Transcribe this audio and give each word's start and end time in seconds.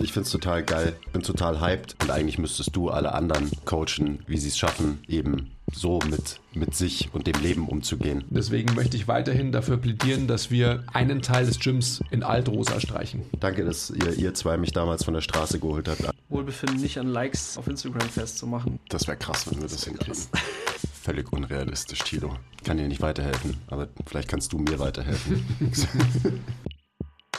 Ich 0.00 0.12
finde 0.12 0.26
es 0.26 0.32
total 0.32 0.62
geil, 0.62 0.96
bin 1.12 1.22
total 1.22 1.60
hyped 1.60 1.94
und 2.00 2.10
eigentlich 2.10 2.38
müsstest 2.38 2.74
du 2.74 2.88
alle 2.88 3.12
anderen 3.12 3.50
coachen, 3.66 4.20
wie 4.26 4.38
sie 4.38 4.48
es 4.48 4.56
schaffen, 4.56 5.00
eben 5.06 5.50
so 5.72 5.98
mit, 6.10 6.40
mit 6.54 6.74
sich 6.74 7.10
und 7.12 7.26
dem 7.26 7.40
Leben 7.42 7.68
umzugehen. 7.68 8.24
Deswegen 8.30 8.74
möchte 8.74 8.96
ich 8.96 9.08
weiterhin 9.08 9.52
dafür 9.52 9.76
plädieren, 9.76 10.26
dass 10.26 10.50
wir 10.50 10.84
einen 10.92 11.22
Teil 11.22 11.46
des 11.46 11.60
Gyms 11.60 12.02
in 12.10 12.22
Altrosa 12.22 12.80
streichen. 12.80 13.22
Danke, 13.38 13.64
dass 13.64 13.90
ihr, 13.90 14.14
ihr 14.14 14.34
zwei 14.34 14.56
mich 14.56 14.72
damals 14.72 15.04
von 15.04 15.14
der 15.14 15.20
Straße 15.20 15.60
geholt 15.60 15.86
habt. 15.86 16.02
Wohlbefinden 16.28 16.80
nicht 16.80 16.98
an 16.98 17.08
Likes 17.08 17.58
auf 17.58 17.66
Instagram 17.66 18.08
festzumachen. 18.08 18.80
Das 18.88 19.06
wäre 19.06 19.18
krass, 19.18 19.46
wenn 19.50 19.58
wir 19.58 19.64
das, 19.64 19.72
das 19.72 19.84
hinkriegen. 19.84 20.18
Völlig 21.02 21.32
unrealistisch, 21.32 22.00
Tilo. 22.00 22.36
Ich 22.56 22.64
kann 22.64 22.78
dir 22.78 22.88
nicht 22.88 23.02
weiterhelfen, 23.02 23.56
aber 23.68 23.88
vielleicht 24.06 24.28
kannst 24.28 24.52
du 24.52 24.58
mir 24.58 24.78
weiterhelfen. 24.78 25.44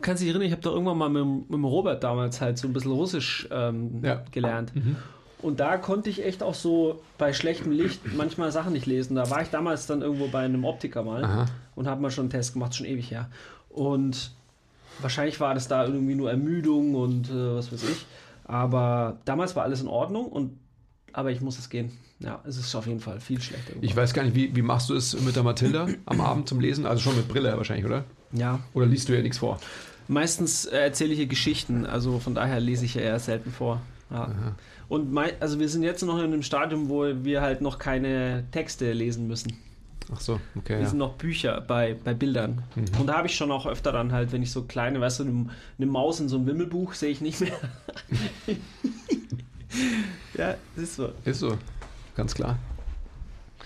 Kannst 0.00 0.22
du 0.22 0.24
dich 0.24 0.34
erinnern, 0.34 0.46
ich 0.46 0.52
habe 0.52 0.62
da 0.62 0.70
irgendwann 0.70 0.98
mal 0.98 1.08
mit, 1.08 1.50
mit 1.50 1.64
Robert 1.64 2.02
damals 2.02 2.40
halt 2.40 2.58
so 2.58 2.66
ein 2.66 2.72
bisschen 2.72 2.92
Russisch 2.92 3.48
ähm, 3.50 4.00
ja. 4.02 4.22
gelernt. 4.30 4.74
Mhm. 4.74 4.96
Und 5.40 5.60
da 5.60 5.76
konnte 5.76 6.10
ich 6.10 6.24
echt 6.24 6.42
auch 6.42 6.54
so 6.54 7.00
bei 7.16 7.32
schlechtem 7.32 7.70
Licht 7.70 8.00
manchmal 8.16 8.50
Sachen 8.50 8.72
nicht 8.72 8.86
lesen. 8.86 9.14
Da 9.14 9.30
war 9.30 9.42
ich 9.42 9.48
damals 9.48 9.86
dann 9.86 10.02
irgendwo 10.02 10.28
bei 10.28 10.40
einem 10.40 10.64
Optiker 10.64 11.04
mal 11.04 11.24
Aha. 11.24 11.46
und 11.76 11.86
habe 11.86 12.00
mal 12.00 12.10
schon 12.10 12.24
einen 12.24 12.30
Test 12.30 12.54
gemacht, 12.54 12.74
schon 12.74 12.86
ewig 12.86 13.10
her. 13.10 13.28
Und 13.68 14.32
wahrscheinlich 15.00 15.38
war 15.38 15.54
das 15.54 15.68
da 15.68 15.84
irgendwie 15.84 16.16
nur 16.16 16.30
Ermüdung 16.30 16.96
und 16.96 17.30
äh, 17.30 17.54
was 17.54 17.72
weiß 17.72 17.84
ich. 17.84 18.06
Aber 18.44 19.18
damals 19.26 19.54
war 19.54 19.62
alles 19.62 19.80
in 19.80 19.88
Ordnung 19.88 20.26
und 20.26 20.58
aber 21.12 21.30
ich 21.30 21.40
muss 21.40 21.58
es 21.58 21.70
gehen. 21.70 21.92
Ja, 22.20 22.42
es 22.44 22.56
ist 22.56 22.74
auf 22.74 22.86
jeden 22.86 23.00
Fall 23.00 23.20
viel 23.20 23.40
schlechter. 23.40 23.74
Ich 23.80 23.94
weiß 23.94 24.12
gar 24.12 24.24
nicht, 24.24 24.34
wie, 24.34 24.54
wie 24.56 24.62
machst 24.62 24.90
du 24.90 24.94
es 24.94 25.18
mit 25.20 25.36
der 25.36 25.44
Mathilda 25.44 25.86
am 26.06 26.20
Abend 26.20 26.48
zum 26.48 26.58
Lesen? 26.58 26.84
Also 26.84 27.00
schon 27.02 27.16
mit 27.16 27.28
Brille 27.28 27.56
wahrscheinlich, 27.56 27.86
oder? 27.86 28.04
Ja. 28.32 28.60
Oder 28.74 28.86
liest 28.86 29.08
du 29.08 29.14
ja 29.14 29.22
nichts 29.22 29.38
vor? 29.38 29.60
Meistens 30.08 30.64
äh, 30.64 30.78
erzähle 30.78 31.12
ich 31.12 31.20
ihr 31.20 31.26
Geschichten, 31.26 31.84
also 31.86 32.18
von 32.18 32.34
daher 32.34 32.60
lese 32.60 32.84
ich 32.84 32.94
ja 32.94 33.02
eher 33.02 33.18
selten 33.18 33.52
vor. 33.52 33.82
Ja. 34.10 34.30
Und 34.88 35.12
mein, 35.12 35.32
also 35.40 35.60
wir 35.60 35.68
sind 35.68 35.82
jetzt 35.82 36.02
noch 36.02 36.16
in 36.18 36.24
einem 36.24 36.42
Stadium, 36.42 36.88
wo 36.88 37.04
wir 37.04 37.42
halt 37.42 37.60
noch 37.60 37.78
keine 37.78 38.44
Texte 38.52 38.92
lesen 38.92 39.26
müssen. 39.28 39.58
Ach 40.10 40.20
so, 40.20 40.40
okay. 40.56 40.74
Wir 40.76 40.80
ja. 40.80 40.86
sind 40.86 40.98
noch 40.98 41.14
Bücher 41.14 41.60
bei, 41.60 41.94
bei 42.02 42.14
Bildern. 42.14 42.62
Mhm. 42.74 43.00
Und 43.00 43.06
da 43.06 43.18
habe 43.18 43.26
ich 43.26 43.36
schon 43.36 43.50
auch 43.50 43.66
öfter 43.66 43.92
dann 43.92 44.12
halt, 44.12 44.32
wenn 44.32 44.42
ich 44.42 44.50
so 44.50 44.62
kleine, 44.62 45.00
weißt 45.00 45.20
du, 45.20 45.24
eine, 45.24 45.46
eine 45.76 45.86
Maus 45.86 46.20
in 46.20 46.28
so 46.28 46.36
einem 46.36 46.46
Wimmelbuch 46.46 46.94
sehe 46.94 47.10
ich 47.10 47.20
nicht 47.20 47.40
mehr. 47.40 47.52
ja, 50.34 50.54
ist 50.76 50.96
so. 50.96 51.10
Ist 51.26 51.40
so, 51.40 51.58
ganz 52.16 52.34
klar. 52.34 52.58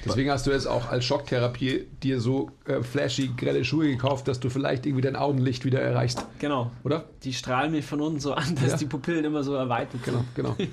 Deswegen 0.05 0.31
hast 0.31 0.47
du 0.47 0.50
jetzt 0.50 0.67
auch 0.67 0.91
als 0.91 1.05
Schocktherapie 1.05 1.86
dir 2.03 2.20
so 2.20 2.50
äh, 2.66 2.82
flashy, 2.82 3.31
grelle 3.37 3.65
Schuhe 3.65 3.88
gekauft, 3.88 4.28
dass 4.28 4.41
du 4.41 4.50
vielleicht 4.50 4.87
irgendwie 4.87 5.03
dein 5.03 5.16
Augenlicht 5.16 5.65
wieder 5.65 5.81
erreichst. 5.81 6.26
Genau. 6.38 6.71
Oder? 6.84 7.04
Die 7.22 7.32
strahlen 7.32 7.72
mich 7.72 7.84
von 7.84 8.00
unten 8.00 8.21
so 8.21 8.34
an, 8.34 8.54
dass 8.56 8.72
ja. 8.72 8.76
die 8.78 8.87
Pupillen 8.87 9.25
immer 9.25 9.43
so 9.43 9.54
erweitert 9.54 10.03
Genau, 10.04 10.25
genau. 10.34 10.56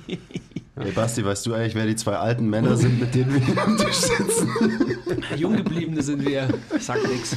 Hey 0.82 0.94
Basti, 0.94 1.26
weißt 1.26 1.46
du 1.46 1.54
eigentlich, 1.54 1.76
wer 1.76 1.86
die 1.86 1.98
zwei 1.98 2.16
alten 2.16 2.50
Männer 2.50 2.78
sind, 2.78 3.02
mit 3.02 3.14
denen 3.14 3.34
wir 3.34 3.42
hier 3.42 3.62
am 3.62 3.78
Tisch 3.78 3.98
sitzen? 3.98 4.50
Junggebliebene 5.36 6.02
sind 6.02 6.26
wir. 6.26 6.48
Ich 6.74 6.86
sag 6.86 7.00
nix. 7.06 7.36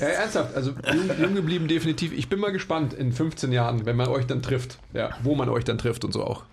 Ja, 0.00 0.06
ernsthaft, 0.06 0.56
also 0.56 0.72
jung, 0.92 1.10
jung, 1.20 1.34
geblieben 1.34 1.68
definitiv. 1.68 2.12
Ich 2.12 2.28
bin 2.28 2.40
mal 2.40 2.52
gespannt 2.52 2.94
in 2.94 3.12
15 3.12 3.52
Jahren, 3.52 3.84
wenn 3.84 3.96
man 3.96 4.08
euch 4.08 4.26
dann 4.26 4.42
trifft. 4.42 4.78
Ja, 4.92 5.10
wo 5.22 5.34
man 5.34 5.48
euch 5.50 5.64
dann 5.64 5.78
trifft 5.78 6.04
und 6.04 6.12
so 6.12 6.24
auch. 6.24 6.44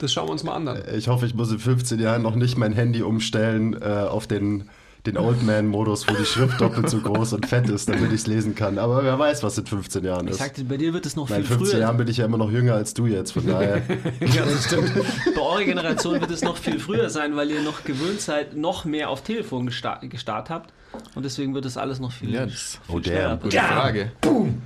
Das 0.00 0.12
schauen 0.12 0.28
wir 0.28 0.32
uns 0.32 0.42
mal 0.42 0.54
an. 0.54 0.66
Dann. 0.66 0.82
Ich 0.96 1.08
hoffe, 1.08 1.26
ich 1.26 1.34
muss 1.34 1.52
in 1.52 1.58
15 1.58 2.00
Jahren 2.00 2.22
noch 2.22 2.34
nicht 2.34 2.56
mein 2.56 2.72
Handy 2.72 3.02
umstellen 3.02 3.80
äh, 3.80 3.86
auf 3.86 4.26
den 4.26 4.68
den 5.06 5.16
Old 5.16 5.42
Man-Modus, 5.42 6.06
wo 6.08 6.14
die 6.14 6.26
Schrift 6.26 6.60
doppelt 6.60 6.90
so 6.90 7.00
groß 7.00 7.32
und 7.32 7.46
fett 7.46 7.68
ist, 7.70 7.88
damit 7.88 8.08
ich 8.08 8.20
es 8.20 8.26
lesen 8.26 8.54
kann. 8.54 8.78
Aber 8.78 9.02
wer 9.02 9.18
weiß, 9.18 9.42
was 9.42 9.56
in 9.56 9.64
15 9.64 10.04
Jahren 10.04 10.28
ist. 10.28 10.36
Ich 10.36 10.42
sagte, 10.42 10.64
bei 10.64 10.76
dir 10.76 10.92
wird 10.92 11.06
es 11.06 11.16
noch 11.16 11.28
Nein, 11.28 11.38
viel 11.38 11.56
15 11.56 11.66
früher. 11.66 11.74
In 11.74 11.80
Jahren 11.80 11.96
bin 11.96 12.08
ich 12.08 12.18
ja 12.18 12.26
immer 12.26 12.36
noch 12.36 12.50
jünger 12.50 12.74
als 12.74 12.92
du 12.92 13.06
jetzt, 13.06 13.32
von 13.32 13.46
daher. 13.46 13.82
ja, 14.20 14.44
das 14.44 14.66
stimmt. 14.66 14.92
Bei 15.34 15.40
eurer 15.40 15.64
Generation 15.64 16.20
wird 16.20 16.30
es 16.30 16.42
noch 16.42 16.56
viel 16.56 16.78
früher 16.78 17.08
sein, 17.08 17.34
weil 17.36 17.50
ihr 17.50 17.62
noch 17.62 17.84
gewöhnt 17.84 18.20
seid, 18.20 18.56
noch 18.56 18.84
mehr 18.84 19.08
auf 19.08 19.22
Telefon 19.22 19.66
gestartet, 19.66 20.10
gestartet 20.10 20.50
habt. 20.50 20.72
Und 21.14 21.24
deswegen 21.24 21.54
wird 21.54 21.64
das 21.64 21.76
alles 21.76 22.00
noch 22.00 22.12
viel, 22.12 22.34
ja, 22.34 22.44
das, 22.44 22.78
viel 22.86 22.96
oh, 22.96 23.00
schneller. 23.02 23.36
Gute 23.38 23.56
ja. 23.56 23.62
Frage. 23.62 24.12
Boom. 24.20 24.60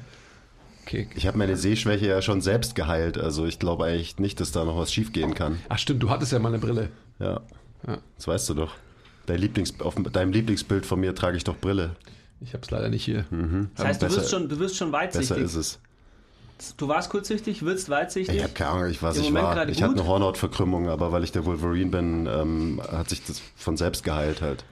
Okay. 0.87 1.09
Ich 1.15 1.27
habe 1.27 1.39
meine 1.39 1.57
Sehschwäche 1.57 2.07
ja 2.07 2.21
schon 2.21 2.43
selbst 2.43 2.75
geheilt, 2.75 3.17
also 3.17 3.47
ich 3.47 3.59
glaube 3.59 3.87
eigentlich 3.87 4.19
nicht, 4.19 4.39
dass 4.41 4.53
da 4.53 4.65
noch 4.65 4.77
was 4.77 4.93
schief 4.93 5.13
gehen 5.13 5.35
kann. 5.35 5.59
Ach 5.69 5.79
stimmt, 5.79 6.03
du 6.03 6.11
hattest 6.11 6.33
ja 6.33 6.39
mal 6.39 6.51
eine 6.51 6.59
Brille. 6.59 6.91
Ja. 7.19 7.41
ja. 7.87 7.99
Das 8.17 8.29
weißt 8.29 8.51
du 8.51 8.55
doch. 8.55 8.75
Dein 9.27 9.39
Lieblings, 9.39 9.81
auf 9.81 9.95
deinem 9.95 10.33
Lieblingsbild 10.33 10.85
von 10.85 11.01
mir 11.01 11.15
trage 11.15 11.39
ich 11.39 11.45
doch 11.45 11.57
Brille. 11.57 11.97
Ich 12.41 12.53
habe 12.53 12.63
es 12.63 12.71
leider 12.71 12.91
nicht 12.91 13.05
hier. 13.05 13.25
Mhm. 13.31 13.71
Das 13.77 13.87
heißt, 13.87 14.03
du, 14.03 14.07
besser, 14.07 14.21
wirst 14.21 14.31
schon, 14.31 14.49
du 14.49 14.59
wirst 14.59 14.77
schon 14.77 14.93
weitsichtig. 14.93 15.31
Besser 15.31 15.41
ist 15.43 15.55
es. 15.55 15.79
Du 16.77 16.87
warst 16.87 17.11
kurzsichtig, 17.11 17.65
wirst 17.65 17.89
weitsichtig? 17.89 18.37
Ich 18.37 18.43
habe 18.43 18.53
keine 18.53 18.71
Ahnung, 18.71 18.91
ich 18.91 19.03
weiß, 19.03 19.17
ich 19.17 19.33
war. 19.33 19.69
Ich 19.69 19.83
hatte 19.83 19.95
eine 19.95 20.07
Hornhautverkrümmung, 20.07 20.89
aber 20.89 21.11
weil 21.11 21.25
ich 21.25 21.33
der 21.33 21.47
Wolverine 21.47 21.91
bin, 21.91 22.27
ähm, 22.27 22.81
hat 22.93 23.09
sich 23.09 23.25
das 23.25 23.43
von 23.57 23.77
selbst 23.77 24.05
geheilt 24.05 24.43
halt. 24.43 24.65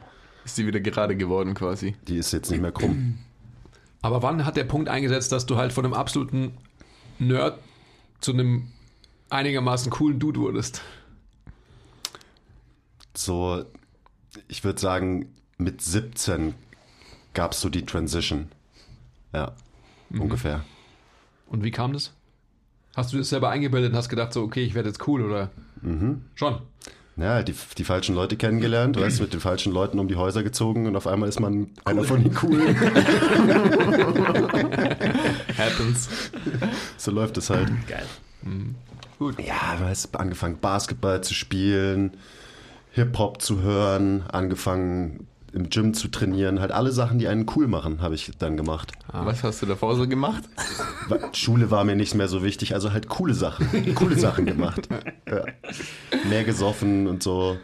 Ist 0.44 0.56
sie 0.56 0.66
wieder 0.66 0.80
gerade 0.80 1.16
geworden 1.16 1.54
quasi? 1.54 1.96
Die 2.08 2.18
ist 2.18 2.32
jetzt 2.32 2.50
nicht 2.50 2.60
mehr 2.60 2.72
krumm. 2.72 3.18
Aber 4.02 4.22
wann 4.22 4.44
hat 4.44 4.56
der 4.56 4.64
Punkt 4.64 4.88
eingesetzt, 4.88 5.32
dass 5.32 5.46
du 5.46 5.56
halt 5.56 5.72
von 5.72 5.84
einem 5.84 5.94
absoluten 5.94 6.58
Nerd 7.18 7.58
zu 8.20 8.32
einem 8.32 8.68
einigermaßen 9.30 9.90
coolen 9.90 10.18
Dude 10.18 10.40
wurdest? 10.40 10.82
So 13.14 13.64
ich 14.48 14.64
würde 14.64 14.80
sagen, 14.80 15.26
mit 15.58 15.80
17 15.80 16.54
gab 17.34 17.52
es 17.52 17.60
so 17.60 17.68
die 17.68 17.84
Transition. 17.84 18.48
Ja, 19.32 19.54
mhm. 20.10 20.22
ungefähr. 20.22 20.64
Und 21.46 21.64
wie 21.64 21.70
kam 21.70 21.92
das? 21.92 22.12
Hast 22.94 23.12
du 23.12 23.18
das 23.18 23.30
selber 23.30 23.50
eingebildet 23.50 23.92
und 23.92 23.96
hast 23.96 24.08
gedacht, 24.08 24.32
so, 24.32 24.42
okay, 24.42 24.64
ich 24.64 24.74
werde 24.74 24.88
jetzt 24.88 25.06
cool 25.06 25.22
oder? 25.22 25.50
Mhm. 25.80 26.24
Schon. 26.34 26.60
Ja, 27.16 27.42
die, 27.42 27.54
die 27.76 27.84
falschen 27.84 28.14
Leute 28.14 28.36
kennengelernt, 28.36 28.96
du 28.96 29.00
weißt, 29.00 29.20
mit 29.20 29.34
den 29.34 29.40
falschen 29.40 29.70
Leuten 29.72 29.98
um 29.98 30.08
die 30.08 30.16
Häuser 30.16 30.42
gezogen 30.42 30.86
und 30.86 30.96
auf 30.96 31.06
einmal 31.06 31.28
ist 31.28 31.40
man 31.40 31.54
cool. 31.54 31.68
einer 31.84 32.04
von 32.04 32.22
den 32.22 32.32
coolen. 32.32 32.74
Happens. 35.58 36.08
So 36.96 37.10
läuft 37.10 37.36
es 37.36 37.50
halt. 37.50 37.68
Geil. 37.86 38.06
Mhm. 38.42 38.76
Gut. 39.18 39.38
Ja, 39.38 39.76
du 39.78 39.84
hast 39.84 40.16
angefangen, 40.16 40.58
Basketball 40.58 41.22
zu 41.22 41.34
spielen, 41.34 42.16
Hip-Hop 42.92 43.42
zu 43.42 43.60
hören, 43.60 44.24
angefangen 44.28 45.26
im 45.52 45.68
Gym 45.68 45.94
zu 45.94 46.08
trainieren, 46.08 46.60
halt 46.60 46.72
alle 46.72 46.92
Sachen, 46.92 47.18
die 47.18 47.28
einen 47.28 47.46
cool 47.54 47.66
machen, 47.68 48.00
habe 48.00 48.14
ich 48.14 48.30
dann 48.38 48.56
gemacht. 48.56 48.92
Ah. 49.08 49.26
Was 49.26 49.42
hast 49.42 49.60
du 49.62 49.66
davor 49.66 49.96
so 49.96 50.08
gemacht? 50.08 50.44
Schule 51.32 51.70
war 51.70 51.84
mir 51.84 51.96
nicht 51.96 52.14
mehr 52.14 52.28
so 52.28 52.42
wichtig, 52.42 52.74
also 52.74 52.92
halt 52.92 53.08
coole 53.08 53.34
Sachen, 53.34 53.94
coole 53.94 54.18
Sachen 54.18 54.46
gemacht. 54.46 54.88
Ja. 55.28 55.44
Mehr 56.28 56.44
gesoffen 56.44 57.06
und 57.06 57.22
so. 57.22 57.58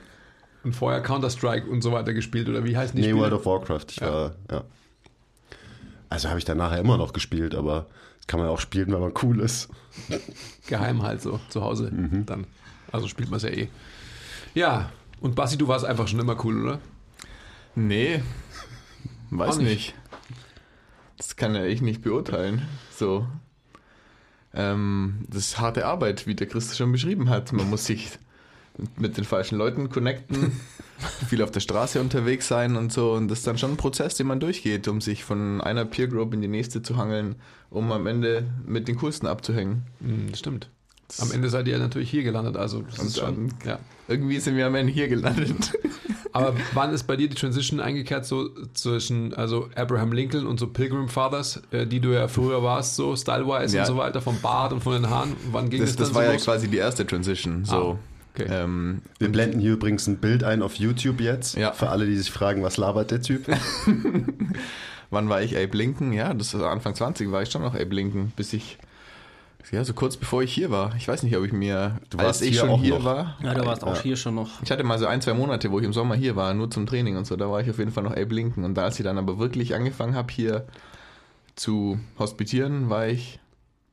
Und 0.64 0.74
vorher 0.74 1.00
Counter-Strike 1.02 1.68
und 1.68 1.82
so 1.82 1.92
weiter 1.92 2.12
gespielt, 2.12 2.48
oder 2.48 2.64
wie 2.64 2.76
heißen 2.76 2.94
die 2.94 3.02
nee, 3.02 3.08
Spiele? 3.08 3.22
World 3.22 3.32
of 3.34 3.46
Warcraft. 3.46 3.86
Ich 3.90 4.00
ja. 4.00 4.12
war, 4.12 4.34
ja. 4.50 4.64
Also 6.10 6.28
habe 6.28 6.38
ich 6.38 6.44
dann 6.44 6.58
nachher 6.58 6.78
immer 6.78 6.98
noch 6.98 7.12
gespielt, 7.12 7.54
aber 7.54 7.86
kann 8.26 8.40
man 8.40 8.48
auch 8.48 8.60
spielen, 8.60 8.92
wenn 8.92 9.00
man 9.00 9.12
cool 9.22 9.40
ist. 9.40 9.68
Geheim 10.66 11.02
halt 11.02 11.22
so, 11.22 11.40
zu 11.48 11.62
Hause 11.62 11.90
mhm. 11.90 12.26
dann. 12.26 12.46
Also 12.92 13.08
spielt 13.08 13.30
man 13.30 13.38
es 13.38 13.42
ja 13.42 13.50
eh. 13.50 13.68
Ja, 14.54 14.90
und 15.20 15.34
Basti, 15.34 15.56
du 15.56 15.68
warst 15.68 15.84
einfach 15.84 16.08
schon 16.08 16.20
immer 16.20 16.42
cool, 16.44 16.62
oder? 16.62 16.78
Nee, 17.78 18.22
weiß 19.30 19.58
nicht. 19.58 19.68
nicht. 19.68 19.94
Das 21.16 21.36
kann 21.36 21.54
ja 21.54 21.64
ich 21.64 21.80
nicht 21.80 22.02
beurteilen. 22.02 22.62
So. 22.96 23.26
Ähm, 24.52 25.24
das 25.28 25.46
ist 25.46 25.60
harte 25.60 25.86
Arbeit, 25.86 26.26
wie 26.26 26.34
der 26.34 26.48
Christus 26.48 26.76
schon 26.76 26.90
beschrieben 26.90 27.30
hat. 27.30 27.52
Man 27.52 27.70
muss 27.70 27.86
sich 27.86 28.18
mit 28.96 29.16
den 29.16 29.24
falschen 29.24 29.58
Leuten 29.58 29.90
connecten, 29.90 30.60
viel 31.28 31.40
auf 31.40 31.52
der 31.52 31.60
Straße 31.60 32.00
unterwegs 32.00 32.48
sein 32.48 32.74
und 32.74 32.92
so. 32.92 33.12
Und 33.12 33.28
das 33.28 33.38
ist 33.38 33.46
dann 33.46 33.58
schon 33.58 33.72
ein 33.72 33.76
Prozess, 33.76 34.16
den 34.16 34.26
man 34.26 34.40
durchgeht, 34.40 34.88
um 34.88 35.00
sich 35.00 35.22
von 35.22 35.60
einer 35.60 35.84
Peer 35.84 36.08
Group 36.08 36.34
in 36.34 36.40
die 36.40 36.48
nächste 36.48 36.82
zu 36.82 36.96
hangeln, 36.96 37.36
um 37.70 37.92
am 37.92 38.08
Ende 38.08 38.44
mit 38.66 38.88
den 38.88 38.96
Coolsten 38.96 39.28
abzuhängen. 39.28 39.84
Mhm, 40.00 40.34
stimmt. 40.34 40.68
Am 41.18 41.30
Ende 41.30 41.48
seid 41.48 41.68
ihr 41.68 41.78
natürlich 41.78 42.10
hier 42.10 42.24
gelandet, 42.24 42.56
also 42.56 42.82
das 42.82 42.98
ist 42.98 43.18
schon, 43.18 43.54
ja. 43.64 43.78
irgendwie 44.08 44.40
sind 44.40 44.56
wir 44.56 44.66
am 44.66 44.74
Ende 44.74 44.92
hier 44.92 45.08
gelandet. 45.08 45.72
Aber 46.32 46.54
wann 46.74 46.92
ist 46.92 47.04
bei 47.04 47.16
dir 47.16 47.28
die 47.28 47.34
Transition 47.34 47.80
eingekehrt 47.80 48.26
so 48.26 48.50
zwischen 48.74 49.34
also 49.34 49.68
Abraham 49.74 50.12
Lincoln 50.12 50.46
und 50.46 50.58
so 50.60 50.66
Pilgrim 50.66 51.08
Fathers, 51.08 51.62
äh, 51.70 51.86
die 51.86 52.00
du 52.00 52.10
ja 52.10 52.28
früher 52.28 52.62
warst, 52.62 52.96
so 52.96 53.14
stylewise 53.16 53.76
ja. 53.76 53.82
und 53.82 53.86
so 53.86 53.96
weiter, 53.96 54.20
vom 54.20 54.40
Bart 54.40 54.72
und 54.72 54.82
von 54.82 54.94
den 54.94 55.08
Haaren? 55.08 55.34
Wann 55.50 55.70
ging 55.70 55.80
das, 55.80 55.96
das, 55.96 56.08
das 56.08 56.14
war 56.14 56.22
so 56.22 56.28
ja 56.28 56.34
los? 56.34 56.44
quasi 56.44 56.68
die 56.68 56.76
erste 56.76 57.06
Transition. 57.06 57.64
So. 57.64 57.92
Ah. 57.92 57.98
Okay. 58.34 58.46
Ähm, 58.50 59.02
wir 59.18 59.30
blenden 59.30 59.58
hier 59.58 59.72
übrigens 59.72 60.06
ein 60.06 60.18
Bild 60.18 60.44
ein 60.44 60.62
auf 60.62 60.76
YouTube 60.76 61.20
jetzt. 61.20 61.56
Ja. 61.56 61.72
Für 61.72 61.88
alle, 61.88 62.06
die 62.06 62.16
sich 62.16 62.30
fragen, 62.30 62.62
was 62.62 62.76
labert 62.76 63.10
der 63.10 63.20
Typ? 63.20 63.46
Wann 65.10 65.28
war 65.28 65.42
ich 65.42 65.56
Abe 65.56 65.76
Lincoln? 65.76 66.12
Ja, 66.12 66.34
das 66.34 66.56
war 66.56 66.70
Anfang 66.70 66.94
20 66.94 67.32
war 67.32 67.42
ich 67.42 67.50
schon 67.50 67.62
noch 67.62 67.74
Abe 67.74 67.94
Lincoln, 67.94 68.32
bis 68.36 68.52
ich 68.52 68.78
ja, 69.70 69.84
so 69.84 69.92
kurz 69.92 70.16
bevor 70.16 70.42
ich 70.42 70.52
hier 70.52 70.70
war. 70.70 70.94
Ich 70.96 71.08
weiß 71.08 71.22
nicht, 71.22 71.36
ob 71.36 71.44
ich 71.44 71.52
mir, 71.52 71.98
du 72.10 72.18
warst 72.18 72.42
ich 72.42 72.56
schon 72.56 72.80
hier 72.80 72.94
noch. 72.94 73.04
war. 73.04 73.36
Ja, 73.42 73.54
du 73.54 73.66
warst 73.66 73.84
auch 73.84 73.96
ja. 73.96 74.02
hier 74.02 74.16
schon 74.16 74.34
noch. 74.34 74.62
Ich 74.62 74.70
hatte 74.70 74.84
mal 74.84 74.98
so 74.98 75.06
ein, 75.06 75.20
zwei 75.20 75.34
Monate, 75.34 75.70
wo 75.70 75.78
ich 75.78 75.84
im 75.84 75.92
Sommer 75.92 76.14
hier 76.14 76.36
war, 76.36 76.54
nur 76.54 76.70
zum 76.70 76.86
Training 76.86 77.16
und 77.16 77.26
so. 77.26 77.36
Da 77.36 77.50
war 77.50 77.60
ich 77.60 77.68
auf 77.68 77.78
jeden 77.78 77.90
Fall 77.90 78.04
noch 78.04 78.12
Abe 78.12 78.34
Lincoln. 78.34 78.64
Und 78.64 78.74
da, 78.74 78.84
als 78.84 78.98
ich 78.98 79.04
dann 79.04 79.18
aber 79.18 79.38
wirklich 79.38 79.74
angefangen 79.74 80.14
habe, 80.14 80.32
hier 80.32 80.66
zu 81.54 81.98
hospitieren, 82.18 82.88
war 82.88 83.08
ich 83.08 83.40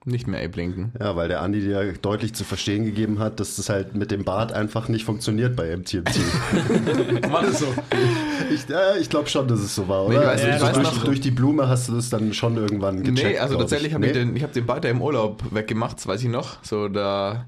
nicht 0.06 0.28
mehr 0.28 0.44
Abe 0.44 0.58
Lincoln. 0.58 0.92
Ja, 1.00 1.16
weil 1.16 1.28
der 1.28 1.42
Andi 1.42 1.62
dir 1.62 1.94
deutlich 1.94 2.36
zu 2.36 2.44
verstehen 2.44 2.86
gegeben 2.86 3.18
hat, 3.18 3.40
dass 3.40 3.56
das 3.56 3.70
halt 3.70 3.96
mit 3.96 4.12
dem 4.12 4.24
Bart 4.24 4.54
einfach 4.54 4.88
nicht 4.88 5.04
funktioniert 5.04 5.56
bei 5.56 5.76
MTMT. 5.76 6.16
war 7.32 7.42
das 7.42 7.60
so? 7.60 7.74
Ich, 8.54 8.70
ja, 8.70 8.96
ich 8.96 9.10
glaube 9.10 9.30
schon, 9.30 9.48
dass 9.48 9.60
es 9.60 9.74
so 9.74 9.88
war, 9.88 10.06
oder? 10.06 10.20
Nee, 10.20 10.26
also, 10.26 10.48
ja, 10.48 10.54
also 10.54 10.82
durch, 10.82 11.04
durch, 11.04 11.22
die 11.22 11.32
Blume 11.32 11.68
hast 11.68 11.90
du 11.90 11.94
das 11.94 12.12
dann 12.12 12.34
schon 12.34 12.56
irgendwann 12.56 13.04
gecheckt. 13.04 13.28
Nee, 13.28 13.40
also 13.40 13.58
tatsächlich 13.58 13.94
habe 13.94 14.02
nee? 14.02 14.12
ich 14.12 14.14
den, 14.14 14.36
ich 14.36 14.44
hab 14.44 14.54
den 14.54 14.68
Bart 14.68 14.84
ja 14.84 14.92
im 14.92 15.02
Urlaub 15.02 15.44
weggemacht, 15.52 15.98
das 15.98 16.06
weiß 16.06 16.22
ich 16.22 16.30
noch. 16.30 16.64
So, 16.64 16.88
da 16.88 17.46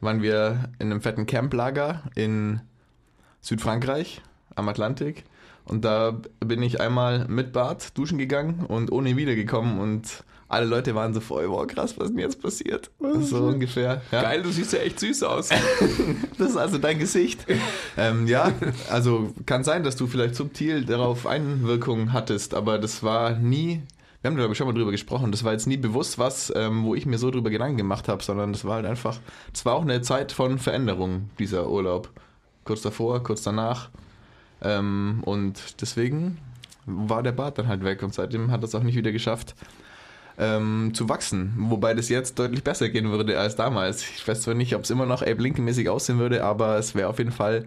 waren 0.00 0.22
wir 0.22 0.70
in 0.80 0.90
einem 0.90 1.00
fetten 1.00 1.26
Camplager 1.26 2.02
in 2.16 2.60
Südfrankreich 3.40 4.22
am 4.56 4.68
Atlantik. 4.68 5.24
Und 5.64 5.84
da 5.84 6.20
bin 6.40 6.62
ich 6.62 6.80
einmal 6.80 7.26
mit 7.28 7.52
Bart 7.52 7.96
duschen 7.96 8.18
gegangen 8.18 8.66
und 8.66 8.90
ohne 8.90 9.16
wiedergekommen 9.16 9.78
und 9.78 10.24
alle 10.52 10.66
Leute 10.66 10.94
waren 10.94 11.14
so 11.14 11.20
voll, 11.20 11.48
wow, 11.48 11.66
krass, 11.66 11.98
was 11.98 12.08
ist 12.08 12.12
denn 12.12 12.20
jetzt 12.20 12.42
passiert? 12.42 12.90
So 13.20 13.38
ungefähr. 13.46 14.02
Ja. 14.10 14.22
Geil, 14.22 14.42
du 14.42 14.50
siehst 14.50 14.72
ja 14.74 14.80
echt 14.80 15.00
süß 15.00 15.22
aus. 15.22 15.48
das 16.38 16.50
ist 16.50 16.56
also 16.56 16.76
dein 16.76 16.98
Gesicht. 16.98 17.46
Ähm, 17.96 18.26
ja, 18.26 18.52
also 18.90 19.32
kann 19.46 19.64
sein, 19.64 19.82
dass 19.82 19.96
du 19.96 20.06
vielleicht 20.06 20.34
subtil 20.34 20.84
darauf 20.84 21.26
Einwirkungen 21.26 22.12
hattest, 22.12 22.52
aber 22.54 22.78
das 22.78 23.02
war 23.02 23.38
nie, 23.38 23.80
wir 24.20 24.30
haben 24.30 24.36
glaube 24.36 24.52
ich 24.52 24.58
schon 24.58 24.66
mal 24.66 24.74
drüber 24.74 24.90
gesprochen, 24.90 25.32
das 25.32 25.42
war 25.42 25.52
jetzt 25.52 25.66
nie 25.66 25.78
bewusst 25.78 26.18
was, 26.18 26.52
ähm, 26.54 26.84
wo 26.84 26.94
ich 26.94 27.06
mir 27.06 27.16
so 27.16 27.30
drüber 27.30 27.48
Gedanken 27.48 27.78
gemacht 27.78 28.08
habe, 28.08 28.22
sondern 28.22 28.52
das 28.52 28.66
war 28.66 28.74
halt 28.74 28.86
einfach, 28.86 29.18
das 29.52 29.64
war 29.64 29.74
auch 29.74 29.82
eine 29.82 30.02
Zeit 30.02 30.32
von 30.32 30.58
Veränderung, 30.58 31.30
dieser 31.38 31.70
Urlaub. 31.70 32.10
Kurz 32.64 32.82
davor, 32.82 33.22
kurz 33.22 33.42
danach. 33.42 33.88
Ähm, 34.60 35.22
und 35.24 35.80
deswegen 35.80 36.38
war 36.84 37.22
der 37.22 37.32
Bart 37.32 37.58
dann 37.58 37.68
halt 37.68 37.84
weg 37.84 38.02
und 38.02 38.12
seitdem 38.12 38.50
hat 38.50 38.60
er 38.60 38.64
es 38.64 38.74
auch 38.74 38.82
nicht 38.82 38.96
wieder 38.96 39.12
geschafft, 39.12 39.54
ähm, 40.38 40.92
zu 40.94 41.08
wachsen. 41.08 41.54
Wobei 41.56 41.94
das 41.94 42.08
jetzt 42.08 42.38
deutlich 42.38 42.64
besser 42.64 42.88
gehen 42.88 43.10
würde 43.10 43.38
als 43.38 43.56
damals. 43.56 44.02
Ich 44.16 44.26
weiß 44.26 44.42
zwar 44.42 44.54
nicht, 44.54 44.74
ob 44.74 44.84
es 44.84 44.90
immer 44.90 45.06
noch 45.06 45.22
Abe 45.22 45.42
Lincoln-mäßig 45.42 45.88
aussehen 45.88 46.18
würde, 46.18 46.44
aber 46.44 46.78
es 46.78 46.94
wäre 46.94 47.08
auf 47.08 47.18
jeden 47.18 47.32
Fall 47.32 47.66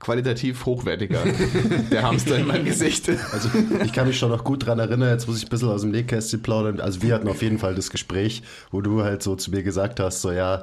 qualitativ 0.00 0.64
hochwertiger. 0.64 1.22
der 1.90 2.02
Hamster 2.02 2.38
in 2.38 2.46
meinem 2.46 2.64
Gesicht. 2.64 3.08
Also 3.32 3.50
ich 3.84 3.92
kann 3.92 4.08
mich 4.08 4.18
schon 4.18 4.30
noch 4.30 4.44
gut 4.44 4.66
dran 4.66 4.78
erinnern, 4.78 5.10
jetzt 5.10 5.28
muss 5.28 5.38
ich 5.38 5.44
ein 5.44 5.50
bisschen 5.50 5.68
aus 5.68 5.82
dem 5.82 5.90
Nähkästchen 5.90 6.42
plaudern. 6.42 6.80
Also 6.80 7.02
wir 7.02 7.14
hatten 7.14 7.28
auf 7.28 7.42
jeden 7.42 7.58
Fall 7.58 7.74
das 7.74 7.90
Gespräch, 7.90 8.42
wo 8.70 8.80
du 8.80 9.02
halt 9.02 9.22
so 9.22 9.36
zu 9.36 9.50
mir 9.50 9.62
gesagt 9.62 10.00
hast, 10.00 10.22
so 10.22 10.32
ja, 10.32 10.62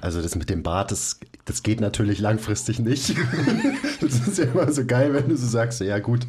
also 0.00 0.22
das 0.22 0.34
mit 0.34 0.48
dem 0.48 0.62
Bart, 0.62 0.90
das, 0.90 1.20
das 1.44 1.62
geht 1.62 1.80
natürlich 1.80 2.18
langfristig 2.18 2.78
nicht. 2.78 3.14
das 4.00 4.26
ist 4.26 4.38
ja 4.38 4.44
immer 4.44 4.72
so 4.72 4.84
geil, 4.86 5.12
wenn 5.12 5.28
du 5.28 5.36
so 5.36 5.46
sagst, 5.46 5.80
ja 5.80 5.98
gut, 5.98 6.26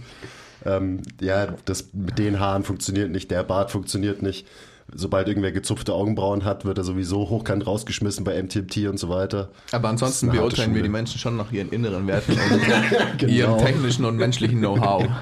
ähm, 0.66 1.02
ja, 1.22 1.48
das 1.66 1.90
mit 1.94 2.18
den 2.20 2.40
Haaren 2.40 2.64
funktioniert 2.64 3.12
nicht, 3.12 3.32
der 3.32 3.44
Bart 3.44 3.72
funktioniert 3.72 4.22
nicht. 4.22 4.48
Sobald 4.94 5.28
irgendwer 5.28 5.52
gezupfte 5.52 5.94
Augenbrauen 5.94 6.44
hat, 6.44 6.66
wird 6.66 6.78
er 6.78 6.84
sowieso 6.84 7.30
hochkant 7.30 7.66
rausgeschmissen 7.66 8.26
bei 8.26 8.42
MTMT 8.42 8.90
und 8.90 8.98
so 8.98 9.10
weiter. 9.10 9.50
Aber 9.72 9.90
ansonsten 9.90 10.30
beurteilen 10.30 10.76
wir 10.76 10.84
die 10.84 10.90
Menschen 10.90 11.20
schon 11.20 11.38
nach 11.38 11.52
ihren 11.52 11.70
inneren 11.70 12.06
Werten 12.06 12.34
und 12.52 13.18
genau. 13.18 13.32
ihrem 13.32 13.58
technischen 13.58 14.06
und 14.06 14.18
menschlichen 14.18 14.60
Know-how. 14.60 15.06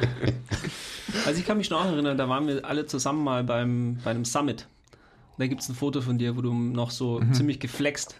Also 1.25 1.39
ich 1.39 1.45
kann 1.45 1.57
mich 1.57 1.69
noch 1.69 1.83
erinnern, 1.83 2.17
da 2.17 2.29
waren 2.29 2.47
wir 2.47 2.63
alle 2.63 2.85
zusammen 2.85 3.25
mal 3.25 3.43
beim, 3.43 3.99
bei 4.01 4.11
einem 4.11 4.23
Summit. 4.23 4.67
Da 5.37 5.47
gibt 5.47 5.61
es 5.61 5.67
ein 5.67 5.75
Foto 5.75 5.99
von 6.01 6.17
dir, 6.17 6.37
wo 6.37 6.41
du 6.41 6.53
noch 6.53 6.89
so 6.89 7.19
mhm. 7.19 7.33
ziemlich 7.33 7.59
geflext. 7.59 8.15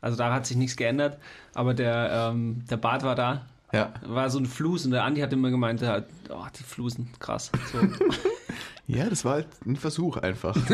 Also 0.00 0.16
da 0.16 0.32
hat 0.32 0.46
sich 0.46 0.56
nichts 0.56 0.76
geändert, 0.76 1.18
aber 1.54 1.74
der, 1.74 2.30
ähm, 2.30 2.64
der 2.70 2.76
Bart 2.76 3.02
war 3.02 3.16
da 3.16 3.46
ja. 3.72 3.92
War 4.06 4.30
so 4.30 4.38
ein 4.38 4.46
Fluss 4.46 4.84
und 4.84 4.92
der 4.92 5.04
Andi 5.04 5.20
hat 5.20 5.32
immer 5.32 5.50
gemeint, 5.50 5.82
oh, 5.82 6.46
die 6.58 6.62
Flusen, 6.62 7.10
krass. 7.18 7.50
So. 7.72 7.78
ja, 8.86 9.08
das 9.08 9.24
war 9.24 9.34
halt 9.34 9.48
ein 9.66 9.76
Versuch 9.76 10.16
einfach. 10.16 10.56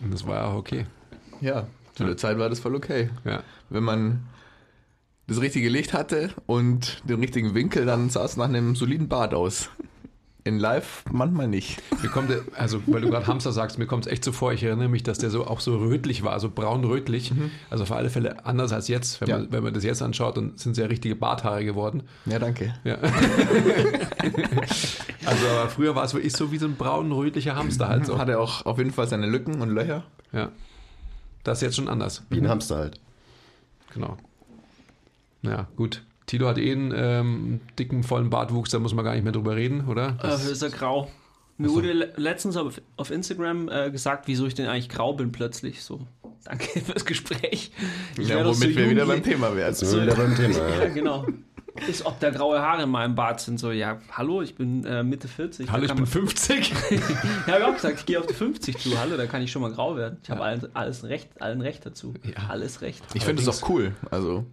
und 0.00 0.10
das 0.10 0.26
war 0.26 0.36
ja 0.36 0.44
auch 0.46 0.54
okay. 0.54 0.86
Ja, 1.40 1.66
zu 1.94 2.04
der 2.04 2.16
Zeit 2.16 2.38
war 2.38 2.48
das 2.48 2.60
voll 2.60 2.74
okay. 2.74 3.10
Ja. 3.24 3.42
Wenn 3.68 3.84
man 3.84 4.22
das 5.26 5.40
richtige 5.40 5.68
Licht 5.68 5.92
hatte 5.92 6.30
und 6.46 7.02
den 7.08 7.20
richtigen 7.20 7.54
Winkel, 7.54 7.86
dann 7.86 8.10
sah 8.10 8.24
es 8.24 8.36
nach 8.36 8.46
einem 8.46 8.74
soliden 8.74 9.08
Bad 9.08 9.34
aus. 9.34 9.70
In 10.44 10.58
live 10.58 11.04
manchmal 11.10 11.48
nicht. 11.48 11.82
Mir 12.02 12.08
kommt, 12.08 12.30
also 12.56 12.82
weil 12.86 13.02
du 13.02 13.10
gerade 13.10 13.26
Hamster 13.26 13.52
sagst, 13.52 13.78
mir 13.78 13.86
kommt 13.86 14.06
es 14.06 14.12
echt 14.12 14.24
so 14.24 14.32
vor, 14.32 14.52
ich 14.52 14.62
erinnere 14.62 14.88
mich, 14.88 15.02
dass 15.02 15.18
der 15.18 15.28
so 15.30 15.46
auch 15.46 15.60
so 15.60 15.76
rötlich 15.76 16.22
war, 16.22 16.40
so 16.40 16.48
braun-rötlich. 16.50 17.32
Mhm. 17.32 17.50
Also 17.68 17.82
auf 17.84 17.92
alle 17.92 18.08
Fälle 18.08 18.46
anders 18.46 18.72
als 18.72 18.88
jetzt. 18.88 19.20
Wenn, 19.20 19.28
ja. 19.28 19.38
man, 19.38 19.52
wenn 19.52 19.62
man 19.62 19.74
das 19.74 19.84
jetzt 19.84 20.00
anschaut, 20.02 20.36
dann 20.36 20.56
sind 20.56 20.76
sie 20.76 20.80
ja 20.80 20.86
richtige 20.86 21.14
Barthaare 21.14 21.64
geworden. 21.64 22.04
Ja, 22.24 22.38
danke. 22.38 22.74
Ja. 22.84 22.94
also 25.26 25.46
aber 25.48 25.68
früher 25.68 25.94
war 25.94 26.04
es 26.04 26.14
wirklich 26.14 26.32
so 26.32 26.50
wie 26.52 26.58
so 26.58 26.66
ein 26.66 26.76
braun-rötlicher 26.76 27.54
Hamster 27.54 27.88
halt 27.88 28.06
so. 28.06 28.18
Hat 28.18 28.28
er 28.28 28.40
auch 28.40 28.64
auf 28.64 28.78
jeden 28.78 28.92
Fall 28.92 29.08
seine 29.08 29.26
Lücken 29.26 29.60
und 29.60 29.70
Löcher. 29.70 30.04
Ja. 30.32 30.50
Das 31.44 31.58
ist 31.58 31.62
jetzt 31.62 31.76
schon 31.76 31.88
anders. 31.88 32.22
Wie 32.30 32.38
ein 32.38 32.48
Hamster 32.48 32.76
halt. 32.76 33.00
Genau. 33.92 34.16
Ja, 35.42 35.66
gut. 35.76 36.02
Tilo 36.30 36.46
hat 36.46 36.58
eh 36.58 36.70
einen 36.70 36.92
ähm, 36.94 37.60
dicken, 37.76 38.04
vollen 38.04 38.30
Bartwuchs, 38.30 38.70
da 38.70 38.78
muss 38.78 38.94
man 38.94 39.04
gar 39.04 39.14
nicht 39.14 39.24
mehr 39.24 39.32
drüber 39.32 39.56
reden, 39.56 39.88
oder? 39.88 40.12
Das 40.22 40.46
äh, 40.46 40.52
ist 40.52 40.62
er 40.62 40.70
grau. 40.70 41.10
Mir 41.58 41.68
so. 41.68 41.74
wurde 41.74 41.92
letztens 41.92 42.56
auf, 42.56 42.80
auf 42.96 43.10
Instagram 43.10 43.68
äh, 43.68 43.90
gesagt, 43.90 44.28
wieso 44.28 44.46
ich 44.46 44.54
denn 44.54 44.68
eigentlich 44.68 44.88
grau 44.88 45.12
bin 45.12 45.32
plötzlich. 45.32 45.82
So, 45.82 46.06
danke 46.44 46.66
fürs 46.84 47.04
Gespräch. 47.04 47.72
Ich 48.16 48.28
ja, 48.28 48.44
womit 48.44 48.54
so 48.54 48.68
wir 48.68 48.90
wieder 48.90 49.06
beim 49.06 49.24
Thema 49.24 49.56
werden. 49.56 49.74
So, 49.74 50.00
wieder 50.00 50.14
beim 50.14 50.36
Thema. 50.36 50.68
ja, 50.78 50.88
genau. 50.90 51.26
Ist, 51.88 52.06
ob 52.06 52.20
da 52.20 52.30
graue 52.30 52.60
Haare 52.60 52.84
in 52.84 52.90
meinem 52.90 53.16
Bart 53.16 53.40
sind. 53.40 53.58
So, 53.58 53.72
ja, 53.72 53.98
hallo, 54.12 54.40
ich 54.40 54.54
bin 54.54 54.84
äh, 54.84 55.02
Mitte 55.02 55.26
40. 55.26 55.68
Hallo, 55.72 55.84
ich 55.84 55.94
bin 55.94 56.06
50. 56.06 56.72
ja, 57.48 57.54
habe 57.54 57.66
auch 57.66 57.74
gesagt, 57.74 57.98
ich 57.98 58.06
gehe 58.06 58.20
auf 58.20 58.26
die 58.26 58.34
50 58.34 58.78
zu. 58.78 58.96
Hallo, 59.00 59.16
da 59.16 59.26
kann 59.26 59.42
ich 59.42 59.50
schon 59.50 59.62
mal 59.62 59.72
grau 59.72 59.96
werden. 59.96 60.18
Ich 60.22 60.28
ja. 60.28 60.36
habe 60.36 60.44
alles, 60.44 60.76
alles 60.76 61.04
recht, 61.04 61.42
allen 61.42 61.60
Recht 61.60 61.84
dazu. 61.84 62.14
Ja. 62.22 62.50
Alles 62.50 62.82
Recht. 62.82 63.02
Ich 63.14 63.24
finde 63.24 63.42
das 63.42 63.64
auch 63.64 63.68
cool. 63.68 63.96
Also, 64.12 64.46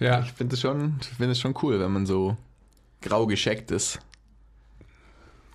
ja. 0.00 0.20
Ich 0.20 0.32
finde 0.32 0.54
es 0.54 0.60
schon, 0.60 1.00
find 1.00 1.36
schon 1.36 1.54
cool, 1.62 1.78
wenn 1.78 1.92
man 1.92 2.06
so 2.06 2.36
grau 3.00 3.26
gescheckt 3.26 3.70
ist. 3.70 4.00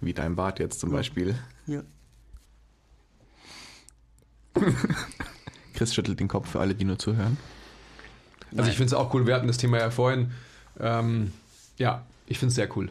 Wie 0.02 0.14
dein 0.14 0.36
Bart 0.36 0.60
jetzt 0.60 0.80
zum 0.80 0.92
Beispiel. 0.92 1.36
Ja. 1.68 1.82
Chris 5.74 5.94
schüttelt 5.94 6.20
den 6.20 6.28
Kopf 6.28 6.50
für 6.50 6.60
alle, 6.60 6.76
die 6.76 6.86
nur 6.86 6.98
zuhören. 6.98 7.38
Also 8.52 8.62
Nein. 8.62 8.70
ich 8.70 8.78
finde 8.78 8.88
es 8.88 8.94
auch 8.94 9.14
cool, 9.14 9.28
wir 9.28 9.36
hatten 9.36 9.48
das 9.48 9.58
Thema 9.58 9.80
ja 9.80 9.90
vorhin. 9.90 10.32
Ähm, 10.80 11.34
ja, 11.78 12.06
ich 12.28 12.40
finde 12.40 12.50
es 12.50 12.56
sehr 12.56 12.76
cool. 12.78 12.90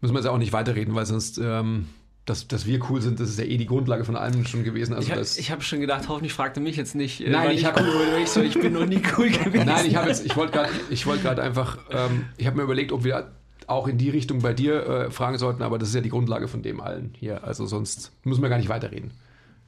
Müssen 0.00 0.14
wir 0.14 0.20
jetzt 0.20 0.28
auch 0.28 0.38
nicht 0.38 0.52
weiterreden, 0.52 0.94
weil 0.94 1.06
sonst 1.06 1.38
ähm, 1.38 1.88
dass, 2.26 2.48
dass 2.48 2.66
wir 2.66 2.80
cool 2.90 3.00
sind, 3.00 3.20
das 3.20 3.30
ist 3.30 3.38
ja 3.38 3.44
eh 3.44 3.56
die 3.56 3.66
Grundlage 3.66 4.04
von 4.04 4.16
allem 4.16 4.44
schon 4.46 4.64
gewesen. 4.64 4.94
Also 4.94 5.12
ich 5.12 5.50
habe 5.50 5.60
hab 5.60 5.62
schon 5.62 5.80
gedacht, 5.80 6.08
hoffentlich 6.08 6.32
fragt 6.32 6.56
er 6.56 6.62
mich 6.62 6.76
jetzt 6.76 6.96
nicht. 6.96 7.20
Äh, 7.20 7.30
Nein, 7.30 7.52
ich, 7.52 7.62
ich, 7.62 7.68
cool, 7.68 8.20
ich, 8.20 8.28
so, 8.28 8.42
ich 8.42 8.54
bin 8.54 8.72
noch 8.72 8.84
nie 8.84 9.00
cool 9.16 9.30
gewesen. 9.44 9.66
Nein, 9.66 9.86
ich, 9.86 10.24
ich 10.24 10.36
wollte 10.36 10.52
gerade 10.52 10.70
wollt 11.04 11.38
einfach, 11.38 11.78
ähm, 11.90 12.26
ich 12.36 12.46
habe 12.48 12.56
mir 12.56 12.64
überlegt, 12.64 12.90
ob 12.90 13.04
wir 13.04 13.30
auch 13.68 13.86
in 13.86 13.96
die 13.96 14.10
Richtung 14.10 14.42
bei 14.42 14.52
dir 14.52 14.86
äh, 14.86 15.10
fragen 15.10 15.38
sollten, 15.38 15.62
aber 15.62 15.78
das 15.78 15.90
ist 15.90 15.94
ja 15.94 16.00
die 16.00 16.08
Grundlage 16.08 16.48
von 16.48 16.62
dem 16.62 16.80
allen 16.80 17.14
hier. 17.16 17.44
Also 17.44 17.64
sonst 17.66 18.10
müssen 18.24 18.42
wir 18.42 18.48
gar 18.48 18.58
nicht 18.58 18.68
weiterreden. 18.68 19.12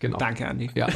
Genau. 0.01 0.19
Danke, 0.19 0.47
Andi. 0.47 0.71
Ja, 0.75 0.89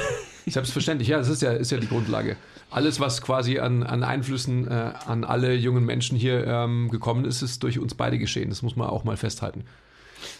selbstverständlich. 0.47 1.09
Ja, 1.09 1.19
das 1.19 1.29
ist 1.29 1.43
ja, 1.43 1.53
ist 1.53 1.71
ja 1.71 1.79
die 1.79 1.89
Grundlage. 1.89 2.37
Alles, 2.71 2.99
was 2.99 3.23
quasi 3.23 3.59
an, 3.59 3.85
an 3.85 4.03
Einflüssen 4.03 4.67
äh, 4.67 4.93
an 5.07 5.25
alle 5.25 5.55
jungen 5.55 5.85
Menschen 5.85 6.17
hier 6.17 6.45
ähm, 6.47 6.89
gekommen 6.89 7.25
ist, 7.25 7.43
ist 7.43 7.63
durch 7.63 7.79
uns 7.79 7.95
beide 7.95 8.19
geschehen. 8.19 8.49
Das 8.49 8.63
muss 8.63 8.75
man 8.75 8.89
auch 8.89 9.05
mal 9.05 9.17
festhalten. 9.17 9.65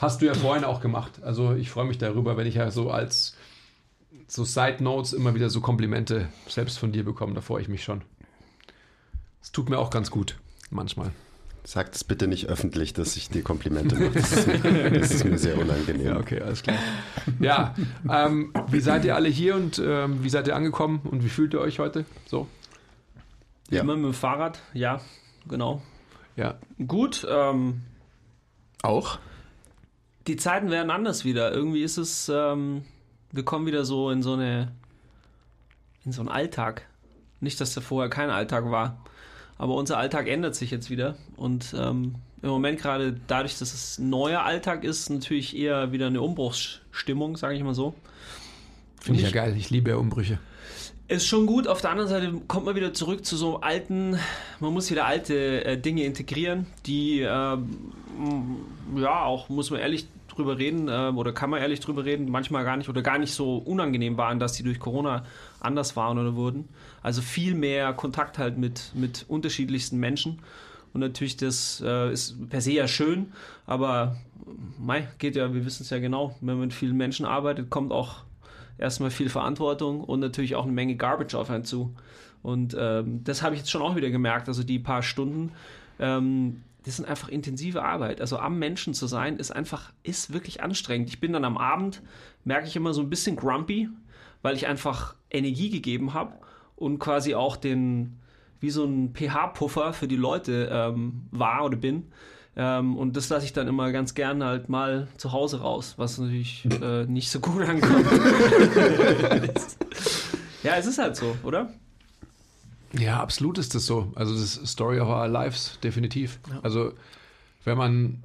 Hast 0.01 0.21
du 0.21 0.27
ja 0.27 0.35
vorhin 0.35 0.65
auch 0.65 0.81
gemacht. 0.81 1.23
Also 1.23 1.55
ich 1.55 1.71
freue 1.71 1.85
mich 1.87 1.99
darüber, 1.99 2.37
wenn 2.37 2.47
ich 2.47 2.57
ja 2.57 2.71
so 2.71 2.91
als 2.91 3.37
so 4.27 4.45
Side 4.45 4.83
Notes 4.83 5.13
immer 5.13 5.35
wieder 5.35 5.51
so 5.51 5.61
Komplimente 5.61 6.29
selbst 6.49 6.79
von 6.79 6.93
dir 6.93 7.05
bekommen. 7.05 7.35
Da 7.35 7.41
freue 7.41 7.63
ich 7.63 7.69
mich 7.69 7.85
schon. 7.85 8.03
Es 9.43 9.53
tut 9.53 9.69
mir 9.69 9.79
auch 9.79 9.91
ganz 9.91 10.11
gut, 10.11 10.39
manchmal. 10.71 11.11
Sag 11.65 11.95
es 11.95 12.03
bitte 12.03 12.27
nicht 12.27 12.47
öffentlich, 12.49 12.93
dass 12.93 13.17
ich 13.17 13.29
dir 13.29 13.43
Komplimente 13.43 13.95
mache. 13.95 14.11
Das 14.11 14.33
ist 14.33 14.47
mir, 14.49 14.91
das 14.91 15.11
ist 15.13 15.25
mir 15.25 15.39
sehr 15.39 15.59
unangenehm. 15.59 16.07
Ja, 16.07 16.17
okay, 16.17 16.41
alles 16.41 16.63
klar. 16.63 16.77
Ja, 17.39 17.75
ähm, 18.11 18.53
wie 18.69 18.81
seid 18.81 19.05
ihr 19.05 19.15
alle 19.15 19.29
hier 19.29 19.55
und 19.55 19.81
ähm, 19.85 20.25
wie 20.25 20.29
seid 20.29 20.49
ihr 20.49 20.57
angekommen 20.57 21.01
und 21.05 21.25
wie 21.25 21.29
fühlt 21.29 21.55
ihr 21.55 21.61
euch 21.61 21.79
heute? 21.79 22.05
So. 22.27 22.49
Ja. 23.71 23.83
Immer 23.83 23.95
mit 23.97 24.07
dem 24.07 24.15
Fahrrad, 24.15 24.61
ja, 24.75 25.01
genau. 25.49 25.83
Ja. 26.37 26.59
Gut. 26.85 27.27
Ähm, 27.31 27.83
auch? 28.83 29.19
Die 30.27 30.37
Zeiten 30.37 30.71
werden 30.71 30.91
anders 30.91 31.25
wieder. 31.25 31.53
Irgendwie 31.53 31.83
ist 31.83 31.97
es, 31.97 32.31
ähm, 32.33 32.85
wir 33.33 33.45
kommen 33.45 33.67
wieder 33.67 33.85
so 33.85 34.11
in 34.11 34.23
so 34.23 34.35
eine, 34.35 34.73
in 36.05 36.13
so 36.13 36.21
einen 36.21 36.29
Alltag. 36.29 36.87
Nicht, 37.41 37.61
dass 37.61 37.75
da 37.75 37.81
vorher 37.81 38.09
kein 38.09 38.31
Alltag 38.31 38.71
war. 38.71 39.05
Aber 39.59 39.75
unser 39.75 39.99
Alltag 39.99 40.29
ändert 40.29 40.55
sich 40.55 40.71
jetzt 40.71 40.91
wieder. 40.91 41.17
Und 41.37 41.75
ähm, 41.77 42.17
im 42.43 42.49
Moment 42.49 42.81
gerade 42.81 43.17
dadurch, 43.27 43.59
dass 43.59 43.73
es 43.73 43.99
ein 43.99 44.11
neuer 44.11 44.43
Alltag 44.43 44.85
ist, 44.85 45.11
natürlich 45.11 45.57
eher 45.57 45.93
wieder 45.93 46.07
eine 46.09 46.21
Umbruchsstimmung, 46.21 47.37
sage 47.37 47.55
ich 47.55 47.63
mal 47.63 47.75
so. 47.75 47.95
Finde 49.01 49.21
ich 49.21 49.27
ja 49.27 49.33
geil. 49.33 49.57
Ich 49.57 49.71
liebe 49.71 49.91
ja 49.91 49.97
Umbrüche. 49.97 50.39
Ist 51.09 51.27
schon 51.27 51.47
gut. 51.47 51.67
Auf 51.67 51.81
der 51.81 51.91
anderen 51.91 52.09
Seite 52.09 52.33
kommt 52.47 52.67
man 52.67 52.75
wieder 52.75 52.95
zurück 52.95 53.25
zu 53.27 53.37
so 53.37 53.61
alten, 53.61 54.19
man 54.61 54.73
muss 54.73 54.91
wieder 54.91 55.05
alte 55.05 55.65
äh, 55.65 55.79
Dinge 55.79 56.05
integrieren, 56.05 56.67
die 56.87 57.21
äh, 57.21 57.59
ja 58.97 59.23
auch, 59.25 59.49
muss 59.49 59.71
man 59.71 59.81
ehrlich 59.81 60.07
drüber 60.29 60.59
reden 60.59 60.89
äh, 60.89 61.13
oder 61.15 61.33
kann 61.33 61.51
man 61.51 61.61
ehrlich 61.61 61.81
drüber 61.81 62.05
reden, 62.05 62.31
manchmal 62.31 62.65
gar 62.65 62.77
nicht 62.77 62.89
oder 62.89 63.03
gar 63.03 63.19
nicht 63.19 63.35
so 63.35 63.59
unangenehm 63.59 64.17
waren, 64.17 64.39
dass 64.39 64.55
die 64.55 64.63
durch 64.63 64.81
Corona 64.81 65.25
anders 65.61 65.97
waren 65.97 66.19
oder 66.19 66.35
wurden. 66.35 66.69
Also 67.03 67.23
viel 67.23 67.55
mehr 67.55 67.93
Kontakt 67.93 68.39
halt 68.39 68.59
mit, 68.59 68.93
mit 68.95 69.27
unterschiedlichsten 69.29 69.99
Menschen. 69.99 70.41
Und 70.93 71.01
natürlich, 71.01 71.37
das 71.37 71.83
äh, 71.85 72.13
ist 72.13 72.51
per 72.51 72.61
se 72.61 72.73
ja 72.73 72.87
schön, 72.87 73.33
aber 73.67 74.17
mei, 74.79 75.09
geht 75.19 75.37
ja, 75.37 75.55
wir 75.55 75.65
wissen 75.65 75.85
es 75.85 75.91
ja 75.91 75.99
genau, 75.99 76.37
wenn 76.41 76.59
man 76.59 76.67
mit 76.67 76.75
vielen 76.75 76.97
Menschen 76.97 77.25
arbeitet, 77.25 77.71
kommt 77.71 77.93
auch 77.93 78.25
erstmal 78.79 79.11
viel 79.11 79.29
Verantwortung 79.29 80.05
und 80.05 80.21
natürlich 80.21 80.55
auch 80.55 80.65
eine 80.65 80.73
Menge 80.73 80.97
Garbage 80.97 81.35
auf 81.35 81.51
einen 81.51 81.65
zu. 81.65 81.95
Und 82.43 82.77
ähm, 82.79 83.23
das 83.25 83.43
habe 83.43 83.55
ich 83.55 83.61
jetzt 83.61 83.71
schon 83.71 83.83
auch 83.83 83.97
wieder 83.97 84.11
gemerkt. 84.11 84.49
Also 84.49 84.65
die 84.65 84.79
paar 84.79 85.03
Stunden, 85.03 85.53
ähm, 85.99 86.63
das 86.85 86.97
sind 86.97 87.07
einfach 87.07 87.29
intensive 87.29 87.83
Arbeit. 87.83 88.21
Also 88.21 88.39
am 88.39 88.59
Menschen 88.59 88.95
zu 88.95 89.07
sein, 89.07 89.37
ist 89.37 89.51
einfach, 89.51 89.93
ist 90.03 90.33
wirklich 90.33 90.63
anstrengend. 90.63 91.09
Ich 91.09 91.21
bin 91.21 91.33
dann 91.33 91.45
am 91.45 91.57
Abend, 91.57 92.03
merke 92.45 92.67
ich 92.67 92.77
immer 92.77 92.93
so 92.93 93.01
ein 93.01 93.11
bisschen 93.11 93.37
grumpy, 93.37 93.89
weil 94.43 94.57
ich 94.57 94.67
einfach 94.67 95.15
Energie 95.31 95.71
gegeben 95.71 96.15
habe 96.15 96.35
und 96.77 96.99
quasi 96.99 97.35
auch 97.35 97.57
den, 97.57 98.19
wie 98.61 98.71
so 98.71 98.85
ein 98.85 99.15
pH-Puffer 99.15 99.93
für 99.93 100.09
die 100.09 100.17
Leute 100.17 100.69
ähm, 100.73 101.23
war 101.31 101.65
oder 101.65 101.77
bin. 101.77 102.09
Ähm, 102.55 102.97
und 102.97 103.17
das 103.17 103.29
lasse 103.29 103.47
ich 103.47 103.53
dann 103.53 103.69
immer 103.69 103.93
ganz 103.93 104.15
gerne 104.15 104.45
halt 104.45 104.69
mal 104.69 105.09
zu 105.17 105.33
Hause 105.33 105.61
raus, 105.61 105.95
was 105.97 106.19
natürlich 106.19 106.69
äh, 106.83 107.05
nicht 107.07 107.31
so 107.31 107.41
gut 107.41 107.63
ankommt. 107.63 108.07
ja, 110.63 110.77
es 110.77 110.87
ist 110.87 110.99
halt 110.99 111.17
so, 111.17 111.37
oder? 111.45 111.73
Ja, 112.99 113.21
absolut 113.21 113.59
ist 113.59 113.75
das 113.75 113.87
so. 113.87 114.13
Also 114.15 114.35
das 114.35 114.57
ist 114.57 114.67
Story 114.67 115.01
of 115.01 115.09
our 115.09 115.29
lives, 115.29 115.79
definitiv. 115.83 116.41
Ja. 116.51 116.61
Also 116.63 116.93
wenn 117.65 117.79
man 117.79 118.23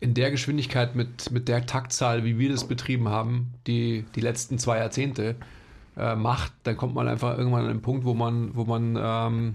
in 0.00 0.14
der 0.14 0.30
Geschwindigkeit 0.30 0.94
mit, 0.94 1.30
mit 1.30 1.48
der 1.48 1.64
Taktzahl, 1.66 2.24
wie 2.24 2.38
wir 2.38 2.50
das 2.50 2.68
betrieben 2.68 3.08
haben, 3.08 3.54
die, 3.66 4.04
die 4.14 4.20
letzten 4.20 4.58
zwei 4.58 4.78
Jahrzehnte 4.78 5.36
äh, 5.96 6.14
macht, 6.14 6.52
dann 6.64 6.76
kommt 6.76 6.94
man 6.94 7.08
einfach 7.08 7.36
irgendwann 7.38 7.64
an 7.64 7.70
einen 7.70 7.82
Punkt, 7.82 8.04
wo 8.04 8.12
man, 8.12 8.54
wo 8.54 8.64
man 8.64 8.98
ähm, 9.00 9.54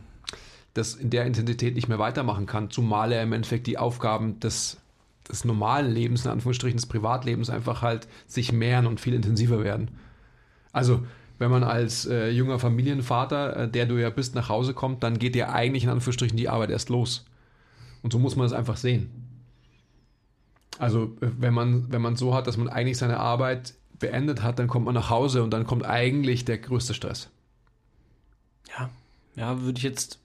das 0.73 0.95
in 0.95 1.11
der 1.11 1.25
Intensität 1.25 1.75
nicht 1.75 1.87
mehr 1.87 1.99
weitermachen 1.99 2.47
kann, 2.47 2.71
zumal 2.71 3.11
er 3.11 3.21
im 3.21 3.33
Endeffekt 3.33 3.67
die 3.67 3.77
Aufgaben 3.77 4.39
des, 4.39 4.77
des 5.29 5.45
normalen 5.45 5.91
Lebens, 5.91 6.25
in 6.25 6.31
Anführungsstrichen 6.31 6.77
des 6.77 6.87
Privatlebens, 6.87 7.51
einfach 7.51 7.83
halt 7.83 8.07
sich 8.25 8.51
mehren 8.51 8.87
und 8.87 8.99
viel 8.99 9.13
intensiver 9.13 9.63
werden. 9.63 9.91
Also 10.71 11.03
wenn 11.41 11.49
man 11.49 11.63
als 11.63 12.05
äh, 12.05 12.29
junger 12.29 12.59
Familienvater, 12.59 13.57
äh, 13.57 13.67
der 13.67 13.87
du 13.87 13.97
ja 13.97 14.11
bist, 14.11 14.35
nach 14.35 14.47
Hause 14.47 14.75
kommt, 14.75 15.01
dann 15.01 15.17
geht 15.17 15.33
dir 15.33 15.51
eigentlich 15.51 15.85
in 15.85 15.89
Anführungsstrichen 15.89 16.37
die 16.37 16.47
Arbeit 16.47 16.69
erst 16.69 16.89
los. 16.89 17.25
Und 18.03 18.13
so 18.13 18.19
muss 18.19 18.35
man 18.35 18.45
es 18.45 18.53
einfach 18.53 18.77
sehen. 18.77 19.09
Also 20.77 21.05
äh, 21.19 21.29
wenn 21.39 21.55
man, 21.55 21.91
wenn 21.91 22.01
man 22.01 22.15
so 22.15 22.35
hat, 22.35 22.45
dass 22.45 22.57
man 22.57 22.69
eigentlich 22.69 22.99
seine 22.99 23.19
Arbeit 23.19 23.73
beendet 23.97 24.43
hat, 24.43 24.59
dann 24.59 24.67
kommt 24.67 24.85
man 24.85 24.93
nach 24.93 25.09
Hause 25.09 25.41
und 25.41 25.49
dann 25.49 25.65
kommt 25.65 25.83
eigentlich 25.83 26.45
der 26.45 26.59
größte 26.59 26.93
Stress. 26.93 27.31
Ja, 28.77 28.91
ja, 29.35 29.61
würde 29.63 29.79
ich 29.79 29.83
jetzt, 29.83 30.19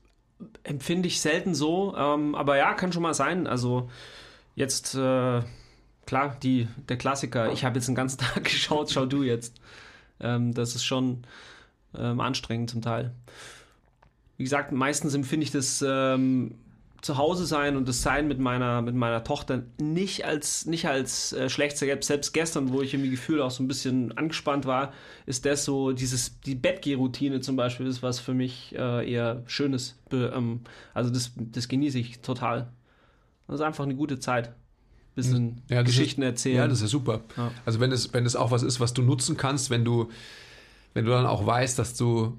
empfinde 0.65 1.09
ich 1.09 1.23
selten 1.23 1.55
so, 1.55 1.97
ähm, 1.97 2.35
aber 2.35 2.59
ja, 2.59 2.75
kann 2.75 2.93
schon 2.93 3.03
mal 3.03 3.15
sein. 3.15 3.47
Also 3.47 3.89
jetzt, 4.55 4.95
äh, 4.95 5.41
klar, 6.05 6.37
die, 6.43 6.69
der 6.91 6.99
Klassiker, 6.99 7.51
ich 7.53 7.65
habe 7.65 7.77
jetzt 7.77 7.89
den 7.89 7.95
ganzen 7.95 8.19
Tag 8.21 8.45
geschaut, 8.45 8.91
schau 8.91 9.07
du 9.07 9.23
jetzt. 9.23 9.59
Ähm, 10.21 10.55
das 10.55 10.75
ist 10.75 10.85
schon 10.85 11.23
ähm, 11.97 12.21
anstrengend 12.21 12.71
zum 12.71 12.83
Teil. 12.83 13.13
Wie 14.37 14.45
gesagt, 14.45 14.73
meistens 14.73 15.15
empfinde 15.15 15.45
ich 15.45 15.51
das 15.51 15.83
ähm, 15.87 16.57
Zuhause 17.07 17.47
sein 17.47 17.77
und 17.77 17.89
das 17.89 18.03
Sein 18.03 18.27
mit 18.29 18.39
meiner, 18.39 18.83
mit 18.83 18.95
meiner 18.95 19.23
Tochter 19.25 19.63
nicht 19.79 20.25
als, 20.25 20.67
nicht 20.67 20.87
als 20.87 21.33
äh, 21.33 21.49
schlecht. 21.49 21.79
Selbst 21.79 22.33
gestern, 22.33 22.73
wo 22.73 22.83
ich 22.83 22.93
irgendwie 22.93 23.11
Gefühl 23.11 23.41
auch 23.41 23.51
so 23.51 23.63
ein 23.63 23.69
bisschen 23.69 24.17
angespannt 24.19 24.67
war, 24.67 24.93
ist 25.25 25.47
das 25.47 25.65
so, 25.65 25.93
dieses, 25.93 26.41
die 26.41 26.55
Bettgeh-Routine 26.55 27.41
zum 27.41 27.57
Beispiel, 27.57 27.87
ist 27.87 28.03
was 28.03 28.19
für 28.19 28.35
mich 28.35 28.75
äh, 28.77 29.11
eher 29.11 29.43
Schönes. 29.47 29.99
Ähm, 30.13 30.61
also 30.95 31.11
das, 31.11 31.33
das 31.37 31.69
genieße 31.69 31.99
ich 31.99 32.21
total. 32.21 32.69
Das 33.47 33.57
ist 33.57 33.63
einfach 33.63 33.85
eine 33.85 33.95
gute 33.95 34.19
Zeit 34.19 34.53
bisschen 35.17 35.63
ja, 35.69 35.83
Geschichten 35.83 36.23
ist, 36.23 36.29
erzählen. 36.29 36.57
Ja, 36.57 36.69
das 36.69 36.83
ist 36.83 36.91
super. 36.91 37.23
Ja. 37.37 37.51
Also 37.65 37.81
wenn 37.81 37.91
es, 37.91 38.15
wenn 38.15 38.25
es 38.25 38.37
auch 38.37 38.53
was 38.53 38.63
ist, 38.63 38.79
was 38.79 38.95
du 38.95 39.03
nutzen 39.03 39.37
kannst, 39.37 39.71
wenn 39.71 39.85
du, 39.85 40.11
wenn 40.95 41.05
du 41.05 41.11
dann 41.11 41.27
auch 41.27 41.45
weißt, 41.45 41.79
dass 41.79 41.97
du 41.97 42.37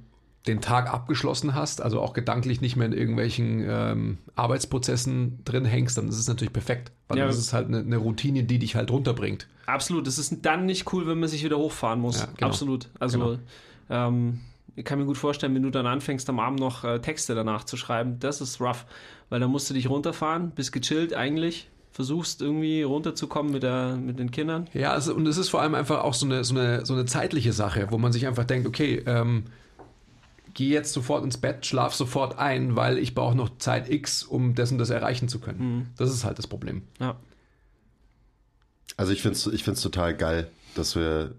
den 0.47 0.61
Tag 0.61 0.91
abgeschlossen 0.91 1.53
hast, 1.53 1.81
also 1.81 2.01
auch 2.01 2.13
gedanklich 2.13 2.61
nicht 2.61 2.75
mehr 2.75 2.87
in 2.87 2.93
irgendwelchen 2.93 3.65
ähm, 3.67 4.17
Arbeitsprozessen 4.35 5.43
drin 5.43 5.65
hängst, 5.65 5.97
dann 5.97 6.07
ist 6.07 6.17
es 6.17 6.27
natürlich 6.27 6.53
perfekt. 6.53 6.91
Weil 7.07 7.17
ja. 7.17 7.25
das 7.25 7.37
ist 7.37 7.53
halt 7.53 7.67
eine, 7.67 7.79
eine, 7.79 7.97
Routine, 7.97 8.43
die 8.43 8.59
dich 8.59 8.75
halt 8.75 8.89
runterbringt. 8.89 9.47
Absolut. 9.65 10.07
Es 10.07 10.17
ist 10.17 10.45
dann 10.45 10.65
nicht 10.65 10.91
cool, 10.93 11.07
wenn 11.07 11.19
man 11.19 11.27
sich 11.27 11.43
wieder 11.43 11.57
hochfahren 11.57 11.99
muss. 11.99 12.21
Ja, 12.21 12.27
genau. 12.37 12.47
Absolut. 12.47 12.89
Also 12.99 13.19
genau. 13.19 13.37
ähm, 13.89 14.39
ich 14.75 14.85
kann 14.85 14.99
mir 14.99 15.05
gut 15.05 15.17
vorstellen, 15.17 15.53
wenn 15.55 15.63
du 15.63 15.71
dann 15.71 15.87
anfängst, 15.87 16.29
am 16.29 16.39
Abend 16.39 16.59
noch 16.59 16.83
äh, 16.83 16.99
Texte 16.99 17.35
danach 17.35 17.63
zu 17.63 17.75
schreiben, 17.77 18.19
das 18.19 18.41
ist 18.41 18.61
rough. 18.61 18.85
Weil 19.29 19.41
dann 19.41 19.51
musst 19.51 19.69
du 19.69 19.73
dich 19.73 19.89
runterfahren, 19.89 20.51
bist 20.51 20.71
gechillt 20.71 21.13
eigentlich, 21.13 21.67
versuchst 21.97 22.43
irgendwie 22.43 22.83
runterzukommen 22.83 23.51
mit, 23.51 23.63
der, 23.63 23.95
mit 23.95 24.19
den 24.19 24.29
Kindern. 24.29 24.67
Ja, 24.71 24.91
also, 24.91 25.15
und 25.15 25.25
es 25.25 25.39
ist 25.39 25.49
vor 25.49 25.63
allem 25.63 25.73
einfach 25.73 26.03
auch 26.03 26.13
so 26.13 26.27
eine, 26.27 26.43
so, 26.43 26.53
eine, 26.53 26.85
so 26.85 26.93
eine 26.93 27.05
zeitliche 27.05 27.53
Sache, 27.53 27.87
wo 27.89 27.97
man 27.97 28.11
sich 28.11 28.27
einfach 28.27 28.43
denkt, 28.43 28.67
okay, 28.67 29.01
ähm, 29.07 29.45
geh 30.53 30.69
jetzt 30.69 30.93
sofort 30.93 31.23
ins 31.23 31.39
Bett, 31.39 31.65
schlaf 31.65 31.95
sofort 31.95 32.37
ein, 32.37 32.75
weil 32.75 32.99
ich 32.99 33.15
brauche 33.15 33.35
noch 33.35 33.57
Zeit 33.57 33.89
X, 33.89 34.21
um 34.21 34.53
dessen 34.53 34.77
das 34.77 34.91
erreichen 34.91 35.27
zu 35.27 35.39
können. 35.39 35.59
Mhm. 35.59 35.87
Das 35.97 36.11
ist 36.11 36.23
halt 36.23 36.37
das 36.37 36.45
Problem. 36.45 36.83
Ja. 36.99 37.15
Also 38.95 39.11
ich 39.11 39.23
finde 39.23 39.35
es 39.35 39.47
ich 39.47 39.63
find's 39.63 39.81
total 39.81 40.15
geil, 40.15 40.51
dass 40.75 40.95
wir, 40.95 41.33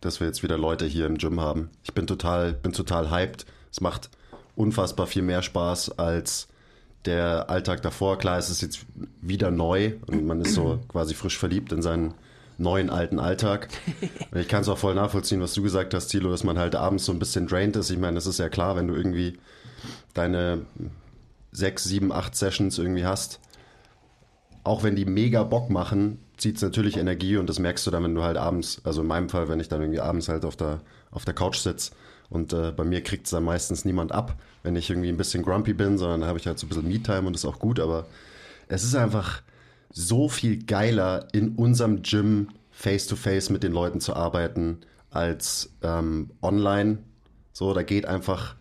dass 0.00 0.20
wir 0.20 0.28
jetzt 0.28 0.44
wieder 0.44 0.58
Leute 0.58 0.86
hier 0.86 1.06
im 1.06 1.18
Gym 1.18 1.40
haben. 1.40 1.70
Ich 1.82 1.92
bin 1.92 2.06
total, 2.06 2.52
bin 2.52 2.70
total 2.70 3.10
hyped. 3.10 3.46
Es 3.72 3.80
macht 3.80 4.10
unfassbar 4.54 5.08
viel 5.08 5.22
mehr 5.22 5.42
Spaß 5.42 5.98
als 5.98 6.46
der 7.04 7.48
Alltag 7.50 7.82
davor. 7.82 8.18
Klar, 8.18 8.38
es 8.38 8.50
ist 8.50 8.62
jetzt 8.62 8.86
wieder 9.20 9.50
neu 9.50 9.92
und 10.06 10.26
man 10.26 10.40
ist 10.40 10.54
so 10.54 10.80
quasi 10.88 11.14
frisch 11.14 11.38
verliebt 11.38 11.72
in 11.72 11.82
seinen 11.82 12.14
neuen 12.58 12.90
alten 12.90 13.18
Alltag. 13.18 13.68
Ich 14.34 14.46
kann 14.46 14.60
es 14.60 14.68
auch 14.68 14.78
voll 14.78 14.94
nachvollziehen, 14.94 15.40
was 15.40 15.54
du 15.54 15.62
gesagt 15.62 15.94
hast, 15.94 16.08
Thilo, 16.08 16.30
dass 16.30 16.44
man 16.44 16.58
halt 16.58 16.74
abends 16.74 17.06
so 17.06 17.12
ein 17.12 17.18
bisschen 17.18 17.46
drained 17.46 17.76
ist. 17.76 17.90
Ich 17.90 17.98
meine, 17.98 18.16
das 18.16 18.26
ist 18.26 18.38
ja 18.38 18.50
klar, 18.50 18.76
wenn 18.76 18.88
du 18.88 18.94
irgendwie 18.94 19.38
deine 20.12 20.66
sechs, 21.50 21.84
sieben, 21.84 22.12
acht 22.12 22.36
Sessions 22.36 22.78
irgendwie 22.78 23.06
hast, 23.06 23.40
auch 24.64 24.82
wenn 24.82 24.96
die 24.96 25.06
mega 25.06 25.44
Bock 25.44 25.70
machen, 25.70 26.18
zieht 26.36 26.56
es 26.56 26.62
natürlich 26.62 26.98
Energie 26.98 27.36
und 27.36 27.48
das 27.48 27.58
merkst 27.58 27.86
du 27.86 27.90
dann, 27.90 28.04
wenn 28.04 28.14
du 28.14 28.22
halt 28.22 28.36
abends, 28.36 28.80
also 28.84 29.00
in 29.00 29.06
meinem 29.06 29.28
Fall, 29.28 29.48
wenn 29.48 29.60
ich 29.60 29.68
dann 29.68 29.80
irgendwie 29.80 30.00
abends 30.00 30.28
halt 30.28 30.44
auf 30.44 30.56
der, 30.56 30.80
auf 31.10 31.24
der 31.24 31.34
Couch 31.34 31.56
sitze 31.56 31.92
und 32.28 32.52
äh, 32.52 32.70
bei 32.70 32.84
mir 32.84 33.02
kriegt 33.02 33.26
es 33.26 33.30
dann 33.30 33.44
meistens 33.44 33.84
niemand 33.84 34.12
ab, 34.12 34.36
wenn 34.68 34.76
ich 34.76 34.90
irgendwie 34.90 35.08
ein 35.08 35.16
bisschen 35.16 35.42
grumpy 35.42 35.72
bin, 35.72 35.96
sondern 35.96 36.26
habe 36.26 36.38
ich 36.38 36.46
halt 36.46 36.58
so 36.58 36.66
ein 36.66 36.68
bisschen 36.68 36.86
Me-Time 36.86 37.26
und 37.26 37.34
ist 37.34 37.46
auch 37.46 37.58
gut, 37.58 37.80
aber 37.80 38.06
es 38.68 38.84
ist 38.84 38.94
einfach 38.94 39.40
so 39.90 40.28
viel 40.28 40.62
geiler, 40.62 41.26
in 41.32 41.54
unserem 41.56 42.02
Gym 42.02 42.48
face-to-face 42.70 43.48
-face 43.48 43.52
mit 43.52 43.62
den 43.62 43.72
Leuten 43.72 44.00
zu 44.00 44.14
arbeiten, 44.14 44.80
als 45.08 45.70
ähm, 45.82 46.32
online. 46.42 46.98
So, 47.54 47.72
da 47.72 47.82
geht 47.82 48.04
einfach 48.04 48.56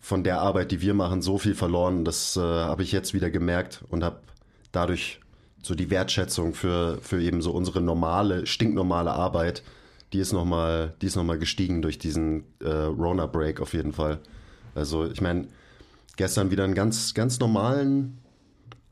von 0.00 0.24
der 0.24 0.40
Arbeit, 0.40 0.72
die 0.72 0.80
wir 0.80 0.92
machen, 0.92 1.22
so 1.22 1.38
viel 1.38 1.54
verloren. 1.54 2.04
Das 2.04 2.36
äh, 2.36 2.40
habe 2.40 2.82
ich 2.82 2.90
jetzt 2.90 3.14
wieder 3.14 3.30
gemerkt 3.30 3.84
und 3.90 4.02
habe 4.02 4.22
dadurch 4.72 5.20
so 5.62 5.76
die 5.76 5.88
Wertschätzung 5.88 6.52
für, 6.52 6.98
für 7.00 7.22
eben 7.22 7.42
so 7.42 7.52
unsere 7.52 7.80
normale, 7.80 8.44
stinknormale 8.46 9.12
Arbeit, 9.12 9.62
die 10.12 10.18
ist 10.18 10.32
nochmal, 10.32 10.94
noch 11.00 11.38
gestiegen 11.38 11.80
durch 11.80 12.00
diesen 12.00 12.42
äh, 12.58 12.68
Rona-Break 12.68 13.60
auf 13.60 13.72
jeden 13.72 13.92
Fall. 13.92 14.18
Also 14.74 15.06
ich 15.06 15.20
meine, 15.20 15.48
gestern 16.16 16.50
wieder 16.50 16.64
einen 16.64 16.74
ganz, 16.74 17.14
ganz 17.14 17.38
normalen 17.38 18.18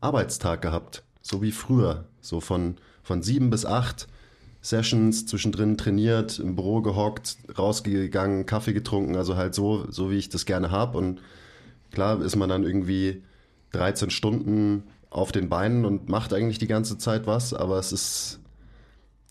Arbeitstag 0.01 0.63
gehabt, 0.63 1.03
so 1.23 1.43
wie 1.43 1.53
früher. 1.53 2.05
So 2.21 2.41
von, 2.41 2.77
von 3.03 3.23
sieben 3.23 3.51
bis 3.51 3.65
acht 3.65 4.09
Sessions, 4.63 5.27
zwischendrin 5.27 5.79
trainiert, 5.79 6.39
im 6.39 6.55
Büro 6.55 6.83
gehockt, 6.83 7.39
rausgegangen, 7.57 8.45
Kaffee 8.45 8.75
getrunken, 8.75 9.17
also 9.17 9.37
halt 9.37 9.55
so, 9.55 9.91
so 9.91 10.11
wie 10.11 10.19
ich 10.19 10.29
das 10.29 10.45
gerne 10.45 10.71
habe. 10.71 10.99
Und 10.99 11.23
klar 11.93 12.21
ist 12.21 12.37
man 12.37 12.49
dann 12.49 12.65
irgendwie 12.65 13.23
13 13.73 14.11
Stunden 14.11 14.85
auf 15.09 15.33
den 15.33 15.49
Beinen 15.49 15.85
und 15.85 16.09
macht 16.09 16.35
eigentlich 16.35 16.59
die 16.59 16.67
ganze 16.67 16.99
Zeit 16.99 17.27
was, 17.27 17.55
aber 17.55 17.79
es 17.79 17.93
ist 17.93 18.41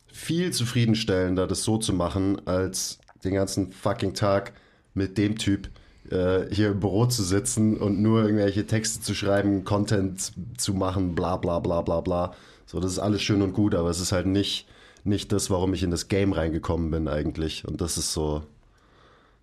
viel 0.08 0.52
zufriedenstellender, 0.52 1.48
das 1.48 1.64
so 1.64 1.78
zu 1.78 1.94
machen, 1.94 2.46
als 2.48 3.00
den 3.24 3.34
ganzen 3.34 3.72
fucking 3.72 4.14
Tag 4.14 4.54
mit 4.94 5.18
dem 5.18 5.38
Typ 5.38 5.70
hier 6.10 6.72
im 6.72 6.80
Büro 6.80 7.06
zu 7.06 7.24
sitzen 7.24 7.78
und 7.78 8.02
nur 8.02 8.24
irgendwelche 8.24 8.66
Texte 8.66 9.02
zu 9.02 9.14
schreiben, 9.14 9.64
Content 9.64 10.32
zu 10.58 10.74
machen, 10.74 11.14
bla 11.14 11.38
bla 11.38 11.60
bla 11.60 11.82
bla 11.82 12.02
bla. 12.02 12.34
So, 12.66 12.80
das 12.80 12.92
ist 12.92 13.00
alles 13.00 13.22
schön 13.22 13.42
und 13.42 13.54
gut, 13.54 13.76
aber 13.76 13.90
es 13.90 14.00
ist 14.00 14.12
halt 14.12 14.26
nicht, 14.26 14.68
nicht 15.04 15.32
das, 15.32 15.50
warum 15.50 15.74
ich 15.74 15.84
in 15.84 15.92
das 15.92 16.08
Game 16.08 16.34
reingekommen 16.34 16.92
bin 16.92 17.08
eigentlich. 17.08 17.68
Und 17.68 17.82
das 17.82 17.98
ist 17.98 18.14
so, 18.14 18.44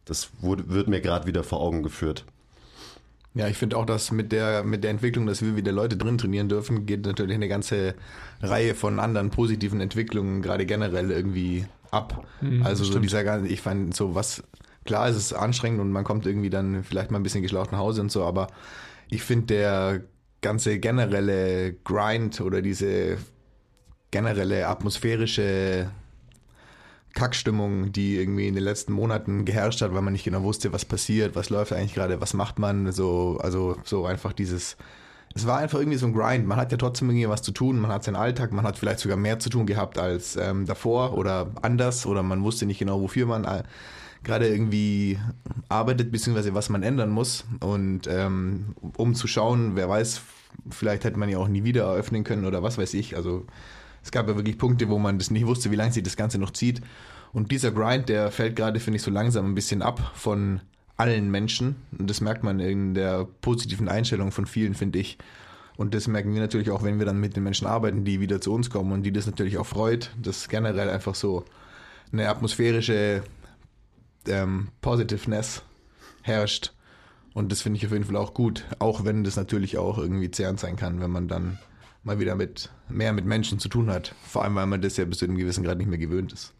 das 0.04 0.30
wurde, 0.40 0.68
wird 0.68 0.88
mir 0.88 1.00
gerade 1.00 1.26
wieder 1.26 1.44
vor 1.44 1.60
Augen 1.60 1.82
geführt. 1.82 2.24
Ja, 3.34 3.48
ich 3.48 3.58
finde 3.58 3.76
auch, 3.76 3.84
dass 3.84 4.12
mit 4.12 4.32
der, 4.32 4.64
mit 4.64 4.82
der 4.82 4.90
Entwicklung, 4.90 5.26
dass 5.26 5.42
wir 5.42 5.56
wieder 5.56 5.70
Leute 5.70 5.96
drin 5.96 6.16
trainieren 6.16 6.48
dürfen, 6.48 6.86
geht 6.86 7.04
natürlich 7.04 7.34
eine 7.34 7.48
ganze 7.48 7.94
Reihe 8.40 8.74
von 8.74 8.98
anderen 8.98 9.30
positiven 9.30 9.80
Entwicklungen 9.80 10.40
gerade 10.40 10.64
generell 10.64 11.10
irgendwie 11.10 11.66
ab. 11.90 12.26
Mhm, 12.40 12.62
also 12.62 12.84
so 12.84 12.98
dieser 12.98 13.24
ganze, 13.24 13.48
ich 13.48 13.60
fand 13.60 13.94
so 13.94 14.14
was, 14.14 14.42
klar 14.86 15.08
ist 15.08 15.16
es 15.16 15.32
anstrengend 15.32 15.80
und 15.80 15.92
man 15.92 16.04
kommt 16.04 16.26
irgendwie 16.26 16.50
dann 16.50 16.84
vielleicht 16.84 17.10
mal 17.10 17.18
ein 17.18 17.22
bisschen 17.22 17.42
geschlaucht 17.42 17.72
nach 17.72 17.78
Hause 17.78 18.00
und 18.00 18.10
so, 18.10 18.24
aber 18.24 18.48
ich 19.08 19.22
finde 19.22 19.46
der 19.46 20.00
ganze 20.40 20.78
generelle 20.78 21.74
Grind 21.84 22.40
oder 22.40 22.62
diese 22.62 23.18
generelle 24.10 24.68
atmosphärische 24.68 25.90
Kackstimmung, 27.14 27.92
die 27.92 28.16
irgendwie 28.16 28.46
in 28.46 28.54
den 28.54 28.62
letzten 28.62 28.92
Monaten 28.92 29.44
geherrscht 29.44 29.82
hat, 29.82 29.92
weil 29.94 30.02
man 30.02 30.12
nicht 30.12 30.24
genau 30.24 30.42
wusste, 30.42 30.72
was 30.72 30.84
passiert, 30.84 31.34
was 31.34 31.50
läuft 31.50 31.72
eigentlich 31.72 31.94
gerade, 31.94 32.20
was 32.20 32.34
macht 32.34 32.58
man, 32.58 32.92
so, 32.92 33.38
also 33.42 33.76
so 33.84 34.06
einfach 34.06 34.32
dieses, 34.32 34.76
es 35.34 35.46
war 35.46 35.58
einfach 35.58 35.78
irgendwie 35.78 35.98
so 35.98 36.06
ein 36.06 36.12
Grind. 36.12 36.46
Man 36.46 36.58
hat 36.58 36.72
ja 36.72 36.78
trotzdem 36.78 37.10
irgendwie 37.10 37.28
was 37.28 37.42
zu 37.42 37.52
tun, 37.52 37.80
man 37.80 37.90
hat 37.90 38.04
seinen 38.04 38.16
Alltag, 38.16 38.52
man 38.52 38.66
hat 38.66 38.78
vielleicht 38.78 39.00
sogar 39.00 39.16
mehr 39.16 39.38
zu 39.38 39.50
tun 39.50 39.66
gehabt 39.66 39.98
als 39.98 40.36
ähm, 40.36 40.66
davor 40.66 41.16
oder 41.16 41.50
anders 41.62 42.06
oder 42.06 42.22
man 42.22 42.42
wusste 42.44 42.66
nicht 42.66 42.78
genau, 42.78 43.00
wofür 43.00 43.26
man 43.26 43.44
äh, 43.44 43.62
gerade 44.26 44.48
irgendwie 44.48 45.18
arbeitet, 45.68 46.10
beziehungsweise 46.12 46.52
was 46.52 46.68
man 46.68 46.82
ändern 46.82 47.10
muss. 47.10 47.44
Und 47.60 48.06
ähm, 48.08 48.74
um 48.96 49.14
zu 49.14 49.26
schauen, 49.28 49.76
wer 49.76 49.88
weiß, 49.88 50.20
vielleicht 50.68 51.04
hätte 51.04 51.18
man 51.18 51.28
ja 51.28 51.38
auch 51.38 51.48
nie 51.48 51.64
wieder 51.64 51.84
eröffnen 51.84 52.24
können 52.24 52.44
oder 52.44 52.62
was 52.62 52.76
weiß 52.76 52.92
ich. 52.94 53.16
Also 53.16 53.46
es 54.02 54.10
gab 54.10 54.28
ja 54.28 54.36
wirklich 54.36 54.58
Punkte, 54.58 54.88
wo 54.88 54.98
man 54.98 55.18
das 55.18 55.30
nicht 55.30 55.46
wusste, 55.46 55.70
wie 55.70 55.76
lange 55.76 55.92
sich 55.92 56.02
das 56.02 56.16
Ganze 56.16 56.38
noch 56.38 56.50
zieht. 56.50 56.82
Und 57.32 57.52
dieser 57.52 57.70
Grind, 57.70 58.08
der 58.08 58.30
fällt 58.30 58.56
gerade, 58.56 58.80
finde 58.80 58.96
ich, 58.96 59.02
so 59.02 59.10
langsam 59.10 59.46
ein 59.46 59.54
bisschen 59.54 59.80
ab 59.80 60.12
von 60.14 60.60
allen 60.96 61.30
Menschen. 61.30 61.76
Und 61.96 62.10
das 62.10 62.20
merkt 62.20 62.42
man 62.42 62.58
in 62.58 62.94
der 62.94 63.26
positiven 63.40 63.88
Einstellung 63.88 64.32
von 64.32 64.46
vielen, 64.46 64.74
finde 64.74 64.98
ich. 64.98 65.18
Und 65.76 65.94
das 65.94 66.08
merken 66.08 66.34
wir 66.34 66.40
natürlich 66.40 66.70
auch, 66.70 66.82
wenn 66.82 66.98
wir 66.98 67.06
dann 67.06 67.20
mit 67.20 67.36
den 67.36 67.42
Menschen 67.42 67.66
arbeiten, 67.66 68.04
die 68.04 68.20
wieder 68.20 68.40
zu 68.40 68.52
uns 68.52 68.70
kommen 68.70 68.92
und 68.92 69.02
die 69.02 69.12
das 69.12 69.26
natürlich 69.26 69.58
auch 69.58 69.66
freut, 69.66 70.10
dass 70.20 70.48
generell 70.48 70.88
einfach 70.88 71.14
so 71.14 71.44
eine 72.12 72.28
atmosphärische 72.28 73.22
ähm, 74.28 74.68
Positiveness 74.80 75.62
herrscht. 76.22 76.72
Und 77.34 77.52
das 77.52 77.62
finde 77.62 77.78
ich 77.78 77.86
auf 77.86 77.92
jeden 77.92 78.04
Fall 78.04 78.16
auch 78.16 78.34
gut, 78.34 78.64
auch 78.78 79.04
wenn 79.04 79.22
das 79.22 79.36
natürlich 79.36 79.76
auch 79.76 79.98
irgendwie 79.98 80.30
zehrend 80.30 80.58
sein 80.58 80.76
kann, 80.76 81.00
wenn 81.00 81.10
man 81.10 81.28
dann 81.28 81.58
mal 82.02 82.18
wieder 82.18 82.34
mit 82.34 82.70
mehr 82.88 83.12
mit 83.12 83.26
Menschen 83.26 83.58
zu 83.58 83.68
tun 83.68 83.90
hat. 83.90 84.14
Vor 84.26 84.44
allem, 84.44 84.54
weil 84.54 84.66
man 84.66 84.80
das 84.80 84.96
ja 84.96 85.04
bis 85.04 85.18
zu 85.18 85.26
einem 85.26 85.36
gewissen 85.36 85.64
Grad 85.64 85.78
nicht 85.78 85.88
mehr 85.88 85.98
gewöhnt 85.98 86.32
ist. 86.32 86.54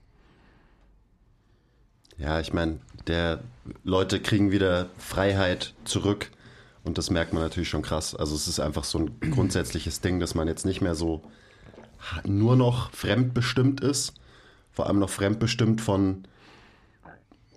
Ja, 2.19 2.41
ich 2.41 2.53
meine, 2.53 2.81
der 3.07 3.43
Leute 3.85 4.21
kriegen 4.21 4.51
wieder 4.51 4.91
Freiheit 4.99 5.75
zurück 5.85 6.31
und 6.83 6.99
das 6.99 7.11
merkt 7.11 7.33
man 7.33 7.43
natürlich 7.43 7.69
schon 7.69 7.83
krass. 7.83 8.15
Also 8.15 8.35
es 8.35 8.49
ist 8.49 8.61
einfach 8.61 8.85
so 8.85 8.99
ein 8.99 9.21
grundsätzliches 9.31 10.01
Ding, 10.01 10.21
dass 10.21 10.35
man 10.35 10.49
jetzt 10.49 10.67
nicht 10.67 10.81
mehr 10.81 10.95
so 10.95 11.23
nur 12.25 12.57
noch 12.57 12.91
fremdbestimmt 12.93 13.81
ist, 13.81 14.15
vor 14.73 14.87
allem 14.87 14.99
noch 14.99 15.11
fremdbestimmt 15.11 15.81
von 15.81 16.27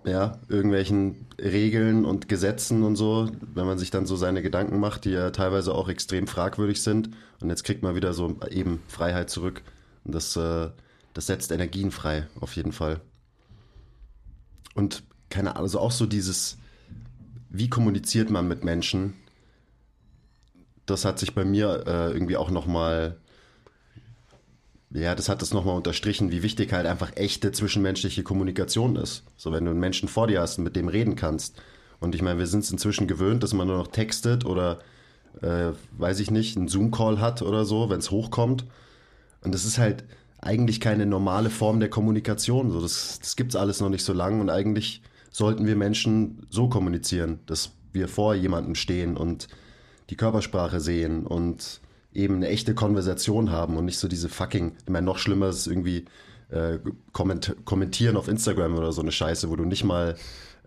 ja, 0.04 0.38
irgendwelchen 0.48 1.26
Regeln 1.38 2.04
und 2.04 2.28
Gesetzen 2.28 2.82
und 2.82 2.96
so, 2.96 3.30
wenn 3.54 3.66
man 3.66 3.78
sich 3.78 3.90
dann 3.90 4.06
so 4.06 4.16
seine 4.16 4.42
Gedanken 4.42 4.80
macht, 4.80 5.04
die 5.04 5.10
ja 5.10 5.30
teilweise 5.30 5.74
auch 5.74 5.88
extrem 5.88 6.26
fragwürdig 6.26 6.82
sind. 6.82 7.10
Und 7.40 7.48
jetzt 7.48 7.64
kriegt 7.64 7.82
man 7.82 7.94
wieder 7.94 8.12
so 8.12 8.36
eben 8.50 8.82
Freiheit 8.88 9.30
zurück. 9.30 9.62
Und 10.04 10.14
das, 10.14 10.36
äh, 10.36 10.70
das 11.14 11.26
setzt 11.26 11.52
Energien 11.52 11.90
frei, 11.90 12.26
auf 12.40 12.56
jeden 12.56 12.72
Fall. 12.72 13.00
Und 14.74 15.02
keine 15.28 15.50
Ahnung, 15.50 15.64
also 15.64 15.80
auch 15.80 15.92
so 15.92 16.06
dieses, 16.06 16.58
wie 17.50 17.68
kommuniziert 17.68 18.30
man 18.30 18.48
mit 18.48 18.64
Menschen, 18.64 19.14
das 20.86 21.04
hat 21.04 21.18
sich 21.18 21.34
bei 21.34 21.44
mir 21.44 21.84
äh, 21.86 22.12
irgendwie 22.12 22.36
auch 22.36 22.50
nochmal 22.50 23.18
ja, 24.92 25.14
das 25.14 25.28
hat 25.28 25.40
das 25.40 25.54
nochmal 25.54 25.76
unterstrichen, 25.76 26.32
wie 26.32 26.42
wichtig 26.42 26.72
halt 26.72 26.86
einfach 26.86 27.16
echte 27.16 27.52
zwischenmenschliche 27.52 28.24
Kommunikation 28.24 28.96
ist. 28.96 29.24
So, 29.36 29.52
wenn 29.52 29.64
du 29.64 29.70
einen 29.70 29.80
Menschen 29.80 30.08
vor 30.08 30.26
dir 30.26 30.40
hast 30.40 30.58
und 30.58 30.64
mit 30.64 30.74
dem 30.74 30.88
reden 30.88 31.14
kannst. 31.14 31.60
Und 32.00 32.14
ich 32.14 32.22
meine, 32.22 32.38
wir 32.38 32.46
sind 32.46 32.64
es 32.64 32.72
inzwischen 32.72 33.06
gewöhnt, 33.06 33.42
dass 33.42 33.52
man 33.52 33.68
nur 33.68 33.78
noch 33.78 33.88
textet 33.88 34.44
oder, 34.44 34.80
äh, 35.42 35.72
weiß 35.96 36.18
ich 36.18 36.30
nicht, 36.30 36.56
einen 36.56 36.66
Zoom-Call 36.66 37.20
hat 37.20 37.42
oder 37.42 37.64
so, 37.64 37.88
wenn 37.88 38.00
es 38.00 38.10
hochkommt. 38.10 38.64
Und 39.42 39.54
das 39.54 39.64
ist 39.64 39.78
halt 39.78 40.04
eigentlich 40.40 40.80
keine 40.80 41.06
normale 41.06 41.50
Form 41.50 41.78
der 41.78 41.90
Kommunikation. 41.90 42.70
So, 42.70 42.80
das, 42.80 43.20
das 43.20 43.36
gibt 43.36 43.50
es 43.50 43.56
alles 43.56 43.80
noch 43.80 43.90
nicht 43.90 44.04
so 44.04 44.12
lange 44.12 44.40
und 44.40 44.50
eigentlich 44.50 45.02
sollten 45.30 45.66
wir 45.66 45.76
Menschen 45.76 46.46
so 46.50 46.68
kommunizieren, 46.68 47.38
dass 47.46 47.70
wir 47.92 48.08
vor 48.08 48.34
jemandem 48.34 48.74
stehen 48.74 49.16
und 49.16 49.48
die 50.08 50.16
Körpersprache 50.16 50.80
sehen 50.80 51.26
und 51.26 51.80
eben 52.12 52.36
eine 52.36 52.48
echte 52.48 52.74
Konversation 52.74 53.50
haben 53.50 53.76
und 53.76 53.84
nicht 53.84 53.98
so 53.98 54.08
diese 54.08 54.28
fucking, 54.28 54.76
ich 54.82 54.90
meine, 54.90 55.06
noch 55.06 55.18
schlimmer 55.18 55.48
ist 55.48 55.66
irgendwie 55.66 56.06
äh, 56.50 56.78
komment 57.12 57.56
kommentieren 57.64 58.16
auf 58.16 58.28
Instagram 58.28 58.76
oder 58.76 58.92
so 58.92 59.00
eine 59.00 59.12
Scheiße, 59.12 59.50
wo 59.50 59.56
du 59.56 59.64
nicht 59.64 59.84
mal, 59.84 60.16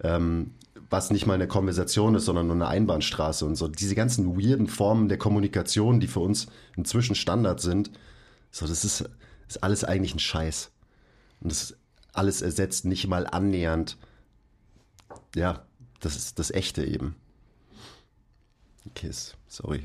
ähm, 0.02 0.52
was 0.90 1.12
nicht 1.12 1.26
mal 1.26 1.34
eine 1.34 1.48
Konversation 1.48 2.16
ist, 2.16 2.26
sondern 2.26 2.48
nur 2.48 2.56
eine 2.56 2.68
Einbahnstraße 2.68 3.46
und 3.46 3.56
so. 3.56 3.68
Diese 3.68 3.96
ganzen 3.96 4.38
weirden 4.38 4.68
Formen 4.68 5.10
der 5.10 5.18
Kommunikation, 5.18 6.00
die 6.00 6.08
für 6.08 6.22
uns 6.22 6.48
inzwischen 6.78 7.16
Standard 7.16 7.60
sind, 7.60 7.92
so, 8.52 8.68
das 8.68 8.86
ist, 8.86 9.10
ist 9.48 9.64
alles 9.64 9.84
eigentlich 9.84 10.14
ein 10.14 10.20
Scheiß. 10.20 10.72
Und 11.42 11.52
das 11.52 11.76
alles 12.14 12.42
ersetzt 12.42 12.86
nicht 12.86 13.08
mal 13.08 13.28
annähernd, 13.28 13.98
ja, 15.36 15.66
das 16.00 16.16
ist 16.16 16.40
das 16.40 16.52
Echte 16.52 16.86
eben. 16.86 17.16
Kiss, 18.96 19.36
sorry. 19.48 19.84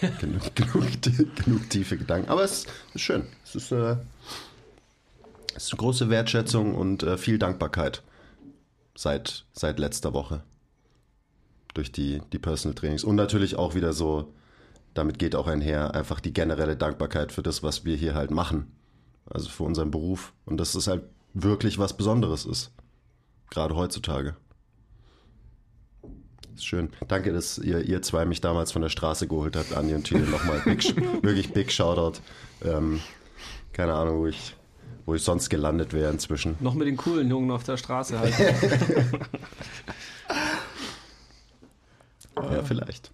genug, 0.20 0.54
genug, 0.54 1.02
genug, 1.02 1.70
tiefe 1.70 1.96
Gedanken. 1.96 2.28
Aber 2.28 2.44
es 2.44 2.66
ist 2.94 3.00
schön. 3.00 3.26
Es 3.44 3.54
ist, 3.54 3.72
äh, 3.72 3.96
es 5.54 5.64
ist 5.64 5.72
eine 5.72 5.78
große 5.78 6.10
Wertschätzung 6.10 6.74
und 6.74 7.02
äh, 7.02 7.16
viel 7.16 7.38
Dankbarkeit 7.38 8.02
seit, 8.94 9.44
seit 9.52 9.78
letzter 9.78 10.12
Woche. 10.12 10.42
Durch 11.74 11.92
die, 11.92 12.20
die 12.32 12.38
Personal 12.38 12.74
Trainings. 12.74 13.04
Und 13.04 13.16
natürlich 13.16 13.56
auch 13.56 13.74
wieder 13.74 13.92
so, 13.92 14.32
damit 14.94 15.18
geht 15.18 15.34
auch 15.34 15.46
einher, 15.46 15.94
einfach 15.94 16.20
die 16.20 16.32
generelle 16.32 16.76
Dankbarkeit 16.76 17.32
für 17.32 17.42
das, 17.42 17.62
was 17.62 17.84
wir 17.84 17.96
hier 17.96 18.14
halt 18.14 18.30
machen. 18.30 18.72
Also 19.28 19.48
für 19.48 19.64
unseren 19.64 19.90
Beruf. 19.90 20.32
Und 20.44 20.58
dass 20.58 20.74
es 20.74 20.86
halt 20.86 21.04
wirklich 21.34 21.78
was 21.78 21.96
Besonderes 21.96 22.46
ist. 22.46 22.72
Gerade 23.50 23.76
heutzutage. 23.76 24.36
Schön. 26.58 26.90
Danke, 27.08 27.32
dass 27.32 27.58
ihr, 27.58 27.80
ihr 27.80 28.02
zwei 28.02 28.24
mich 28.24 28.40
damals 28.40 28.72
von 28.72 28.82
der 28.82 28.88
Straße 28.88 29.28
geholt 29.28 29.56
habt, 29.56 29.74
Andi 29.74 29.94
und 29.94 30.04
Tine. 30.04 30.26
Nochmal 30.26 30.60
big, 30.64 30.82
wirklich 31.22 31.52
big 31.52 31.72
Shoutout. 31.72 32.20
Ähm, 32.64 33.00
keine 33.72 33.94
Ahnung, 33.94 34.20
wo 34.20 34.26
ich, 34.26 34.54
wo 35.04 35.14
ich 35.14 35.22
sonst 35.22 35.50
gelandet 35.50 35.92
wäre 35.92 36.10
inzwischen. 36.10 36.56
Noch 36.60 36.74
mit 36.74 36.86
den 36.86 36.96
coolen 36.96 37.28
Jungen 37.28 37.50
auf 37.50 37.64
der 37.64 37.76
Straße 37.76 38.18
halt. 38.18 38.34
ja, 42.36 42.62
vielleicht. 42.62 43.12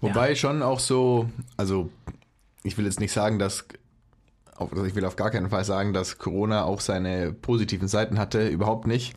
Wobei 0.00 0.30
ja. 0.30 0.36
schon 0.36 0.62
auch 0.62 0.80
so, 0.80 1.28
also 1.56 1.90
ich 2.62 2.76
will 2.76 2.84
jetzt 2.84 3.00
nicht 3.00 3.12
sagen, 3.12 3.38
dass 3.38 3.66
also 4.58 4.84
ich 4.84 4.94
will 4.94 5.04
auf 5.04 5.16
gar 5.16 5.30
keinen 5.30 5.50
Fall 5.50 5.64
sagen, 5.64 5.92
dass 5.92 6.18
Corona 6.18 6.64
auch 6.64 6.80
seine 6.80 7.32
positiven 7.32 7.88
Seiten 7.88 8.18
hatte, 8.18 8.48
überhaupt 8.48 8.86
nicht. 8.86 9.14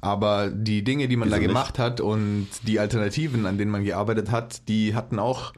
Aber 0.00 0.50
die 0.50 0.84
Dinge, 0.84 1.08
die 1.08 1.16
man 1.16 1.28
Wieso 1.28 1.40
da 1.40 1.42
gemacht 1.46 1.78
nicht? 1.78 1.78
hat 1.78 2.00
und 2.00 2.48
die 2.62 2.78
Alternativen, 2.78 3.46
an 3.46 3.58
denen 3.58 3.70
man 3.70 3.82
gearbeitet 3.84 4.30
hat, 4.30 4.68
die 4.68 4.94
hatten 4.94 5.18
auch 5.18 5.52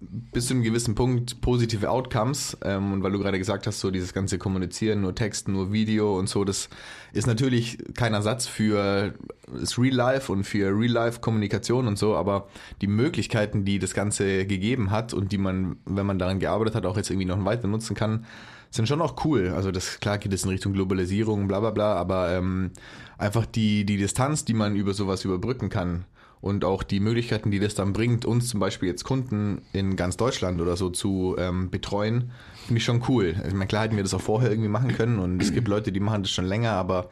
bis 0.00 0.46
zu 0.46 0.54
einem 0.54 0.62
gewissen 0.62 0.94
Punkt 0.94 1.40
positive 1.40 1.90
Outcomes. 1.90 2.56
Ähm, 2.62 2.92
und 2.92 3.02
weil 3.02 3.12
du 3.12 3.18
gerade 3.18 3.38
gesagt 3.38 3.66
hast, 3.66 3.80
so 3.80 3.90
dieses 3.90 4.14
ganze 4.14 4.38
Kommunizieren, 4.38 5.00
nur 5.00 5.14
Text, 5.14 5.48
nur 5.48 5.72
Video 5.72 6.18
und 6.18 6.28
so, 6.28 6.44
das 6.44 6.68
ist 7.12 7.26
natürlich 7.26 7.78
kein 7.94 8.14
Ersatz 8.14 8.46
für 8.46 9.14
das 9.52 9.78
Real 9.78 9.94
Life 9.94 10.30
und 10.30 10.44
für 10.44 10.68
Real 10.68 10.92
Life 10.92 11.20
Kommunikation 11.20 11.88
und 11.88 11.98
so, 11.98 12.14
aber 12.14 12.48
die 12.80 12.86
Möglichkeiten, 12.86 13.64
die 13.64 13.78
das 13.78 13.94
Ganze 13.94 14.46
gegeben 14.46 14.90
hat 14.90 15.14
und 15.14 15.32
die 15.32 15.38
man, 15.38 15.76
wenn 15.84 16.06
man 16.06 16.18
daran 16.18 16.38
gearbeitet 16.38 16.74
hat, 16.74 16.86
auch 16.86 16.96
jetzt 16.96 17.10
irgendwie 17.10 17.26
noch 17.26 17.44
weiter 17.44 17.66
nutzen 17.66 17.96
kann, 17.96 18.26
sind 18.70 18.86
schon 18.86 19.00
auch 19.00 19.24
cool. 19.24 19.52
Also 19.56 19.72
das 19.72 19.98
klar 19.98 20.18
geht 20.18 20.32
es 20.32 20.44
in 20.44 20.50
Richtung 20.50 20.74
Globalisierung, 20.74 21.48
bla 21.48 21.60
bla 21.60 21.70
bla, 21.70 21.94
aber 21.94 22.32
ähm, 22.32 22.70
einfach 23.16 23.46
die, 23.46 23.84
die 23.84 23.96
Distanz, 23.96 24.44
die 24.44 24.54
man 24.54 24.76
über 24.76 24.94
sowas 24.94 25.24
überbrücken 25.24 25.70
kann 25.70 26.04
und 26.40 26.64
auch 26.64 26.82
die 26.82 27.00
Möglichkeiten, 27.00 27.50
die 27.50 27.60
das 27.60 27.74
dann 27.74 27.92
bringt, 27.92 28.24
uns 28.24 28.48
zum 28.48 28.60
Beispiel 28.60 28.88
jetzt 28.88 29.04
Kunden 29.04 29.62
in 29.72 29.96
ganz 29.96 30.16
Deutschland 30.16 30.60
oder 30.60 30.76
so 30.76 30.90
zu 30.90 31.36
ähm, 31.38 31.70
betreuen, 31.70 32.30
finde 32.66 32.78
ich 32.78 32.84
schon 32.84 33.02
cool. 33.08 33.34
Ich 33.46 33.52
meine, 33.52 33.66
klar 33.66 33.84
hätten 33.84 33.96
wir 33.96 34.02
das 34.02 34.14
auch 34.14 34.20
vorher 34.20 34.50
irgendwie 34.50 34.68
machen 34.68 34.92
können 34.94 35.18
und 35.18 35.42
es 35.42 35.52
gibt 35.52 35.68
Leute, 35.68 35.92
die 35.92 36.00
machen 36.00 36.22
das 36.22 36.30
schon 36.30 36.46
länger, 36.46 36.72
aber 36.72 37.10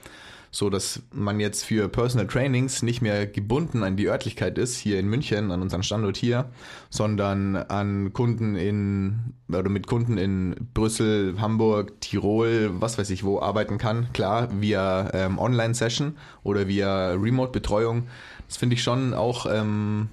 so 0.56 0.70
dass 0.70 1.02
man 1.12 1.38
jetzt 1.38 1.64
für 1.64 1.88
Personal 1.88 2.26
Trainings 2.26 2.82
nicht 2.82 3.02
mehr 3.02 3.26
gebunden 3.26 3.82
an 3.82 3.96
die 3.96 4.08
Örtlichkeit 4.08 4.56
ist, 4.56 4.76
hier 4.76 4.98
in 4.98 5.06
München, 5.06 5.50
an 5.50 5.60
unseren 5.60 5.82
Standort 5.82 6.16
hier, 6.16 6.46
sondern 6.88 7.56
an 7.56 8.14
Kunden 8.14 8.56
in 8.56 9.34
oder 9.48 9.68
mit 9.68 9.86
Kunden 9.86 10.16
in 10.16 10.56
Brüssel, 10.72 11.38
Hamburg, 11.40 12.00
Tirol, 12.00 12.70
was 12.72 12.96
weiß 12.96 13.10
ich 13.10 13.22
wo 13.22 13.40
arbeiten 13.40 13.76
kann. 13.76 14.08
Klar, 14.14 14.48
via 14.60 15.10
ähm, 15.12 15.38
Online-Session 15.38 16.16
oder 16.42 16.66
via 16.68 17.12
Remote-Betreuung 17.12 18.06
das 18.48 18.56
finde 18.56 18.74
ich 18.74 18.82
schon 18.82 19.14
auch 19.14 19.46
ähm, 19.46 20.08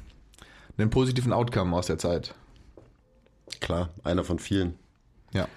einen 0.78 0.90
positiven 0.90 1.34
Outcome 1.34 1.76
aus 1.76 1.88
der 1.88 1.98
Zeit. 1.98 2.34
Klar, 3.60 3.90
einer 4.04 4.24
von 4.24 4.40
vielen. 4.40 4.76
Ja. 5.34 5.48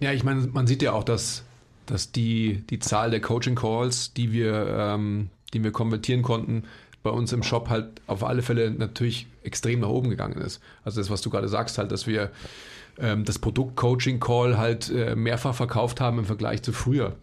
Ja, 0.00 0.12
ich 0.12 0.24
meine, 0.24 0.48
man 0.48 0.66
sieht 0.66 0.82
ja 0.82 0.92
auch, 0.92 1.04
dass, 1.04 1.44
dass 1.86 2.12
die, 2.12 2.64
die 2.68 2.78
Zahl 2.78 3.10
der 3.10 3.20
Coaching-Calls, 3.20 4.12
die 4.14 4.32
wir, 4.32 4.66
ähm, 4.68 5.30
die 5.52 5.62
wir 5.62 5.72
konvertieren 5.72 6.22
konnten, 6.22 6.64
bei 7.02 7.10
uns 7.10 7.32
im 7.32 7.42
Shop 7.42 7.68
halt 7.68 8.00
auf 8.06 8.24
alle 8.24 8.42
Fälle 8.42 8.70
natürlich 8.70 9.26
extrem 9.42 9.80
nach 9.80 9.88
oben 9.88 10.10
gegangen 10.10 10.40
ist. 10.40 10.60
Also 10.84 11.00
das, 11.00 11.10
was 11.10 11.20
du 11.20 11.30
gerade 11.30 11.48
sagst, 11.48 11.78
halt, 11.78 11.92
dass 11.92 12.06
wir 12.06 12.30
ähm, 12.98 13.24
das 13.24 13.38
Produkt 13.38 13.76
Coaching 13.76 14.20
Call 14.20 14.58
halt 14.58 14.90
äh, 14.90 15.14
mehrfach 15.14 15.54
verkauft 15.54 16.00
haben 16.00 16.18
im 16.18 16.24
Vergleich 16.24 16.62
zu 16.62 16.72
früher. 16.72 17.16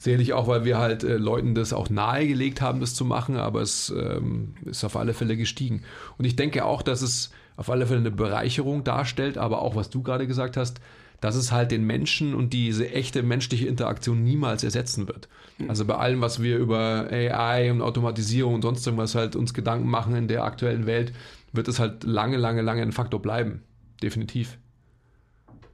Sicherlich 0.00 0.32
auch, 0.32 0.48
weil 0.48 0.64
wir 0.64 0.78
halt 0.78 1.04
äh, 1.04 1.18
Leuten 1.18 1.54
das 1.54 1.74
auch 1.74 1.90
nahegelegt 1.90 2.62
haben, 2.62 2.80
das 2.80 2.94
zu 2.94 3.04
machen, 3.04 3.36
aber 3.36 3.60
es 3.60 3.90
ähm, 3.94 4.54
ist 4.64 4.82
auf 4.82 4.96
alle 4.96 5.12
Fälle 5.12 5.36
gestiegen. 5.36 5.82
Und 6.16 6.24
ich 6.24 6.36
denke 6.36 6.64
auch, 6.64 6.80
dass 6.80 7.02
es 7.02 7.32
auf 7.58 7.68
alle 7.68 7.86
Fälle 7.86 8.00
eine 8.00 8.10
Bereicherung 8.10 8.82
darstellt, 8.82 9.36
aber 9.36 9.60
auch, 9.60 9.76
was 9.76 9.90
du 9.90 10.02
gerade 10.02 10.26
gesagt 10.26 10.56
hast, 10.56 10.80
dass 11.20 11.34
es 11.36 11.52
halt 11.52 11.70
den 11.70 11.84
Menschen 11.84 12.34
und 12.34 12.54
diese 12.54 12.90
echte 12.90 13.22
menschliche 13.22 13.66
Interaktion 13.66 14.24
niemals 14.24 14.64
ersetzen 14.64 15.06
wird. 15.06 15.28
Mhm. 15.58 15.68
Also 15.68 15.84
bei 15.84 15.96
allem, 15.96 16.22
was 16.22 16.42
wir 16.42 16.56
über 16.56 17.08
AI 17.10 17.70
und 17.70 17.82
Automatisierung 17.82 18.54
und 18.54 18.62
sonst 18.62 18.86
irgendwas 18.86 19.14
halt 19.14 19.36
uns 19.36 19.52
Gedanken 19.52 19.90
machen 19.90 20.16
in 20.16 20.28
der 20.28 20.44
aktuellen 20.44 20.86
Welt, 20.86 21.12
wird 21.52 21.68
es 21.68 21.78
halt 21.78 22.04
lange, 22.04 22.38
lange, 22.38 22.62
lange 22.62 22.80
ein 22.80 22.92
Faktor 22.92 23.20
bleiben. 23.20 23.64
Definitiv. 24.02 24.56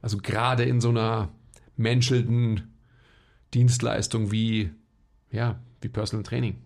Also 0.01 0.17
gerade 0.17 0.63
in 0.63 0.81
so 0.81 0.89
einer 0.89 1.29
menschelnden 1.77 2.73
Dienstleistung 3.53 4.31
wie, 4.31 4.71
ja, 5.31 5.59
wie 5.81 5.89
Personal 5.89 6.23
Training. 6.23 6.57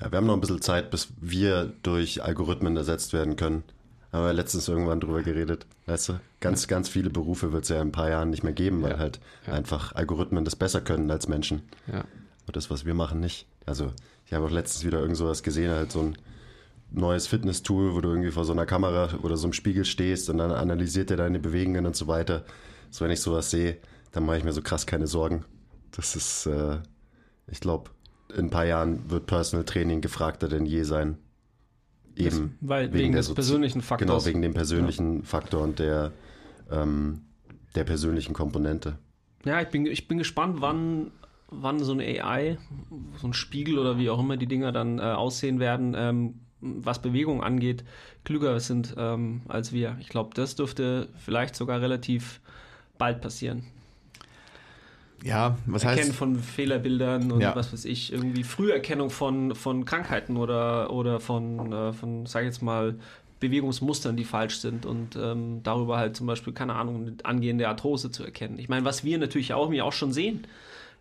Ja, 0.00 0.10
wir 0.10 0.16
haben 0.16 0.26
noch 0.26 0.34
ein 0.34 0.40
bisschen 0.40 0.62
Zeit, 0.62 0.90
bis 0.90 1.08
wir 1.20 1.72
durch 1.82 2.22
Algorithmen 2.22 2.76
ersetzt 2.76 3.12
werden 3.12 3.36
können. 3.36 3.62
Haben 4.12 4.26
wir 4.26 4.32
letztens 4.32 4.68
irgendwann 4.68 5.00
drüber 5.00 5.22
geredet. 5.22 5.66
Weißt 5.86 6.10
du, 6.10 6.20
ganz, 6.40 6.68
ganz 6.68 6.88
viele 6.88 7.10
Berufe 7.10 7.52
wird 7.52 7.64
es 7.64 7.70
ja 7.70 7.76
in 7.76 7.88
ein 7.88 7.92
paar 7.92 8.10
Jahren 8.10 8.30
nicht 8.30 8.42
mehr 8.42 8.52
geben, 8.52 8.82
weil 8.82 8.92
ja, 8.92 8.98
halt 8.98 9.20
ja. 9.46 9.54
einfach 9.54 9.94
Algorithmen 9.94 10.44
das 10.44 10.56
besser 10.56 10.80
können 10.80 11.10
als 11.10 11.28
Menschen. 11.28 11.62
Ja. 11.90 12.04
Und 12.46 12.56
das, 12.56 12.70
was 12.70 12.84
wir 12.84 12.94
machen, 12.94 13.20
nicht. 13.20 13.46
Also, 13.64 13.92
ich 14.26 14.32
habe 14.32 14.44
auch 14.44 14.50
letztens 14.50 14.84
wieder 14.84 15.00
irgend 15.00 15.16
sowas 15.16 15.42
gesehen, 15.42 15.70
halt 15.70 15.92
so 15.92 16.00
ein 16.00 16.18
neues 16.90 17.26
Fitness-Tool, 17.26 17.94
wo 17.94 18.00
du 18.00 18.10
irgendwie 18.10 18.30
vor 18.30 18.44
so 18.44 18.52
einer 18.52 18.66
Kamera 18.66 19.10
oder 19.22 19.36
so 19.36 19.46
einem 19.46 19.52
Spiegel 19.52 19.84
stehst 19.84 20.28
und 20.28 20.38
dann 20.38 20.50
analysiert 20.50 21.10
er 21.10 21.16
deine 21.16 21.38
Bewegungen 21.38 21.86
und 21.86 21.96
so 21.96 22.06
weiter. 22.06 22.44
So, 22.90 23.04
wenn 23.04 23.10
ich 23.10 23.20
sowas 23.20 23.50
sehe, 23.50 23.78
dann 24.12 24.26
mache 24.26 24.38
ich 24.38 24.44
mir 24.44 24.52
so 24.52 24.62
krass 24.62 24.86
keine 24.86 25.06
Sorgen. 25.06 25.44
Das 25.90 26.16
ist, 26.16 26.46
äh, 26.46 26.78
ich 27.46 27.60
glaube, 27.60 27.90
in 28.34 28.46
ein 28.46 28.50
paar 28.50 28.64
Jahren 28.64 29.10
wird 29.10 29.26
Personal 29.26 29.64
Training 29.64 30.00
gefragter 30.00 30.48
denn 30.48 30.66
je 30.66 30.84
sein. 30.84 31.18
Eben 32.14 32.56
das, 32.60 32.68
weil, 32.68 32.92
wegen, 32.92 32.98
wegen 32.98 33.12
des 33.14 33.32
persönlichen 33.32 33.80
Faktors. 33.80 34.24
Genau, 34.24 34.24
wegen 34.26 34.42
dem 34.42 34.54
persönlichen 34.54 35.20
ja. 35.20 35.24
Faktor 35.24 35.62
und 35.62 35.78
der, 35.78 36.12
ähm, 36.70 37.22
der 37.74 37.84
persönlichen 37.84 38.34
Komponente. 38.34 38.98
Ja, 39.44 39.60
ich 39.60 39.68
bin, 39.68 39.86
ich 39.86 40.08
bin 40.08 40.18
gespannt, 40.18 40.60
wann, 40.60 41.10
wann 41.50 41.80
so 41.80 41.92
eine 41.92 42.04
AI, 42.04 42.58
so 43.20 43.26
ein 43.26 43.32
Spiegel 43.32 43.78
oder 43.78 43.98
wie 43.98 44.10
auch 44.10 44.20
immer 44.20 44.36
die 44.36 44.46
Dinger 44.46 44.72
dann 44.72 44.98
äh, 44.98 45.02
aussehen 45.02 45.58
werden, 45.58 45.94
ähm, 45.96 46.40
was 46.60 47.02
Bewegung 47.02 47.42
angeht, 47.42 47.82
klüger 48.24 48.60
sind 48.60 48.94
ähm, 48.96 49.42
als 49.48 49.72
wir. 49.72 49.96
Ich 50.00 50.08
glaube, 50.08 50.30
das 50.34 50.54
dürfte 50.54 51.08
vielleicht 51.16 51.56
sogar 51.56 51.80
relativ 51.80 52.40
bald 52.98 53.20
passieren. 53.20 53.64
Ja, 55.24 55.56
was 55.66 55.84
Erkennen 55.84 56.08
heißt? 56.08 56.16
von 56.16 56.36
Fehlerbildern 56.36 57.30
und 57.30 57.40
ja. 57.40 57.54
was 57.54 57.72
weiß 57.72 57.84
ich, 57.84 58.12
irgendwie 58.12 58.42
Früherkennung 58.42 59.10
von, 59.10 59.54
von 59.54 59.84
Krankheiten 59.84 60.36
oder, 60.36 60.92
oder 60.92 61.20
von, 61.20 61.72
äh, 61.72 61.92
von, 61.92 62.26
sag 62.26 62.42
ich 62.42 62.46
jetzt 62.46 62.62
mal, 62.62 62.96
Bewegungsmustern, 63.42 64.16
die 64.16 64.24
falsch 64.24 64.58
sind 64.58 64.86
und 64.86 65.16
ähm, 65.16 65.62
darüber 65.64 65.98
halt 65.98 66.16
zum 66.16 66.28
Beispiel, 66.28 66.52
keine 66.52 66.74
Ahnung, 66.74 67.16
angehende 67.24 67.68
Arthrose 67.68 68.10
zu 68.10 68.24
erkennen. 68.24 68.58
Ich 68.58 68.68
meine, 68.68 68.84
was 68.84 69.04
wir 69.04 69.18
natürlich 69.18 69.52
auch, 69.52 69.68
mir 69.68 69.84
auch 69.84 69.92
schon 69.92 70.12
sehen 70.12 70.46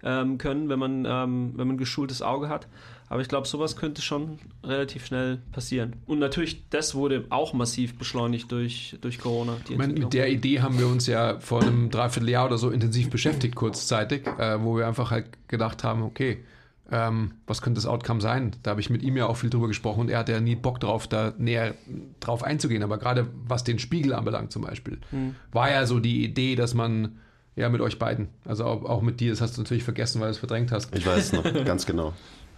ähm, 0.04 0.40
können, 0.40 0.68
wenn 0.68 0.80
man, 0.80 1.06
ähm, 1.06 1.54
wenn 1.56 1.68
man 1.68 1.76
ein 1.76 1.78
geschultes 1.78 2.24
Auge 2.24 2.50
hat, 2.50 2.68
aber 3.12 3.20
ich 3.20 3.28
glaube, 3.28 3.46
sowas 3.46 3.76
könnte 3.76 4.02
schon 4.02 4.40
relativ 4.64 5.06
schnell 5.06 5.40
passieren. 5.52 5.98
Und 6.08 6.20
natürlich, 6.20 6.70
das 6.70 6.96
wurde 6.96 7.26
auch 7.30 7.52
massiv 7.52 7.98
beschleunigt 7.98 8.50
durch, 8.54 8.96
durch 9.02 9.20
Corona. 9.20 9.58
Ich 9.68 9.78
meine, 9.78 9.92
mit 9.92 10.14
der 10.14 10.30
Idee 10.30 10.62
haben 10.62 10.80
wir 10.80 10.88
uns 10.88 11.08
ja 11.08 11.38
vor 11.42 11.62
einem 11.62 11.90
Dreivierteljahr 11.90 12.46
oder 12.46 12.58
so 12.58 12.70
intensiv 12.70 13.10
beschäftigt, 13.10 13.54
kurzzeitig, 13.54 14.26
äh, 14.26 14.64
wo 14.64 14.78
wir 14.78 14.88
einfach 14.88 15.12
halt 15.12 15.26
gedacht 15.50 15.84
haben, 15.84 16.04
okay, 16.04 16.46
ähm, 16.90 17.34
was 17.48 17.62
könnte 17.62 17.80
das 17.80 17.86
Outcome 17.86 18.22
sein? 18.22 18.56
Da 18.64 18.72
habe 18.72 18.80
ich 18.80 18.90
mit 18.90 19.04
ihm 19.04 19.18
ja 19.18 19.28
auch 19.28 19.36
viel 19.36 19.50
drüber 19.50 19.68
gesprochen 19.68 20.00
und 20.00 20.10
er 20.10 20.20
hatte 20.20 20.32
ja 20.32 20.40
nie 20.40 20.56
Bock 20.56 20.80
drauf, 20.80 21.06
da 21.06 21.34
näher 21.38 21.76
drauf 22.22 22.44
einzugehen. 22.44 22.82
Aber 22.82 22.98
gerade 22.98 23.28
was 23.46 23.66
den 23.66 23.78
Spiegel 23.78 24.14
anbelangt 24.14 24.54
zum 24.54 24.62
Beispiel, 24.62 25.00
mhm. 25.12 25.36
war 25.52 25.70
ja 25.70 25.86
so 25.86 26.00
die 26.00 26.24
Idee, 26.24 26.56
dass 26.56 26.74
man 26.74 27.20
ja 27.58 27.68
mit 27.68 27.82
euch 27.82 28.00
beiden, 28.00 28.30
also 28.46 28.64
auch, 28.64 28.86
auch 28.86 29.02
mit 29.02 29.20
dir, 29.20 29.32
das 29.32 29.42
hast 29.42 29.58
du 29.58 29.62
natürlich 29.62 29.84
vergessen, 29.84 30.22
weil 30.22 30.28
du 30.28 30.32
es 30.32 30.38
verdrängt 30.38 30.72
hast. 30.72 30.96
Ich 30.96 31.06
weiß 31.06 31.18
es 31.18 31.34
noch, 31.34 31.44
ganz 31.66 31.86
genau. 31.86 32.14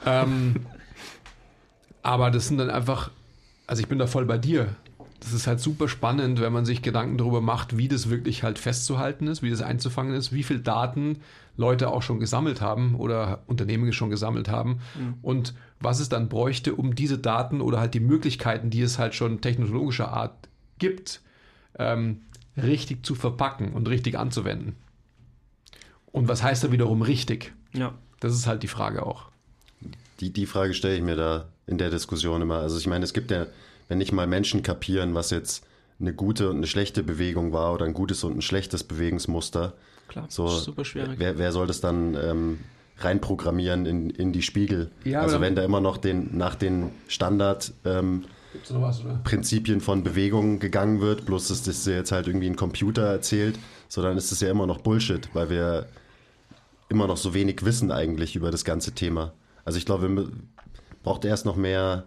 Ähm, 0.05 0.55
aber 2.01 2.31
das 2.31 2.47
sind 2.47 2.57
dann 2.57 2.69
einfach, 2.69 3.11
also 3.67 3.81
ich 3.81 3.87
bin 3.87 3.99
da 3.99 4.07
voll 4.07 4.25
bei 4.25 4.37
dir. 4.37 4.75
Das 5.19 5.31
ist 5.31 5.47
halt 5.47 5.61
super 5.61 5.87
spannend, 5.87 6.41
wenn 6.41 6.51
man 6.51 6.65
sich 6.65 6.81
Gedanken 6.81 7.17
darüber 7.17 7.39
macht, 7.39 7.77
wie 7.77 7.87
das 7.87 8.09
wirklich 8.09 8.43
halt 8.43 8.59
festzuhalten 8.59 9.27
ist, 9.27 9.41
wie 9.41 9.49
das 9.49 9.61
einzufangen 9.61 10.13
ist, 10.13 10.33
wie 10.33 10.43
viel 10.43 10.59
Daten 10.59 11.19
Leute 11.55 11.89
auch 11.89 12.01
schon 12.01 12.19
gesammelt 12.19 12.59
haben 12.59 12.95
oder 12.95 13.43
Unternehmen 13.47 13.93
schon 13.93 14.09
gesammelt 14.09 14.49
haben 14.49 14.79
mhm. 14.95 15.13
und 15.21 15.53
was 15.79 15.99
es 15.99 16.09
dann 16.09 16.27
bräuchte, 16.27 16.75
um 16.75 16.95
diese 16.95 17.19
Daten 17.19 17.61
oder 17.61 17.79
halt 17.79 17.93
die 17.93 17.99
Möglichkeiten, 17.99 18.69
die 18.69 18.81
es 18.81 18.99
halt 18.99 19.15
schon 19.15 19.39
technologischer 19.39 20.11
Art 20.11 20.49
gibt, 20.79 21.21
ähm, 21.77 22.21
richtig 22.57 23.05
zu 23.05 23.15
verpacken 23.15 23.73
und 23.73 23.87
richtig 23.87 24.17
anzuwenden. 24.17 24.75
Und 26.11 26.27
was 26.27 26.43
heißt 26.43 26.63
da 26.63 26.71
wiederum 26.71 27.01
richtig? 27.01 27.53
Ja. 27.73 27.93
Das 28.19 28.33
ist 28.33 28.47
halt 28.47 28.63
die 28.63 28.67
Frage 28.67 29.05
auch. 29.05 29.32
Die, 30.23 30.31
die 30.31 30.45
Frage 30.45 30.73
stelle 30.73 30.95
ich 30.95 31.01
mir 31.01 31.17
da 31.17 31.49
in 31.67 31.77
der 31.77 31.89
Diskussion 31.89 32.41
immer. 32.41 32.59
Also 32.59 32.77
ich 32.77 32.87
meine, 32.87 33.03
es 33.03 33.11
gibt 33.11 33.29
ja, 33.29 33.47
wenn 33.89 33.97
nicht 33.97 34.13
mal 34.13 34.25
Menschen 34.25 34.63
kapieren, 34.63 35.15
was 35.15 35.31
jetzt 35.31 35.65
eine 35.99 36.13
gute 36.13 36.49
und 36.49 36.57
eine 36.57 36.67
schlechte 36.67 37.03
Bewegung 37.03 37.51
war 37.51 37.73
oder 37.73 37.85
ein 37.85 37.93
gutes 37.93 38.23
und 38.23 38.37
ein 38.37 38.41
schlechtes 38.41 38.85
Bewegungsmuster. 38.85 39.73
Klar, 40.07 40.25
so, 40.29 40.47
super 40.47 40.85
schwierig. 40.85 41.19
Wer, 41.19 41.37
wer 41.37 41.51
soll 41.51 41.67
das 41.67 41.81
dann 41.81 42.15
ähm, 42.15 42.59
reinprogrammieren 42.99 43.85
in, 43.85 44.09
in 44.11 44.31
die 44.31 44.41
Spiegel? 44.41 44.91
Ja, 45.03 45.21
also 45.21 45.41
wenn 45.41 45.55
da 45.55 45.63
immer 45.63 45.81
noch 45.81 45.97
den, 45.97 46.37
nach 46.37 46.55
den 46.55 46.91
Standard 47.09 47.73
ähm, 47.83 48.23
was, 48.69 49.01
Prinzipien 49.25 49.81
von 49.81 50.03
Bewegung 50.03 50.59
gegangen 50.59 51.01
wird, 51.01 51.25
bloß 51.25 51.49
dass 51.49 51.63
das 51.63 51.85
jetzt 51.85 52.13
halt 52.13 52.27
irgendwie 52.27 52.47
ein 52.47 52.55
Computer 52.55 53.03
erzählt, 53.03 53.59
so 53.89 54.01
dann 54.01 54.15
ist 54.15 54.31
das 54.31 54.39
ja 54.39 54.49
immer 54.49 54.67
noch 54.67 54.79
Bullshit, 54.79 55.27
weil 55.33 55.49
wir 55.49 55.87
immer 56.87 57.07
noch 57.07 57.17
so 57.17 57.33
wenig 57.33 57.65
wissen 57.65 57.91
eigentlich 57.91 58.37
über 58.37 58.51
das 58.51 58.63
ganze 58.63 58.93
Thema. 58.93 59.33
Also 59.65 59.77
ich 59.77 59.85
glaube, 59.85 60.09
wir 60.09 60.27
braucht 61.03 61.25
erst 61.25 61.45
noch 61.45 61.55
mehr, 61.55 62.05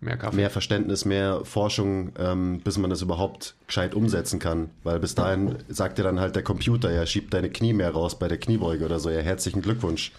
mehr, 0.00 0.18
mehr 0.32 0.50
Verständnis, 0.50 1.04
mehr 1.04 1.44
Forschung, 1.44 2.12
ähm, 2.18 2.60
bis 2.60 2.78
man 2.78 2.90
das 2.90 3.02
überhaupt 3.02 3.54
gescheit 3.66 3.94
umsetzen 3.94 4.38
kann. 4.38 4.70
Weil 4.82 4.98
bis 4.98 5.14
dahin 5.14 5.56
sagt 5.68 5.98
dir 5.98 6.02
dann 6.02 6.20
halt 6.20 6.36
der 6.36 6.42
Computer, 6.42 6.92
ja, 6.92 7.06
schieb 7.06 7.30
deine 7.30 7.50
Knie 7.50 7.72
mehr 7.72 7.90
raus 7.90 8.18
bei 8.18 8.28
der 8.28 8.38
Kniebeuge 8.38 8.84
oder 8.84 8.98
so. 8.98 9.10
Ja, 9.10 9.20
herzlichen 9.20 9.62
Glückwunsch. 9.62 10.12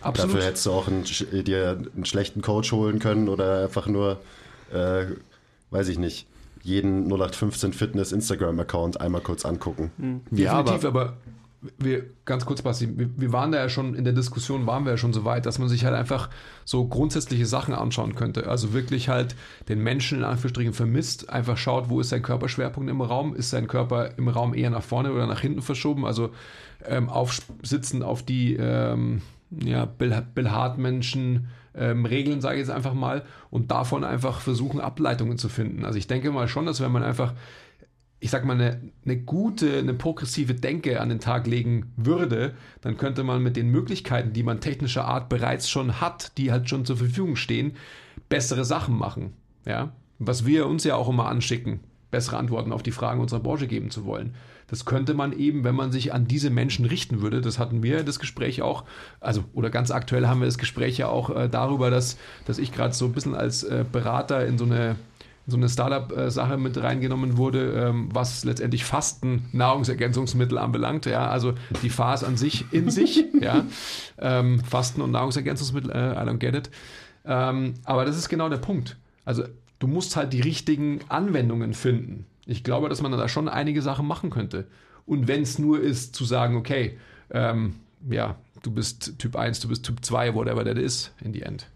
Absolut. 0.00 0.34
Dafür 0.34 0.46
hättest 0.46 0.66
du 0.66 0.72
auch 0.72 0.88
einen, 0.88 1.04
dir 1.44 1.78
einen 1.94 2.04
schlechten 2.04 2.42
Coach 2.42 2.72
holen 2.72 2.98
können 2.98 3.28
oder 3.28 3.62
einfach 3.62 3.86
nur, 3.86 4.18
äh, 4.72 5.04
weiß 5.70 5.88
ich 5.88 5.98
nicht, 5.98 6.26
jeden 6.62 7.06
0815 7.06 7.72
Fitness 7.72 8.12
Instagram-Account 8.12 9.00
einmal 9.00 9.20
kurz 9.20 9.44
angucken. 9.44 9.90
Mhm. 9.96 10.20
Definitiv, 10.30 10.44
ja, 10.44 10.52
aber, 10.52 10.88
aber 10.88 11.16
wir, 11.78 12.04
ganz 12.24 12.44
kurz, 12.44 12.62
Basti, 12.62 12.98
wir, 12.98 13.08
wir, 13.16 13.32
waren 13.32 13.52
da 13.52 13.58
ja 13.58 13.68
schon 13.68 13.94
in 13.94 14.04
der 14.04 14.12
Diskussion, 14.12 14.66
waren 14.66 14.84
wir 14.84 14.92
ja 14.92 14.96
schon 14.96 15.12
so 15.12 15.24
weit, 15.24 15.46
dass 15.46 15.58
man 15.58 15.68
sich 15.68 15.84
halt 15.84 15.94
einfach 15.94 16.28
so 16.64 16.86
grundsätzliche 16.86 17.46
Sachen 17.46 17.72
anschauen 17.72 18.14
könnte. 18.14 18.48
Also 18.48 18.72
wirklich 18.72 19.08
halt 19.08 19.36
den 19.68 19.80
Menschen 19.80 20.18
in 20.18 20.24
Anführungsstrichen 20.24 20.72
vermisst, 20.72 21.30
einfach 21.30 21.56
schaut, 21.56 21.88
wo 21.88 22.00
ist 22.00 22.08
sein 22.08 22.22
Körperschwerpunkt 22.22 22.90
im 22.90 23.00
Raum, 23.00 23.34
ist 23.34 23.50
sein 23.50 23.68
Körper 23.68 24.18
im 24.18 24.28
Raum 24.28 24.54
eher 24.54 24.70
nach 24.70 24.82
vorne 24.82 25.12
oder 25.12 25.26
nach 25.26 25.40
hinten 25.40 25.62
verschoben, 25.62 26.04
also 26.04 26.30
ähm, 26.84 27.08
aufsitzen 27.08 28.02
auf 28.02 28.24
die 28.24 28.56
ähm, 28.56 29.22
ja, 29.50 29.84
Bill, 29.84 30.26
Bill 30.34 30.50
Hart-Menschen, 30.50 31.48
ähm, 31.74 32.04
Regeln, 32.04 32.40
sage 32.40 32.56
ich 32.56 32.66
jetzt 32.66 32.74
einfach 32.74 32.94
mal, 32.94 33.22
und 33.50 33.70
davon 33.70 34.04
einfach 34.04 34.40
versuchen, 34.40 34.80
Ableitungen 34.80 35.38
zu 35.38 35.48
finden. 35.48 35.84
Also 35.84 35.98
ich 35.98 36.06
denke 36.06 36.30
mal 36.30 36.48
schon, 36.48 36.66
dass 36.66 36.80
wenn 36.80 36.92
man 36.92 37.02
einfach, 37.02 37.34
ich 38.22 38.30
sag 38.30 38.44
mal, 38.44 38.54
eine, 38.54 38.80
eine 39.04 39.16
gute, 39.18 39.78
eine 39.78 39.94
progressive 39.94 40.54
Denke 40.54 41.00
an 41.00 41.08
den 41.08 41.18
Tag 41.18 41.48
legen 41.48 41.92
würde, 41.96 42.54
dann 42.80 42.96
könnte 42.96 43.24
man 43.24 43.42
mit 43.42 43.56
den 43.56 43.68
Möglichkeiten, 43.68 44.32
die 44.32 44.44
man 44.44 44.60
technischer 44.60 45.06
Art 45.06 45.28
bereits 45.28 45.68
schon 45.68 46.00
hat, 46.00 46.38
die 46.38 46.52
halt 46.52 46.70
schon 46.70 46.84
zur 46.84 46.96
Verfügung 46.96 47.34
stehen, 47.34 47.72
bessere 48.28 48.64
Sachen 48.64 48.96
machen. 48.96 49.32
Ja? 49.66 49.90
Was 50.20 50.46
wir 50.46 50.68
uns 50.68 50.84
ja 50.84 50.94
auch 50.94 51.08
immer 51.08 51.26
anschicken, 51.26 51.80
bessere 52.12 52.36
Antworten 52.36 52.70
auf 52.70 52.84
die 52.84 52.92
Fragen 52.92 53.20
unserer 53.20 53.40
Branche 53.40 53.66
geben 53.66 53.90
zu 53.90 54.04
wollen. 54.04 54.36
Das 54.68 54.84
könnte 54.84 55.14
man 55.14 55.36
eben, 55.36 55.64
wenn 55.64 55.74
man 55.74 55.90
sich 55.90 56.14
an 56.14 56.28
diese 56.28 56.48
Menschen 56.48 56.84
richten 56.84 57.22
würde, 57.22 57.40
das 57.40 57.58
hatten 57.58 57.82
wir 57.82 58.04
das 58.04 58.20
Gespräch 58.20 58.62
auch, 58.62 58.84
also 59.18 59.42
oder 59.52 59.68
ganz 59.68 59.90
aktuell 59.90 60.28
haben 60.28 60.40
wir 60.40 60.46
das 60.46 60.58
Gespräch 60.58 60.96
ja 60.96 61.08
auch 61.08 61.28
äh, 61.28 61.48
darüber, 61.48 61.90
dass, 61.90 62.16
dass 62.46 62.58
ich 62.58 62.72
gerade 62.72 62.94
so 62.94 63.06
ein 63.06 63.12
bisschen 63.12 63.34
als 63.34 63.64
äh, 63.64 63.84
Berater 63.90 64.46
in 64.46 64.58
so 64.58 64.64
eine 64.64 64.94
so 65.46 65.56
eine 65.56 65.68
Startup-Sache 65.68 66.56
mit 66.56 66.80
reingenommen 66.80 67.36
wurde, 67.36 67.72
ähm, 67.72 68.08
was 68.12 68.44
letztendlich 68.44 68.84
Fasten 68.84 69.48
Nahrungsergänzungsmittel 69.52 70.58
anbelangt. 70.58 71.06
Ja, 71.06 71.28
also 71.28 71.54
die 71.82 71.90
Phase 71.90 72.26
an 72.26 72.36
sich 72.36 72.66
in 72.72 72.90
sich, 72.90 73.24
ja, 73.40 73.64
ähm, 74.18 74.60
Fasten 74.60 75.00
und 75.00 75.10
Nahrungsergänzungsmittel, 75.10 75.90
äh, 75.90 76.12
I 76.12 76.26
don't 76.26 76.38
get 76.38 76.54
it. 76.54 76.70
Ähm, 77.24 77.74
aber 77.84 78.04
das 78.04 78.16
ist 78.16 78.28
genau 78.28 78.48
der 78.48 78.58
Punkt. 78.58 78.96
Also 79.24 79.44
du 79.78 79.86
musst 79.86 80.16
halt 80.16 80.32
die 80.32 80.40
richtigen 80.40 81.00
Anwendungen 81.08 81.74
finden 81.74 82.26
ich 82.46 82.64
glaube, 82.64 82.88
dass 82.88 83.02
man 83.02 83.12
da 83.12 83.28
schon 83.28 83.48
einige 83.48 83.82
Sachen 83.82 84.06
machen 84.06 84.30
könnte. 84.30 84.66
Und 85.06 85.28
wenn 85.28 85.42
es 85.42 85.58
nur 85.58 85.80
ist, 85.80 86.14
zu 86.14 86.24
sagen, 86.24 86.56
okay, 86.56 86.98
ähm, 87.30 87.76
ja, 88.08 88.36
du 88.62 88.70
bist 88.70 89.18
Typ 89.18 89.36
1, 89.36 89.60
du 89.60 89.68
bist 89.68 89.84
Typ 89.84 90.04
2, 90.04 90.34
whatever 90.34 90.64
that 90.64 90.78
is, 90.78 91.12
in 91.22 91.32
the 91.32 91.42
end. 91.42 91.66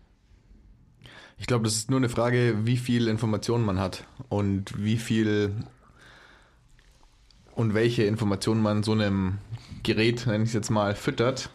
Ich 1.39 1.47
glaube, 1.47 1.65
das 1.65 1.75
ist 1.75 1.91
nur 1.91 1.99
eine 1.99 2.09
Frage, 2.09 2.65
wie 2.65 2.77
viel 2.77 3.09
Informationen 3.09 3.65
man 3.65 3.79
hat 3.79 4.05
und 4.29 4.83
wie 4.83 4.97
viel 4.97 5.53
und 7.55 7.75
welche 7.75 8.05
Informationen 8.05 8.63
man 8.63 8.83
so 8.83 8.93
einem 8.93 9.39
Gerät, 9.83 10.27
nenne 10.27 10.45
ich 10.45 10.51
es 10.51 10.55
jetzt 10.55 10.71
mal, 10.71 10.95
füttert. 10.95 11.51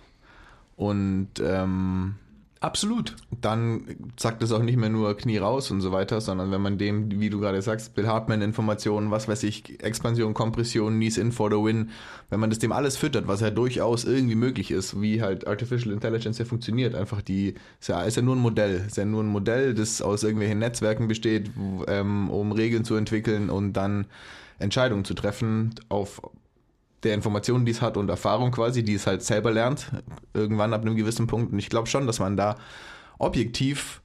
Und 0.75 1.29
ähm, 1.39 2.15
Absolut. 2.61 3.15
Dann 3.31 3.87
sagt 4.19 4.43
es 4.43 4.51
auch 4.51 4.61
nicht 4.61 4.77
mehr 4.77 4.89
nur 4.89 5.17
Knie 5.17 5.39
raus 5.39 5.71
und 5.71 5.81
so 5.81 5.91
weiter, 5.91 6.21
sondern 6.21 6.51
wenn 6.51 6.61
man 6.61 6.77
dem, 6.77 7.19
wie 7.19 7.31
du 7.31 7.39
gerade 7.39 7.59
sagst, 7.63 7.95
Bill 7.95 8.05
Hartman-Informationen, 8.05 9.09
was 9.09 9.27
weiß 9.27 9.41
ich, 9.43 9.83
Expansion, 9.83 10.35
Kompression, 10.35 10.93
Knees 10.93 11.17
in 11.17 11.31
for 11.31 11.49
the 11.49 11.55
win, 11.55 11.89
wenn 12.29 12.39
man 12.39 12.51
das 12.51 12.59
dem 12.59 12.71
alles 12.71 12.97
füttert, 12.97 13.27
was 13.27 13.41
ja 13.41 13.49
durchaus 13.49 14.05
irgendwie 14.05 14.35
möglich 14.35 14.69
ist, 14.69 15.01
wie 15.01 15.23
halt 15.23 15.47
Artificial 15.47 15.91
Intelligence 15.91 16.37
ja 16.37 16.45
funktioniert, 16.45 16.93
einfach 16.93 17.23
die, 17.23 17.55
ist 17.79 17.89
ja, 17.89 18.03
ist 18.03 18.17
ja 18.17 18.21
nur 18.21 18.35
ein 18.35 18.41
Modell, 18.41 18.83
ist 18.85 18.97
ja 18.97 19.05
nur 19.05 19.23
ein 19.23 19.27
Modell, 19.29 19.73
das 19.73 20.03
aus 20.03 20.21
irgendwelchen 20.21 20.59
Netzwerken 20.59 21.07
besteht, 21.07 21.49
ähm, 21.87 22.29
um 22.29 22.51
Regeln 22.51 22.85
zu 22.85 22.93
entwickeln 22.93 23.49
und 23.49 23.73
dann 23.73 24.05
Entscheidungen 24.59 25.03
zu 25.03 25.15
treffen 25.15 25.73
auf 25.89 26.21
der 27.03 27.13
Informationen, 27.13 27.65
die 27.65 27.71
es 27.71 27.81
hat 27.81 27.97
und 27.97 28.09
Erfahrung 28.09 28.51
quasi, 28.51 28.83
die 28.83 28.93
es 28.93 29.07
halt 29.07 29.23
selber 29.23 29.51
lernt, 29.51 29.91
irgendwann 30.33 30.73
ab 30.73 30.81
einem 30.81 30.95
gewissen 30.95 31.27
Punkt. 31.27 31.51
Und 31.51 31.59
ich 31.59 31.69
glaube 31.69 31.87
schon, 31.87 32.07
dass 32.07 32.19
man 32.19 32.37
da 32.37 32.55
objektiv 33.17 34.01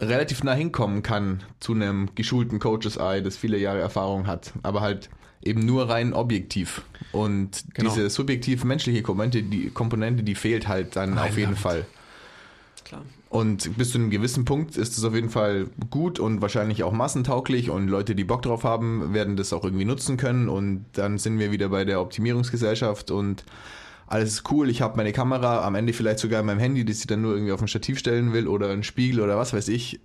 relativ 0.00 0.42
nah 0.42 0.54
hinkommen 0.54 1.02
kann 1.02 1.44
zu 1.60 1.72
einem 1.72 2.14
geschulten 2.14 2.58
Coaches 2.58 2.96
Eye, 2.96 3.22
das 3.22 3.36
viele 3.36 3.56
Jahre 3.56 3.80
Erfahrung 3.80 4.26
hat, 4.26 4.52
aber 4.62 4.80
halt 4.80 5.08
eben 5.42 5.64
nur 5.64 5.88
rein 5.88 6.12
objektiv. 6.12 6.82
Und 7.12 7.64
genau. 7.74 7.90
diese 7.90 8.10
subjektiv 8.10 8.64
menschliche 8.64 9.02
Komponente, 9.02 9.42
die 9.42 9.70
Komponente, 9.70 10.22
die 10.22 10.34
fehlt 10.34 10.68
halt 10.68 10.96
dann 10.96 11.14
Nein, 11.14 11.30
auf 11.30 11.38
jeden 11.38 11.56
Fall. 11.56 11.86
Klar. 12.84 13.02
Und 13.32 13.78
bis 13.78 13.92
zu 13.92 13.98
einem 13.98 14.10
gewissen 14.10 14.44
Punkt 14.44 14.76
ist 14.76 14.98
es 14.98 15.04
auf 15.04 15.14
jeden 15.14 15.30
Fall 15.30 15.68
gut 15.88 16.20
und 16.20 16.42
wahrscheinlich 16.42 16.82
auch 16.82 16.92
massentauglich. 16.92 17.70
Und 17.70 17.88
Leute, 17.88 18.14
die 18.14 18.24
Bock 18.24 18.42
drauf 18.42 18.62
haben, 18.62 19.14
werden 19.14 19.36
das 19.36 19.54
auch 19.54 19.64
irgendwie 19.64 19.86
nutzen 19.86 20.18
können. 20.18 20.50
Und 20.50 20.84
dann 20.92 21.16
sind 21.16 21.38
wir 21.38 21.50
wieder 21.50 21.70
bei 21.70 21.86
der 21.86 22.02
Optimierungsgesellschaft. 22.02 23.10
Und 23.10 23.44
alles 24.06 24.34
ist 24.34 24.50
cool, 24.50 24.68
ich 24.68 24.82
habe 24.82 24.98
meine 24.98 25.12
Kamera, 25.12 25.64
am 25.64 25.76
Ende 25.76 25.94
vielleicht 25.94 26.18
sogar 26.18 26.40
in 26.40 26.46
meinem 26.46 26.58
Handy, 26.58 26.84
das 26.84 26.98
ich 26.98 27.06
dann 27.06 27.22
nur 27.22 27.32
irgendwie 27.32 27.52
auf 27.52 27.62
ein 27.62 27.68
Stativ 27.68 27.98
stellen 27.98 28.34
will 28.34 28.46
oder 28.46 28.68
einen 28.68 28.82
Spiegel 28.82 29.22
oder 29.22 29.38
was 29.38 29.54
weiß 29.54 29.68
ich, 29.68 30.00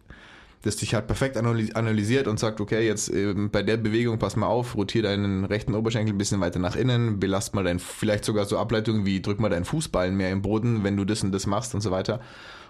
das 0.64 0.76
dich 0.76 0.94
halt 0.94 1.08
perfekt 1.08 1.38
analysiert 1.38 2.28
und 2.28 2.40
sagt, 2.40 2.60
okay, 2.60 2.86
jetzt 2.86 3.10
ähm, 3.14 3.50
bei 3.52 3.64
der 3.64 3.78
Bewegung 3.78 4.20
pass 4.20 4.36
mal 4.36 4.48
auf, 4.48 4.76
rotier 4.76 5.04
deinen 5.04 5.46
rechten 5.46 5.76
Oberschenkel 5.76 6.14
ein 6.14 6.18
bisschen 6.18 6.42
weiter 6.42 6.60
nach 6.60 6.76
innen, 6.76 7.20
belast 7.20 7.54
mal 7.54 7.64
dein, 7.64 7.80
vielleicht 7.80 8.26
sogar 8.26 8.46
so 8.46 8.58
Ableitungen 8.58 9.06
wie 9.06 9.22
drück 9.22 9.40
mal 9.40 9.50
deinen 9.50 9.66
Fußballen 9.66 10.16
mehr 10.16 10.32
im 10.32 10.42
Boden, 10.42 10.84
wenn 10.84 10.98
du 10.98 11.06
das 11.06 11.24
und 11.24 11.32
das 11.32 11.46
machst 11.46 11.76
und 11.76 11.82
so 11.82 11.92
weiter. 11.92 12.20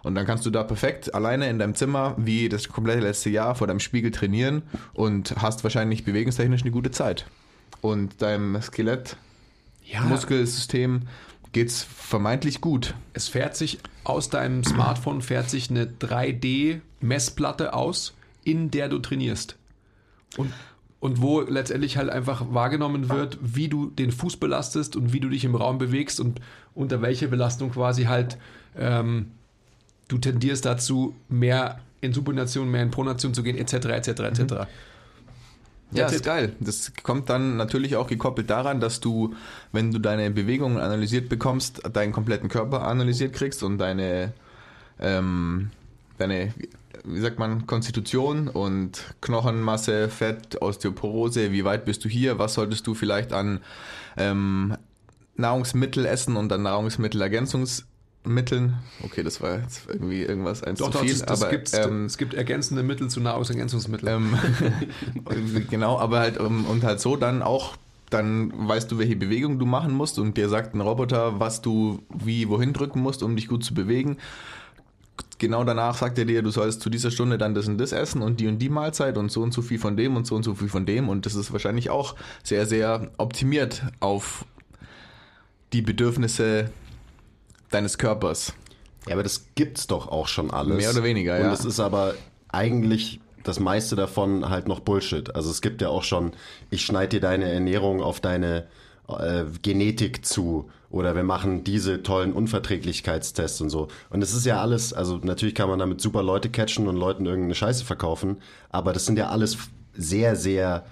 Und 0.04 0.16
dann 0.16 0.26
kannst 0.26 0.46
du 0.46 0.50
da 0.50 0.64
perfekt 0.64 1.16
alleine 1.16 1.50
in 1.50 1.60
deinem 1.60 1.76
Zimmer 1.76 2.14
wie 2.18 2.50
das 2.50 2.68
komplette 2.68 3.00
letzte 3.00 3.30
Jahr 3.30 3.56
vor 3.56 3.68
deinem 3.68 3.80
Spiegel 3.80 4.12
trainieren 4.12 4.64
und 4.94 5.36
hast 5.38 5.64
wahrscheinlich 5.64 6.04
bewegungstechnisch 6.04 6.62
eine 6.62 6.72
gute 6.72 6.92
Zeit. 6.92 7.26
Und 7.82 8.22
deinem 8.22 8.62
Skelett, 8.62 9.18
ja. 9.84 10.02
Muskelsystem 10.02 11.04
geht's 11.52 11.84
vermeintlich 11.84 12.62
gut. 12.62 12.96
Es 13.14 13.28
fährt 13.28 13.56
sich 13.56 13.80
aus 14.04 14.30
deinem 14.30 14.64
Smartphone 14.64 15.22
fährt 15.22 15.50
sich 15.50 15.70
eine 15.70 15.86
3D-Messplatte 15.86 17.74
aus, 17.74 18.14
in 18.44 18.72
der 18.72 18.88
du 18.88 19.00
trainierst. 19.00 19.58
Und, 20.38 20.54
und 21.00 21.22
wo 21.22 21.42
letztendlich 21.42 21.98
halt 21.98 22.10
einfach 22.10 22.54
wahrgenommen 22.54 23.10
wird, 23.10 23.38
wie 23.42 23.68
du 23.68 23.90
den 23.90 24.12
Fuß 24.12 24.38
belastest 24.38 24.96
und 24.96 25.12
wie 25.12 25.20
du 25.20 25.30
dich 25.30 25.44
im 25.44 25.56
Raum 25.56 25.78
bewegst 25.78 26.20
und 26.20 26.40
unter 26.74 27.02
welche 27.02 27.28
Belastung 27.28 27.72
quasi 27.72 28.06
halt 28.06 28.38
ähm, 28.78 29.32
du 30.08 30.18
tendierst 30.18 30.66
dazu, 30.66 31.16
mehr 31.28 31.82
in 32.00 32.14
Supination, 32.14 32.70
mehr 32.70 32.84
in 32.84 32.92
Pronation 32.92 33.34
zu 33.34 33.44
gehen, 33.44 33.58
etc., 33.58 33.74
etc., 33.88 34.08
etc. 34.08 34.40
Mhm. 34.40 34.68
Ja, 35.92 36.04
das 36.04 36.14
ist 36.14 36.26
geil. 36.26 36.54
Das 36.60 36.92
kommt 37.04 37.30
dann 37.30 37.56
natürlich 37.56 37.96
auch 37.96 38.08
gekoppelt 38.08 38.50
daran, 38.50 38.82
dass 38.82 39.00
du, 39.00 39.36
wenn 39.72 39.92
du 39.92 40.00
deine 40.00 40.30
Bewegungen 40.32 40.78
analysiert 40.78 41.30
bekommst, 41.30 41.82
deinen 41.94 42.12
kompletten 42.12 42.50
Körper 42.50 42.86
analysiert 42.86 43.34
kriegst 43.34 43.64
und 43.64 43.78
deine, 43.78 44.34
ähm, 45.00 45.72
deine, 46.18 46.54
wie 47.06 47.20
sagt 47.22 47.40
man, 47.40 47.68
Konstitution 47.68 48.50
und 48.50 49.16
Knochenmasse, 49.22 50.10
Fett, 50.10 50.62
Osteoporose, 50.62 51.54
wie 51.54 51.64
weit 51.64 51.86
bist 51.86 52.04
du 52.04 52.10
hier, 52.10 52.38
was 52.38 52.56
solltest 52.56 52.86
du 52.86 52.94
vielleicht 52.94 53.32
an 53.32 53.62
ähm, 54.18 54.76
Nahrungsmittel 55.36 56.06
essen 56.06 56.36
und 56.36 56.52
an 56.52 56.64
Nahrungsmittelergänzungs 56.64 57.86
Mitteln. 58.28 58.78
Okay, 59.04 59.24
das 59.24 59.42
war 59.42 59.60
jetzt 59.60 59.88
irgendwie 59.88 60.24
irgendwas 60.24 60.64
eins 60.64 60.80
doch, 60.80 60.92
zu 60.92 61.00
viel. 61.00 61.14
Doch, 61.14 61.26
das, 61.26 61.42
aber 61.42 61.52
gibt's, 61.52 61.74
ähm, 61.74 62.06
es 62.06 62.18
gibt 62.18 62.34
ergänzende 62.34 62.84
Mittel 62.84 63.10
zu 63.10 63.20
Nahrungsergänzungsmitteln. 63.20 64.38
Ähm, 65.28 65.68
genau, 65.70 66.00
aber 66.00 66.20
halt 66.20 66.38
und 66.38 66.84
halt 66.84 67.00
so 67.00 67.16
dann 67.16 67.42
auch 67.42 67.76
dann 68.10 68.52
weißt 68.56 68.92
du, 68.92 68.98
welche 69.00 69.16
Bewegung 69.16 69.60
du 69.60 69.66
machen 69.66 69.94
musst 69.94 70.18
und 70.18 70.38
dir 70.38 70.50
sagt 70.50 70.74
ein 70.74 70.82
Roboter, 70.82 71.40
was 71.40 71.62
du 71.62 72.00
wie 72.10 72.48
wohin 72.48 72.74
drücken 72.74 73.02
musst, 73.02 73.22
um 73.22 73.36
dich 73.36 73.48
gut 73.48 73.64
zu 73.64 73.74
bewegen. 73.74 74.18
Genau 75.40 75.64
danach 75.64 75.96
sagt 75.96 76.18
er 76.18 76.26
dir, 76.26 76.42
du 76.42 76.50
sollst 76.50 76.82
zu 76.82 76.90
dieser 76.90 77.12
Stunde 77.12 77.38
dann 77.38 77.54
das 77.54 77.68
und 77.68 77.78
das 77.78 77.92
essen 77.92 78.22
und 78.22 78.40
die 78.40 78.48
und 78.48 78.60
die 78.60 78.70
Mahlzeit 78.70 79.18
und 79.18 79.32
so 79.32 79.42
und 79.42 79.54
so 79.54 79.62
viel 79.62 79.78
von 79.78 79.98
dem 79.98 80.16
und 80.16 80.26
so 80.26 80.36
und 80.36 80.44
so 80.44 80.56
viel 80.56 80.70
von 80.70 80.86
dem 80.86 81.10
und 81.10 81.26
das 81.26 81.36
ist 81.36 81.52
wahrscheinlich 81.52 81.90
auch 81.90 82.16
sehr, 82.44 82.66
sehr 82.66 83.12
optimiert 83.18 83.84
auf 84.00 84.46
die 85.74 85.82
Bedürfnisse 85.82 86.72
deines 87.70 87.98
Körpers. 87.98 88.54
Ja, 89.08 89.14
aber 89.14 89.24
das 89.24 89.48
gibt's 89.56 89.88
doch 89.88 90.08
auch 90.08 90.28
schon 90.28 90.52
alles. 90.52 90.78
Mehr 90.78 90.92
oder 90.92 91.04
weniger, 91.04 91.40
ja. 91.40 91.48
Und 91.48 91.54
es 91.54 91.66
ist 91.66 91.80
aber 91.80 92.16
eigentlich 92.50 93.20
das 93.44 93.60
meiste 93.60 93.96
davon 93.96 94.50
halt 94.50 94.68
noch 94.68 94.82
Bullshit. 94.82 95.34
Also 95.36 95.50
es 95.50 95.62
gibt 95.62 95.82
ja 95.82 95.90
auch 95.90 96.04
schon, 96.04 96.34
ich 96.70 96.86
schneide 96.86 97.18
dir 97.18 97.22
deine 97.22 97.50
Ernährung 97.50 98.02
auf 98.02 98.20
deine 98.20 98.68
äh, 99.08 99.46
Genetik 99.62 100.26
zu 100.26 100.70
oder 100.90 101.16
wir 101.16 101.24
machen 101.24 101.64
diese 101.64 102.04
tollen 102.04 102.34
Unverträglichkeitstests 102.34 103.62
und 103.62 103.70
so. 103.70 103.88
Und 104.10 104.22
es 104.22 104.34
ist 104.34 104.46
ja 104.46 104.62
alles, 104.62 104.94
also 104.94 105.18
natürlich 105.18 105.56
kann 105.56 105.70
man 105.70 105.80
damit 105.80 106.02
super 106.02 106.24
Leute 106.24 106.50
catchen 106.50 106.88
und 106.88 106.96
Leuten 106.96 107.26
irgendeine 107.26 107.56
Scheiße 107.56 107.86
verkaufen, 107.86 108.38
aber 108.70 108.94
das 108.94 109.06
sind 109.06 109.18
ja 109.18 109.30
alles 109.30 109.58
sehr, 109.94 110.36
sehr 110.36 110.86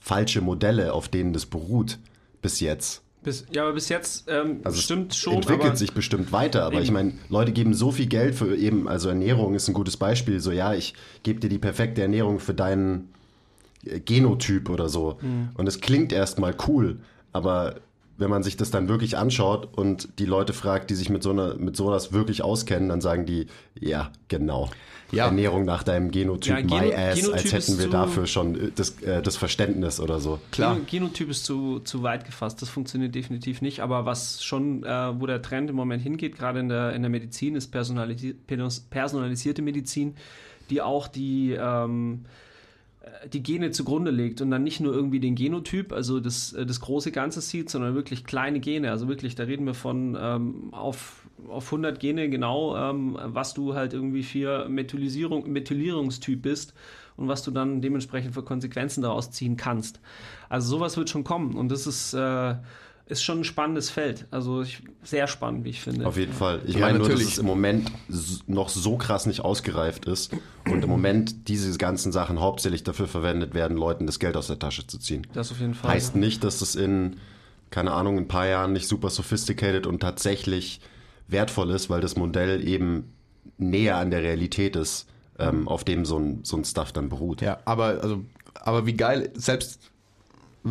falsche 0.00 0.40
Modelle, 0.40 0.92
auf 0.92 1.08
denen 1.08 1.32
das 1.32 1.46
beruht 1.46 1.98
bis 2.42 2.60
jetzt. 2.60 3.02
Bis, 3.26 3.44
ja, 3.52 3.64
aber 3.64 3.72
bis 3.72 3.88
jetzt 3.88 4.28
ähm, 4.28 4.60
Also 4.62 4.80
stimmt 4.80 5.10
es 5.10 5.18
schon. 5.18 5.34
entwickelt 5.34 5.76
sich 5.76 5.92
bestimmt 5.92 6.30
weiter, 6.30 6.62
aber 6.62 6.76
Eben. 6.76 6.84
ich 6.84 6.92
meine, 6.92 7.14
Leute 7.28 7.50
geben 7.50 7.74
so 7.74 7.90
viel 7.90 8.06
Geld 8.06 8.36
für 8.36 8.54
eben, 8.54 8.86
also 8.86 9.08
Ernährung 9.08 9.56
ist 9.56 9.66
ein 9.66 9.74
gutes 9.74 9.96
Beispiel, 9.96 10.38
so 10.38 10.52
ja, 10.52 10.74
ich 10.74 10.94
gebe 11.24 11.40
dir 11.40 11.48
die 11.48 11.58
perfekte 11.58 12.02
Ernährung 12.02 12.38
für 12.38 12.54
deinen 12.54 13.08
äh, 13.84 13.98
Genotyp 13.98 14.70
oder 14.70 14.88
so. 14.88 15.18
Mhm. 15.20 15.48
Und 15.54 15.66
es 15.66 15.80
klingt 15.80 16.12
erstmal 16.12 16.54
cool, 16.68 17.00
aber 17.32 17.80
wenn 18.16 18.30
man 18.30 18.44
sich 18.44 18.56
das 18.56 18.70
dann 18.70 18.88
wirklich 18.88 19.18
anschaut 19.18 19.76
und 19.76 20.20
die 20.20 20.24
Leute 20.24 20.52
fragt, 20.52 20.90
die 20.90 20.94
sich 20.94 21.10
mit 21.10 21.24
so 21.24 21.30
einer, 21.30 21.56
mit 21.56 21.74
sowas 21.74 22.12
wirklich 22.12 22.42
auskennen, 22.42 22.88
dann 22.88 23.00
sagen 23.00 23.26
die, 23.26 23.48
ja, 23.74 24.12
genau. 24.28 24.70
Ja. 25.12 25.26
Ernährung 25.26 25.64
nach 25.64 25.82
deinem 25.84 26.10
Genotyp, 26.10 26.50
Ja, 26.52 26.56
Geno- 26.60 26.88
my 26.88 26.92
ass, 26.94 26.98
als 26.98 27.20
Genotyp 27.22 27.44
hätten 27.52 27.56
ist 27.72 27.78
wir 27.78 27.88
dafür 27.90 28.26
schon 28.26 28.54
äh, 28.56 28.70
das, 28.74 29.00
äh, 29.02 29.22
das 29.22 29.36
Verständnis 29.36 30.00
oder 30.00 30.18
so. 30.18 30.40
Klar. 30.50 30.74
Geno- 30.76 30.84
Genotyp 30.90 31.30
ist 31.30 31.44
zu, 31.44 31.78
zu 31.80 32.02
weit 32.02 32.24
gefasst, 32.24 32.60
das 32.60 32.68
funktioniert 32.68 33.14
definitiv 33.14 33.62
nicht. 33.62 33.80
Aber 33.80 34.04
was 34.04 34.42
schon, 34.42 34.82
äh, 34.84 35.20
wo 35.20 35.26
der 35.26 35.42
Trend 35.42 35.70
im 35.70 35.76
Moment 35.76 36.02
hingeht, 36.02 36.36
gerade 36.36 36.58
in 36.60 36.68
der, 36.68 36.92
in 36.92 37.02
der 37.02 37.10
Medizin, 37.10 37.54
ist 37.54 37.68
personalisi 37.68 38.34
personalisierte 38.90 39.62
Medizin, 39.62 40.16
die 40.70 40.82
auch 40.82 41.06
die, 41.08 41.52
ähm, 41.52 42.24
äh, 42.24 42.28
die 43.32 43.42
Gene 43.42 43.70
zugrunde 43.70 44.10
legt 44.10 44.40
und 44.40 44.50
dann 44.50 44.64
nicht 44.64 44.80
nur 44.80 44.94
irgendwie 44.94 45.20
den 45.20 45.34
Genotyp, 45.34 45.92
also 45.92 46.20
das, 46.20 46.52
äh, 46.52 46.66
das 46.66 46.80
große 46.80 47.12
Ganze 47.12 47.40
sieht, 47.40 47.70
sondern 47.70 47.94
wirklich 47.94 48.24
kleine 48.24 48.60
Gene. 48.60 48.90
Also 48.90 49.08
wirklich, 49.08 49.34
da 49.34 49.44
reden 49.44 49.66
wir 49.66 49.74
von 49.74 50.16
ähm, 50.20 50.68
auf, 50.72 51.26
auf 51.48 51.66
100 51.66 51.98
Gene 52.00 52.28
genau, 52.28 52.76
ähm, 52.76 53.18
was 53.20 53.54
du 53.54 53.74
halt 53.74 53.92
irgendwie 53.92 54.22
für 54.22 54.68
Methylisierung, 54.68 55.50
Methylierungstyp 55.50 56.42
bist 56.42 56.74
und 57.16 57.28
was 57.28 57.42
du 57.42 57.50
dann 57.50 57.80
dementsprechend 57.80 58.34
für 58.34 58.42
Konsequenzen 58.42 59.02
daraus 59.02 59.30
ziehen 59.30 59.56
kannst. 59.56 60.00
Also 60.48 60.76
sowas 60.76 60.96
wird 60.96 61.10
schon 61.10 61.24
kommen 61.24 61.54
und 61.56 61.70
das 61.70 61.86
ist, 61.86 62.14
äh, 62.14 62.54
ist 63.06 63.22
schon 63.22 63.40
ein 63.40 63.44
spannendes 63.44 63.88
Feld. 63.88 64.26
Also 64.32 64.62
ich, 64.62 64.82
sehr 65.04 65.28
spannend, 65.28 65.64
wie 65.64 65.70
ich 65.70 65.80
finde. 65.80 66.06
Auf 66.06 66.16
jeden 66.16 66.32
Fall. 66.32 66.60
Ich 66.66 66.74
Ja, 66.74 66.80
meine 66.80 66.98
nur, 66.98 67.08
dass 67.08 67.14
natürlich. 67.18 67.34
es 67.34 67.38
im 67.38 67.46
Moment 67.46 67.92
noch 68.48 68.68
so 68.68 68.96
krass 68.96 69.26
nicht 69.26 69.40
ausgereift 69.40 70.06
ist 70.06 70.32
und 70.68 70.82
im 70.82 70.90
Moment 70.90 71.48
diese 71.48 71.76
ganzen 71.78 72.10
Sachen 72.10 72.40
hauptsächlich 72.40 72.82
dafür 72.82 73.06
verwendet 73.06 73.54
werden, 73.54 73.76
Leuten 73.76 74.06
das 74.06 74.18
Geld 74.18 74.36
aus 74.36 74.48
der 74.48 74.58
Tasche 74.58 74.86
zu 74.88 74.98
ziehen. 74.98 75.26
Das 75.32 75.52
auf 75.52 75.60
jeden 75.60 75.74
Fall. 75.74 75.92
Heißt 75.92 76.16
nicht, 76.16 76.42
dass 76.42 76.60
es 76.60 76.74
in, 76.74 77.16
keine 77.70 77.92
Ahnung, 77.92 78.18
in 78.18 78.24
ein 78.24 78.28
paar 78.28 78.48
Jahren 78.48 78.72
nicht 78.72 78.88
super 78.88 79.10
sophisticated 79.10 79.86
und 79.86 80.00
tatsächlich 80.00 80.80
wertvoll 81.28 81.70
ist, 81.70 81.88
weil 81.88 82.00
das 82.00 82.16
Modell 82.16 82.66
eben 82.66 83.12
näher 83.56 83.98
an 83.98 84.10
der 84.10 84.22
Realität 84.22 84.74
ist, 84.74 85.06
ähm, 85.38 85.68
auf 85.68 85.84
dem 85.84 86.04
so 86.04 86.18
ein, 86.18 86.40
so 86.42 86.56
ein 86.56 86.64
Stuff 86.64 86.90
dann 86.92 87.08
beruht. 87.08 87.40
Ja, 87.40 87.58
aber, 87.66 88.00
also, 88.02 88.24
aber 88.54 88.86
wie 88.86 88.94
geil, 88.94 89.30
selbst 89.34 89.80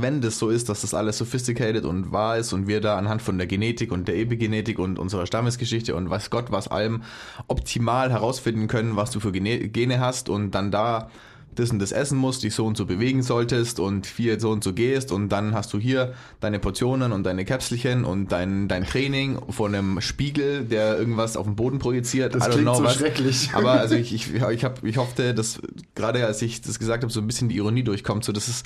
wenn 0.01 0.21
das 0.21 0.39
so 0.39 0.49
ist, 0.49 0.67
dass 0.67 0.81
das 0.81 0.93
alles 0.93 1.17
sophisticated 1.17 1.86
und 1.86 2.12
wahr 2.12 2.38
ist 2.38 2.51
und 2.51 2.67
wir 2.67 2.81
da 2.81 2.97
anhand 2.97 3.21
von 3.21 3.38
der 3.38 3.47
Genetik 3.47 3.91
und 3.91 4.08
der 4.08 4.17
Epigenetik 4.17 4.77
und 4.77 4.99
unserer 4.99 5.25
Stammesgeschichte 5.25 5.95
und 5.95 6.10
weiß 6.10 6.29
Gott 6.29 6.51
was 6.51 6.67
allem 6.67 7.03
optimal 7.47 8.12
herausfinden 8.12 8.67
können, 8.67 8.97
was 8.97 9.12
du 9.12 9.19
für 9.21 9.31
Gene, 9.31 9.69
Gene 9.69 9.99
hast 9.99 10.27
und 10.27 10.51
dann 10.51 10.69
da 10.69 11.10
das 11.56 11.72
und 11.72 11.80
das 11.80 11.91
essen 11.91 12.18
musst, 12.18 12.44
dich 12.44 12.54
so 12.54 12.65
und 12.65 12.78
so 12.78 12.86
bewegen 12.86 13.24
solltest 13.24 13.80
und 13.80 14.06
viel 14.06 14.39
so 14.39 14.52
und 14.52 14.63
so 14.63 14.74
gehst 14.74 15.12
und 15.12 15.30
dann 15.30 15.54
hast 15.54 15.74
du 15.74 15.80
hier 15.80 16.13
deine 16.39 16.60
Portionen 16.60 17.12
und 17.12 17.24
deine 17.24 17.46
Käpselchen 17.46 18.06
und 18.06 18.32
dein, 18.32 18.68
dein 18.68 18.86
Training 18.86 19.39
vor 19.50 19.68
einem 19.68 20.02
Spiegel, 20.02 20.65
der 20.65 20.98
irgendwas 20.98 21.38
auf 21.38 21.46
den 21.46 21.56
Boden 21.56 21.80
projiziert. 21.80 22.36
Das 22.36 22.50
klingt 22.50 22.76
so 22.76 22.84
was. 22.84 22.96
schrecklich. 22.96 23.50
Aber 23.54 23.72
also 23.72 23.96
ich, 23.96 24.13
ich, 24.13 24.34
ich, 24.34 24.63
hab, 24.63 24.84
ich 24.84 24.98
hoffte, 24.98 25.34
dass 25.34 25.60
gerade 25.96 26.26
als 26.26 26.41
ich 26.41 26.62
das 26.62 26.80
gesagt 26.80 27.04
habe, 27.04 27.12
so 27.12 27.22
ein 27.22 27.28
bisschen 27.28 27.50
die 27.50 27.58
Ironie 27.58 27.84
durchkommt. 27.84 28.24
So, 28.24 28.32
das 28.32 28.48
ist, 28.48 28.65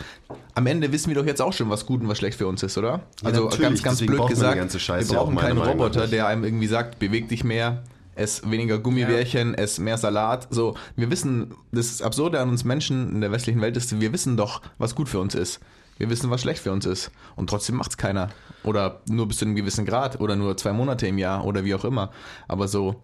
am 0.55 0.67
Ende 0.67 0.91
wissen 0.91 1.09
wir 1.09 1.15
doch 1.15 1.25
jetzt 1.25 1.41
auch 1.41 1.53
schon, 1.53 1.69
was 1.69 1.85
gut 1.85 2.01
und 2.01 2.07
was 2.07 2.17
schlecht 2.17 2.37
für 2.37 2.47
uns 2.47 2.63
ist, 2.63 2.77
oder? 2.77 3.01
Ja, 3.21 3.29
Also 3.29 3.47
ganz, 3.49 3.83
ganz 3.83 3.99
deswegen 3.99 4.17
blöd 4.17 4.27
gesagt, 4.27 4.57
wir 4.57 5.01
auch 5.21 5.25
brauchen 5.25 5.35
keinen 5.37 5.57
Roboter, 5.57 6.07
der 6.07 6.27
einem 6.27 6.43
irgendwie 6.43 6.67
sagt, 6.67 6.99
beweg 6.99 7.29
dich 7.29 7.43
mehr, 7.43 7.83
ess 8.19 8.49
weniger 8.49 8.77
Gummibärchen, 8.77 9.55
ess 9.55 9.79
mehr 9.79 9.97
Salat. 9.97 10.47
So, 10.51 10.75
wir 10.95 11.09
wissen, 11.09 11.55
das 11.71 12.01
Absurde 12.01 12.39
an 12.39 12.49
uns 12.49 12.63
Menschen 12.63 13.11
in 13.13 13.21
der 13.21 13.31
westlichen 13.31 13.61
Welt 13.61 13.77
ist, 13.77 13.99
wir 13.99 14.13
wissen 14.13 14.37
doch, 14.37 14.61
was 14.77 14.93
gut 14.93 15.09
für 15.09 15.19
uns 15.19 15.35
ist. 15.35 15.59
Wir 15.97 16.09
wissen, 16.09 16.29
was 16.29 16.41
schlecht 16.41 16.61
für 16.61 16.71
uns 16.71 16.85
ist. 16.85 17.11
Und 17.35 17.49
trotzdem 17.49 17.75
macht's 17.75 17.97
keiner. 17.97 18.29
Oder 18.63 19.01
nur 19.09 19.27
bis 19.27 19.37
zu 19.37 19.45
einem 19.45 19.55
gewissen 19.55 19.85
Grad. 19.85 20.21
Oder 20.21 20.37
nur 20.37 20.55
zwei 20.55 20.71
Monate 20.71 21.07
im 21.07 21.17
Jahr. 21.17 21.43
Oder 21.43 21.65
wie 21.65 21.75
auch 21.75 21.83
immer. 21.83 22.11
Aber 22.47 22.69
so, 22.69 23.01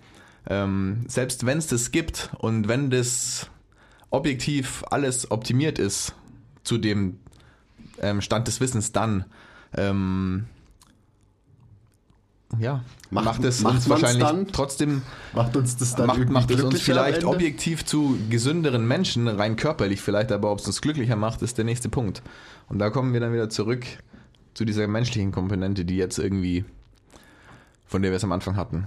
ähm, 0.47 1.03
selbst 1.07 1.45
wenn 1.45 1.57
es 1.57 1.67
das 1.67 1.91
gibt 1.91 2.29
und 2.37 2.69
wenn 2.69 2.89
das 2.89 3.49
objektiv 4.11 4.83
alles 4.91 5.29
optimiert 5.29 5.77
ist 5.77 6.13
zu 6.63 6.77
dem 6.77 7.19
ähm, 7.99 8.21
Stand 8.21 8.47
des 8.47 8.61
Wissens, 8.61 8.93
dann 8.93 9.25
ähm, 9.75 10.45
ja, 12.59 12.83
Macht- 13.09 13.25
macht, 13.25 13.43
es 13.43 13.61
macht 13.61 13.75
uns 13.75 13.89
wahrscheinlich 13.89 14.23
dann? 14.23 14.47
trotzdem 14.47 15.01
Macht 15.33 15.55
uns 15.57 15.77
das 15.77 15.95
dann 15.95 16.07
macht, 16.07 16.29
macht 16.29 16.51
es 16.51 16.61
uns 16.63 16.81
vielleicht 16.81 17.23
objektiv 17.23 17.85
zu 17.85 18.17
gesünderen 18.29 18.87
Menschen, 18.87 19.27
rein 19.27 19.55
körperlich 19.55 20.01
vielleicht, 20.01 20.31
aber 20.31 20.51
ob 20.51 20.59
es 20.59 20.67
uns 20.67 20.81
glücklicher 20.81 21.15
macht, 21.15 21.41
ist 21.41 21.57
der 21.57 21.65
nächste 21.65 21.89
Punkt. 21.89 22.21
Und 22.67 22.79
da 22.79 22.89
kommen 22.89 23.13
wir 23.13 23.19
dann 23.19 23.33
wieder 23.33 23.49
zurück 23.49 23.85
zu 24.53 24.63
dieser 24.65 24.87
menschlichen 24.87 25.31
Komponente, 25.31 25.85
die 25.85 25.97
jetzt 25.97 26.17
irgendwie, 26.17 26.65
von 27.85 28.01
der 28.01 28.11
wir 28.11 28.17
es 28.17 28.23
am 28.23 28.31
Anfang 28.31 28.55
hatten. 28.55 28.85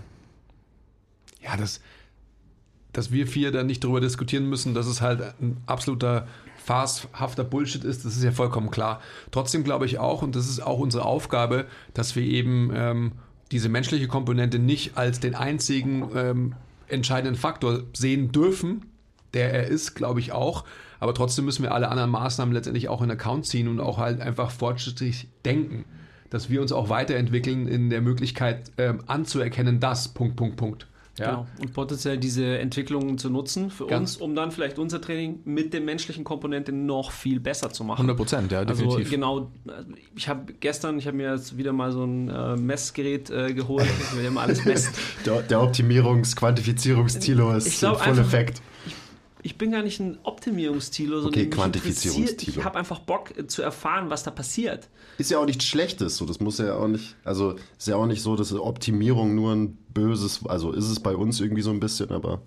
Ja, 1.42 1.57
das, 1.57 1.81
dass 2.92 3.12
wir 3.12 3.27
vier 3.27 3.53
da 3.53 3.62
nicht 3.62 3.85
drüber 3.85 4.01
diskutieren 4.01 4.49
müssen, 4.49 4.75
dass 4.75 4.87
es 4.87 5.01
halt 5.01 5.21
ein 5.40 5.59
absoluter 5.66 6.27
farshafter 6.64 7.44
Bullshit 7.44 7.85
ist, 7.85 8.05
das 8.05 8.16
ist 8.16 8.23
ja 8.25 8.33
vollkommen 8.33 8.71
klar. 8.71 9.01
Trotzdem 9.31 9.64
glaube 9.64 9.87
ich 9.87 9.99
auch, 9.99 10.23
und 10.23 10.37
das 10.37 10.49
ist 10.49 10.61
auch 10.61 10.79
unsere 10.79 11.05
Aufgabe, 11.05 11.66
dass 11.94 12.14
wir 12.16 12.23
eben 12.23 12.71
ähm, 12.75 13.12
diese 13.53 13.69
menschliche 13.69 14.09
Komponente 14.09 14.59
nicht 14.59 14.97
als 14.97 15.21
den 15.21 15.35
einzigen 15.35 16.11
ähm, 16.15 16.55
entscheidenden 16.89 17.37
Faktor 17.37 17.83
sehen 17.95 18.33
dürfen, 18.33 18.87
der 19.35 19.53
er 19.53 19.67
ist, 19.67 19.95
glaube 19.95 20.21
ich 20.21 20.33
auch. 20.33 20.65
Aber 21.01 21.15
trotzdem 21.15 21.45
müssen 21.45 21.63
wir 21.63 21.73
alle 21.73 21.89
anderen 21.89 22.11
Maßnahmen 22.11 22.53
letztendlich 22.53 22.89
auch 22.89 23.03
in 23.03 23.11
Account 23.11 23.47
ziehen 23.47 23.69
und 23.69 23.81
auch 23.81 23.99
halt 23.99 24.21
einfach 24.21 24.51
fortschrittlich 24.51 25.29
denken, 25.45 25.85
dass 26.31 26.51
wir 26.51 26.61
uns 26.61 26.73
auch 26.73 26.89
weiterentwickeln 26.89 27.69
in 27.69 27.91
der 27.91 28.01
Möglichkeit 28.01 28.71
ähm, 28.79 29.03
anzuerkennen, 29.07 29.81
dass 29.81 30.09
Punkt, 30.09 30.37
Punkt, 30.37 30.57
Punkt. 30.57 30.87
Ja, 31.19 31.31
Genau. 31.31 31.47
Und 31.61 31.73
potenziell 31.73 32.17
diese 32.19 32.59
Entwicklungen 32.59 33.19
zu 33.19 33.29
nutzen 33.31 33.71
für 33.71 33.87
Ganz- 33.87 34.15
uns, 34.15 34.23
um 34.23 34.35
dann 34.35 34.51
vielleicht 34.53 34.79
unser 34.79 35.01
Training 35.01 35.41
mit 35.45 35.73
der 35.73 35.81
menschlichen 35.81 36.25
Komponente 36.25 36.73
noch 36.73 37.11
viel 37.13 37.41
besser 37.41 37.71
zu 37.71 37.85
machen. 37.85 37.99
100 37.99 38.17
Prozent, 38.17 38.53
ja, 38.53 38.61
Also 38.61 38.85
definitiv. 38.85 39.11
genau, 39.11 39.51
ich 40.15 40.29
habe 40.29 40.53
gestern, 40.61 40.99
ich 40.99 41.07
habe 41.07 41.17
mir 41.17 41.33
jetzt 41.35 41.57
wieder 41.57 41.73
mal 41.73 41.93
so 41.93 42.05
ein 42.05 42.29
äh, 42.29 42.57
Messgerät 42.57 43.31
äh, 43.31 43.53
geholt. 43.53 43.87
Ich 44.11 44.17
will 44.17 44.25
ja 44.25 44.31
mal 44.31 44.43
alles 44.43 44.65
messen. 44.65 44.93
Der, 45.27 45.43
der 45.43 45.59
ist 47.57 47.67
Ich 47.67 47.79
glaub 47.81 47.97
in 47.97 48.03
Full 48.03 48.09
einfach- 48.13 48.25
Effekt. 48.25 48.63
Ich 49.42 49.57
bin 49.57 49.70
gar 49.70 49.83
nicht 49.83 50.01
ein 50.01 50.18
Optimierungstilo, 50.22 51.20
sondern 51.20 51.40
Okay, 51.40 51.51
Quantifizierungstilo. 51.51 52.59
Ich 52.59 52.64
habe 52.64 52.79
einfach 52.79 52.98
Bock 53.01 53.37
äh, 53.38 53.46
zu 53.46 53.62
erfahren, 53.62 54.11
was 54.11 54.22
da 54.22 54.31
passiert. 54.31 54.88
Ist 55.18 55.31
ja 55.31 55.38
auch 55.38 55.46
nichts 55.46 55.64
Schlechtes, 55.64 56.16
so 56.16 56.27
das 56.27 56.40
muss 56.40 56.59
ja 56.59 56.74
auch 56.74 56.88
nicht, 56.88 57.16
also 57.24 57.57
ist 57.79 57.88
ja 57.88 57.96
auch 57.96 58.07
nicht 58.07 58.22
so, 58.22 58.37
dass 58.37 58.53
Optimierung 58.53 59.35
nur 59.35 59.53
ein 59.53 59.77
böses, 59.92 60.40
also 60.46 60.72
ist 60.72 60.88
es 60.88 61.01
bei 61.01 61.14
uns 61.14 61.40
irgendwie 61.40 61.62
so 61.62 61.70
ein 61.70 61.81
bisschen, 61.81 62.11
aber 62.11 62.40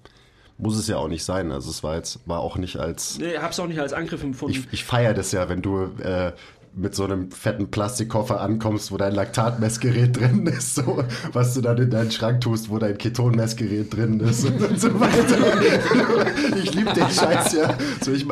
muss 0.57 0.77
es 0.77 0.87
ja 0.87 0.97
auch 0.97 1.07
nicht 1.07 1.23
sein. 1.23 1.51
Also 1.51 1.69
es 1.69 1.83
war 1.83 1.95
jetzt, 1.95 2.19
war 2.27 2.39
auch 2.39 2.55
nicht 2.57 2.77
als, 2.77 3.17
Nee, 3.17 3.37
hab's 3.37 3.59
auch 3.59 3.67
nicht 3.67 3.79
als 3.79 3.93
Angriff 3.93 4.23
empfunden. 4.23 4.57
ich, 4.57 4.73
ich 4.73 4.83
feiere 4.83 5.13
das 5.13 5.31
ja, 5.31 5.49
wenn 5.49 5.61
du 5.61 5.85
äh, 6.01 6.33
mit 6.73 6.95
so 6.95 7.03
einem 7.03 7.31
fetten 7.31 7.69
Plastikkoffer 7.69 8.39
ankommst, 8.39 8.91
wo 8.91 8.97
dein 8.97 9.13
Laktatmessgerät 9.13 10.17
drin 10.19 10.47
ist, 10.47 10.75
so, 10.75 11.03
was 11.33 11.53
du 11.53 11.61
dann 11.61 11.77
in 11.77 11.89
deinen 11.89 12.11
Schrank 12.11 12.41
tust, 12.41 12.69
wo 12.69 12.77
dein 12.77 12.97
Ketonmessgerät 12.97 13.95
drin 13.95 14.19
ist 14.21 14.45
und, 14.45 14.61
und 14.61 14.79
so 14.79 14.99
weiter. 14.99 15.37
ich 16.63 16.73
liebe 16.73 16.93
den 16.93 17.09
Scheiß 17.09 17.53
ja. 17.53 17.77
So, 18.01 18.11
ich, 18.13 18.25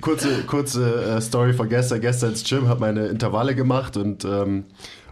kurze 0.00 0.42
kurze 0.46 1.04
äh, 1.04 1.20
Story 1.20 1.52
von 1.52 1.68
gestern. 1.68 2.00
Gestern 2.00 2.30
ins 2.30 2.44
Gym, 2.44 2.68
habe 2.68 2.80
meine 2.80 3.06
Intervalle 3.06 3.54
gemacht 3.54 3.96
und 3.96 4.24
ähm, 4.24 4.64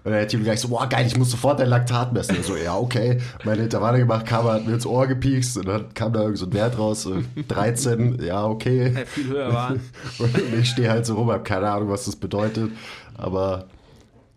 und 0.07 0.13
dann 0.13 0.21
hat 0.21 0.29
Team 0.29 0.45
gleich 0.45 0.61
so, 0.61 0.69
boah, 0.69 0.89
geil, 0.89 1.05
ich 1.05 1.19
muss 1.19 1.33
sofort 1.33 1.59
dein 1.59 1.69
Laktat 1.69 2.13
messen. 2.13 2.37
Ich 2.39 2.47
so, 2.47 2.57
ja, 2.57 2.77
okay. 2.77 3.19
Meine 3.43 3.65
Intervalle 3.65 3.99
gemacht, 3.99 4.25
kam, 4.25 4.45
hat 4.45 4.65
mir 4.65 4.75
ins 4.75 4.87
Ohr 4.87 5.09
gepiekst 5.09 5.57
und 5.57 5.67
dann 5.67 5.93
kam 5.95 6.13
da 6.13 6.23
irgend 6.23 6.39
so 6.39 6.47
ein 6.47 6.53
Wert 6.53 6.79
raus, 6.79 7.03
so 7.03 7.17
13, 7.49 8.23
ja, 8.23 8.47
okay. 8.47 8.95
Äh, 8.95 9.05
viel 9.05 9.27
höher 9.27 9.53
war. 9.53 9.73
Und 10.19 10.31
ich 10.61 10.71
stehe 10.71 10.91
halt 10.91 11.07
so 11.07 11.17
rum, 11.17 11.33
habe 11.33 11.43
keine 11.43 11.69
Ahnung, 11.69 11.89
was 11.89 12.05
das 12.05 12.15
bedeutet. 12.15 12.71
Aber 13.17 13.67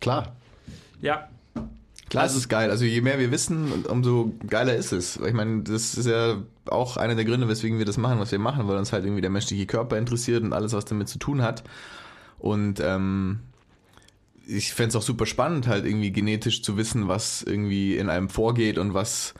klar. 0.00 0.32
Ja, 1.00 1.28
Klar, 2.08 2.24
es 2.24 2.34
ist 2.34 2.48
geil. 2.48 2.70
Also 2.70 2.84
je 2.84 3.02
mehr 3.02 3.20
wir 3.20 3.30
wissen, 3.30 3.84
umso 3.88 4.32
geiler 4.48 4.74
ist 4.74 4.90
es. 4.90 5.20
Ich 5.24 5.32
meine, 5.32 5.62
das 5.62 5.94
ist 5.94 6.06
ja 6.06 6.38
auch 6.66 6.96
einer 6.96 7.14
der 7.14 7.24
Gründe, 7.24 7.46
weswegen 7.46 7.78
wir 7.78 7.84
das 7.84 7.98
machen, 7.98 8.18
was 8.18 8.32
wir 8.32 8.40
machen, 8.40 8.66
weil 8.66 8.76
uns 8.76 8.92
halt 8.92 9.04
irgendwie 9.04 9.20
der 9.20 9.30
menschliche 9.30 9.66
Körper 9.66 9.96
interessiert 9.96 10.42
und 10.42 10.52
alles, 10.52 10.72
was 10.72 10.84
damit 10.84 11.08
zu 11.08 11.20
tun 11.20 11.42
hat. 11.42 11.62
Und 12.40 12.80
ähm, 12.80 13.38
ich 14.50 14.74
fände 14.74 14.90
es 14.90 14.96
auch 14.96 15.02
super 15.02 15.26
spannend, 15.26 15.66
halt 15.66 15.84
irgendwie 15.84 16.12
genetisch 16.12 16.62
zu 16.62 16.76
wissen, 16.76 17.08
was 17.08 17.42
irgendwie 17.42 17.96
in 17.96 18.08
einem 18.08 18.28
vorgeht 18.28 18.78
und 18.78 18.94
was 18.94 19.34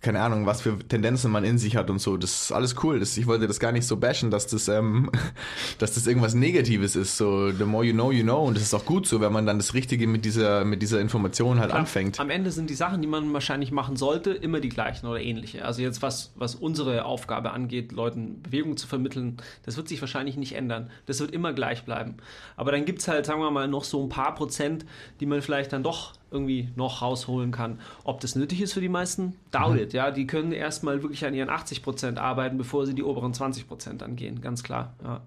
keine 0.00 0.20
Ahnung, 0.20 0.46
was 0.46 0.60
für 0.60 0.78
Tendenzen 0.78 1.30
man 1.30 1.44
in 1.44 1.58
sich 1.58 1.76
hat 1.76 1.90
und 1.90 1.98
so. 1.98 2.16
Das 2.16 2.42
ist 2.42 2.52
alles 2.52 2.76
cool. 2.82 3.00
Das, 3.00 3.16
ich 3.16 3.26
wollte 3.26 3.48
das 3.48 3.58
gar 3.58 3.72
nicht 3.72 3.86
so 3.86 3.96
bashen, 3.96 4.30
dass 4.30 4.46
das, 4.46 4.68
ähm, 4.68 5.10
dass 5.78 5.94
das 5.94 6.06
irgendwas 6.06 6.34
Negatives 6.34 6.94
ist. 6.94 7.16
So, 7.16 7.50
the 7.50 7.64
more 7.64 7.84
you 7.84 7.92
know, 7.92 8.12
you 8.12 8.22
know. 8.22 8.44
Und 8.44 8.56
das 8.56 8.62
ist 8.62 8.74
auch 8.74 8.84
gut 8.84 9.06
so, 9.06 9.20
wenn 9.20 9.32
man 9.32 9.46
dann 9.46 9.58
das 9.58 9.74
Richtige 9.74 10.06
mit 10.06 10.24
dieser, 10.24 10.64
mit 10.64 10.82
dieser 10.82 11.00
Information 11.00 11.58
halt 11.58 11.70
Klar, 11.70 11.80
anfängt. 11.80 12.20
Am 12.20 12.30
Ende 12.30 12.52
sind 12.52 12.70
die 12.70 12.74
Sachen, 12.74 13.02
die 13.02 13.08
man 13.08 13.32
wahrscheinlich 13.32 13.72
machen 13.72 13.96
sollte, 13.96 14.30
immer 14.30 14.60
die 14.60 14.68
gleichen 14.68 15.06
oder 15.06 15.20
ähnliche. 15.20 15.64
Also 15.64 15.82
jetzt, 15.82 16.00
was, 16.00 16.32
was 16.36 16.54
unsere 16.54 17.04
Aufgabe 17.04 17.50
angeht, 17.50 17.92
Leuten 17.92 18.40
Bewegung 18.42 18.76
zu 18.76 18.86
vermitteln, 18.86 19.38
das 19.64 19.76
wird 19.76 19.88
sich 19.88 20.00
wahrscheinlich 20.00 20.36
nicht 20.36 20.54
ändern. 20.54 20.90
Das 21.06 21.18
wird 21.20 21.32
immer 21.32 21.52
gleich 21.52 21.84
bleiben. 21.84 22.16
Aber 22.56 22.70
dann 22.70 22.84
gibt 22.84 23.00
es 23.00 23.08
halt, 23.08 23.26
sagen 23.26 23.40
wir 23.40 23.50
mal, 23.50 23.66
noch 23.66 23.84
so 23.84 24.02
ein 24.04 24.08
paar 24.08 24.34
Prozent, 24.34 24.86
die 25.20 25.26
man 25.26 25.42
vielleicht 25.42 25.72
dann 25.72 25.82
doch 25.82 26.14
irgendwie 26.30 26.68
noch 26.76 27.02
rausholen 27.02 27.52
kann. 27.52 27.80
Ob 28.04 28.20
das 28.20 28.34
nötig 28.34 28.60
ist 28.60 28.72
für 28.72 28.80
die 28.80 28.88
meisten, 28.88 29.34
doubt 29.50 29.74
mhm. 29.74 29.80
it. 29.80 29.92
Ja, 29.92 30.10
die 30.10 30.26
können 30.26 30.52
erstmal 30.52 31.02
wirklich 31.02 31.24
an 31.24 31.34
ihren 31.34 31.50
80 31.50 31.82
Prozent 31.82 32.18
arbeiten, 32.18 32.58
bevor 32.58 32.86
sie 32.86 32.94
die 32.94 33.02
oberen 33.02 33.34
20 33.34 33.66
Prozent 33.68 34.02
angehen. 34.02 34.40
Ganz 34.40 34.62
klar. 34.62 34.92
Ja. 35.02 35.20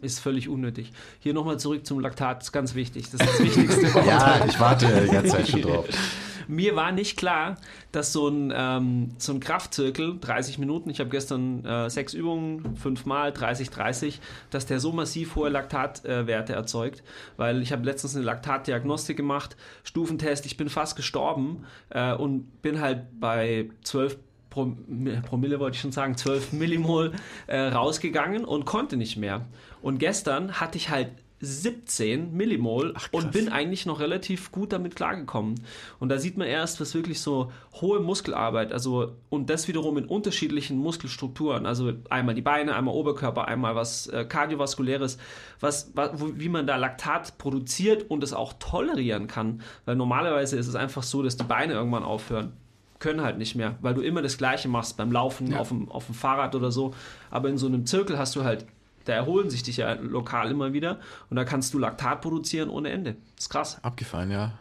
Ist 0.00 0.20
völlig 0.20 0.48
unnötig. 0.48 0.92
Hier 1.20 1.32
nochmal 1.32 1.58
zurück 1.58 1.86
zum 1.86 2.00
Laktat, 2.00 2.42
ist 2.42 2.52
ganz 2.52 2.74
wichtig. 2.74 3.10
Das 3.10 3.20
ist 3.20 3.28
das 3.28 3.40
Wichtigste. 3.42 3.86
ja, 4.06 4.44
ich 4.46 4.60
warte 4.60 4.86
die 5.06 5.10
ganze 5.10 5.32
Zeit 5.32 5.48
schon 5.48 5.62
drauf. 5.62 5.86
Mir 6.48 6.76
war 6.76 6.92
nicht 6.92 7.16
klar, 7.16 7.56
dass 7.92 8.12
so 8.12 8.28
ein, 8.28 8.52
ähm, 8.54 9.10
so 9.18 9.32
ein 9.32 9.40
Kraftzirkel, 9.40 10.18
30 10.20 10.58
Minuten, 10.58 10.90
ich 10.90 11.00
habe 11.00 11.10
gestern 11.10 11.64
äh, 11.64 11.90
sechs 11.90 12.14
Übungen, 12.14 12.76
fünfmal, 12.76 13.32
30, 13.32 13.70
30, 13.70 14.20
dass 14.50 14.66
der 14.66 14.80
so 14.80 14.92
massiv 14.92 15.36
hohe 15.36 15.48
Laktatwerte 15.48 16.52
äh, 16.52 16.56
erzeugt. 16.56 17.02
Weil 17.36 17.62
ich 17.62 17.72
habe 17.72 17.84
letztens 17.84 18.16
eine 18.16 18.24
Laktatdiagnostik 18.24 19.16
gemacht, 19.16 19.56
Stufentest, 19.84 20.46
ich 20.46 20.56
bin 20.56 20.68
fast 20.68 20.96
gestorben 20.96 21.64
äh, 21.90 22.14
und 22.14 22.62
bin 22.62 22.80
halt 22.80 23.20
bei 23.20 23.70
12 23.82 24.18
Promille 24.50 25.60
wollte 25.60 25.74
ich 25.74 25.82
schon 25.82 25.92
sagen, 25.92 26.16
12 26.16 26.54
Millimol 26.54 27.12
äh, 27.46 27.60
rausgegangen 27.60 28.46
und 28.46 28.64
konnte 28.64 28.96
nicht 28.96 29.18
mehr. 29.18 29.44
Und 29.82 29.98
gestern 29.98 30.52
hatte 30.60 30.78
ich 30.78 30.88
halt 30.88 31.10
17 31.40 32.34
Millimol 32.34 32.94
Ach, 32.96 33.08
und 33.12 33.32
bin 33.32 33.50
eigentlich 33.50 33.84
noch 33.84 34.00
relativ 34.00 34.52
gut 34.52 34.72
damit 34.72 34.96
klargekommen. 34.96 35.60
Und 36.00 36.08
da 36.08 36.18
sieht 36.18 36.38
man 36.38 36.46
erst, 36.46 36.80
was 36.80 36.94
wirklich 36.94 37.20
so 37.20 37.52
hohe 37.74 38.00
Muskelarbeit, 38.00 38.72
also 38.72 39.12
und 39.28 39.50
das 39.50 39.68
wiederum 39.68 39.98
in 39.98 40.06
unterschiedlichen 40.06 40.78
Muskelstrukturen, 40.78 41.66
also 41.66 41.92
einmal 42.08 42.34
die 42.34 42.42
Beine, 42.42 42.74
einmal 42.74 42.94
Oberkörper, 42.94 43.48
einmal 43.48 43.74
was 43.74 44.06
äh, 44.06 44.24
kardiovaskuläres, 44.24 45.18
was, 45.60 45.92
was 45.94 46.10
wie 46.16 46.48
man 46.48 46.66
da 46.66 46.76
Laktat 46.76 47.36
produziert 47.36 48.10
und 48.10 48.22
es 48.22 48.32
auch 48.32 48.54
tolerieren 48.58 49.26
kann, 49.26 49.60
weil 49.84 49.96
normalerweise 49.96 50.56
ist 50.56 50.68
es 50.68 50.74
einfach 50.74 51.02
so, 51.02 51.22
dass 51.22 51.36
die 51.36 51.44
Beine 51.44 51.74
irgendwann 51.74 52.04
aufhören 52.04 52.52
können 52.98 53.20
halt 53.20 53.36
nicht 53.36 53.54
mehr, 53.54 53.76
weil 53.82 53.92
du 53.92 54.00
immer 54.00 54.22
das 54.22 54.38
Gleiche 54.38 54.68
machst 54.68 54.96
beim 54.96 55.12
Laufen 55.12 55.52
ja. 55.52 55.58
auf, 55.58 55.68
dem, 55.68 55.90
auf 55.90 56.06
dem 56.06 56.14
Fahrrad 56.14 56.54
oder 56.54 56.70
so. 56.70 56.94
Aber 57.30 57.50
in 57.50 57.58
so 57.58 57.66
einem 57.66 57.84
Zirkel 57.84 58.18
hast 58.18 58.34
du 58.36 58.44
halt 58.44 58.64
da 59.06 59.14
erholen 59.14 59.50
sich 59.50 59.62
dich 59.62 59.78
ja 59.78 59.94
lokal 59.94 60.50
immer 60.50 60.72
wieder 60.72 61.00
und 61.30 61.36
da 61.36 61.44
kannst 61.44 61.72
du 61.74 61.78
Laktat 61.78 62.20
produzieren 62.20 62.68
ohne 62.68 62.90
Ende. 62.90 63.16
Das 63.36 63.46
ist 63.46 63.48
krass. 63.48 63.78
Abgefallen, 63.82 64.30
ja. 64.30 64.52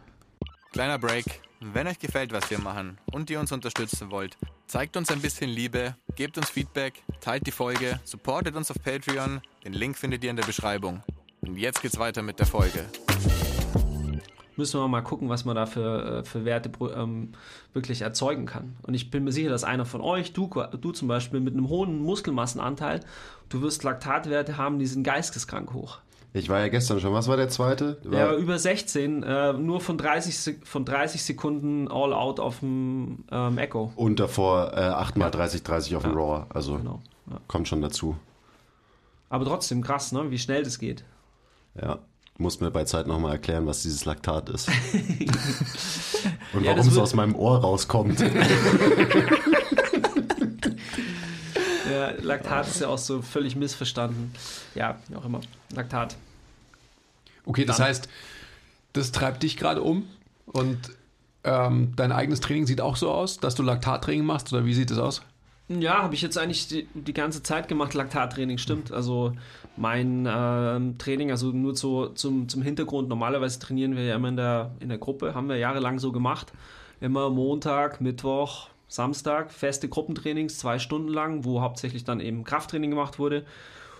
Kleiner 0.72 0.98
Break. 1.00 1.42
Wenn 1.62 1.88
euch 1.88 2.00
gefällt, 2.00 2.32
was 2.32 2.50
wir 2.50 2.60
machen 2.60 2.98
und 3.12 3.30
ihr 3.30 3.40
uns 3.40 3.52
unterstützen 3.52 4.12
wollt, 4.12 4.38
zeigt 4.68 4.98
uns 4.98 5.10
ein 5.10 5.22
bisschen 5.22 5.50
Liebe, 5.50 5.96
gebt 6.16 6.38
uns 6.38 6.50
Feedback, 6.50 7.02
teilt 7.22 7.48
die 7.48 7.52
Folge, 7.52 8.00
supportet 8.04 8.56
uns 8.56 8.70
auf 8.70 8.78
Patreon. 8.84 9.42
Den 9.64 9.74
Link 9.74 9.98
findet 9.98 10.24
ihr 10.24 10.30
in 10.30 10.36
der 10.36 10.46
Beschreibung. 10.46 11.02
Und 11.42 11.58
jetzt 11.58 11.82
geht's 11.82 11.98
weiter 11.98 12.22
mit 12.22 12.40
der 12.40 12.46
Folge 12.46 12.86
müssen 14.58 14.80
wir 14.80 14.88
mal 14.88 15.02
gucken, 15.02 15.30
was 15.30 15.46
man 15.46 15.56
da 15.56 15.66
für, 15.66 16.20
äh, 16.20 16.24
für 16.24 16.46
Werte 16.46 16.72
ähm, 16.96 17.34
wirklich 17.74 18.02
erzeugen 18.02 18.46
kann. 18.46 18.76
Und 18.84 18.94
ich 18.94 19.12
bin 19.12 19.24
mir 19.24 19.32
sicher, 19.32 19.50
dass 19.50 19.64
einer 19.64 19.86
von 19.86 20.02
euch, 20.02 20.34
du, 20.34 20.50
du 20.80 20.92
zum 20.92 21.08
Beispiel, 21.08 21.40
mit 21.40 21.54
einem 21.54 21.70
hohen 21.70 22.00
Muskelmassenanteil, 22.00 23.02
du 23.50 23.62
wirst 23.62 23.84
Laktatwerte 23.84 24.58
haben, 24.58 24.80
die 24.80 24.88
sind 24.88 25.04
geisteskrank 25.04 25.74
hoch. 25.74 26.00
Ich 26.34 26.50
war 26.50 26.60
ja 26.60 26.68
gestern 26.68 27.00
schon. 27.00 27.14
Was 27.14 27.30
war 27.30 27.38
der 27.38 27.48
zweite? 27.48 27.98
War 28.04 28.20
ja, 28.20 28.36
über 28.36 28.60
16, 28.60 29.24
äh, 29.24 29.54
nur 29.54 29.80
von 29.80 29.98
30, 29.98 30.58
von 30.66 30.84
30 30.84 31.24
Sekunden 31.24 31.88
all 31.88 32.12
out 32.12 32.42
auf 32.42 32.60
dem 32.60 33.24
ähm, 33.32 33.58
Echo. 33.58 33.94
Und 33.96 34.20
davor 34.20 34.74
äh, 34.74 34.82
8 34.82 35.16
mal 35.16 35.32
30, 35.32 35.64
30 35.64 35.96
auf 35.96 36.04
dem 36.04 36.12
ja. 36.12 36.18
Raw. 36.18 36.46
Also 36.50 36.76
genau. 36.76 37.02
ja. 37.32 37.40
kommt 37.48 37.70
schon 37.70 37.82
dazu. 37.82 38.18
Aber 39.30 39.46
trotzdem 39.46 39.82
krass, 39.82 40.12
ne? 40.12 40.30
wie 40.30 40.38
schnell 40.38 40.64
das 40.64 40.78
geht. 40.78 41.06
Ja. 41.82 42.00
Muss 42.38 42.60
mir 42.60 42.70
bei 42.70 42.84
Zeit 42.84 43.08
nochmal 43.08 43.32
erklären, 43.32 43.66
was 43.66 43.84
dieses 43.84 44.04
Laktat 44.04 44.50
ist. 44.50 44.68
Und 46.54 46.64
ja, 46.64 46.76
warum 46.76 46.88
es 46.88 46.98
aus 46.98 47.14
meinem 47.14 47.34
Ohr 47.36 47.60
rauskommt. 47.60 48.20
ja, 51.90 52.12
Laktat 52.22 52.68
ist 52.68 52.82
ja 52.82 52.90
auch 52.90 52.98
so 52.98 53.22
völlig 53.22 53.56
missverstanden. 53.56 54.34
Ja, 54.74 55.00
wie 55.08 55.16
auch 55.16 55.24
immer. 55.24 55.40
Laktat. 55.74 56.18
Okay, 57.46 57.64
das 57.64 57.78
Dann. 57.78 57.88
heißt, 57.88 58.10
das 58.92 59.14
treibt 59.14 59.44
dich 59.44 59.56
gerade 59.56 59.82
um 59.82 60.08
und 60.46 60.92
ähm, 61.46 61.94
dein 61.96 62.12
eigenes 62.12 62.42
Training 62.42 62.66
sieht 62.68 62.82
auch 62.82 62.98
so 62.98 63.12
aus, 63.12 63.38
dass 63.38 63.56
du 63.56 63.64
Laktattraining 63.64 64.26
machst 64.26 64.52
oder 64.52 64.66
wie 64.66 64.74
sieht 64.74 64.92
es 64.92 64.98
aus? 64.98 65.22
Ja, 65.68 66.04
habe 66.04 66.14
ich 66.14 66.22
jetzt 66.22 66.38
eigentlich 66.38 66.68
die, 66.68 66.88
die, 66.94 67.14
ganze 67.14 67.42
Zeit 67.42 67.68
gemacht, 67.68 67.96
Laktattraining, 67.96 68.60
stimmt. 68.60 68.92
Also 68.92 69.34
mein 69.78 70.28
äh, 70.28 70.98
Training, 71.00 71.32
also 71.32 71.48
nur 71.48 71.76
so 71.76 72.10
zum, 72.10 72.48
zum 72.48 72.62
Hintergrund, 72.62 73.10
normalerweise 73.10 73.60
trainieren 73.60 73.96
wir 73.96 74.04
ja 74.04 74.16
immer 74.16 74.30
in 74.30 74.38
der, 74.38 74.76
in 74.80 74.90
der 74.90 75.00
Gruppe, 75.00 75.34
haben 75.34 75.50
wir 75.50 75.58
jahrelang 75.58 75.98
so 75.98 76.12
gemacht. 76.12 76.54
Immer 77.02 77.32
Montag, 77.32 78.00
Mittwoch, 78.00 78.70
Samstag, 78.88 79.52
feste 79.52 79.90
Gruppentrainings, 79.90 80.60
zwei 80.60 80.78
Stunden 80.78 81.10
lang, 81.10 81.46
wo 81.46 81.62
hauptsächlich 81.62 82.04
dann 82.04 82.20
eben 82.20 82.44
Krafttraining 82.44 82.92
gemacht 82.92 83.18
wurde. 83.18 83.44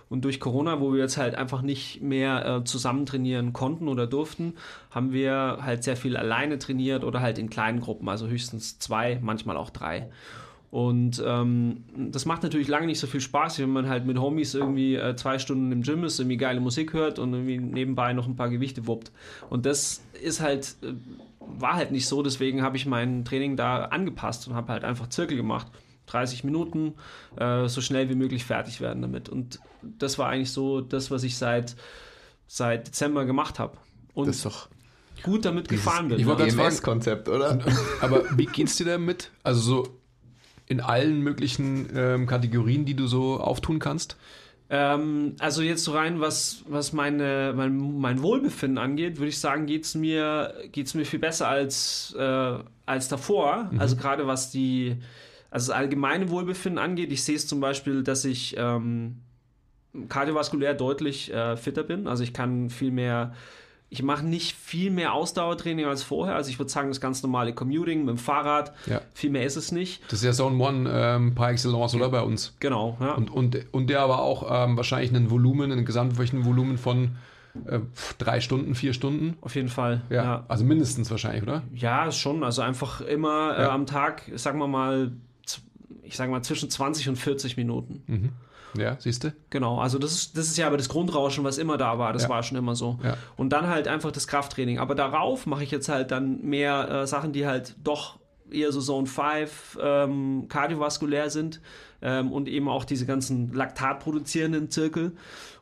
Und 0.08 0.24
durch 0.24 0.40
Corona, 0.40 0.80
wo 0.80 0.94
wir 0.94 1.00
jetzt 1.00 1.18
halt 1.18 1.34
einfach 1.34 1.64
nicht 1.64 2.00
mehr 2.00 2.46
äh, 2.46 2.64
zusammen 2.64 3.08
trainieren 3.08 3.54
konnten 3.54 3.88
oder 3.88 4.06
durften, 4.06 4.54
haben 4.92 5.14
wir 5.14 5.58
halt 5.62 5.84
sehr 5.84 5.98
viel 5.98 6.16
alleine 6.16 6.60
trainiert 6.60 7.04
oder 7.04 7.22
halt 7.22 7.40
in 7.40 7.50
kleinen 7.50 7.82
Gruppen, 7.82 8.08
also 8.08 8.28
höchstens 8.28 8.78
zwei, 8.78 9.20
manchmal 9.24 9.58
auch 9.58 9.72
drei. 9.72 10.10
Und 10.76 11.24
ähm, 11.26 11.86
das 11.96 12.26
macht 12.26 12.44
natürlich 12.44 12.68
lange 12.68 12.86
nicht 12.88 13.00
so 13.00 13.08
viel 13.08 13.22
Spaß, 13.22 13.60
wenn 13.60 13.70
man 13.70 13.88
halt 13.88 14.06
mit 14.06 14.20
Homies 14.20 14.54
irgendwie 14.54 14.96
äh, 14.96 15.16
zwei 15.16 15.40
Stunden 15.40 15.72
im 15.72 15.84
Gym 15.84 16.04
ist, 16.04 16.20
irgendwie 16.20 16.36
geile 16.36 16.60
Musik 16.60 16.92
hört 16.92 17.18
und 17.18 17.32
irgendwie 17.32 17.60
nebenbei 17.60 18.12
noch 18.12 18.28
ein 18.28 18.36
paar 18.36 18.50
Gewichte 18.50 18.86
wuppt. 18.86 19.14
Und 19.50 19.66
das 19.66 20.04
ist 20.22 20.42
halt, 20.42 20.76
äh, 20.82 20.92
war 21.40 21.76
halt 21.76 21.92
nicht 21.92 22.10
so, 22.10 22.22
deswegen 22.22 22.62
habe 22.62 22.76
ich 22.76 22.86
mein 22.86 23.24
Training 23.24 23.56
da 23.56 23.86
angepasst 23.86 24.50
und 24.50 24.54
habe 24.54 24.74
halt 24.74 24.84
einfach 24.84 25.08
Zirkel 25.08 25.38
gemacht. 25.38 25.68
30 26.08 26.44
Minuten, 26.44 26.96
äh, 27.38 27.70
so 27.70 27.80
schnell 27.80 28.10
wie 28.10 28.16
möglich 28.16 28.44
fertig 28.44 28.82
werden 28.82 29.02
damit. 29.02 29.30
Und 29.30 29.62
das 29.82 30.20
war 30.20 30.28
eigentlich 30.28 30.52
so 30.52 30.82
das, 30.82 31.10
was 31.10 31.24
ich 31.24 31.38
seit, 31.38 31.78
seit 32.48 32.88
Dezember 32.88 33.24
gemacht 33.24 33.60
habe. 33.60 33.78
Und 34.14 34.28
das 34.28 34.36
ist 34.36 34.46
doch 34.46 34.68
gut 35.24 35.46
damit 35.46 35.70
gefahren 35.70 36.10
bin. 36.10 36.20
Ich 36.20 36.26
wollte 36.26 36.46
das 36.46 36.82
Konzept, 36.82 37.30
oder? 37.30 37.60
Aber 38.02 38.26
wie 38.38 38.46
geht's 38.46 38.76
dir 38.76 38.88
damit? 38.88 39.32
Also 39.42 39.62
so 39.62 40.05
in 40.68 40.82
allen 40.82 41.22
möglichen 41.22 41.90
ähm, 41.96 42.28
Kategorien, 42.28 42.86
die 42.86 42.96
du 42.96 43.08
so 43.08 43.40
auftun 43.40 43.80
kannst? 43.80 44.18
Ähm, 44.70 45.36
also 45.40 45.62
jetzt 45.62 45.84
so 45.84 45.94
rein, 45.94 46.20
was, 46.20 46.64
was 46.68 46.92
meine, 46.92 47.54
mein, 47.56 48.00
mein 48.00 48.22
Wohlbefinden 48.24 48.80
angeht, 48.80 49.18
würde 49.18 49.30
ich 49.30 49.40
sagen, 49.40 49.68
geht 49.68 49.84
es 49.86 49.94
mir, 49.94 50.56
geht's 50.72 50.96
mir 50.96 51.06
viel 51.06 51.20
besser 51.20 51.48
als, 51.48 52.16
äh, 52.18 52.58
als 52.86 53.08
davor. 53.08 53.70
Mhm. 53.72 53.80
Also 53.80 53.96
gerade 53.96 54.26
was 54.26 54.50
die, 54.50 54.98
also 55.52 55.72
das 55.72 55.78
allgemeine 55.78 56.30
Wohlbefinden 56.30 56.80
angeht. 56.80 57.12
Ich 57.12 57.24
sehe 57.24 57.36
es 57.36 57.46
zum 57.48 57.60
Beispiel, 57.60 58.02
dass 58.02 58.26
ich 58.26 58.56
ähm, 58.58 59.18
kardiovaskulär 60.10 60.74
deutlich 60.74 61.32
äh, 61.32 61.58
fitter 61.58 61.84
bin. 61.84 62.08
Also 62.08 62.24
ich 62.24 62.34
kann 62.34 62.72
viel 62.72 62.92
mehr 62.92 63.36
ich 63.96 64.04
mache 64.04 64.26
nicht 64.26 64.56
viel 64.56 64.92
mehr 64.92 65.14
Ausdauertraining 65.14 65.86
als 65.86 66.04
vorher. 66.04 66.36
Also 66.36 66.50
ich 66.50 66.60
würde 66.60 66.70
sagen, 66.70 66.90
das 66.90 67.00
ganz 67.00 67.24
normale 67.24 67.54
Commuting 67.54 68.00
mit 68.00 68.10
dem 68.10 68.18
Fahrrad. 68.18 68.74
Ja. 68.88 69.02
Viel 69.14 69.30
mehr 69.30 69.46
ist 69.46 69.56
es 69.56 69.72
nicht. 69.72 70.04
Das 70.12 70.20
ist 70.20 70.26
ja 70.26 70.34
Zone 70.34 70.62
One 70.62 70.90
ähm, 70.92 71.34
par 71.34 71.50
excellence, 71.52 71.96
oder 71.96 72.10
bei 72.10 72.22
uns? 72.22 72.54
Genau. 72.60 72.98
Ja. 73.00 73.14
Und, 73.14 73.32
und, 73.32 73.74
und 73.74 73.90
der 73.90 74.02
aber 74.02 74.20
auch 74.20 74.46
ähm, 74.50 74.76
wahrscheinlich 74.76 75.14
ein 75.14 75.32
Volumen, 75.32 75.72
ein 75.72 75.86
gesamtwöchigen 75.86 76.44
Volumen 76.44 76.78
von 76.78 77.16
äh, 77.66 77.80
drei 78.18 78.42
Stunden, 78.42 78.76
vier 78.76 78.94
Stunden. 78.94 79.38
Auf 79.40 79.56
jeden 79.56 79.70
Fall. 79.70 80.02
Ja. 80.10 80.24
ja. 80.24 80.46
Also 80.50 80.66
mindestens 80.66 81.10
wahrscheinlich, 81.10 81.44
oder? 81.44 81.64
Ja, 81.74 82.12
schon. 82.12 82.44
Also 82.44 82.62
einfach 82.62 83.00
immer 83.00 83.58
äh, 83.58 83.64
am 83.64 83.86
Tag, 83.86 84.24
sagen 84.36 84.60
wir 84.60 84.68
mal, 84.68 85.14
ich 86.04 86.18
sage 86.18 86.32
mal 86.32 86.42
zwischen 86.42 86.70
20 86.70 87.10
und 87.10 87.16
40 87.16 87.56
Minuten. 87.56 88.04
Mhm. 88.08 88.30
Ja, 88.78 88.98
siehst 89.00 89.24
du? 89.24 89.34
Genau, 89.50 89.80
also 89.80 90.00
das 90.00 90.14
ist, 90.14 90.38
das 90.38 90.48
ist 90.48 90.58
ja 90.58 90.68
aber 90.68 90.78
das 90.78 90.90
Grundrauschen, 90.90 91.44
was 91.44 91.58
immer 91.58 91.78
da 91.78 91.98
war. 91.98 92.14
Das 92.14 92.24
ja. 92.24 92.30
war 92.30 92.44
schon 92.44 92.58
immer 92.58 92.76
so. 92.76 93.00
Ja. 93.04 93.18
Und 93.36 93.50
dann 93.50 93.68
halt 93.68 93.88
einfach 93.88 94.12
das 94.12 94.28
Krafttraining. 94.28 94.80
Aber 94.80 94.96
darauf 94.96 95.46
mache 95.46 95.64
ich 95.64 95.72
jetzt 95.72 95.90
halt 95.90 96.12
dann 96.12 96.42
mehr 96.42 96.90
äh, 96.90 97.08
Sachen, 97.08 97.34
die 97.34 97.46
halt 97.46 97.76
doch 97.84 98.20
eher 98.52 98.72
so 98.72 98.82
Zone 98.82 99.08
5 99.08 99.80
ähm, 99.82 100.46
kardiovaskulär 100.50 101.30
sind 101.30 101.62
ähm, 102.02 102.32
und 102.32 102.48
eben 102.48 102.70
auch 102.70 102.86
diese 102.86 103.06
ganzen 103.06 103.54
Laktat 103.54 104.00
produzierenden 104.00 104.70
Zirkel. 104.70 105.14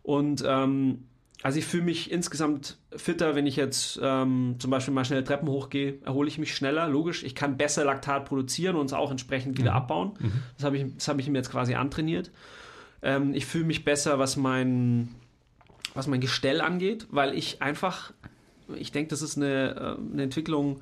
Und 0.02 0.44
ähm, 0.46 1.06
also 1.44 1.60
ich 1.60 1.66
fühle 1.66 1.84
mich 1.84 2.10
insgesamt 2.10 2.78
fitter, 2.96 3.36
wenn 3.36 3.46
ich 3.46 3.58
jetzt 3.58 4.00
ähm, 4.02 4.56
zum 4.60 4.72
Beispiel 4.72 4.94
mal 4.94 5.04
schnell 5.04 5.26
Treppen 5.26 5.50
hochgehe, 5.50 6.00
erhole 6.06 6.30
ich 6.30 6.38
mich 6.38 6.56
schneller, 6.56 6.88
logisch. 6.88 7.24
Ich 7.24 7.36
kann 7.36 7.58
besser 7.58 7.84
Laktat 7.84 8.26
produzieren 8.26 8.78
und 8.78 8.86
es 8.86 8.94
auch 8.94 9.12
entsprechend 9.12 9.58
wieder 9.58 9.72
mhm. 9.72 9.78
abbauen. 9.78 10.14
Mhm. 10.20 10.32
Das 10.56 10.66
habe 10.66 10.78
ich, 10.78 10.86
hab 11.06 11.20
ich 11.20 11.28
mir 11.28 11.38
jetzt 11.38 11.52
quasi 11.52 11.76
antrainiert. 11.76 12.32
Ähm, 13.04 13.34
ich 13.34 13.46
fühle 13.46 13.66
mich 13.66 13.86
besser, 13.86 14.18
was 14.18 14.38
mein, 14.38 15.10
was 15.94 16.08
mein 16.08 16.22
Gestell 16.22 16.62
angeht, 16.62 17.06
weil 17.12 17.36
ich 17.36 17.62
einfach, 17.62 18.14
ich 18.76 18.92
denke, 18.92 19.10
das 19.10 19.22
ist 19.22 19.38
eine, 19.38 19.98
äh, 20.00 20.14
eine 20.14 20.24
Entwicklung, 20.24 20.82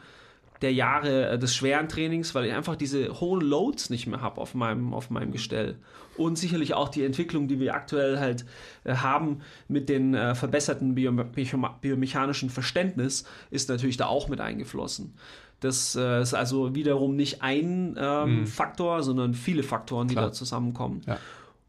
der 0.61 0.73
Jahre 0.73 1.31
äh, 1.31 1.39
des 1.39 1.55
schweren 1.55 1.89
Trainings, 1.89 2.35
weil 2.35 2.45
ich 2.45 2.53
einfach 2.53 2.75
diese 2.75 3.19
hohen 3.19 3.41
Loads 3.41 3.89
nicht 3.89 4.07
mehr 4.07 4.21
habe 4.21 4.39
auf 4.39 4.53
meinem, 4.53 4.93
auf 4.93 5.09
meinem 5.09 5.31
Gestell. 5.31 5.75
Und 6.17 6.37
sicherlich 6.37 6.73
auch 6.73 6.89
die 6.89 7.03
Entwicklung, 7.03 7.47
die 7.47 7.59
wir 7.59 7.73
aktuell 7.73 8.19
halt 8.19 8.45
äh, 8.83 8.95
haben 8.95 9.41
mit 9.67 9.89
den 9.89 10.13
äh, 10.13 10.35
verbesserten 10.35 10.93
biomechanischen 10.93 12.49
Verständnis, 12.49 13.25
ist 13.49 13.69
natürlich 13.69 13.97
da 13.97 14.07
auch 14.07 14.27
mit 14.27 14.39
eingeflossen. 14.39 15.15
Das 15.61 15.95
äh, 15.95 16.21
ist 16.21 16.33
also 16.33 16.75
wiederum 16.75 17.15
nicht 17.15 17.41
ein 17.41 17.95
ähm, 17.97 18.41
mhm. 18.41 18.47
Faktor, 18.47 19.03
sondern 19.03 19.33
viele 19.33 19.63
Faktoren, 19.63 20.07
die 20.07 20.15
Klar. 20.15 20.27
da 20.27 20.31
zusammenkommen. 20.31 21.01
Ja. 21.05 21.17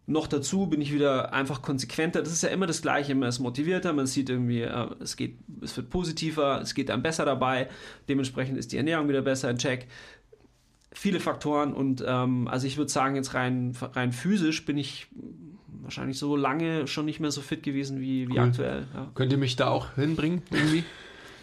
Noch 0.06 0.26
dazu 0.26 0.66
bin 0.66 0.80
ich 0.80 0.92
wieder 0.92 1.32
einfach 1.32 1.62
konsequenter. 1.62 2.22
Das 2.22 2.32
ist 2.32 2.42
ja 2.42 2.48
immer 2.48 2.66
das 2.66 2.82
Gleiche. 2.82 3.14
Man 3.14 3.28
ist 3.28 3.38
motivierter, 3.38 3.92
man 3.92 4.06
sieht 4.06 4.28
irgendwie, 4.30 4.62
äh, 4.62 4.88
es 5.00 5.16
geht, 5.16 5.38
es 5.60 5.76
wird 5.76 5.90
positiver, 5.90 6.60
es 6.60 6.74
geht 6.74 6.90
einem 6.90 7.02
besser 7.02 7.24
dabei. 7.24 7.68
Dementsprechend 8.08 8.58
ist 8.58 8.72
die 8.72 8.78
Ernährung 8.78 9.08
wieder 9.08 9.22
besser 9.22 9.48
in 9.48 9.58
Check. 9.58 9.86
Viele 10.92 11.20
Faktoren 11.20 11.72
und 11.72 12.04
ähm, 12.06 12.48
also 12.48 12.66
ich 12.66 12.76
würde 12.76 12.90
sagen, 12.90 13.14
jetzt 13.16 13.34
rein, 13.34 13.74
rein 13.80 14.12
physisch 14.12 14.64
bin 14.64 14.76
ich 14.76 15.06
wahrscheinlich 15.82 16.18
so 16.18 16.36
lange 16.36 16.86
schon 16.86 17.06
nicht 17.06 17.20
mehr 17.20 17.30
so 17.30 17.40
fit 17.40 17.62
gewesen 17.62 18.00
wie, 18.00 18.28
wie 18.28 18.32
cool. 18.32 18.40
aktuell. 18.40 18.86
Ja. 18.94 19.10
Könnt 19.14 19.32
ihr 19.32 19.38
mich 19.38 19.56
da 19.56 19.68
auch 19.68 19.94
hinbringen 19.94 20.42
irgendwie? 20.50 20.84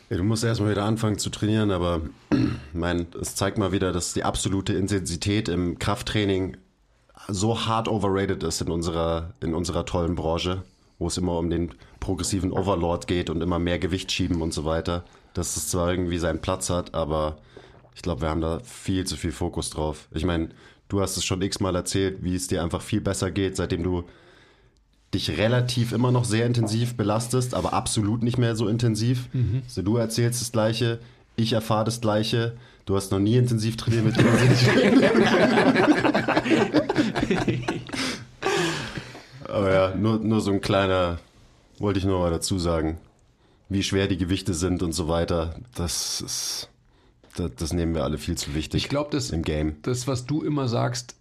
Ja, 0.10 0.18
du 0.18 0.24
musst 0.24 0.44
erstmal 0.44 0.72
wieder 0.72 0.86
anfangen 0.86 1.18
zu 1.18 1.30
trainieren, 1.30 1.72
aber 1.72 2.02
mein, 2.74 3.08
es 3.22 3.36
zeigt 3.36 3.58
mal 3.58 3.72
wieder, 3.72 3.92
dass 3.92 4.14
die 4.14 4.24
absolute 4.24 4.74
Intensität 4.74 5.50
im 5.50 5.78
Krafttraining 5.80 6.58
so 7.28 7.66
hart 7.66 7.88
overrated 7.88 8.44
ist 8.44 8.62
in 8.62 8.70
unserer, 8.70 9.34
in 9.42 9.54
unserer 9.54 9.86
tollen 9.86 10.16
Branche, 10.16 10.64
wo 10.98 11.08
es 11.08 11.18
immer 11.18 11.38
um 11.38 11.50
den 11.50 11.74
progressiven 12.00 12.52
Overlord 12.52 13.08
geht 13.08 13.30
und 13.30 13.42
immer 13.42 13.60
mehr 13.60 13.80
Gewicht 13.80 14.12
schieben 14.12 14.42
und 14.42 14.54
so 14.54 14.66
weiter, 14.66 15.04
dass 15.34 15.56
es 15.58 15.70
zwar 15.70 15.92
irgendwie 15.92 16.18
seinen 16.18 16.42
Platz 16.42 16.70
hat, 16.70 16.94
aber 16.94 17.38
ich 17.96 18.02
glaube, 18.02 18.22
wir 18.22 18.30
haben 18.30 18.42
da 18.42 18.60
viel 18.64 19.06
zu 19.06 19.18
viel 19.18 19.32
Fokus 19.32 19.70
drauf. 19.70 20.08
Ich 20.14 20.26
meine, 20.26 20.50
du 20.88 21.02
hast 21.02 21.18
es 21.18 21.26
schon 21.26 21.42
x-mal 21.42 21.76
erzählt, 21.76 22.24
wie 22.24 22.36
es 22.36 22.48
dir 22.48 22.64
einfach 22.64 22.82
viel 22.82 23.02
besser 23.02 23.32
geht, 23.32 23.56
seitdem 23.58 23.84
du 23.84 24.04
dich 25.14 25.38
relativ 25.38 25.92
immer 25.92 26.12
noch 26.12 26.24
sehr 26.24 26.46
intensiv 26.46 26.96
belastest, 26.96 27.54
aber 27.56 27.74
absolut 27.74 28.22
nicht 28.24 28.38
mehr 28.38 28.56
so 28.56 28.68
intensiv. 28.68 29.28
Mhm. 29.34 29.64
Also 29.66 29.82
du 29.82 29.98
erzählst 29.98 30.42
das 30.42 30.52
Gleiche, 30.52 31.00
ich 31.36 31.54
erfahre 31.54 31.86
das 31.86 32.02
Gleiche. 32.02 32.58
Du 32.86 32.96
hast 32.96 33.12
noch 33.12 33.20
nie 33.20 33.38
intensiv 33.38 33.78
trainiert 33.78 34.06
mit 34.06 34.18
Aber 39.48 39.74
ja, 39.74 39.96
nur, 39.96 40.20
nur 40.20 40.42
so 40.42 40.52
ein 40.52 40.62
kleiner, 40.62 41.20
wollte 41.80 42.00
ich 42.00 42.06
nur 42.06 42.20
mal 42.20 42.32
dazu 42.32 42.60
sagen, 42.60 42.98
wie 43.70 43.84
schwer 43.84 44.08
die 44.08 44.18
Gewichte 44.18 44.54
sind 44.54 44.84
und 44.84 44.94
so 44.94 45.08
weiter. 45.08 45.56
Das 45.76 46.22
ist, 46.22 46.70
das, 47.36 47.52
das 47.56 47.74
nehmen 47.74 47.96
wir 47.96 48.04
alle 48.04 48.18
viel 48.18 48.36
zu 48.36 48.54
wichtig. 48.56 48.84
Ich 48.84 48.90
glaube, 48.90 49.10
das, 49.12 49.32
im 49.32 49.44
Game. 49.44 49.78
das, 49.84 50.08
was 50.08 50.26
du 50.26 50.44
immer 50.44 50.68
sagst, 50.68 51.16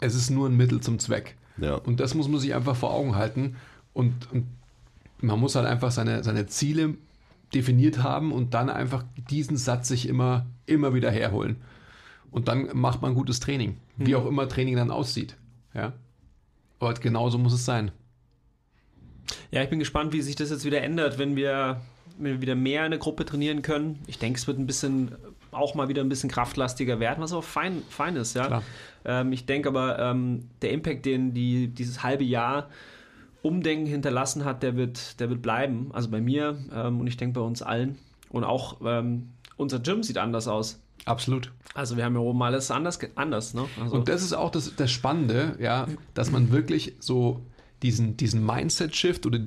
es 0.00 0.14
ist 0.14 0.30
nur 0.30 0.48
ein 0.48 0.56
Mittel 0.56 0.80
zum 0.80 0.98
Zweck. 0.98 1.36
Ja. 1.58 1.74
Und 1.74 2.00
das 2.00 2.14
muss 2.14 2.28
man 2.28 2.40
sich 2.40 2.54
einfach 2.54 2.76
vor 2.76 2.92
Augen 2.92 3.16
halten. 3.16 3.56
Und, 3.92 4.14
und 4.32 4.46
man 5.20 5.38
muss 5.40 5.54
halt 5.54 5.66
einfach 5.66 5.90
seine, 5.90 6.22
seine 6.24 6.46
Ziele 6.46 6.94
definiert 7.54 8.02
haben 8.02 8.32
und 8.32 8.54
dann 8.54 8.68
einfach 8.68 9.04
diesen 9.30 9.56
Satz 9.56 9.88
sich 9.88 10.08
immer, 10.08 10.46
immer 10.66 10.94
wieder 10.94 11.10
herholen. 11.10 11.56
Und 12.30 12.48
dann 12.48 12.68
macht 12.74 13.02
man 13.02 13.14
gutes 13.14 13.40
Training. 13.40 13.76
Wie 13.96 14.14
mhm. 14.14 14.16
auch 14.16 14.26
immer 14.26 14.48
Training 14.48 14.76
dann 14.76 14.90
aussieht. 14.90 15.36
Ja. 15.74 15.92
Aber 16.78 16.94
genauso 16.94 17.38
muss 17.38 17.52
es 17.52 17.64
sein. 17.64 17.90
Ja, 19.50 19.62
ich 19.62 19.70
bin 19.70 19.78
gespannt, 19.78 20.12
wie 20.12 20.22
sich 20.22 20.36
das 20.36 20.50
jetzt 20.50 20.64
wieder 20.64 20.82
ändert, 20.82 21.18
wenn 21.18 21.36
wir, 21.36 21.80
wenn 22.18 22.32
wir 22.32 22.40
wieder 22.42 22.54
mehr 22.54 22.84
in 22.84 22.90
der 22.90 23.00
Gruppe 23.00 23.24
trainieren 23.24 23.62
können. 23.62 23.98
Ich 24.06 24.18
denke, 24.18 24.38
es 24.38 24.46
wird 24.46 24.58
ein 24.58 24.66
bisschen, 24.66 25.12
auch 25.50 25.74
mal 25.74 25.88
wieder 25.88 26.02
ein 26.02 26.08
bisschen 26.08 26.30
kraftlastiger 26.30 27.00
werden, 27.00 27.22
was 27.22 27.32
auch 27.32 27.44
fein, 27.44 27.82
fein 27.88 28.16
ist, 28.16 28.34
ja. 28.34 28.62
Ähm, 29.04 29.32
ich 29.32 29.46
denke 29.46 29.68
aber, 29.68 29.98
ähm, 29.98 30.48
der 30.62 30.72
Impact, 30.72 31.06
den 31.06 31.32
die, 31.32 31.68
dieses 31.68 32.02
halbe 32.02 32.24
Jahr 32.24 32.68
Umdenken 33.42 33.86
hinterlassen 33.86 34.44
hat, 34.44 34.62
der 34.62 34.76
wird, 34.76 35.20
der 35.20 35.30
wird 35.30 35.40
bleiben. 35.40 35.90
Also 35.92 36.10
bei 36.10 36.20
mir 36.20 36.58
ähm, 36.74 37.00
und 37.00 37.06
ich 37.06 37.16
denke 37.16 37.38
bei 37.40 37.46
uns 37.46 37.62
allen. 37.62 37.96
Und 38.30 38.44
auch 38.44 38.80
ähm, 38.84 39.30
unser 39.56 39.78
Gym 39.78 40.02
sieht 40.02 40.18
anders 40.18 40.48
aus. 40.48 40.80
Absolut. 41.04 41.52
Also 41.74 41.96
wir 41.96 42.04
haben 42.04 42.14
ja 42.14 42.20
oben 42.20 42.42
alles 42.42 42.70
anders, 42.70 42.98
anders 43.14 43.54
ne? 43.54 43.66
Also 43.80 43.96
und 43.96 44.08
das 44.08 44.22
ist 44.22 44.32
auch 44.32 44.50
das, 44.50 44.74
das 44.76 44.90
Spannende, 44.90 45.56
ja, 45.60 45.86
dass 46.14 46.30
man 46.30 46.50
wirklich 46.50 46.94
so 47.00 47.44
diesen, 47.82 48.16
diesen 48.16 48.44
Mindset-Shift 48.44 49.26
oder 49.26 49.40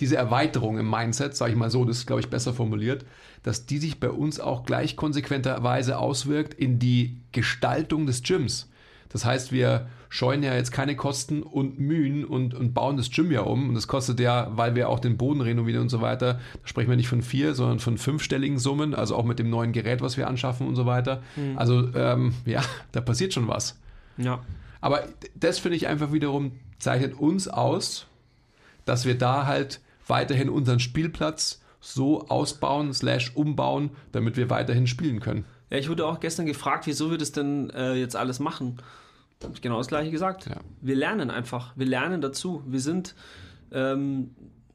diese 0.00 0.16
Erweiterung 0.16 0.78
im 0.78 0.88
Mindset, 0.88 1.36
sage 1.36 1.52
ich 1.52 1.58
mal 1.58 1.70
so, 1.70 1.84
das 1.84 1.98
ist, 1.98 2.06
glaube 2.06 2.20
ich, 2.20 2.28
besser 2.28 2.52
formuliert, 2.54 3.04
dass 3.42 3.66
die 3.66 3.78
sich 3.78 4.00
bei 4.00 4.10
uns 4.10 4.40
auch 4.40 4.64
gleich 4.64 4.96
konsequenterweise 4.96 5.98
auswirkt 5.98 6.54
in 6.54 6.78
die 6.78 7.18
Gestaltung 7.32 8.06
des 8.06 8.22
Gyms. 8.22 8.70
Das 9.08 9.24
heißt, 9.24 9.52
wir 9.52 9.88
scheuen 10.14 10.44
ja 10.44 10.54
jetzt 10.54 10.70
keine 10.70 10.94
Kosten 10.94 11.42
und 11.42 11.80
Mühen 11.80 12.24
und, 12.24 12.54
und 12.54 12.72
bauen 12.72 12.96
das 12.96 13.10
Gym 13.10 13.32
ja 13.32 13.40
um. 13.40 13.70
Und 13.70 13.74
das 13.74 13.88
kostet 13.88 14.20
ja, 14.20 14.48
weil 14.54 14.76
wir 14.76 14.88
auch 14.88 15.00
den 15.00 15.16
Boden 15.16 15.40
renovieren 15.40 15.82
und 15.82 15.88
so 15.88 16.00
weiter, 16.02 16.34
da 16.34 16.68
sprechen 16.68 16.88
wir 16.88 16.96
nicht 16.96 17.08
von 17.08 17.20
vier, 17.20 17.52
sondern 17.56 17.80
von 17.80 17.98
fünfstelligen 17.98 18.60
Summen, 18.60 18.94
also 18.94 19.16
auch 19.16 19.24
mit 19.24 19.40
dem 19.40 19.50
neuen 19.50 19.72
Gerät, 19.72 20.02
was 20.02 20.16
wir 20.16 20.28
anschaffen 20.28 20.68
und 20.68 20.76
so 20.76 20.86
weiter. 20.86 21.20
Mhm. 21.34 21.58
Also 21.58 21.92
ähm, 21.96 22.32
ja, 22.46 22.62
da 22.92 23.00
passiert 23.00 23.34
schon 23.34 23.48
was. 23.48 23.76
Ja. 24.16 24.38
Aber 24.80 25.02
das 25.34 25.58
finde 25.58 25.78
ich 25.78 25.88
einfach 25.88 26.12
wiederum, 26.12 26.52
zeichnet 26.78 27.14
uns 27.14 27.48
aus, 27.48 28.06
dass 28.84 29.06
wir 29.06 29.18
da 29.18 29.46
halt 29.46 29.80
weiterhin 30.06 30.48
unseren 30.48 30.78
Spielplatz 30.78 31.60
so 31.80 32.28
ausbauen, 32.28 32.94
slash 32.94 33.32
umbauen, 33.34 33.90
damit 34.12 34.36
wir 34.36 34.48
weiterhin 34.48 34.86
spielen 34.86 35.18
können. 35.18 35.44
Ja, 35.70 35.78
ich 35.78 35.88
wurde 35.88 36.06
auch 36.06 36.20
gestern 36.20 36.46
gefragt, 36.46 36.86
wieso 36.86 37.10
wir 37.10 37.18
das 37.18 37.32
denn 37.32 37.70
äh, 37.70 37.94
jetzt 37.94 38.14
alles 38.14 38.38
machen. 38.38 38.78
Da 39.38 39.46
habe 39.46 39.56
ich 39.56 39.62
genau 39.62 39.78
das 39.78 39.88
gleiche 39.88 40.10
gesagt. 40.10 40.46
Ja. 40.46 40.56
Wir 40.80 40.96
lernen 40.96 41.30
einfach, 41.30 41.72
wir 41.76 41.86
lernen 41.86 42.20
dazu. 42.20 42.62
Wir 42.66 42.80
sind, 42.80 43.14
ähm, 43.72 44.30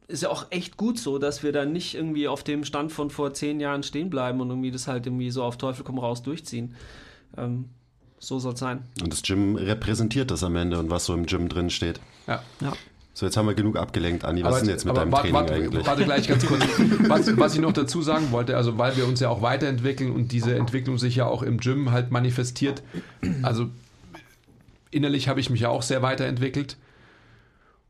ist 0.08 0.24
ja 0.24 0.30
auch 0.30 0.48
echt 0.50 0.78
gut 0.78 1.00
so, 1.00 1.18
dass 1.18 1.44
wir 1.44 1.52
da 1.52 1.66
nicht 1.66 1.96
irgendwie 1.96 2.28
auf 2.28 2.44
dem 2.44 2.64
Stand 2.64 2.92
von 2.92 3.10
vor 3.10 3.34
zehn 3.34 3.60
Jahren 3.60 3.84
stehen 3.84 4.10
bleiben 4.10 4.42
und 4.42 4.50
irgendwie 4.50 4.72
das 4.72 4.88
halt 4.88 5.06
irgendwie 5.06 5.32
so 5.32 5.44
auf 5.44 5.58
Teufel 5.58 5.84
komm 5.84 6.00
raus 6.00 6.24
durchziehen. 6.24 6.76
Ähm, 7.38 7.66
so 8.20 8.38
soll 8.40 8.54
es 8.54 8.60
sein. 8.60 8.84
Und 9.02 9.14
das 9.14 9.22
Gym 9.22 9.56
repräsentiert 9.56 10.30
das 10.30 10.44
am 10.44 10.56
Ende 10.56 10.78
und 10.78 10.90
was 10.90 11.06
so 11.06 11.14
im 11.14 11.26
Gym 11.26 11.48
drin 11.48 11.70
steht. 11.70 12.00
Ja. 12.28 12.44
ja. 12.62 12.74
So, 13.14 13.26
jetzt 13.26 13.36
haben 13.36 13.48
wir 13.48 13.54
genug 13.54 13.76
abgelenkt, 13.76 14.24
Andi. 14.24 14.44
Was 14.44 14.48
aber, 14.48 14.58
ist 14.58 14.62
denn 14.64 14.70
jetzt 14.70 14.86
mit 14.86 14.96
deinem 14.96 15.12
Training 15.12 15.34
warte, 15.34 15.54
eigentlich? 15.54 15.86
Warte 15.86 16.06
gleich 16.06 16.28
ganz 16.28 16.46
kurz. 16.46 16.64
Was, 17.10 17.38
was, 17.38 17.56
ich 17.56 17.60
noch 17.60 17.74
dazu 17.74 18.02
sagen 18.02 18.32
wollte, 18.32 18.56
also 18.56 18.78
weil 18.78 18.96
wir 18.96 19.08
uns 19.08 19.20
ja 19.20 19.30
auch 19.30 19.42
weiterentwickeln 19.42 20.12
und 20.12 20.32
diese 20.32 20.56
Entwicklung 20.56 20.98
sich 20.98 21.16
ja 21.16 21.26
auch 21.26 21.42
im 21.42 21.58
Gym 21.58 21.92
halt 21.92 22.12
manifestiert. 22.12 22.84
Also 23.42 23.70
innerlich 24.92 25.28
habe 25.28 25.40
ich 25.40 25.50
mich 25.50 25.62
ja 25.62 25.70
auch 25.70 25.82
sehr 25.82 26.02
weiterentwickelt. 26.02 26.78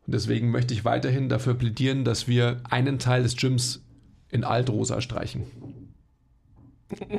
Und 0.06 0.14
deswegen 0.14 0.52
möchte 0.52 0.74
ich 0.74 0.86
weiterhin 0.86 1.30
dafür 1.30 1.54
plädieren, 1.54 2.04
dass 2.04 2.28
wir 2.28 2.62
einen 2.70 3.00
Teil 3.00 3.24
des 3.24 3.36
Gyms 3.36 3.84
in 4.30 4.44
Altrosa 4.44 5.02
streichen. 5.02 5.44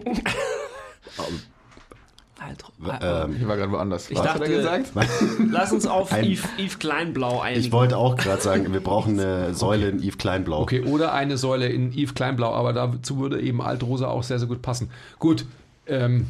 Ähm, 3.03 3.37
ich 3.39 3.47
war 3.47 3.57
gerade 3.57 3.70
woanders. 3.70 4.11
Ich 4.11 4.16
Was 4.16 4.24
dachte, 4.24 4.49
gesagt? 4.49 4.93
lass 5.51 5.72
uns 5.72 5.87
auf 5.87 6.11
ein, 6.12 6.24
Yves, 6.24 6.49
Yves 6.59 6.78
Kleinblau 6.78 7.41
einigen. 7.41 7.66
Ich 7.66 7.72
wollte 7.72 7.99
auch 7.99 8.16
gerade 8.16 8.41
sagen, 8.41 8.72
wir 8.72 8.81
brauchen 8.81 9.20
eine 9.20 9.55
Säule 9.55 9.89
okay. 9.89 9.97
in 9.97 10.03
Yves 10.03 10.18
Kleinblau. 10.18 10.62
Okay, 10.62 10.81
oder 10.81 11.12
eine 11.12 11.37
Säule 11.37 11.68
in 11.68 11.93
Yves 11.93 12.14
Kleinblau, 12.14 12.55
aber 12.55 12.72
dazu 12.72 13.18
würde 13.18 13.41
eben 13.41 13.61
Altrosa 13.61 14.09
auch 14.09 14.22
sehr, 14.22 14.39
sehr 14.39 14.49
gut 14.49 14.62
passen. 14.62 14.91
Gut, 15.18 15.45
ähm, 15.87 16.28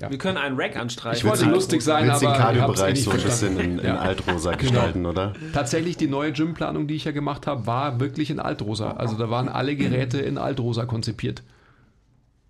ja. 0.00 0.10
Wir 0.10 0.18
können 0.18 0.38
einen 0.38 0.58
Rack 0.58 0.76
anstreichen. 0.76 1.18
Ich 1.18 1.24
wollte 1.24 1.44
lustig 1.44 1.82
sein, 1.82 2.10
aber 2.10 2.18
den 2.18 2.32
Cardio-Bereich 2.32 3.04
so 3.04 3.10
ein 3.10 3.16
bisschen 3.22 3.58
in, 3.58 3.78
in 3.78 3.84
ja. 3.84 3.96
Altrosa 3.96 4.50
genau. 4.52 4.60
gestalten, 4.60 4.98
genau. 5.00 5.10
oder? 5.10 5.32
Tatsächlich 5.52 5.96
die 5.96 6.08
neue 6.08 6.32
Gymplanung, 6.32 6.86
die 6.86 6.94
ich 6.94 7.04
ja 7.04 7.12
gemacht 7.12 7.46
habe, 7.46 7.66
war 7.66 8.00
wirklich 8.00 8.30
in 8.30 8.40
Altrosa. 8.40 8.92
Also 8.92 9.16
da 9.16 9.30
waren 9.30 9.48
alle 9.48 9.76
Geräte 9.76 10.20
in 10.20 10.38
Altrosa 10.38 10.86
konzipiert. 10.86 11.42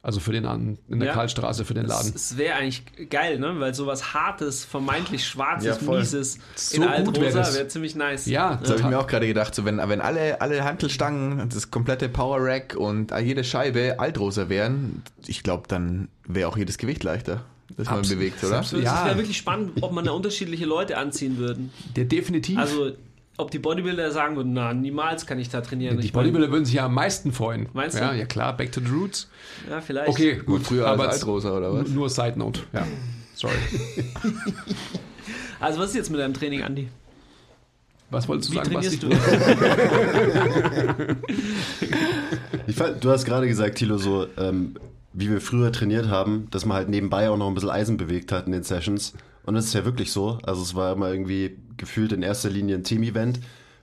Also 0.02 0.18
für 0.18 0.32
den 0.32 0.46
an, 0.46 0.78
in 0.88 0.98
der 0.98 1.08
ja, 1.08 1.14
Karlstraße 1.14 1.66
für 1.66 1.74
den 1.74 1.84
Laden. 1.84 2.12
Es 2.14 2.38
wäre 2.38 2.54
eigentlich 2.54 2.84
geil, 3.10 3.38
ne? 3.38 3.60
Weil 3.60 3.74
sowas 3.74 4.14
Hartes, 4.14 4.64
vermeintlich 4.64 5.26
Schwarzes, 5.26 5.78
ja, 5.82 5.92
Mieses 5.92 6.38
so 6.54 6.76
in 6.76 6.84
Altrosa 6.84 7.20
wäre 7.20 7.54
wär 7.54 7.68
ziemlich 7.68 7.94
nice. 7.96 8.24
Ja, 8.24 8.56
das 8.56 8.70
habe 8.70 8.80
ich 8.80 8.86
mir 8.86 8.98
auch 8.98 9.06
gerade 9.06 9.26
gedacht. 9.26 9.54
So, 9.54 9.66
wenn, 9.66 9.76
wenn 9.76 10.00
alle, 10.00 10.40
alle 10.40 10.64
Hantelstangen, 10.64 11.50
das 11.50 11.70
komplette 11.70 12.08
Power 12.08 12.38
Rack 12.40 12.76
und 12.78 13.12
jede 13.22 13.44
Scheibe 13.44 13.96
Altrosa 13.98 14.48
wären, 14.48 15.02
ich 15.26 15.42
glaube, 15.42 15.64
dann 15.68 16.08
wäre 16.26 16.48
auch 16.48 16.56
jedes 16.56 16.78
Gewicht 16.78 17.04
leichter 17.04 17.44
das 17.76 17.88
man 17.88 18.02
bewegt, 18.02 18.42
oder? 18.44 18.58
Absolut. 18.58 18.84
Ja. 18.84 19.00
Es 19.00 19.06
wäre 19.06 19.18
wirklich 19.18 19.36
spannend, 19.36 19.82
ob 19.82 19.92
man 19.92 20.04
da 20.04 20.12
unterschiedliche 20.12 20.64
Leute 20.64 20.96
anziehen 20.96 21.38
würden. 21.38 21.70
Der 21.96 22.04
definitiv. 22.04 22.58
Also 22.58 22.92
ob 23.40 23.50
die 23.50 23.58
Bodybuilder 23.58 24.10
sagen 24.10 24.36
würden, 24.36 24.52
na, 24.52 24.72
niemals 24.74 25.26
kann 25.26 25.38
ich 25.38 25.48
da 25.48 25.60
trainieren. 25.60 26.00
Die 26.00 26.10
Bodybuilder 26.10 26.50
würden 26.50 26.64
sich 26.64 26.74
ja 26.74 26.86
am 26.86 26.94
meisten 26.94 27.32
freuen. 27.32 27.68
Meinst 27.72 27.98
ja, 27.98 28.12
du? 28.12 28.18
Ja, 28.18 28.26
klar, 28.26 28.56
back 28.56 28.72
to 28.72 28.80
the 28.80 28.90
roots. 28.90 29.28
Ja, 29.68 29.80
vielleicht. 29.80 30.08
Okay, 30.08 30.36
gut. 30.44 30.62
Früher 30.62 30.86
aber 30.86 31.04
als 31.04 31.14
Altrosa 31.14 31.56
oder 31.56 31.72
was? 31.72 31.88
Nur 31.88 32.08
Side 32.08 32.38
Note, 32.38 32.60
ja. 32.72 32.86
Sorry. 33.34 33.54
Also 35.60 35.78
was 35.78 35.90
ist 35.90 35.96
jetzt 35.96 36.10
mit 36.10 36.18
deinem 36.18 36.32
Training, 36.32 36.62
Andi? 36.62 36.88
Was 38.08 38.26
wolltest 38.26 38.48
du 38.48 38.54
Wie 38.54 38.56
sagen, 38.56 38.70
trainierst 38.72 39.06
Basti? 39.06 39.16
du? 41.06 41.16
Ich 42.66 42.76
fand, 42.76 43.02
du 43.04 43.10
hast 43.10 43.24
gerade 43.24 43.48
gesagt, 43.48 43.78
Thilo, 43.78 43.98
so 43.98 44.26
ähm, 44.38 44.76
wie 45.12 45.28
wir 45.28 45.40
früher 45.40 45.72
trainiert 45.72 46.08
haben, 46.08 46.46
dass 46.50 46.64
man 46.64 46.76
halt 46.76 46.88
nebenbei 46.88 47.28
auch 47.28 47.36
noch 47.36 47.48
ein 47.48 47.54
bisschen 47.54 47.70
Eisen 47.70 47.96
bewegt 47.96 48.32
hat 48.32 48.46
in 48.46 48.52
den 48.52 48.62
Sessions. 48.62 49.14
Und 49.44 49.54
das 49.54 49.66
ist 49.66 49.74
ja 49.74 49.84
wirklich 49.84 50.12
so. 50.12 50.38
Also 50.42 50.62
es 50.62 50.74
war 50.74 50.92
immer 50.92 51.10
irgendwie 51.10 51.56
gefühlt 51.80 52.12
in 52.12 52.22
erster 52.22 52.50
Linie 52.50 52.76
ein 52.76 52.84
Team-Event. 52.84 53.40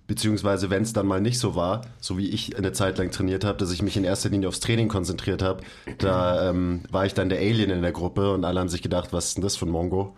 Beziehungsweise 0.08 0.70
wenn 0.70 0.84
es 0.84 0.94
dann 0.94 1.06
mal 1.06 1.20
nicht 1.20 1.38
so 1.38 1.56
war, 1.56 1.82
so 2.00 2.18
wie 2.18 2.30
ich 2.30 2.58
eine 2.58 2.72
Zeit 2.72 2.98
lang 2.98 3.12
trainiert 3.12 3.44
habe, 3.44 3.58
dass 3.58 3.74
ich 3.74 3.82
mich 3.82 3.98
in 3.98 4.06
erster 4.06 4.30
Linie 4.30 4.48
aufs 4.48 4.62
Training 4.62 4.88
konzentriert 4.88 5.42
habe, 5.42 5.64
da 5.98 6.50
ähm, 6.50 6.84
war 6.90 7.06
ich 7.06 7.14
dann 7.14 7.28
der 7.28 7.40
Alien 7.40 7.72
in 7.72 7.82
der 7.82 7.92
Gruppe 7.92 8.32
und 8.34 8.46
alle 8.46 8.62
haben 8.62 8.70
sich 8.70 8.82
gedacht, 8.82 9.12
was 9.12 9.26
ist 9.26 9.36
denn 9.36 9.44
das 9.44 9.58
für 9.58 9.66
ein 9.66 9.72
Mongo? 9.72 10.16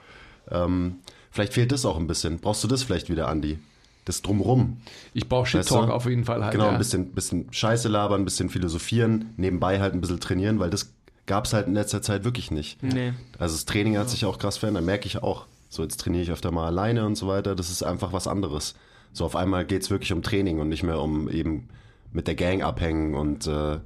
Ähm, 0.52 0.98
vielleicht 1.32 1.54
fehlt 1.54 1.72
das 1.72 1.86
auch 1.86 1.98
ein 1.98 2.06
bisschen. 2.06 2.38
Brauchst 2.38 2.64
du 2.64 2.68
das 2.68 2.84
vielleicht 2.84 3.10
wieder, 3.10 3.28
Andi? 3.30 3.58
Das 4.06 4.22
Drumrum. 4.22 4.78
Ich 5.16 5.28
brauche 5.28 5.48
Shit 5.48 5.62
Weißt 5.62 5.72
du? 5.72 5.76
Talk 5.76 5.90
auf 5.90 6.06
jeden 6.06 6.24
Fall 6.24 6.44
halt. 6.44 6.52
Genau, 6.52 6.66
ja. 6.66 6.72
ein 6.72 6.78
bisschen, 6.78 7.12
bisschen 7.14 7.52
Scheiße 7.52 7.88
labern, 7.88 8.22
ein 8.22 8.26
bisschen 8.26 8.50
philosophieren, 8.50 9.34
nebenbei 9.38 9.80
halt 9.80 9.96
ein 9.96 10.02
bisschen 10.02 10.20
trainieren, 10.20 10.60
weil 10.60 10.70
das 10.70 10.94
gab 11.26 11.46
es 11.46 11.54
halt 11.54 11.66
in 11.66 11.74
letzter 11.74 12.04
Zeit 12.04 12.24
wirklich 12.24 12.52
nicht. 12.52 12.82
Nee. 12.84 13.14
Also 13.40 13.56
das 13.56 13.66
Training 13.66 13.98
hat 13.98 14.10
sich 14.10 14.26
auch 14.26 14.38
krass 14.38 14.58
verändert, 14.58 14.84
merke 14.84 15.08
ich 15.08 15.24
auch. 15.24 15.48
So, 15.70 15.84
jetzt 15.84 16.00
trainiere 16.00 16.24
ich 16.24 16.32
öfter 16.32 16.52
mal 16.52 16.66
alleine 16.66 17.06
und 17.06 17.16
so 17.16 17.28
weiter. 17.28 17.56
Das 17.56 17.70
ist 17.70 17.84
einfach 17.84 18.12
was 18.12 18.28
anderes. 18.28 18.76
So, 19.14 19.26
auf 19.26 19.36
einmal 19.36 19.66
geht 19.66 19.84
es 19.84 19.90
wirklich 19.90 20.12
um 20.12 20.22
Training 20.22 20.60
und 20.60 20.70
nicht 20.70 20.84
mehr 20.84 21.00
um 21.00 21.30
eben 21.30 21.70
mit 22.12 22.28
der 22.28 22.36
Gang 22.36 22.64
abhängen 22.64 23.14
und 23.16 23.48
äh, 23.48 23.80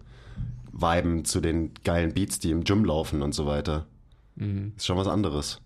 viben 0.71 1.25
zu 1.25 1.41
den 1.41 1.71
geilen 1.83 2.13
Beats, 2.13 2.39
die 2.39 2.51
im 2.51 2.63
Gym 2.63 2.85
laufen 2.85 3.21
und 3.21 3.33
so 3.33 3.45
weiter. 3.45 3.85
Ist 4.75 4.85
schon 4.85 4.97
was 4.97 5.07
anderes. 5.07 5.59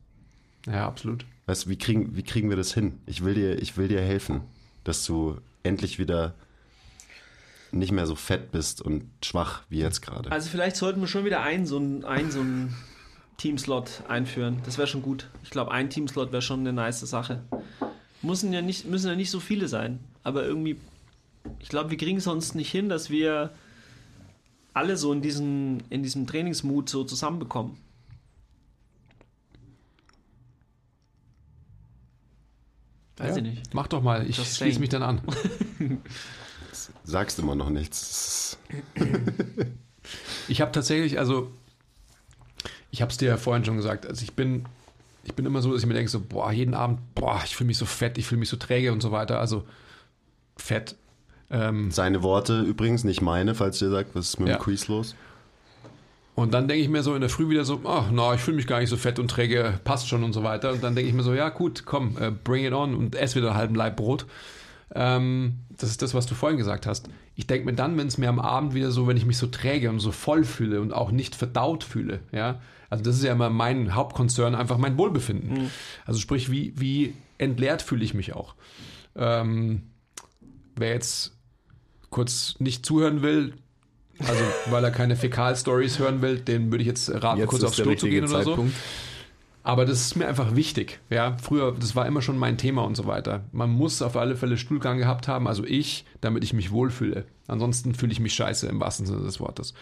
ja, 0.66 0.86
absolut. 0.88 1.26
Weißt 1.46 1.66
du, 1.66 1.70
wie 1.70 1.78
kriegen, 1.78 2.18
wie 2.18 2.24
kriegen 2.24 2.50
wir 2.50 2.58
das 2.58 2.74
hin? 2.74 3.00
Ich 3.06 3.24
will 3.24 3.34
dir, 3.34 3.62
ich 3.62 3.78
will 3.78 3.88
dir 3.88 4.02
helfen, 4.02 4.42
dass 4.84 5.06
du 5.06 5.38
endlich 5.64 5.98
wieder 6.00 6.34
nicht 7.72 7.92
mehr 7.94 8.06
so 8.06 8.16
fett 8.16 8.52
bist 8.52 8.82
und 8.82 9.10
schwach 9.24 9.62
wie 9.70 9.80
jetzt 9.80 10.02
gerade. 10.02 10.32
Also 10.32 10.50
vielleicht 10.50 10.76
sollten 10.76 11.00
wir 11.00 11.08
schon 11.08 11.24
wieder 11.24 11.42
einen 11.42 11.66
so 11.66 11.78
einen, 11.78 12.04
einen, 12.04 12.32
so 12.32 12.42
einen 12.42 12.76
Teamslot 13.38 14.04
einführen. 14.08 14.62
Das 14.66 14.78
wäre 14.78 14.88
schon 14.88 15.04
gut. 15.04 15.30
Ich 15.44 15.52
glaube, 15.52 15.72
ein 15.72 15.90
Teamslot 15.90 16.32
wäre 16.32 16.42
schon 16.42 16.62
eine 16.62 16.74
nice 16.74 17.02
Sache. 17.02 17.44
Müssen 18.24 18.52
ja, 18.52 18.62
nicht, 18.62 18.86
müssen 18.86 19.08
ja 19.08 19.16
nicht 19.16 19.30
so 19.30 19.40
viele 19.40 19.68
sein. 19.68 20.00
Aber 20.24 20.44
irgendwie, 20.44 20.78
ich 21.60 21.70
glaube, 21.70 21.92
wir 21.92 21.98
kriegen 21.98 22.18
es 22.18 22.24
sonst 22.24 22.56
nicht 22.56 22.72
hin, 22.72 22.90
dass 22.90 23.10
wir 23.10 23.52
alle 24.74 24.98
so 24.98 25.14
in, 25.14 25.22
diesen, 25.22 25.84
in 25.90 26.04
diesem 26.04 26.26
Trainingsmut 26.26 26.90
so 26.90 27.04
zusammenbekommen. 27.04 27.78
Weiß 33.18 33.32
ja. 33.32 33.38
ich 33.38 33.44
nicht. 33.44 33.74
Mach 33.74 33.88
doch 33.88 34.02
mal, 34.02 34.28
ich 34.28 34.36
schließe 34.36 34.80
mich 34.80 34.90
dann 34.90 35.04
an. 35.04 35.22
Sagst 37.04 37.40
immer 37.40 37.56
noch 37.56 37.70
nichts. 37.70 38.60
Ich 40.48 40.62
habe 40.62 40.72
tatsächlich, 40.72 41.18
also, 41.18 41.52
ich 42.98 43.02
habe 43.04 43.12
es 43.12 43.18
dir 43.18 43.28
ja 43.30 43.38
vorhin 43.38 43.64
schon 43.64 43.78
gesagt, 43.78 44.08
also 44.08 44.24
ich 44.24 44.34
bin, 44.34 44.66
ich 45.24 45.36
bin 45.36 45.46
immer 45.46 45.62
so, 45.62 45.72
dass 45.72 45.82
ich 45.82 45.88
mir 45.88 45.94
denke, 45.94 46.10
so, 46.10 46.20
boah, 46.20 46.52
jeden 46.52 46.74
Abend, 46.74 46.98
boah, 47.14 47.40
ich 47.46 47.56
fühle 47.56 47.68
mich 47.68 47.78
so 47.78 47.86
fett, 47.86 48.18
ich 48.18 48.26
fühle 48.26 48.40
mich 48.40 48.50
so 48.50 48.58
träge 48.58 48.92
und 48.92 49.02
so 49.02 49.12
weiter, 49.12 49.40
also 49.40 49.66
fett. 50.58 50.96
Ähm, 51.52 51.92
Seine 51.92 52.24
Worte 52.24 52.62
übrigens, 52.62 53.04
nicht 53.04 53.22
meine, 53.22 53.54
falls 53.54 53.80
ihr 53.84 53.92
sagt, 53.92 54.16
was 54.16 54.30
ist 54.30 54.40
mit 54.40 54.50
Ja. 54.50 54.56
dem 54.58 54.62
Quiz 54.64 54.88
los? 54.88 55.14
und 56.34 56.54
dann 56.54 56.68
denke 56.68 56.84
ich 56.84 56.90
mir 56.90 57.02
so 57.04 57.14
in 57.16 57.22
der 57.22 57.30
Früh 57.32 57.50
wieder 57.50 57.66
so, 57.66 57.82
ach, 57.86 58.10
na, 58.12 58.34
ich 58.36 58.42
fühle 58.42 58.58
mich 58.58 58.68
gar 58.68 58.80
nicht 58.80 58.90
so 58.90 58.98
fett 58.98 59.18
und 59.20 59.30
träge, 59.30 59.80
passt 59.84 60.08
schon 60.08 60.24
und 60.24 60.34
so 60.34 60.44
weiter. 60.44 60.72
Und 60.72 60.84
dann 60.84 60.94
denke 60.96 61.10
ich 61.10 61.16
mir 61.16 61.24
so, 61.24 61.34
ja, 61.34 61.50
gut, 61.50 61.84
komm, 61.86 62.16
äh, 62.20 62.30
bring 62.32 62.64
it 62.66 62.74
on 62.74 62.94
und 62.96 63.16
ess 63.16 63.36
wieder 63.36 63.48
einen 63.50 63.58
halben 63.58 63.76
Leib 63.76 63.96
Brot. 63.98 64.26
Ähm, 64.94 65.56
das 65.70 65.90
ist 65.90 66.02
das, 66.04 66.14
was 66.14 66.26
du 66.28 66.36
vorhin 66.36 66.58
gesagt 66.60 66.86
hast. 66.86 67.10
Ich 67.36 67.48
denke 67.48 67.66
mir 67.66 67.74
dann, 67.74 67.98
wenn 67.98 68.06
es 68.08 68.18
mir 68.20 68.30
am 68.30 68.40
Abend 68.40 68.74
wieder 68.76 68.92
so, 68.92 69.08
wenn 69.08 69.18
ich 69.18 69.26
mich 69.26 69.38
so 69.38 69.48
träge 69.48 69.90
und 69.90 70.00
so 70.00 70.12
voll 70.12 70.44
fühle 70.44 70.80
und 70.82 70.94
auch 70.94 71.10
nicht 71.12 71.34
verdaut 71.36 71.84
fühle, 71.84 72.20
ja, 72.32 72.60
also 72.90 73.04
das 73.04 73.18
ist 73.18 73.24
ja 73.24 73.34
immer 73.34 73.50
mein 73.50 73.96
Hauptkonzern, 73.96 74.56
einfach 74.56 74.78
mein 74.78 74.98
Wohlbefinden. 74.98 75.70
Also 76.06 76.20
sprich, 76.20 76.52
wie, 76.52 76.74
wie 76.76 77.14
entleert 77.38 77.82
fühle 77.82 78.04
ich 78.04 78.14
mich 78.14 78.34
auch. 78.34 78.56
Ähm, 79.16 79.84
wer 80.76 80.94
jetzt 80.94 81.36
kurz 82.10 82.56
nicht 82.60 82.86
zuhören 82.86 83.22
will, 83.22 83.54
also 84.20 84.44
weil 84.70 84.84
er 84.84 84.92
keine 84.92 85.16
Fäkal-Stories 85.16 86.00
hören 86.00 86.22
will, 86.22 86.40
den 86.40 86.72
würde 86.72 86.82
ich 86.82 86.88
jetzt 86.88 87.10
raten, 87.12 87.40
Jetzt 87.40 87.50
kurz 87.50 87.64
aufs 87.64 87.82
Klo 87.82 87.94
zu 87.96 88.08
gehen 88.08 88.24
oder 88.24 88.44
so. 88.44 88.52
Zeitpunkt. 88.52 88.76
Aber 89.64 89.86
das 89.86 90.00
ist 90.00 90.16
mir 90.16 90.30
einfach 90.30 90.56
wichtig. 90.56 91.02
Ja, 91.10 91.36
früher, 91.42 91.76
das 91.78 91.94
war 91.94 92.06
immer 92.06 92.22
schon 92.22 92.38
mein 92.38 92.58
Thema 92.58 92.86
und 92.86 92.96
so 92.96 93.06
weiter. 93.06 93.44
Man 93.52 93.70
muss 93.70 94.02
auf 94.02 94.16
alle 94.16 94.38
Fälle 94.38 94.58
Stuhlgang 94.58 94.98
gehabt 94.98 95.28
haben, 95.28 95.46
also 95.46 95.66
ich, 95.66 96.06
damit 96.22 96.46
ich 96.46 96.54
mich 96.54 96.72
wohlfühle. 96.72 97.26
Ansonsten 97.48 97.94
fühle 97.94 98.14
ich 98.14 98.22
mich 98.22 98.34
scheiße 98.34 98.66
im 98.68 98.80
wahrsten 98.80 99.06
Sinne 99.06 99.24
des 99.24 99.42
Wortes. 99.42 99.74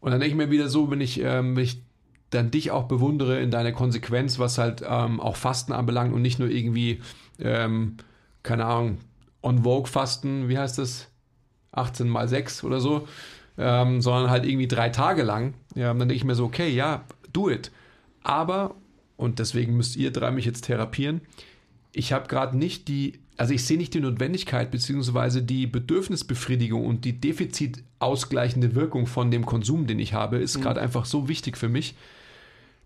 Und 0.00 0.10
dann 0.10 0.18
denke 0.18 0.32
ich 0.34 0.36
mir 0.36 0.50
wieder 0.50 0.68
so, 0.68 0.90
wenn 0.90 1.00
ich, 1.00 1.20
ähm, 1.20 1.54
wenn 1.54 1.62
ich 1.62 1.82
dann 2.30 2.50
dich 2.50 2.70
auch 2.70 2.84
bewundere 2.84 3.40
in 3.40 3.50
deiner 3.50 3.72
Konsequenz, 3.72 4.38
was 4.38 4.58
halt 4.58 4.82
ähm, 4.86 5.20
auch 5.20 5.36
Fasten 5.36 5.72
anbelangt 5.72 6.14
und 6.14 6.22
nicht 6.22 6.38
nur 6.38 6.48
irgendwie, 6.48 7.00
ähm, 7.38 7.96
keine 8.42 8.64
Ahnung, 8.64 8.98
on 9.42 9.64
Vogue 9.64 9.88
Fasten, 9.88 10.48
wie 10.48 10.58
heißt 10.58 10.78
das? 10.78 11.08
18 11.72 12.08
mal 12.08 12.28
6 12.28 12.64
oder 12.64 12.80
so, 12.80 13.06
ähm, 13.58 14.00
sondern 14.00 14.30
halt 14.30 14.44
irgendwie 14.44 14.68
drei 14.68 14.88
Tage 14.88 15.22
lang. 15.22 15.54
Ja, 15.74 15.88
dann 15.88 16.00
denke 16.00 16.14
ich 16.14 16.24
mir 16.24 16.34
so, 16.34 16.44
okay, 16.44 16.68
ja, 16.68 17.04
do 17.32 17.48
it. 17.48 17.70
Aber, 18.22 18.74
und 19.16 19.38
deswegen 19.38 19.76
müsst 19.76 19.96
ihr 19.96 20.12
drei 20.12 20.30
mich 20.30 20.44
jetzt 20.44 20.64
therapieren, 20.64 21.20
ich 21.92 22.12
habe 22.12 22.28
gerade 22.28 22.56
nicht 22.56 22.88
die, 22.88 23.18
also 23.36 23.52
ich 23.52 23.64
sehe 23.64 23.78
nicht 23.78 23.94
die 23.94 24.00
Notwendigkeit 24.00 24.70
beziehungsweise 24.70 25.42
die 25.42 25.66
Bedürfnisbefriedigung 25.66 26.86
und 26.86 27.04
die 27.04 27.20
defizitausgleichende 27.20 28.74
Wirkung 28.74 29.06
von 29.06 29.30
dem 29.30 29.44
Konsum, 29.44 29.86
den 29.86 29.98
ich 29.98 30.12
habe, 30.12 30.38
ist 30.38 30.60
gerade 30.60 30.80
einfach 30.80 31.04
so 31.04 31.28
wichtig 31.28 31.56
für 31.56 31.68
mich, 31.68 31.96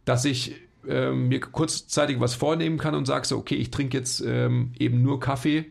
dass 0.05 0.25
ich 0.25 0.55
ähm, 0.87 1.29
mir 1.29 1.41
kurzzeitig 1.41 2.21
was 2.21 2.35
vornehmen 2.35 2.79
kann 2.79 2.95
und 2.95 3.07
sage 3.07 3.27
so, 3.27 3.37
okay, 3.39 3.55
ich 3.55 3.71
trinke 3.71 3.97
jetzt 3.97 4.21
ähm, 4.21 4.73
eben 4.79 5.03
nur 5.03 5.21
Kaffee 5.21 5.67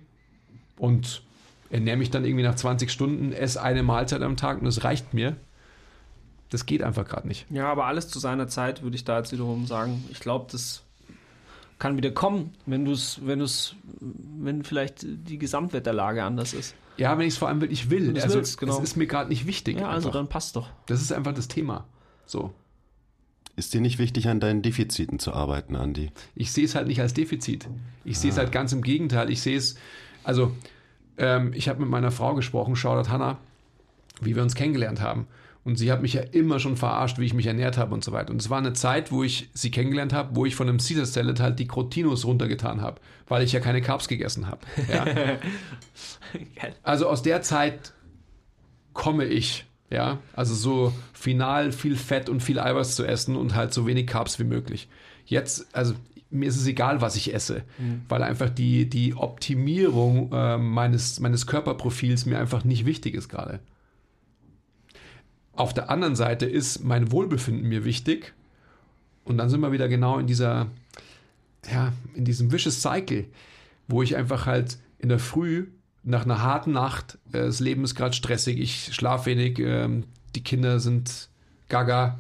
und 0.78 1.24
ernähre 1.70 1.98
mich 1.98 2.12
dann 2.12 2.26
irgendwie 2.26 2.44
nach 2.44 2.56
20 2.56 2.92
Stunden, 2.92 3.32
esse 3.32 3.62
eine 3.62 3.84
Mahlzeit 3.84 4.22
am 4.22 4.38
Tag 4.38 4.60
und 4.60 4.66
das 4.66 4.84
reicht 4.84 5.14
mir. 5.14 5.36
Das 6.50 6.68
geht 6.68 6.84
einfach 6.84 7.06
gerade 7.08 7.28
nicht. 7.28 7.48
Ja, 7.50 7.72
aber 7.72 7.86
alles 7.86 8.10
zu 8.10 8.20
seiner 8.20 8.48
Zeit 8.48 8.84
würde 8.84 8.96
ich 8.96 9.06
da 9.06 9.18
jetzt 9.18 9.32
wiederum 9.32 9.66
sagen. 9.66 10.04
Ich 10.12 10.20
glaube, 10.20 10.46
das 10.52 10.84
kann 11.80 11.98
wieder 11.98 12.12
kommen, 12.12 12.54
wenn 12.68 12.86
du 12.86 12.92
es, 12.92 13.20
wenn 13.26 13.40
du 13.40 13.46
es, 13.46 13.76
wenn 14.00 14.64
vielleicht 14.64 15.04
die 15.04 15.40
Gesamtwetterlage 15.40 16.24
anders 16.24 16.54
ist. 16.54 16.76
Ja, 16.98 17.18
wenn 17.18 17.26
ich 17.28 17.34
es 17.34 17.40
vor 17.40 17.48
allem 17.48 17.60
wirklich 17.60 17.90
will. 17.90 18.16
Also, 18.16 18.36
willst, 18.36 18.60
genau. 18.60 18.78
Es 18.78 18.84
ist 18.84 18.98
mir 18.98 19.08
gerade 19.08 19.30
nicht 19.30 19.48
wichtig. 19.48 19.80
Ja, 19.80 19.90
also 19.90 20.10
einfach. 20.10 20.20
dann 20.20 20.30
passt 20.30 20.56
doch. 20.56 20.70
Das 20.86 21.02
ist 21.02 21.12
einfach 21.12 21.34
das 21.34 21.48
Thema. 21.48 21.86
So. 22.28 22.54
Ist 23.56 23.74
dir 23.74 23.82
nicht 23.82 24.00
wichtig, 24.00 24.28
an 24.30 24.40
deinen 24.40 24.62
Defiziten 24.64 25.20
zu 25.20 25.34
arbeiten, 25.34 25.76
Andi? 25.76 26.12
Ich 26.36 26.52
sehe 26.52 26.66
es 26.66 26.74
halt 26.76 26.88
nicht 26.88 27.02
als 27.02 27.14
Defizit. 27.14 27.68
Ich 28.04 28.18
sehe 28.18 28.32
es 28.32 28.38
Ah. 28.38 28.42
halt 28.42 28.52
ganz 28.52 28.74
im 28.74 28.82
Gegenteil. 28.82 29.30
Ich 29.30 29.42
sehe 29.42 29.58
es, 29.58 29.76
also 30.24 30.52
ähm, 31.18 31.54
ich 31.54 31.70
habe 31.70 31.80
mit 31.82 31.90
meiner 31.90 32.10
Frau 32.12 32.34
gesprochen, 32.34 32.76
Shoutout 32.76 33.10
Hannah, 33.10 33.38
wie 34.22 34.36
wir 34.36 34.42
uns 34.42 34.56
kennengelernt 34.56 35.02
haben. 35.02 35.28
Und 35.66 35.78
sie 35.78 35.92
hat 35.92 36.02
mich 36.02 36.14
ja 36.14 36.22
immer 36.22 36.60
schon 36.60 36.76
verarscht, 36.76 37.20
wie 37.20 37.26
ich 37.26 37.34
mich 37.34 37.46
ernährt 37.46 37.78
habe 37.78 37.94
und 37.94 38.04
so 38.04 38.12
weiter. 38.12 38.32
Und 38.32 38.42
es 38.42 38.50
war 38.50 38.58
eine 38.58 38.74
Zeit, 38.74 39.12
wo 39.14 39.24
ich 39.24 39.50
sie 39.54 39.72
kennengelernt 39.72 40.12
habe, 40.12 40.36
wo 40.36 40.46
ich 40.46 40.56
von 40.56 40.68
einem 40.68 40.80
Caesar 40.80 41.06
Salad 41.06 41.40
halt 41.40 41.58
die 41.60 41.68
Crotinos 41.68 42.26
runtergetan 42.26 42.82
habe, 42.82 43.00
weil 43.30 43.44
ich 43.44 43.54
ja 43.54 43.60
keine 43.62 43.82
Carbs 43.82 44.08
gegessen 44.10 44.48
habe. 44.48 44.60
Ja. 44.92 45.06
Also 46.82 47.08
aus 47.08 47.22
der 47.22 47.42
Zeit 47.44 47.94
komme 48.94 49.26
ich, 49.26 49.66
ja, 49.94 50.20
also 50.34 50.56
so 50.56 50.92
final 51.14 51.72
viel 51.72 51.96
Fett 51.96 52.28
und 52.28 52.42
viel 52.42 52.60
Eiweiß 52.60 52.96
zu 52.96 53.06
essen 53.06 53.36
und 53.36 53.56
halt 53.56 53.74
so 53.74 53.86
wenig 53.86 54.08
Carbs 54.08 54.40
wie 54.40 54.44
möglich. 54.44 54.90
Jetzt, 55.26 55.74
also 55.74 55.94
mir 56.32 56.50
ist 56.50 56.58
es 56.58 56.66
egal, 56.66 57.00
was 57.00 57.16
ich 57.16 57.34
esse, 57.34 57.64
weil 58.10 58.24
einfach 58.24 58.50
die, 58.50 58.90
die 58.90 59.14
Optimierung 59.14 60.32
äh, 60.34 60.58
meines, 60.58 61.20
meines 61.20 61.46
Körperprofils 61.46 62.26
mir 62.26 62.40
einfach 62.40 62.64
nicht 62.64 62.86
wichtig 62.86 63.14
ist 63.14 63.30
gerade. 63.30 63.60
Auf 65.56 65.76
der 65.76 65.92
anderen 65.92 66.16
Seite 66.16 66.48
ist 66.48 66.84
mein 66.84 67.12
Wohlbefinden 67.12 67.70
mir 67.70 67.86
wichtig 67.86 68.34
und 69.24 69.38
dann 69.38 69.50
sind 69.50 69.62
wir 69.62 69.72
wieder 69.72 69.88
genau 69.88 70.18
in 70.18 70.26
dieser, 70.26 70.72
ja, 71.72 71.94
in 72.16 72.26
diesem 72.26 72.52
vicious 72.52 72.82
Cycle, 72.82 73.26
wo 73.88 74.02
ich 74.02 74.16
einfach 74.16 74.48
halt 74.48 74.80
in 74.98 75.10
der 75.10 75.20
Früh 75.20 75.68
nach 76.04 76.26
einer 76.26 76.42
harten 76.42 76.72
Nacht, 76.72 77.18
äh, 77.32 77.40
das 77.40 77.60
Leben 77.60 77.84
ist 77.84 77.96
gerade 77.96 78.14
stressig, 78.14 78.60
ich 78.60 78.94
schlafe 78.94 79.28
wenig, 79.28 79.60
ähm, 79.60 80.04
die 80.36 80.44
Kinder 80.44 80.80
sind 80.80 81.30
gaga, 81.70 82.20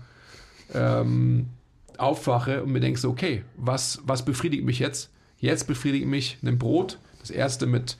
ähm, 0.73 1.49
aufwache 1.97 2.63
und 2.63 2.71
mir 2.71 2.79
denke 2.79 2.99
so, 2.99 3.09
okay, 3.09 3.43
was, 3.55 4.01
was 4.05 4.25
befriedigt 4.25 4.65
mich 4.65 4.79
jetzt? 4.79 5.11
Jetzt 5.39 5.67
befriedigt 5.67 6.07
mich 6.07 6.37
ein 6.43 6.57
Brot, 6.57 6.99
Das 7.19 7.29
erste 7.29 7.65
mit 7.65 7.97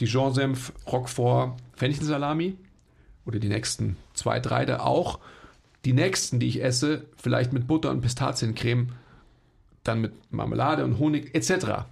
Dijon-Senf, 0.00 0.72
Roquefort, 0.86 1.56
Fenchelsalami 1.76 2.56
oder 3.26 3.38
die 3.38 3.48
nächsten 3.48 3.96
zwei, 4.14 4.40
drei 4.40 4.64
da 4.64 4.80
auch. 4.80 5.18
Die 5.84 5.92
nächsten, 5.92 6.40
die 6.40 6.48
ich 6.48 6.62
esse, 6.62 7.04
vielleicht 7.16 7.52
mit 7.52 7.66
Butter 7.66 7.90
und 7.90 8.00
Pistaziencreme, 8.00 8.88
dann 9.84 10.00
mit 10.00 10.12
Marmelade 10.32 10.84
und 10.84 10.98
Honig 10.98 11.34
etc. 11.34 11.84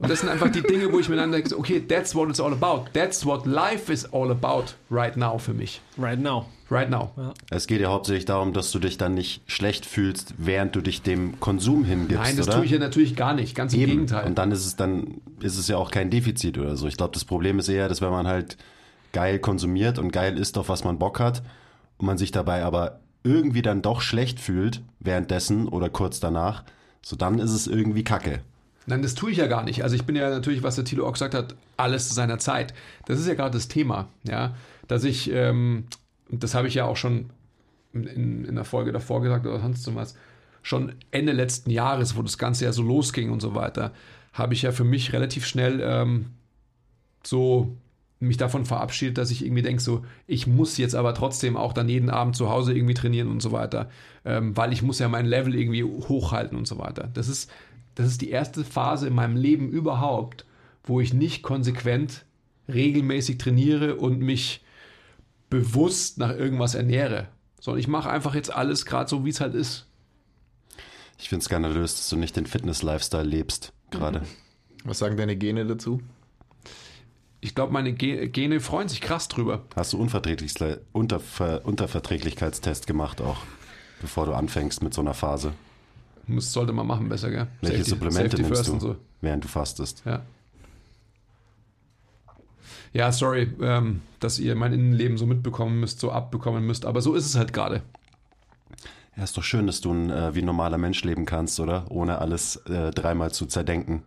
Und 0.00 0.10
das 0.10 0.20
sind 0.20 0.30
einfach 0.30 0.50
die 0.50 0.62
Dinge, 0.62 0.90
wo 0.92 0.98
ich 0.98 1.10
mir 1.10 1.16
dann 1.16 1.30
denke, 1.30 1.56
okay, 1.58 1.78
that's 1.86 2.14
what 2.14 2.30
it's 2.30 2.40
all 2.40 2.52
about. 2.52 2.86
That's 2.94 3.26
what 3.26 3.44
life 3.46 3.92
is 3.92 4.10
all 4.12 4.30
about 4.30 4.72
right 4.90 5.14
now 5.14 5.36
für 5.36 5.52
mich. 5.52 5.82
Right 5.98 6.18
now. 6.18 6.46
Right 6.70 6.88
now. 6.88 7.10
Ja. 7.18 7.34
Es 7.50 7.66
geht 7.66 7.82
ja 7.82 7.90
hauptsächlich 7.90 8.24
darum, 8.24 8.54
dass 8.54 8.70
du 8.70 8.78
dich 8.78 8.96
dann 8.96 9.12
nicht 9.12 9.42
schlecht 9.46 9.84
fühlst, 9.84 10.34
während 10.38 10.74
du 10.74 10.80
dich 10.80 11.02
dem 11.02 11.38
Konsum 11.38 11.84
hingibst. 11.84 12.22
Nein, 12.22 12.36
das 12.38 12.48
oder? 12.48 12.56
tue 12.56 12.64
ich 12.64 12.70
ja 12.70 12.78
natürlich 12.78 13.14
gar 13.14 13.34
nicht. 13.34 13.54
Ganz 13.54 13.74
im 13.74 13.80
Eben. 13.80 13.90
Gegenteil. 13.90 14.26
Und 14.26 14.38
dann 14.38 14.52
ist 14.52 14.64
es 14.64 14.76
dann 14.76 15.20
ist 15.40 15.58
es 15.58 15.68
ja 15.68 15.76
auch 15.76 15.90
kein 15.90 16.08
Defizit 16.08 16.56
oder 16.56 16.76
so. 16.76 16.86
Ich 16.86 16.96
glaube, 16.96 17.12
das 17.12 17.26
Problem 17.26 17.58
ist 17.58 17.68
eher, 17.68 17.88
dass 17.88 18.00
wenn 18.00 18.10
man 18.10 18.26
halt 18.26 18.56
geil 19.12 19.38
konsumiert 19.38 19.98
und 19.98 20.12
geil 20.12 20.38
isst, 20.38 20.56
auf 20.56 20.70
was 20.70 20.82
man 20.82 20.98
Bock 20.98 21.20
hat, 21.20 21.42
und 21.98 22.06
man 22.06 22.16
sich 22.16 22.32
dabei 22.32 22.64
aber 22.64 23.00
irgendwie 23.22 23.60
dann 23.60 23.82
doch 23.82 24.00
schlecht 24.00 24.40
fühlt 24.40 24.80
währenddessen 24.98 25.68
oder 25.68 25.90
kurz 25.90 26.20
danach, 26.20 26.64
so 27.02 27.16
dann 27.16 27.38
ist 27.38 27.52
es 27.52 27.66
irgendwie 27.66 28.04
Kacke. 28.04 28.40
Nein, 28.90 29.02
das 29.02 29.14
tue 29.14 29.30
ich 29.30 29.38
ja 29.38 29.46
gar 29.46 29.62
nicht. 29.62 29.84
Also 29.84 29.94
ich 29.94 30.04
bin 30.04 30.16
ja 30.16 30.28
natürlich, 30.28 30.62
was 30.62 30.74
der 30.74 30.84
Thilo 30.84 31.06
auch 31.06 31.12
gesagt 31.12 31.34
hat, 31.34 31.54
alles 31.76 32.08
zu 32.08 32.14
seiner 32.14 32.38
Zeit. 32.38 32.74
Das 33.06 33.20
ist 33.20 33.28
ja 33.28 33.34
gerade 33.34 33.52
das 33.52 33.68
Thema, 33.68 34.08
ja, 34.24 34.54
dass 34.88 35.04
ich, 35.04 35.30
ähm, 35.32 35.84
das 36.28 36.54
habe 36.54 36.66
ich 36.66 36.74
ja 36.74 36.86
auch 36.86 36.96
schon 36.96 37.30
in, 37.92 38.44
in 38.44 38.54
der 38.56 38.64
Folge 38.64 38.92
davor 38.92 39.22
gesagt 39.22 39.46
oder 39.46 39.60
sonst 39.60 39.94
was, 39.94 40.16
schon 40.62 40.94
Ende 41.12 41.32
letzten 41.32 41.70
Jahres, 41.70 42.16
wo 42.16 42.22
das 42.22 42.36
Ganze 42.36 42.64
ja 42.64 42.72
so 42.72 42.82
losging 42.82 43.30
und 43.30 43.40
so 43.40 43.54
weiter, 43.54 43.92
habe 44.32 44.54
ich 44.54 44.62
ja 44.62 44.72
für 44.72 44.84
mich 44.84 45.12
relativ 45.12 45.46
schnell 45.46 45.80
ähm, 45.82 46.26
so 47.24 47.76
mich 48.18 48.36
davon 48.36 48.66
verabschiedet, 48.66 49.18
dass 49.18 49.30
ich 49.30 49.44
irgendwie 49.44 49.62
denke, 49.62 49.80
so, 49.80 50.04
ich 50.26 50.46
muss 50.46 50.76
jetzt 50.76 50.94
aber 50.94 51.14
trotzdem 51.14 51.56
auch 51.56 51.72
dann 51.72 51.88
jeden 51.88 52.10
Abend 52.10 52.36
zu 52.36 52.50
Hause 52.50 52.74
irgendwie 52.74 52.94
trainieren 52.94 53.28
und 53.30 53.40
so 53.40 53.52
weiter, 53.52 53.88
ähm, 54.24 54.56
weil 54.56 54.72
ich 54.72 54.82
muss 54.82 54.98
ja 54.98 55.08
mein 55.08 55.26
Level 55.26 55.54
irgendwie 55.54 55.84
hochhalten 55.84 56.58
und 56.58 56.66
so 56.66 56.78
weiter. 56.78 57.08
Das 57.14 57.28
ist, 57.28 57.50
das 57.94 58.06
ist 58.06 58.20
die 58.20 58.30
erste 58.30 58.64
Phase 58.64 59.06
in 59.06 59.14
meinem 59.14 59.36
Leben 59.36 59.68
überhaupt, 59.68 60.44
wo 60.84 61.00
ich 61.00 61.12
nicht 61.12 61.42
konsequent 61.42 62.24
regelmäßig 62.68 63.38
trainiere 63.38 63.96
und 63.96 64.20
mich 64.20 64.64
bewusst 65.50 66.18
nach 66.18 66.30
irgendwas 66.30 66.74
ernähre, 66.74 67.28
sondern 67.60 67.80
ich 67.80 67.88
mache 67.88 68.08
einfach 68.08 68.34
jetzt 68.34 68.54
alles 68.54 68.86
gerade 68.86 69.10
so, 69.10 69.24
wie 69.24 69.30
es 69.30 69.40
halt 69.40 69.54
ist. 69.54 69.86
Ich 71.18 71.28
finde 71.28 71.40
es 71.40 71.46
skandalös, 71.46 71.96
dass 71.96 72.08
du 72.08 72.16
nicht 72.16 72.36
den 72.36 72.46
Fitness-Lifestyle 72.46 73.24
lebst, 73.24 73.72
gerade. 73.90 74.22
Was 74.84 74.98
sagen 74.98 75.16
deine 75.16 75.36
Gene 75.36 75.66
dazu? 75.66 76.00
Ich 77.42 77.54
glaube, 77.54 77.72
meine 77.72 77.92
Gene 77.92 78.60
freuen 78.60 78.88
sich 78.88 79.00
krass 79.00 79.28
drüber. 79.28 79.64
Hast 79.74 79.92
du 79.92 79.98
Unverträglichkeit, 79.98 80.80
Unterver, 80.92 81.64
Unterverträglichkeitstest 81.64 82.86
gemacht 82.86 83.20
auch, 83.20 83.38
bevor 84.00 84.26
du 84.26 84.32
anfängst 84.32 84.82
mit 84.82 84.94
so 84.94 85.00
einer 85.00 85.14
Phase? 85.14 85.52
Das 86.26 86.52
sollte 86.52 86.72
man 86.72 86.86
machen 86.86 87.08
besser, 87.08 87.30
gell? 87.30 87.48
Welche 87.60 87.78
Safety, 87.78 87.90
Supplemente 87.90 88.36
Safety 88.36 88.42
nimmst 88.42 88.68
du, 88.68 88.78
so. 88.80 88.96
während 89.20 89.44
du 89.44 89.48
fastest? 89.48 90.02
Ja. 90.04 90.22
Ja, 92.92 93.12
sorry, 93.12 93.48
ähm, 93.60 94.02
dass 94.18 94.38
ihr 94.38 94.56
mein 94.56 94.72
Innenleben 94.72 95.16
so 95.16 95.26
mitbekommen 95.26 95.78
müsst, 95.78 96.00
so 96.00 96.10
abbekommen 96.10 96.66
müsst, 96.66 96.84
aber 96.84 97.00
so 97.02 97.14
ist 97.14 97.26
es 97.26 97.36
halt 97.36 97.52
gerade. 97.52 97.82
Ja, 99.16 99.24
ist 99.24 99.36
doch 99.36 99.44
schön, 99.44 99.66
dass 99.66 99.80
du 99.80 99.92
ein, 99.92 100.10
äh, 100.10 100.34
wie 100.34 100.40
ein 100.40 100.46
normaler 100.46 100.78
Mensch 100.78 101.04
leben 101.04 101.24
kannst, 101.24 101.60
oder? 101.60 101.84
Ohne 101.90 102.18
alles 102.18 102.56
äh, 102.66 102.90
dreimal 102.90 103.30
zu 103.32 103.46
zerdenken. 103.46 104.02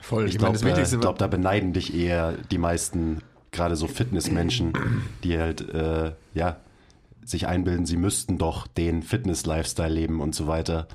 Voll. 0.00 0.26
Ich, 0.26 0.34
ich 0.34 0.38
glaube, 0.38 0.58
äh, 0.58 0.96
glaub, 0.98 1.18
da 1.18 1.26
beneiden 1.26 1.72
dich 1.72 1.94
eher 1.94 2.32
die 2.50 2.58
meisten, 2.58 3.18
gerade 3.50 3.76
so 3.76 3.86
Fitnessmenschen, 3.86 4.72
die 5.24 5.38
halt, 5.38 5.68
äh, 5.68 6.12
ja, 6.34 6.56
sich 7.30 7.46
einbilden, 7.46 7.86
sie 7.86 7.96
müssten 7.96 8.38
doch 8.38 8.66
den 8.66 9.02
Fitness-Lifestyle 9.02 9.92
leben 9.92 10.20
und 10.20 10.34
so 10.34 10.46
weiter 10.46 10.88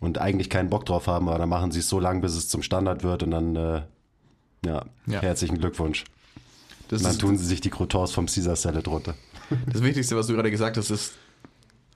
und 0.00 0.18
eigentlich 0.18 0.50
keinen 0.50 0.70
Bock 0.70 0.86
drauf 0.86 1.06
haben, 1.06 1.28
aber 1.28 1.38
dann 1.38 1.48
machen 1.48 1.70
sie 1.70 1.80
es 1.80 1.88
so 1.88 2.00
lange, 2.00 2.20
bis 2.20 2.34
es 2.34 2.48
zum 2.48 2.62
Standard 2.62 3.02
wird 3.02 3.22
und 3.22 3.30
dann, 3.30 3.56
äh, 3.56 3.82
ja, 4.64 4.84
ja, 5.06 5.22
herzlichen 5.22 5.58
Glückwunsch. 5.58 6.04
Das 6.88 7.02
und 7.02 7.08
dann 7.08 7.18
tun 7.18 7.38
sie 7.38 7.44
sich 7.44 7.60
die 7.60 7.70
Croutons 7.70 8.12
vom 8.12 8.26
Caesar 8.26 8.56
Salad 8.56 8.88
runter. 8.88 9.14
Das 9.72 9.80
Wichtigste, 9.80 10.16
was 10.16 10.26
du 10.26 10.32
gerade 10.32 10.50
gesagt 10.50 10.76
hast, 10.76 10.90
ist, 10.90 11.12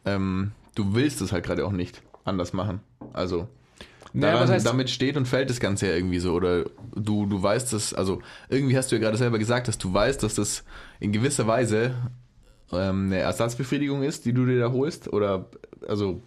ähm, 0.05 0.53
du 0.77 0.95
willst 0.95 1.21
es 1.21 1.33
halt 1.33 1.45
gerade 1.45 1.67
auch 1.67 1.73
nicht 1.73 2.01
anders 2.25 2.53
machen. 2.53 2.79
Also 3.13 3.49
Daran, 4.13 4.41
naja, 4.41 4.55
heißt, 4.55 4.67
damit 4.67 4.91
steht 4.91 5.17
und 5.17 5.27
fällt 5.27 5.51
das 5.51 5.61
Ganze 5.61 5.87
ja 5.87 5.95
irgendwie 5.95 6.19
so. 6.19 6.33
Oder 6.33 6.65
du, 6.95 7.27
du 7.27 7.43
weißt 7.43 7.73
das, 7.73 7.95
also 7.95 8.21
irgendwie 8.49 8.77
hast 8.77 8.91
du 8.91 8.97
ja 8.97 9.01
gerade 9.01 9.17
selber 9.17 9.39
gesagt, 9.39 9.69
dass 9.69 9.79
du 9.79 9.93
weißt, 9.93 10.23
dass 10.23 10.35
das 10.35 10.65
in 10.99 11.13
gewisser 11.13 11.47
Weise 11.47 11.95
ähm, 12.73 13.07
eine 13.07 13.19
Ersatzbefriedigung 13.19 14.03
ist, 14.03 14.25
die 14.25 14.33
du 14.33 14.47
dir 14.47 14.59
da 14.59 14.73
holst. 14.73 15.13
Oder, 15.13 15.47
also, 15.89 16.23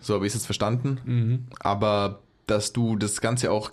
so 0.00 0.14
habe 0.14 0.26
ich 0.26 0.30
es 0.30 0.40
jetzt 0.40 0.46
verstanden. 0.46 1.00
Mhm. 1.04 1.46
Aber 1.60 2.22
dass 2.46 2.72
du 2.72 2.96
das 2.96 3.20
Ganze 3.20 3.50
auch 3.50 3.70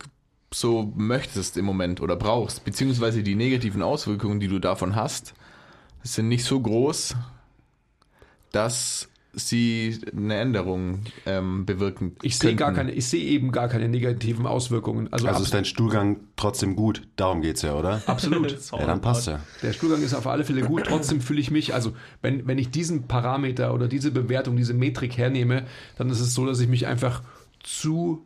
so 0.54 0.94
möchtest 0.96 1.58
im 1.58 1.66
Moment 1.66 2.02
oder 2.02 2.16
brauchst, 2.16 2.64
beziehungsweise 2.64 3.24
die 3.24 3.36
negativen 3.36 3.82
Auswirkungen, 3.82 4.40
die 4.40 4.48
du 4.48 4.60
davon 4.60 4.96
hast, 4.96 5.34
sind 6.04 6.28
nicht 6.28 6.46
so 6.46 6.60
groß, 6.60 7.16
dass 8.52 9.10
sie 9.36 10.00
eine 10.16 10.36
Änderung 10.36 11.02
ähm, 11.26 11.66
bewirken 11.66 12.16
Ich 12.22 12.38
sehe 12.38 12.56
gar 12.56 12.74
keine, 12.74 12.92
ich 12.92 13.08
sehe 13.08 13.24
eben 13.24 13.52
gar 13.52 13.68
keine 13.68 13.88
negativen 13.88 14.46
Auswirkungen. 14.46 15.12
Also, 15.12 15.28
also 15.28 15.44
ist 15.44 15.54
dein 15.54 15.66
Stuhlgang 15.66 16.18
trotzdem 16.36 16.76
gut? 16.76 17.08
Darum 17.16 17.42
geht 17.42 17.58
es 17.58 17.62
ja, 17.62 17.76
oder? 17.76 18.02
Absolut. 18.06 18.52
ja, 18.72 18.86
dann 18.86 19.02
passt 19.02 19.28
ja. 19.28 19.40
Der 19.62 19.74
Stuhlgang 19.74 20.02
ist 20.02 20.14
auf 20.14 20.28
alle 20.28 20.44
Fälle 20.44 20.62
gut. 20.62 20.86
Trotzdem 20.86 21.22
fühle 21.22 21.40
ich 21.40 21.52
mich, 21.52 21.74
also 21.74 21.94
wenn, 22.22 22.48
wenn 22.48 22.58
ich 22.58 22.72
diesen 22.72 23.08
Parameter 23.08 23.74
oder 23.74 23.88
diese 23.88 24.12
Bewertung, 24.12 24.56
diese 24.56 24.74
Metrik 24.74 25.18
hernehme, 25.18 25.66
dann 25.98 26.10
ist 26.10 26.20
es 26.20 26.34
so, 26.34 26.46
dass 26.46 26.60
ich 26.60 26.68
mich 26.68 26.88
einfach 26.88 27.24
zu, 27.64 28.26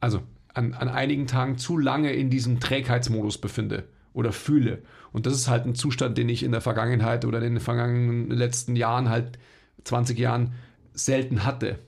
also 0.00 0.22
an, 0.54 0.74
an 0.74 0.88
einigen 0.88 1.26
Tagen 1.26 1.58
zu 1.58 1.78
lange 1.78 2.12
in 2.12 2.30
diesem 2.30 2.60
Trägheitsmodus 2.60 3.38
befinde 3.38 3.84
oder 4.12 4.32
fühle. 4.32 4.82
Und 5.12 5.26
das 5.26 5.34
ist 5.34 5.48
halt 5.48 5.66
ein 5.66 5.74
Zustand, 5.74 6.18
den 6.18 6.28
ich 6.28 6.42
in 6.42 6.52
der 6.52 6.60
Vergangenheit 6.60 7.24
oder 7.24 7.38
in 7.38 7.54
den 7.54 7.60
vergangenen 7.60 8.30
letzten 8.30 8.76
Jahren 8.76 9.08
halt 9.08 9.38
20 9.84 10.18
Jahren 10.18 10.54
selten 10.92 11.44
hatte. 11.44 11.78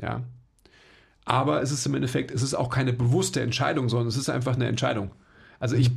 Ja. 0.00 0.22
Aber 1.24 1.62
es 1.62 1.70
ist 1.70 1.86
im 1.86 1.94
Endeffekt, 1.94 2.30
es 2.30 2.42
ist 2.42 2.54
auch 2.54 2.68
keine 2.68 2.92
bewusste 2.92 3.40
Entscheidung, 3.40 3.88
sondern 3.88 4.08
es 4.08 4.16
ist 4.16 4.28
einfach 4.28 4.54
eine 4.54 4.66
Entscheidung. 4.66 5.10
Also 5.60 5.76
ich 5.76 5.92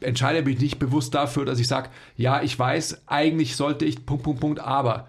entscheide 0.00 0.42
mich 0.42 0.60
nicht 0.60 0.78
bewusst 0.78 1.14
dafür, 1.14 1.44
dass 1.44 1.58
ich 1.58 1.68
sage, 1.68 1.88
ja, 2.16 2.42
ich 2.42 2.58
weiß, 2.58 3.08
eigentlich 3.08 3.56
sollte 3.56 3.84
ich 3.84 4.04
Punkt, 4.04 4.24
Punkt, 4.24 4.40
Punkt, 4.40 4.60
aber 4.60 5.08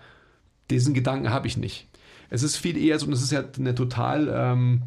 diesen 0.70 0.94
Gedanken 0.94 1.30
habe 1.30 1.48
ich 1.48 1.58
nicht. 1.58 1.88
Es 2.30 2.44
ist 2.44 2.56
viel 2.56 2.78
eher 2.78 2.98
so, 3.00 3.08
und 3.08 3.14
es 3.14 3.22
ist 3.22 3.32
ja 3.32 3.44
eine 3.58 3.76
total 3.76 4.32
ähm, 4.34 4.84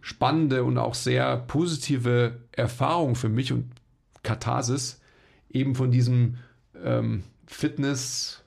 spannende 0.00 0.64
und 0.64 0.76
auch 0.76 0.94
sehr 0.94 1.38
positive 1.38 2.40
Erfahrung 2.52 3.14
für 3.14 3.28
mich 3.28 3.52
und 3.52 3.70
Katharsis, 4.22 5.00
eben 5.50 5.74
von 5.74 5.90
diesem 5.90 6.36
ähm, 6.82 7.24
Fitness, 7.46 8.42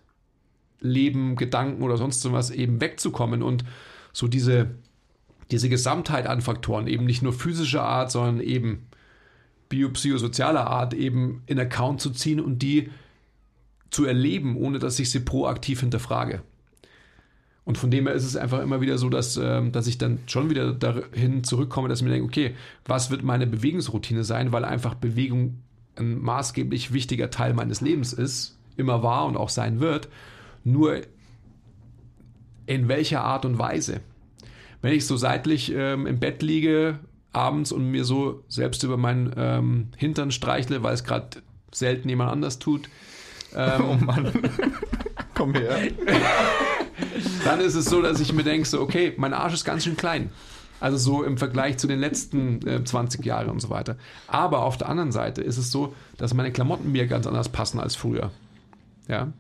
Leben, 0.80 1.36
Gedanken 1.36 1.82
oder 1.82 1.98
sonst 1.98 2.32
was 2.32 2.52
eben 2.52 2.82
wegzukommen 2.82 3.42
und 3.42 3.66
so 4.14 4.28
diese, 4.28 4.72
diese 5.52 5.70
Gesamtheit 5.70 6.28
an 6.28 6.42
Faktoren, 6.42 6.88
eben 6.88 7.06
nicht 7.06 7.22
nur 7.22 7.34
physischer 7.34 7.84
Art, 7.84 8.12
sondern 8.12 8.40
eben 8.40 8.88
biopsychosozialer 9.70 10.68
Art 10.68 10.94
eben 10.94 11.44
in 11.46 11.60
Account 11.60 12.02
zu 12.02 12.12
ziehen 12.12 12.40
und 12.40 12.60
die 12.62 12.90
zu 13.90 14.06
erleben, 14.06 14.56
ohne 14.58 14.80
dass 14.80 15.00
ich 15.00 15.12
sie 15.12 15.20
proaktiv 15.20 15.80
hinterfrage. 15.80 16.42
Und 17.64 17.78
von 17.78 17.92
dem 17.92 18.08
her 18.08 18.16
ist 18.16 18.24
es 18.24 18.38
einfach 18.38 18.62
immer 18.62 18.80
wieder 18.80 18.98
so, 18.98 19.10
dass, 19.10 19.36
ähm, 19.36 19.74
dass 19.74 19.88
ich 19.88 19.98
dann 19.98 20.20
schon 20.26 20.50
wieder 20.50 20.74
dahin 20.74 21.44
zurückkomme, 21.44 21.90
dass 21.90 22.00
ich 22.00 22.06
mir 22.06 22.12
denke, 22.12 22.26
okay, 22.28 22.56
was 22.86 23.12
wird 23.12 23.24
meine 23.24 23.46
Bewegungsroutine 23.46 24.24
sein, 24.24 24.54
weil 24.54 24.64
einfach 24.64 24.96
Bewegung 24.96 25.62
ein 25.98 26.18
maßgeblich 26.18 26.94
wichtiger 26.94 27.30
Teil 27.30 27.54
meines 27.54 27.82
Lebens 27.82 28.14
ist, 28.14 28.58
immer 28.78 29.04
war 29.04 29.26
und 29.26 29.36
auch 29.36 29.50
sein 29.50 29.82
wird. 29.82 30.08
Nur 30.68 31.02
in 32.66 32.90
welcher 32.90 33.24
Art 33.24 33.46
und 33.46 33.58
Weise? 33.58 34.02
Wenn 34.82 34.92
ich 34.92 35.08
so 35.08 35.16
seitlich 35.16 35.72
ähm, 35.74 36.06
im 36.06 36.20
Bett 36.20 36.42
liege 36.42 37.00
abends 37.32 37.72
und 37.72 37.90
mir 37.90 38.04
so 38.04 38.44
selbst 38.50 38.84
über 38.84 38.98
meinen 38.98 39.34
ähm, 39.38 39.88
Hintern 39.96 40.30
streichle, 40.30 40.84
weil 40.84 40.94
es 40.94 41.06
gerade 41.06 41.42
selten 41.72 42.10
jemand 42.10 42.32
anders 42.32 42.60
tut. 42.60 42.90
Ähm, 43.56 43.82
oh 43.90 44.04
Mann. 44.04 44.30
Komm 45.36 45.54
her. 45.54 45.78
dann 47.46 47.62
ist 47.62 47.76
es 47.76 47.86
so, 47.86 48.02
dass 48.02 48.20
ich 48.20 48.34
mir 48.34 48.44
denke, 48.44 48.68
so, 48.68 48.82
okay, 48.82 49.14
mein 49.16 49.34
Arsch 49.34 49.54
ist 49.54 49.64
ganz 49.64 49.86
schön 49.86 49.96
klein. 49.96 50.32
Also 50.82 50.98
so 50.98 51.24
im 51.24 51.38
Vergleich 51.38 51.78
zu 51.78 51.88
den 51.88 52.00
letzten 52.00 52.68
äh, 52.68 52.84
20 52.84 53.26
Jahren 53.26 53.50
und 53.50 53.62
so 53.62 53.70
weiter. 53.70 53.96
Aber 54.28 54.64
auf 54.64 54.78
der 54.78 54.90
anderen 54.90 55.14
Seite 55.14 55.42
ist 55.42 55.58
es 55.58 55.72
so, 55.72 55.96
dass 56.18 56.34
meine 56.34 56.52
Klamotten 56.52 56.92
mir 56.92 57.08
ganz 57.08 57.26
anders 57.26 57.48
passen 57.48 57.80
als 57.80 57.96
früher. 57.96 58.32
Ja, 59.08 59.32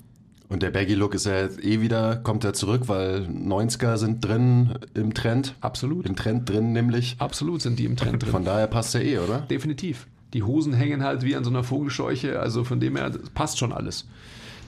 Und 0.49 0.63
der 0.63 0.71
Baggy 0.71 0.93
Look 0.93 1.13
ist 1.13 1.25
ja 1.25 1.41
jetzt 1.41 1.61
eh 1.63 1.81
wieder, 1.81 2.15
kommt 2.15 2.45
er 2.45 2.53
zurück, 2.53 2.83
weil 2.87 3.23
90er 3.23 3.97
sind 3.97 4.23
drin 4.23 4.79
im 4.93 5.13
Trend. 5.13 5.55
Absolut. 5.59 6.05
Im 6.05 6.15
Trend 6.15 6.49
drin 6.49 6.71
nämlich. 6.71 7.17
Absolut 7.19 7.61
sind 7.61 7.77
die 7.79 7.85
im 7.85 7.97
Trend 7.97 8.23
drin. 8.23 8.31
Von 8.31 8.45
daher 8.45 8.67
passt 8.67 8.95
er 8.95 9.03
eh, 9.03 9.19
oder? 9.19 9.39
Definitiv. 9.39 10.07
Die 10.33 10.43
Hosen 10.43 10.73
hängen 10.73 11.03
halt 11.03 11.23
wie 11.23 11.35
an 11.35 11.43
so 11.43 11.49
einer 11.49 11.63
Vogelscheuche, 11.63 12.39
also 12.39 12.63
von 12.63 12.79
dem 12.79 12.95
her 12.95 13.11
passt 13.33 13.59
schon 13.59 13.73
alles. 13.73 14.07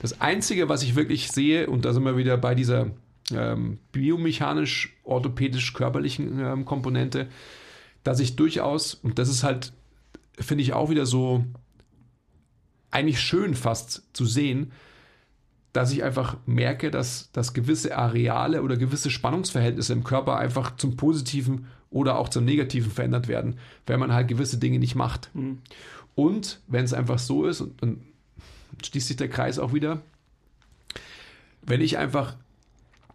Das 0.02 0.20
Einzige, 0.20 0.68
was 0.68 0.82
ich 0.82 0.96
wirklich 0.96 1.28
sehe, 1.28 1.68
und 1.68 1.84
da 1.84 1.92
sind 1.92 2.04
wir 2.04 2.16
wieder 2.16 2.36
bei 2.36 2.54
dieser 2.54 2.90
ähm, 3.32 3.78
biomechanisch-orthopädisch-körperlichen 3.92 6.40
ähm, 6.40 6.64
Komponente, 6.64 7.28
dass 8.02 8.18
ich 8.20 8.36
durchaus, 8.36 8.94
und 8.94 9.18
das 9.18 9.28
ist 9.28 9.42
halt, 9.42 9.74
finde 10.38 10.62
ich 10.62 10.72
auch 10.72 10.88
wieder 10.90 11.06
so 11.06 11.44
eigentlich 12.90 13.20
schön 13.20 13.54
fast 13.54 14.02
zu 14.14 14.24
sehen, 14.24 14.72
dass 15.72 15.92
ich 15.92 16.02
einfach 16.02 16.36
merke, 16.46 16.90
dass, 16.90 17.30
dass 17.32 17.54
gewisse 17.54 17.96
Areale 17.96 18.62
oder 18.62 18.76
gewisse 18.76 19.10
Spannungsverhältnisse 19.10 19.92
im 19.92 20.04
Körper 20.04 20.36
einfach 20.36 20.76
zum 20.76 20.96
Positiven 20.96 21.66
oder 21.90 22.18
auch 22.18 22.28
zum 22.28 22.44
Negativen 22.44 22.90
verändert 22.90 23.28
werden, 23.28 23.56
wenn 23.86 24.00
man 24.00 24.12
halt 24.12 24.28
gewisse 24.28 24.58
Dinge 24.58 24.78
nicht 24.78 24.94
macht. 24.94 25.30
Mhm. 25.34 25.58
Und 26.14 26.60
wenn 26.66 26.84
es 26.84 26.92
einfach 26.92 27.18
so 27.18 27.46
ist, 27.46 27.60
und 27.60 27.82
dann 27.82 28.00
schließt 28.84 29.08
sich 29.08 29.16
der 29.16 29.28
Kreis 29.28 29.58
auch 29.58 29.72
wieder, 29.72 30.02
wenn 31.62 31.80
ich 31.80 31.98
einfach, 31.98 32.36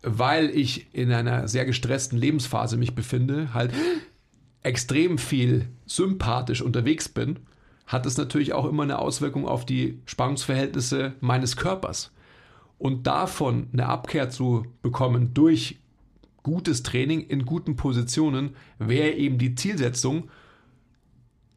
weil 0.01 0.49
ich 0.49 0.93
in 0.93 1.11
einer 1.11 1.47
sehr 1.47 1.65
gestressten 1.65 2.17
Lebensphase 2.17 2.77
mich 2.77 2.95
befinde, 2.95 3.53
halt 3.53 3.73
extrem 4.61 5.17
viel 5.17 5.67
sympathisch 5.85 6.61
unterwegs 6.61 7.09
bin, 7.09 7.39
hat 7.85 8.05
es 8.05 8.17
natürlich 8.17 8.53
auch 8.53 8.65
immer 8.65 8.83
eine 8.83 8.99
Auswirkung 8.99 9.47
auf 9.47 9.65
die 9.65 9.99
Spannungsverhältnisse 10.05 11.13
meines 11.19 11.55
Körpers. 11.55 12.11
Und 12.77 13.07
davon 13.07 13.67
eine 13.73 13.87
Abkehr 13.87 14.29
zu 14.29 14.65
bekommen 14.81 15.33
durch 15.33 15.79
gutes 16.43 16.83
Training 16.83 17.21
in 17.21 17.45
guten 17.45 17.75
Positionen 17.75 18.55
wäre 18.77 19.11
eben 19.11 19.37
die 19.37 19.55
Zielsetzung, 19.55 20.29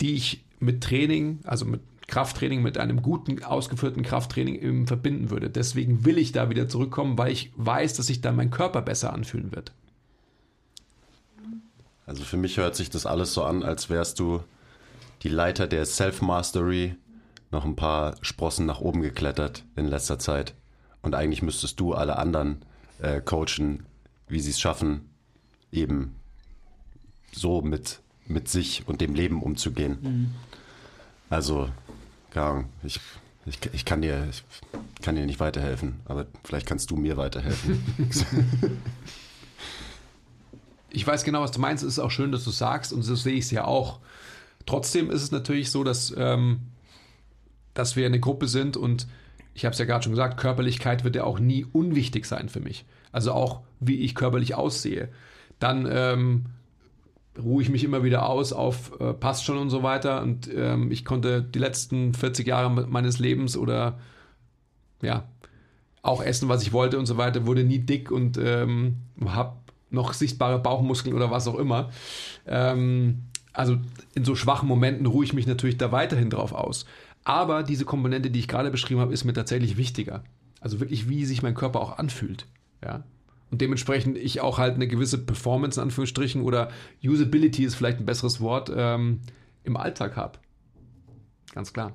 die 0.01 0.15
ich 0.15 0.45
mit 0.61 0.83
Training, 0.83 1.41
also 1.45 1.65
mit 1.65 1.81
Krafttraining, 2.07 2.63
mit 2.63 2.79
einem 2.79 3.03
guten, 3.03 3.45
ausgeführten 3.45 4.03
Krafttraining 4.03 4.55
eben 4.55 4.87
verbinden 4.87 5.29
würde. 5.31 5.51
Deswegen 5.51 6.07
will 6.07 6.17
ich 6.17 6.33
da 6.33 6.49
wieder 6.49 6.67
zurückkommen, 6.67 7.19
weil 7.19 7.33
ich 7.33 7.53
weiß, 7.57 7.95
dass 7.95 8.07
sich 8.07 8.23
dann 8.23 8.35
mein 8.35 8.51
Körper 8.51 8.81
besser 8.81 9.13
anfühlen 9.13 9.55
wird. 9.55 9.73
Also 12.07 12.25
für 12.25 12.39
mich 12.39 12.57
hört 12.57 12.75
sich 12.75 12.89
das 12.89 13.05
alles 13.05 13.35
so 13.35 13.45
an, 13.45 13.63
als 13.63 13.91
wärst 13.91 14.19
du 14.19 14.43
die 15.23 15.29
Leiter 15.29 15.67
der 15.67 15.85
Self-Mastery 15.85 16.95
noch 17.51 17.67
ein 17.67 17.77
paar 17.77 18.15
Sprossen 18.23 18.65
nach 18.65 18.81
oben 18.81 19.03
geklettert 19.03 19.65
in 19.77 19.87
letzter 19.87 20.19
Zeit. 20.19 20.55
Und 21.03 21.15
eigentlich 21.15 21.43
müsstest 21.43 21.81
du 21.81 21.95
alle 21.95 22.17
anderen 22.17 22.63
äh, 23.01 23.21
coachen, 23.21 23.87
wie 24.29 24.41
sie 24.41 24.51
es 24.51 24.61
schaffen, 24.61 25.09
eben 25.73 26.15
so 27.33 27.63
mit, 27.63 28.01
mit 28.27 28.49
sich 28.49 28.87
und 28.87 29.01
dem 29.01 29.15
Leben 29.15 29.43
umzugehen. 29.43 29.99
Mhm. 30.01 30.31
Also, 31.31 31.69
keine 32.31 32.47
Ahnung, 32.47 32.65
ich, 32.83 33.01
ich, 33.47 33.59
ich, 33.73 33.85
kann 33.85 34.03
dir, 34.03 34.29
ich 34.31 34.43
kann 35.03 35.15
dir 35.15 35.27
nicht 35.27 35.41
weiterhelfen, 35.41 36.01
aber 36.07 36.27
vielleicht 36.45 36.67
kannst 36.67 36.91
du 36.91 36.97
mir 36.97 37.17
weiterhelfen. 37.17 37.83
ich 40.91 41.07
weiß 41.07 41.25
genau, 41.25 41.43
was 41.43 41.53
du 41.53 41.61
meinst. 41.61 41.85
Es 41.85 41.95
ist 41.95 41.99
auch 41.99 42.11
schön, 42.11 42.33
dass 42.33 42.45
du 42.45 42.51
sagst 42.51 42.93
und 42.93 43.03
so 43.03 43.15
sehe 43.15 43.35
ich 43.35 43.45
es 43.45 43.51
ja 43.51 43.65
auch. 43.65 44.01
Trotzdem 44.67 45.11
ist 45.11 45.23
es 45.23 45.31
natürlich 45.31 45.71
so, 45.71 45.85
dass, 45.85 46.13
ähm, 46.17 46.61
dass 47.75 47.97
wir 47.97 48.07
eine 48.07 48.21
Gruppe 48.21 48.49
sind 48.49 48.77
und 48.77 49.07
ich 49.59 49.65
habe 49.65 49.73
es 49.73 49.79
ja 49.81 49.87
gerade 49.87 50.05
schon 50.05 50.13
gesagt, 50.13 50.39
Körperlichkeit 50.39 51.03
wird 51.03 51.17
ja 51.17 51.25
auch 51.25 51.41
nie 51.41 51.67
unwichtig 51.73 52.27
sein 52.27 52.49
für 52.49 52.61
mich. 52.61 52.85
Also 53.11 53.33
auch, 53.33 53.63
wie 53.81 53.97
ich 54.03 54.15
körperlich 54.15 54.55
aussehe. 54.55 55.09
Dann 55.59 55.89
ähm, 55.91 56.45
ruhe 57.37 57.61
ich 57.61 57.69
mich 57.69 57.83
immer 57.83 58.05
wieder 58.05 58.29
aus 58.29 58.53
auf 58.53 58.93
äh, 59.01 59.13
passt 59.15 59.45
schon 59.45 59.59
und 59.59 59.71
so 59.71 59.83
weiter. 59.83 60.23
Und 60.23 60.49
ähm, 60.55 60.93
ich 60.93 61.05
konnte 61.05 61.43
die 61.43 61.59
letzten 61.59 62.15
40 62.15 62.47
Jahre 62.47 62.87
meines 62.87 63.19
Lebens 63.19 63.57
oder 63.57 63.99
ja, 65.03 65.27
auch 66.03 66.23
essen, 66.23 66.49
was 66.49 66.63
ich 66.63 66.73
wollte 66.73 66.97
und 66.97 67.07
so 67.07 67.17
weiter, 67.17 67.45
wurde 67.45 67.65
nie 67.65 67.81
dick 67.81 68.13
und 68.13 68.39
ähm, 68.39 68.99
habe 69.25 69.57
noch 69.91 70.13
sichtbare 70.13 70.61
Bauchmuskeln 70.61 71.17
oder 71.17 71.33
was 71.33 71.49
auch 71.49 71.59
immer. 71.59 71.91
Ähm, 72.47 73.25
also 73.53 73.77
in 74.15 74.25
so 74.25 74.37
schwachen 74.37 74.69
Momenten 74.69 75.07
ruhe 75.07 75.25
ich 75.25 75.33
mich 75.33 75.49
natürlich 75.49 75.79
da 75.79 75.91
weiterhin 75.91 76.31
drauf 76.31 76.53
aus. 76.53 76.87
Aber 77.29 77.63
diese 77.63 77.85
Komponente, 77.85 78.31
die 78.31 78.39
ich 78.39 78.49
gerade 78.49 78.71
beschrieben 78.71 79.01
habe, 79.01 79.13
ist 79.13 79.25
mir 79.25 79.35
tatsächlich 79.35 79.77
wichtiger. 79.77 80.25
Also 80.63 80.81
wirklich, 80.81 81.11
wie 81.11 81.27
sich 81.27 81.43
mein 81.43 81.53
Körper 81.53 81.83
auch 81.83 81.99
anfühlt. 81.99 82.47
Ja. 82.83 83.05
Und 83.51 83.61
dementsprechend 83.61 84.17
ich 84.17 84.41
auch 84.41 84.57
halt 84.57 84.77
eine 84.77 84.89
gewisse 84.89 85.19
Performance 85.19 85.79
in 85.79 85.85
Anführungsstrichen 85.85 86.41
oder 86.41 86.71
Usability 87.05 87.65
ist 87.65 87.75
vielleicht 87.75 87.99
ein 87.99 88.07
besseres 88.07 88.41
Wort 88.41 88.73
ähm, 88.75 89.21
im 89.63 89.77
Alltag 89.77 90.17
habe. 90.17 90.39
Ganz 91.53 91.75
klar. 91.75 91.93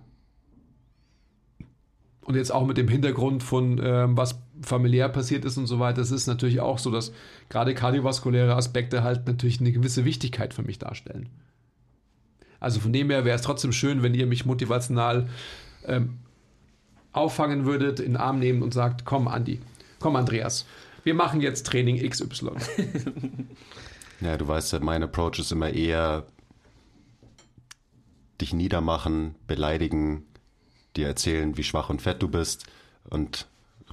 Und 2.25 2.35
jetzt 2.35 2.51
auch 2.51 2.67
mit 2.67 2.77
dem 2.77 2.87
Hintergrund 2.87 3.41
von 3.41 3.81
ähm, 3.83 4.15
was 4.15 4.39
familiär 4.61 5.09
passiert 5.09 5.45
ist 5.45 5.57
und 5.57 5.65
so 5.65 5.79
weiter, 5.79 6.03
es 6.03 6.11
ist 6.11 6.27
natürlich 6.27 6.59
auch 6.59 6.77
so, 6.77 6.91
dass 6.91 7.11
gerade 7.49 7.73
kardiovaskuläre 7.73 8.55
Aspekte 8.55 9.01
halt 9.01 9.25
natürlich 9.25 9.59
eine 9.59 9.71
gewisse 9.71 10.05
Wichtigkeit 10.05 10.53
für 10.53 10.61
mich 10.61 10.77
darstellen. 10.77 11.29
Also 12.63 12.79
von 12.79 12.93
dem 12.93 13.09
her 13.09 13.25
wäre 13.25 13.35
es 13.35 13.41
trotzdem 13.41 13.73
schön, 13.73 14.03
wenn 14.03 14.13
ihr 14.13 14.25
mich 14.25 14.45
motivational 14.45 15.27
ähm, 15.85 16.19
auffangen 17.11 17.65
würdet, 17.65 17.99
in 17.99 18.13
den 18.13 18.17
Arm 18.17 18.39
nehmen 18.39 18.63
und 18.63 18.73
sagt, 18.73 19.03
komm 19.03 19.27
Andi, 19.27 19.59
komm 19.99 20.15
Andreas, 20.15 20.65
wir 21.03 21.13
machen 21.13 21.41
jetzt 21.41 21.67
Training 21.67 21.97
XY. 22.09 22.51
ja, 24.21 24.37
du 24.37 24.47
weißt 24.47 24.71
ja, 24.71 24.79
mein 24.79 25.03
Approach 25.03 25.39
ist 25.39 25.51
immer 25.51 25.71
eher 25.71 26.25
dich 28.39 28.53
niedermachen, 28.53 29.35
beleidigen, 29.45 30.23
dir 30.95 31.07
erzählen, 31.07 31.57
wie 31.57 31.63
schwach 31.63 31.89
und 31.89 32.01
fett 32.01 32.21
du 32.21 32.29
bist 32.29 32.65
und 33.09 33.45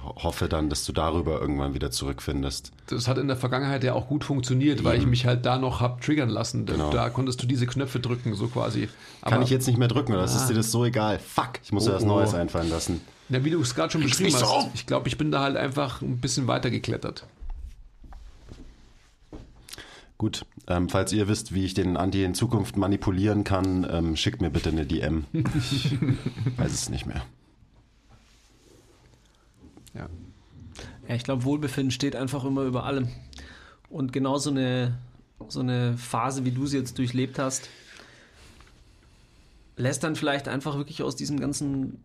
hoffe 0.03 0.47
dann, 0.47 0.69
dass 0.69 0.85
du 0.85 0.93
darüber 0.93 1.39
irgendwann 1.39 1.73
wieder 1.73 1.91
zurückfindest. 1.91 2.71
Das 2.87 3.07
hat 3.07 3.17
in 3.17 3.27
der 3.27 3.37
Vergangenheit 3.37 3.83
ja 3.83 3.93
auch 3.93 4.07
gut 4.07 4.23
funktioniert, 4.23 4.79
Eben. 4.79 4.85
weil 4.85 4.99
ich 4.99 5.05
mich 5.05 5.25
halt 5.25 5.45
da 5.45 5.57
noch 5.57 5.81
hab 5.81 6.01
triggern 6.01 6.29
lassen. 6.29 6.65
Genau. 6.65 6.91
Da 6.91 7.09
konntest 7.09 7.41
du 7.41 7.47
diese 7.47 7.67
Knöpfe 7.67 7.99
drücken, 7.99 8.33
so 8.35 8.47
quasi. 8.47 8.89
Aber 9.21 9.31
Kann 9.31 9.41
ich 9.43 9.49
jetzt 9.49 9.67
nicht 9.67 9.77
mehr 9.77 9.87
drücken, 9.87 10.13
oder 10.13 10.21
ah. 10.21 10.25
ist 10.25 10.47
dir 10.47 10.53
das 10.53 10.71
so 10.71 10.85
egal? 10.85 11.19
Fuck, 11.19 11.59
ich 11.63 11.71
muss 11.71 11.85
oh, 11.85 11.89
dir 11.89 11.95
was 11.95 12.03
Neues 12.03 12.33
oh. 12.33 12.37
einfallen 12.37 12.69
lassen. 12.69 13.01
Ja, 13.29 13.43
wie 13.45 13.49
du 13.49 13.61
es 13.61 13.75
gerade 13.75 13.91
schon 13.91 14.01
beschrieben 14.01 14.33
hast. 14.33 14.41
So. 14.41 14.69
Ich 14.73 14.85
glaube, 14.85 15.07
ich 15.07 15.17
bin 15.17 15.31
da 15.31 15.41
halt 15.41 15.55
einfach 15.55 16.01
ein 16.01 16.17
bisschen 16.17 16.47
weiter 16.47 16.69
geklettert. 16.69 17.25
Gut, 20.17 20.45
ähm, 20.67 20.87
falls 20.89 21.13
ihr 21.13 21.27
wisst, 21.27 21.53
wie 21.53 21.65
ich 21.65 21.73
den 21.73 21.97
Andi 21.97 22.23
in 22.23 22.35
Zukunft 22.35 22.77
manipulieren 22.77 23.43
kann, 23.43 23.87
ähm, 23.89 24.15
schickt 24.15 24.41
mir 24.41 24.51
bitte 24.51 24.69
eine 24.69 24.85
DM. 24.85 25.25
ich 25.33 25.97
weiß 26.57 26.71
es 26.71 26.89
nicht 26.89 27.07
mehr. 27.07 27.23
Ja. 29.93 30.09
Ja, 31.07 31.15
ich 31.15 31.23
glaube, 31.23 31.43
Wohlbefinden 31.43 31.91
steht 31.91 32.15
einfach 32.15 32.43
immer 32.45 32.63
über 32.63 32.85
allem. 32.85 33.09
Und 33.89 34.13
genau 34.13 34.37
so 34.37 34.49
eine, 34.49 34.97
so 35.49 35.59
eine 35.59 35.97
Phase, 35.97 36.45
wie 36.45 36.51
du 36.51 36.65
sie 36.65 36.77
jetzt 36.77 36.97
durchlebt 36.97 37.39
hast, 37.39 37.69
lässt 39.75 40.03
dann 40.03 40.15
vielleicht 40.15 40.47
einfach 40.47 40.77
wirklich 40.77 41.03
aus 41.03 41.15
diesem 41.15 41.39
ganzen, 41.39 41.99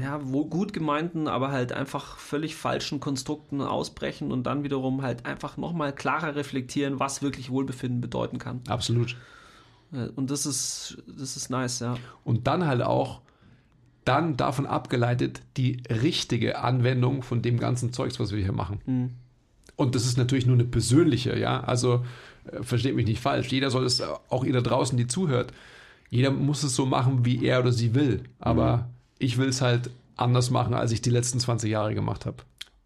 ja, 0.00 0.16
gut 0.18 0.72
gemeinten, 0.72 1.28
aber 1.28 1.50
halt 1.50 1.72
einfach 1.72 2.16
völlig 2.16 2.54
falschen 2.56 3.00
Konstrukten 3.00 3.60
ausbrechen 3.60 4.32
und 4.32 4.44
dann 4.44 4.64
wiederum 4.64 5.02
halt 5.02 5.26
einfach 5.26 5.56
nochmal 5.56 5.92
klarer 5.94 6.36
reflektieren, 6.36 7.00
was 7.00 7.20
wirklich 7.20 7.50
Wohlbefinden 7.50 8.00
bedeuten 8.00 8.38
kann. 8.38 8.60
Absolut. 8.68 9.16
Äh, 9.92 10.08
und 10.16 10.30
das 10.30 10.46
ist, 10.46 11.02
das 11.06 11.36
ist 11.36 11.50
nice, 11.50 11.80
ja. 11.80 11.96
Und 12.24 12.46
dann 12.46 12.66
halt 12.66 12.82
auch 12.82 13.20
dann 14.04 14.36
davon 14.36 14.66
abgeleitet 14.66 15.40
die 15.56 15.82
richtige 15.88 16.58
Anwendung 16.58 17.22
von 17.22 17.42
dem 17.42 17.58
ganzen 17.58 17.92
Zeugs, 17.92 18.20
was 18.20 18.32
wir 18.32 18.42
hier 18.42 18.52
machen. 18.52 18.80
Mhm. 18.86 19.10
Und 19.76 19.94
das 19.94 20.06
ist 20.06 20.18
natürlich 20.18 20.46
nur 20.46 20.54
eine 20.54 20.64
persönliche, 20.64 21.38
ja. 21.38 21.60
Also 21.60 22.04
äh, 22.50 22.62
versteht 22.62 22.94
mich 22.94 23.06
nicht 23.06 23.20
falsch. 23.20 23.48
Jeder 23.48 23.70
soll 23.70 23.84
es, 23.84 24.02
auch 24.28 24.44
ihr 24.44 24.52
da 24.52 24.60
draußen, 24.60 24.96
die 24.96 25.06
zuhört, 25.06 25.52
jeder 26.10 26.30
muss 26.30 26.62
es 26.62 26.76
so 26.76 26.86
machen, 26.86 27.24
wie 27.24 27.44
er 27.44 27.60
oder 27.60 27.72
sie 27.72 27.94
will. 27.94 28.22
Aber 28.38 28.76
mhm. 28.76 28.82
ich 29.18 29.38
will 29.38 29.48
es 29.48 29.60
halt 29.60 29.90
anders 30.16 30.50
machen, 30.50 30.74
als 30.74 30.92
ich 30.92 31.02
die 31.02 31.10
letzten 31.10 31.40
20 31.40 31.70
Jahre 31.70 31.94
gemacht 31.94 32.26
habe. 32.26 32.36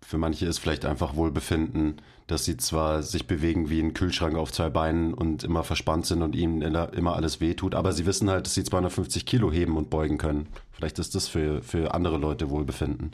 Für 0.08 0.16
manche 0.16 0.46
ist 0.46 0.58
vielleicht 0.58 0.86
einfach 0.86 1.16
Wohlbefinden, 1.16 1.96
dass 2.28 2.46
sie 2.46 2.56
zwar 2.56 3.02
sich 3.02 3.26
bewegen 3.26 3.68
wie 3.68 3.78
ein 3.78 3.92
Kühlschrank 3.92 4.36
auf 4.36 4.50
zwei 4.50 4.70
Beinen 4.70 5.12
und 5.12 5.44
immer 5.44 5.64
verspannt 5.64 6.06
sind 6.06 6.22
und 6.22 6.34
ihnen 6.34 6.62
immer 6.62 7.14
alles 7.14 7.42
wehtut, 7.42 7.74
aber 7.74 7.92
sie 7.92 8.06
wissen 8.06 8.30
halt, 8.30 8.46
dass 8.46 8.54
sie 8.54 8.64
250 8.64 9.26
Kilo 9.26 9.52
heben 9.52 9.76
und 9.76 9.90
beugen 9.90 10.16
können. 10.16 10.46
Vielleicht 10.72 10.98
ist 10.98 11.14
das 11.14 11.28
für, 11.28 11.60
für 11.60 11.92
andere 11.92 12.16
Leute 12.16 12.48
Wohlbefinden. 12.48 13.10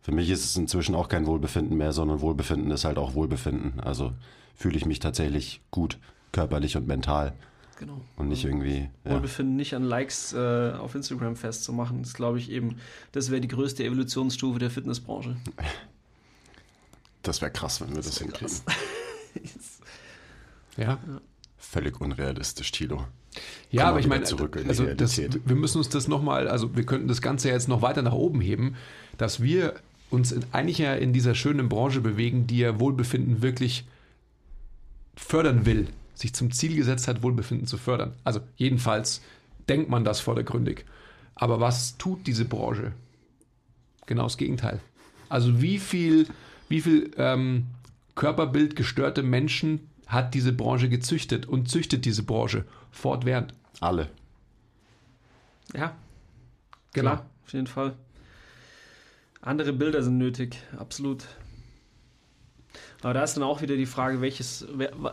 Für 0.00 0.12
mich 0.12 0.30
ist 0.30 0.46
es 0.46 0.56
inzwischen 0.56 0.94
auch 0.94 1.08
kein 1.10 1.26
Wohlbefinden 1.26 1.76
mehr, 1.76 1.92
sondern 1.92 2.22
Wohlbefinden 2.22 2.70
ist 2.70 2.86
halt 2.86 2.96
auch 2.96 3.12
Wohlbefinden. 3.12 3.78
Also 3.80 4.12
fühle 4.56 4.78
ich 4.78 4.86
mich 4.86 4.98
tatsächlich 4.98 5.60
gut, 5.70 5.98
körperlich 6.32 6.74
und 6.74 6.86
mental. 6.86 7.34
Genau. 7.78 8.00
Und 8.16 8.28
nicht 8.28 8.46
irgendwie. 8.46 8.88
Ja. 9.04 9.10
Wohlbefinden 9.10 9.56
nicht 9.56 9.74
an 9.74 9.82
Likes 9.82 10.32
äh, 10.32 10.72
auf 10.72 10.94
Instagram 10.94 11.36
festzumachen. 11.36 12.02
Das 12.02 12.14
glaube 12.14 12.38
ich 12.38 12.50
eben, 12.50 12.76
das 13.12 13.30
wäre 13.30 13.42
die 13.42 13.48
größte 13.48 13.84
Evolutionsstufe 13.84 14.58
der 14.58 14.70
Fitnessbranche. 14.70 15.36
Das 17.22 17.40
wäre 17.40 17.50
krass, 17.50 17.80
wenn 17.80 17.90
wir 17.90 17.96
das, 17.96 18.06
das 18.06 18.18
hinkriegen. 18.18 18.56
ja. 20.76 20.84
ja. 20.84 20.98
Völlig 21.58 22.00
unrealistisch, 22.00 22.72
Tilo. 22.72 23.06
Ja, 23.70 23.88
aber 23.88 24.00
ich 24.00 24.08
meine, 24.08 24.24
also 24.24 24.86
das, 24.94 25.18
wir 25.18 25.56
müssen 25.56 25.78
uns 25.78 25.88
das 25.88 26.08
nochmal, 26.08 26.48
also 26.48 26.74
wir 26.74 26.84
könnten 26.84 27.06
das 27.06 27.22
Ganze 27.22 27.48
jetzt 27.48 27.68
noch 27.68 27.82
weiter 27.82 28.02
nach 28.02 28.12
oben 28.12 28.40
heben, 28.40 28.74
dass 29.18 29.40
wir 29.40 29.74
uns 30.10 30.32
in, 30.32 30.44
eigentlich 30.50 30.78
ja 30.78 30.94
in 30.94 31.12
dieser 31.12 31.34
schönen 31.34 31.68
Branche 31.68 32.00
bewegen, 32.00 32.46
die 32.46 32.58
ja 32.58 32.80
Wohlbefinden 32.80 33.42
wirklich 33.42 33.84
fördern 35.14 35.66
will, 35.66 35.88
sich 36.14 36.34
zum 36.34 36.50
Ziel 36.50 36.74
gesetzt 36.74 37.06
hat, 37.06 37.22
Wohlbefinden 37.22 37.66
zu 37.66 37.78
fördern. 37.78 38.14
Also 38.24 38.40
jedenfalls 38.56 39.20
denkt 39.68 39.88
man 39.88 40.04
das 40.04 40.20
vordergründig. 40.20 40.84
Aber 41.36 41.60
was 41.60 41.96
tut 41.96 42.26
diese 42.26 42.44
Branche? 42.44 42.92
Genau 44.06 44.24
das 44.24 44.36
Gegenteil. 44.36 44.80
Also 45.28 45.62
wie 45.62 45.78
viel, 45.78 46.26
wie 46.70 46.80
viel 46.80 47.10
ähm, 47.18 47.66
Körperbild 48.14 48.76
gestörte 48.76 49.22
Menschen 49.22 49.90
hat 50.06 50.34
diese 50.34 50.52
Branche 50.52 50.88
gezüchtet 50.88 51.46
und 51.46 51.68
züchtet 51.68 52.04
diese 52.04 52.22
Branche 52.22 52.64
fortwährend? 52.90 53.52
Alle. 53.80 54.08
Ja, 55.74 55.94
genau. 56.92 57.10
Klar, 57.10 57.26
auf 57.44 57.52
jeden 57.52 57.66
Fall. 57.66 57.94
Andere 59.42 59.72
Bilder 59.72 60.02
sind 60.02 60.18
nötig, 60.18 60.58
absolut. 60.78 61.24
Aber 63.02 63.14
da 63.14 63.24
ist 63.24 63.34
dann 63.34 63.42
auch 63.42 63.62
wieder 63.62 63.76
die 63.76 63.86
Frage, 63.86 64.20
welches, 64.20 64.66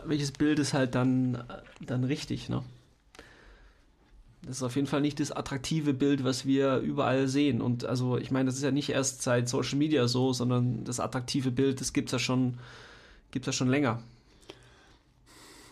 welches 0.04 0.32
Bild 0.32 0.58
ist 0.58 0.74
halt 0.74 0.94
dann, 0.94 1.42
dann 1.80 2.04
richtig, 2.04 2.48
ne? 2.48 2.62
Das 4.48 4.56
ist 4.56 4.62
auf 4.62 4.76
jeden 4.76 4.86
Fall 4.86 5.02
nicht 5.02 5.20
das 5.20 5.30
attraktive 5.30 5.92
Bild, 5.92 6.24
was 6.24 6.46
wir 6.46 6.78
überall 6.78 7.28
sehen. 7.28 7.60
Und 7.60 7.84
also, 7.84 8.16
ich 8.16 8.30
meine, 8.30 8.46
das 8.46 8.56
ist 8.56 8.62
ja 8.62 8.70
nicht 8.70 8.88
erst 8.88 9.20
seit 9.20 9.46
Social 9.46 9.76
Media 9.76 10.08
so, 10.08 10.32
sondern 10.32 10.84
das 10.84 11.00
attraktive 11.00 11.50
Bild, 11.50 11.82
das 11.82 11.92
gibt 11.92 12.08
es 12.08 12.12
ja 12.12 12.18
schon, 12.18 12.54
ja 13.34 13.52
schon 13.52 13.68
länger. 13.68 14.02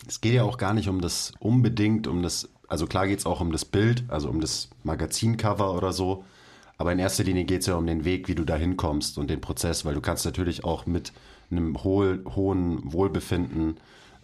Es 0.06 0.20
geht 0.20 0.34
ja 0.34 0.42
auch 0.42 0.58
gar 0.58 0.74
nicht 0.74 0.90
um 0.90 1.00
das 1.00 1.32
unbedingt, 1.40 2.06
um 2.06 2.22
das, 2.22 2.50
also 2.68 2.86
klar 2.86 3.06
geht 3.08 3.18
es 3.18 3.24
auch 3.24 3.40
um 3.40 3.50
das 3.50 3.64
Bild, 3.64 4.04
also 4.08 4.28
um 4.28 4.42
das 4.42 4.68
Magazincover 4.84 5.74
oder 5.74 5.94
so, 5.94 6.24
aber 6.76 6.92
in 6.92 6.98
erster 6.98 7.24
Linie 7.24 7.44
geht 7.44 7.62
es 7.62 7.66
ja 7.66 7.76
um 7.76 7.86
den 7.86 8.04
Weg, 8.04 8.28
wie 8.28 8.34
du 8.34 8.44
da 8.44 8.56
hinkommst 8.56 9.16
und 9.16 9.30
den 9.30 9.40
Prozess, 9.40 9.86
weil 9.86 9.94
du 9.94 10.02
kannst 10.02 10.26
natürlich 10.26 10.64
auch 10.64 10.84
mit 10.84 11.12
einem 11.50 11.82
ho 11.82 12.04
hohen 12.34 12.92
Wohlbefinden 12.92 13.78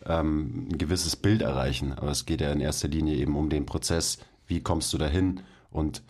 ähm, 0.05 0.69
ein 0.71 0.79
gewisses 0.79 1.17
Bild 1.17 1.41
erreichen. 1.41 1.93
Aber 1.95 2.11
es 2.11 2.27
geht 2.27 2.43
ja 2.43 2.53
in 2.53 2.61
erster 2.61 2.89
Linie 2.89 3.17
eben 3.17 3.37
um 3.37 3.49
den 3.49 3.65
Prozess, 3.65 4.19
wie 4.53 4.61
kommst 4.61 4.93
du 4.93 4.99
dahin 4.99 5.41
und 5.71 6.03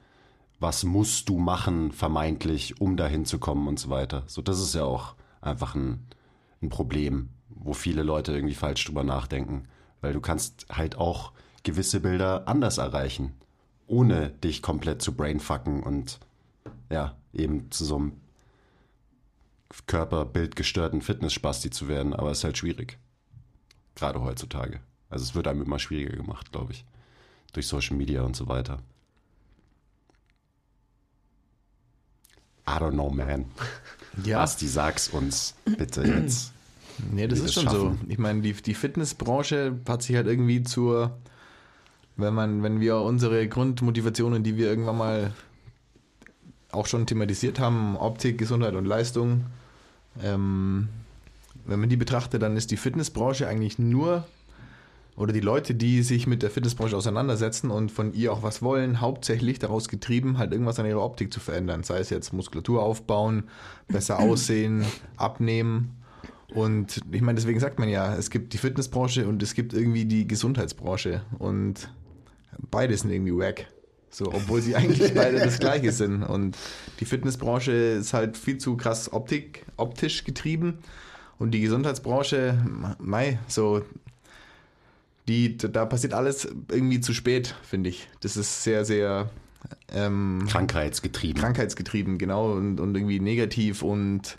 was 0.59 0.82
musst 0.82 1.28
du 1.28 1.38
machen, 1.38 1.93
vermeintlich, 1.93 2.80
um 2.80 2.97
dahin 2.97 3.24
zu 3.24 3.38
kommen 3.38 3.68
und 3.68 3.78
so 3.78 3.88
weiter. 3.88 4.24
So, 4.26 4.43
das 4.43 4.61
ist 4.61 4.74
ja 4.74 4.82
auch 4.84 5.14
einfach 5.40 5.76
ein, 5.76 6.07
ein 6.61 6.70
Problem, 6.70 7.30
wo 7.49 7.72
viele 7.72 8.03
Leute 8.03 8.32
irgendwie 8.32 8.55
falsch 8.55 8.84
drüber 8.84 9.05
nachdenken. 9.05 9.68
Weil 10.01 10.12
du 10.12 10.20
kannst 10.20 10.66
halt 10.70 10.97
auch 10.97 11.32
gewisse 11.62 12.01
Bilder 12.01 12.49
anders 12.49 12.78
erreichen, 12.78 13.34
ohne 13.86 14.30
dich 14.30 14.61
komplett 14.61 15.03
zu 15.03 15.14
brainfucken 15.14 15.84
und 15.84 16.18
ja, 16.90 17.16
eben 17.32 17.70
zu 17.70 17.84
so 17.84 17.97
einem 17.97 18.12
körperbildgestörten 19.86 21.01
Fitnessspasti 21.01 21.70
zu 21.70 21.86
werden, 21.86 22.12
aber 22.12 22.32
es 22.32 22.38
ist 22.38 22.45
halt 22.45 22.59
schwierig. 22.59 22.99
Gerade 23.95 24.20
heutzutage. 24.20 24.80
Also 25.11 25.24
es 25.24 25.34
wird 25.36 25.47
einem 25.47 25.62
immer 25.62 25.78
schwieriger 25.78 26.16
gemacht, 26.16 26.51
glaube 26.51 26.72
ich. 26.72 26.84
Durch 27.53 27.66
Social 27.66 27.96
Media 27.96 28.22
und 28.22 28.36
so 28.36 28.48
weiter. 28.48 28.78
I 32.66 32.72
don't 32.72 32.92
know, 32.92 33.11
man. 33.11 33.46
Ja. 34.24 34.40
Basti, 34.40 34.68
sag's 34.68 35.09
uns 35.09 35.55
bitte 35.64 36.03
jetzt. 36.03 36.53
Nee, 37.11 37.26
das 37.26 37.40
ist 37.40 37.55
schon 37.55 37.64
schaffen. 37.64 37.98
so. 38.03 38.11
Ich 38.11 38.18
meine, 38.18 38.42
die, 38.42 38.53
die 38.53 38.74
Fitnessbranche 38.74 39.78
hat 39.88 40.03
sich 40.03 40.14
halt 40.14 40.26
irgendwie 40.26 40.62
zur, 40.62 41.16
wenn 42.18 42.34
man, 42.34 42.62
wenn 42.62 42.80
wir 42.80 42.98
unsere 42.98 43.48
Grundmotivationen, 43.48 44.44
die 44.44 44.59
wir 44.59 44.68
irgendwann 44.68 44.98
mal 44.98 45.32
auch 46.70 46.86
schon 46.86 47.07
thematisiert 47.07 47.59
haben, 47.59 47.96
Optik, 47.96 48.36
Gesundheit 48.36 48.74
und 48.74 48.84
Leistung, 48.84 49.46
ähm, 50.22 50.88
wenn 51.64 51.80
man 51.80 51.88
die 51.88 51.96
betrachtet, 51.96 52.42
dann 52.42 52.57
ist 52.57 52.70
die 52.70 52.76
Fitnessbranche 52.76 53.48
eigentlich 53.48 53.78
nur 53.78 54.26
oder 55.14 55.32
die 55.32 55.40
Leute, 55.40 55.74
die 55.74 56.02
sich 56.02 56.26
mit 56.26 56.42
der 56.42 56.50
Fitnessbranche 56.50 56.96
auseinandersetzen 56.96 57.70
und 57.70 57.92
von 57.92 58.14
ihr 58.14 58.32
auch 58.32 58.42
was 58.42 58.62
wollen, 58.62 59.00
hauptsächlich 59.00 59.58
daraus 59.58 59.88
getrieben, 59.88 60.38
halt 60.38 60.52
irgendwas 60.52 60.78
an 60.78 60.86
ihrer 60.86 61.04
Optik 61.04 61.32
zu 61.32 61.40
verändern. 61.40 61.82
Sei 61.82 61.98
es 61.98 62.08
jetzt 62.10 62.32
Muskulatur 62.32 62.82
aufbauen, 62.82 63.44
besser 63.88 64.18
aussehen, 64.20 64.84
abnehmen. 65.16 65.96
Und 66.54 67.00
ich 67.10 67.20
meine, 67.20 67.36
deswegen 67.36 67.60
sagt 67.60 67.78
man 67.78 67.88
ja, 67.88 68.14
es 68.14 68.30
gibt 68.30 68.52
die 68.52 68.58
Fitnessbranche 68.58 69.26
und 69.26 69.42
es 69.42 69.54
gibt 69.54 69.74
irgendwie 69.74 70.06
die 70.06 70.26
Gesundheitsbranche. 70.26 71.22
Und 71.38 71.90
beide 72.70 72.96
sind 72.96 73.10
irgendwie 73.10 73.36
wack. 73.36 73.66
So, 74.10 74.26
obwohl 74.26 74.60
sie 74.60 74.76
eigentlich 74.76 75.14
beide 75.14 75.38
das 75.38 75.58
Gleiche 75.58 75.92
sind. 75.92 76.22
Und 76.22 76.56
die 77.00 77.04
Fitnessbranche 77.04 77.72
ist 77.72 78.14
halt 78.14 78.38
viel 78.38 78.58
zu 78.58 78.76
krass 78.76 79.12
Optik, 79.12 79.66
optisch 79.76 80.24
getrieben. 80.24 80.78
Und 81.38 81.52
die 81.52 81.60
Gesundheitsbranche, 81.60 82.56
mei, 82.98 83.38
so, 83.48 83.82
die, 85.28 85.56
da 85.56 85.86
passiert 85.86 86.14
alles 86.14 86.48
irgendwie 86.70 87.00
zu 87.00 87.12
spät, 87.12 87.54
finde 87.62 87.90
ich. 87.90 88.08
Das 88.20 88.36
ist 88.36 88.64
sehr, 88.64 88.84
sehr 88.84 89.30
ähm, 89.92 90.46
krankheitsgetrieben. 90.48 91.40
Krankheitsgetrieben, 91.40 92.18
genau. 92.18 92.52
Und, 92.52 92.80
und 92.80 92.96
irgendwie 92.96 93.20
negativ 93.20 93.82
und 93.82 94.38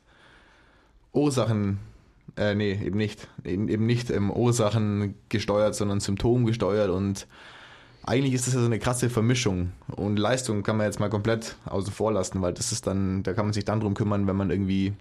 Ursachen, 1.14 1.80
äh, 2.38 2.56
nee, 2.56 2.74
eben 2.74 2.98
nicht. 2.98 3.28
Eben, 3.46 3.70
eben 3.70 3.86
nicht 3.86 4.10
ähm, 4.10 4.32
Ursachen 4.32 5.16
gesteuert, 5.30 5.76
sondern 5.76 6.00
Symptom 6.00 6.46
gesteuert 6.46 6.90
und 6.90 7.28
eigentlich 8.06 8.34
ist 8.34 8.48
das 8.48 8.54
ja 8.54 8.60
so 8.60 8.66
eine 8.66 8.80
krasse 8.80 9.10
Vermischung 9.10 9.72
und 9.96 10.18
Leistung 10.18 10.64
kann 10.64 10.76
man 10.76 10.86
jetzt 10.86 11.00
mal 11.00 11.10
komplett 11.10 11.56
außen 11.66 11.94
vor 11.94 12.12
lassen, 12.12 12.42
weil 12.42 12.54
das 12.54 12.74
ist 12.74 12.86
dann, 12.86 13.24
da 13.24 13.34
kann 13.34 13.46
man 13.46 13.54
sich 13.54 13.64
dann 13.64 13.80
drum 13.80 13.94
kümmern, 13.94 14.28
wenn 14.28 14.36
man 14.36 14.52
irgendwie 14.52 14.94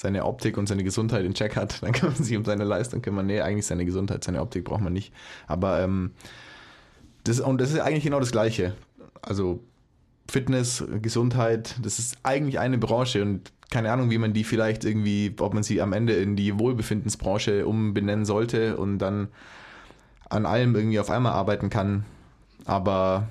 seine 0.00 0.24
Optik 0.24 0.56
und 0.56 0.66
seine 0.66 0.82
Gesundheit 0.82 1.26
in 1.26 1.34
Check 1.34 1.56
hat, 1.56 1.82
dann 1.82 1.92
kann 1.92 2.10
man 2.12 2.22
sich 2.22 2.36
um 2.36 2.44
seine 2.44 2.64
Leistung 2.64 3.02
kümmern. 3.02 3.26
Nee, 3.26 3.42
eigentlich 3.42 3.66
seine 3.66 3.84
Gesundheit, 3.84 4.24
seine 4.24 4.40
Optik 4.40 4.64
braucht 4.64 4.80
man 4.80 4.92
nicht. 4.92 5.12
Aber 5.46 5.80
ähm, 5.80 6.12
das, 7.24 7.40
und 7.40 7.60
das 7.60 7.72
ist 7.72 7.80
eigentlich 7.80 8.04
genau 8.04 8.18
das 8.18 8.32
Gleiche. 8.32 8.74
Also 9.20 9.62
Fitness, 10.26 10.82
Gesundheit, 11.02 11.76
das 11.82 11.98
ist 11.98 12.16
eigentlich 12.22 12.58
eine 12.58 12.78
Branche 12.78 13.20
und 13.20 13.52
keine 13.70 13.92
Ahnung, 13.92 14.10
wie 14.10 14.18
man 14.18 14.32
die 14.32 14.42
vielleicht 14.42 14.84
irgendwie, 14.84 15.34
ob 15.38 15.52
man 15.54 15.62
sie 15.62 15.82
am 15.82 15.92
Ende 15.92 16.14
in 16.14 16.34
die 16.34 16.58
Wohlbefindensbranche 16.58 17.66
umbenennen 17.66 18.24
sollte 18.24 18.78
und 18.78 18.98
dann 18.98 19.28
an 20.30 20.46
allem 20.46 20.74
irgendwie 20.74 20.98
auf 20.98 21.10
einmal 21.10 21.32
arbeiten 21.32 21.68
kann. 21.68 22.04
Aber 22.64 23.28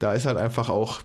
da 0.00 0.12
ist 0.12 0.26
halt 0.26 0.38
einfach 0.38 0.68
auch 0.68 1.02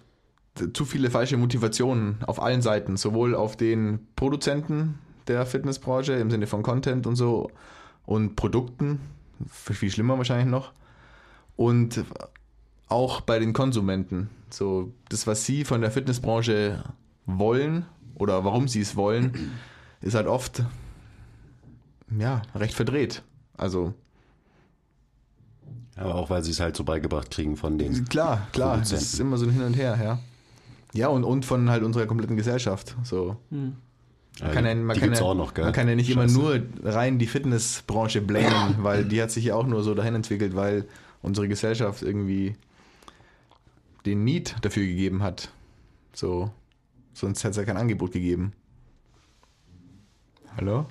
zu 0.73 0.85
viele 0.85 1.09
falsche 1.09 1.37
Motivationen 1.37 2.17
auf 2.25 2.41
allen 2.41 2.61
Seiten, 2.61 2.97
sowohl 2.97 3.35
auf 3.35 3.57
den 3.57 4.07
Produzenten 4.15 4.99
der 5.27 5.45
Fitnessbranche 5.45 6.13
im 6.13 6.29
Sinne 6.29 6.47
von 6.47 6.63
Content 6.63 7.07
und 7.07 7.15
so 7.15 7.49
und 8.05 8.35
Produkten, 8.35 8.99
viel 9.47 9.89
schlimmer 9.89 10.17
wahrscheinlich 10.17 10.47
noch, 10.47 10.73
und 11.55 12.03
auch 12.87 13.21
bei 13.21 13.39
den 13.39 13.53
Konsumenten. 13.53 14.29
So 14.49 14.93
das, 15.09 15.25
was 15.25 15.45
sie 15.45 15.65
von 15.65 15.81
der 15.81 15.91
Fitnessbranche 15.91 16.83
wollen 17.25 17.85
oder 18.15 18.45
warum 18.45 18.67
sie 18.67 18.81
es 18.81 18.95
wollen, 18.95 19.51
ist 20.01 20.13
halt 20.13 20.27
oft 20.27 20.63
ja 22.19 22.41
recht 22.53 22.75
verdreht. 22.75 23.23
Also 23.57 23.93
aber 25.95 26.15
auch 26.15 26.29
weil 26.29 26.43
sie 26.43 26.51
es 26.51 26.59
halt 26.59 26.75
so 26.75 26.83
beigebracht 26.83 27.29
kriegen 27.31 27.55
von 27.55 27.77
den. 27.77 28.05
Klar, 28.05 28.47
klar, 28.51 28.77
das 28.77 28.91
ist 28.91 29.19
immer 29.19 29.37
so 29.37 29.45
ein 29.45 29.51
Hin 29.51 29.63
und 29.63 29.75
Her, 29.75 29.99
ja. 30.01 30.19
Ja, 30.93 31.07
und, 31.07 31.23
und 31.23 31.45
von 31.45 31.69
halt 31.69 31.83
unserer 31.83 32.05
kompletten 32.05 32.37
Gesellschaft. 32.37 32.95
So. 33.03 33.37
Hm. 33.49 33.75
Man, 34.39 34.51
kann 34.51 34.65
ja, 34.65 34.75
man, 34.75 34.97
kann 34.97 35.13
ja, 35.13 35.33
noch, 35.33 35.55
man 35.55 35.73
kann 35.73 35.87
ja 35.87 35.95
nicht 35.95 36.11
Scheiße. 36.11 36.35
immer 36.35 36.43
nur 36.43 36.61
rein 36.83 37.19
die 37.19 37.27
Fitnessbranche 37.27 38.21
blamen, 38.21 38.75
weil 38.79 39.05
die 39.05 39.21
hat 39.21 39.31
sich 39.31 39.45
ja 39.45 39.55
auch 39.55 39.67
nur 39.67 39.83
so 39.83 39.93
dahin 39.93 40.15
entwickelt, 40.15 40.55
weil 40.55 40.85
unsere 41.21 41.47
Gesellschaft 41.47 42.01
irgendwie 42.01 42.55
den 44.05 44.23
Need 44.23 44.55
dafür 44.61 44.85
gegeben 44.85 45.21
hat. 45.21 45.49
So, 46.13 46.51
sonst 47.13 47.43
hätte 47.43 47.51
es 47.51 47.57
ja 47.57 47.63
kein 47.63 47.77
Angebot 47.77 48.11
gegeben. 48.11 48.53
Hallo? 50.57 50.85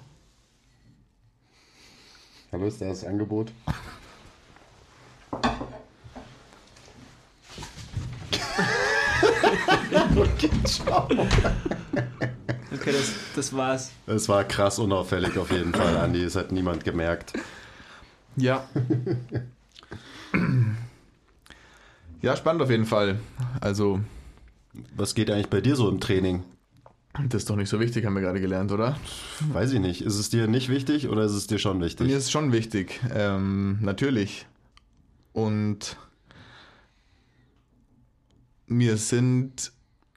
Hallo, 2.53 2.67
ist 2.67 2.81
da 2.81 2.87
das 2.87 3.05
Angebot? 3.05 3.53
okay, 10.17 10.51
ciao. 10.65 11.09
Okay, 12.73 12.93
das, 12.93 13.13
das 13.37 13.53
war's. 13.55 13.91
Es 14.07 14.29
war 14.29 14.45
krass 14.45 14.79
unauffällig 14.79 15.37
auf 15.39 15.51
jeden 15.51 15.73
Fall, 15.73 15.97
Andi. 15.99 16.23
Es 16.23 16.37
hat 16.37 16.53
niemand 16.53 16.85
gemerkt. 16.85 17.33
Ja. 18.37 18.67
ja, 22.23 22.37
spannend 22.37 22.63
auf 22.63 22.71
jeden 22.71 22.87
Fall. 22.87 23.19
Also. 23.61 24.01
Was 24.97 25.15
geht 25.15 25.31
eigentlich 25.31 25.51
bei 25.51 25.61
dir 25.61 25.77
so 25.77 25.89
im 25.89 26.01
Training? 26.01 26.45
Das 27.29 27.43
ist 27.43 27.51
doch 27.51 27.57
nicht 27.57 27.69
so 27.69 27.79
wichtig, 27.79 28.07
haben 28.07 28.15
wir 28.15 28.23
gerade 28.23 28.41
gelernt, 28.41 28.73
oder? 28.73 28.97
Weiß 29.53 29.73
ich 29.73 29.81
nicht. 29.81 30.01
Ist 30.01 30.19
es 30.19 30.31
dir 30.31 30.47
nicht 30.47 30.71
wichtig 30.71 31.09
oder 31.09 31.25
ist 31.25 31.33
es 31.33 31.47
dir 31.47 31.59
schon 31.59 31.83
wichtig? 31.83 32.07
Mir 32.07 32.17
ist 32.17 32.25
es 32.25 32.31
schon 32.31 32.53
wichtig, 32.53 33.01
ähm, 33.15 33.79
natürlich. 33.83 34.47
Und 35.35 35.99
mir 38.67 38.97
sind 38.97 39.73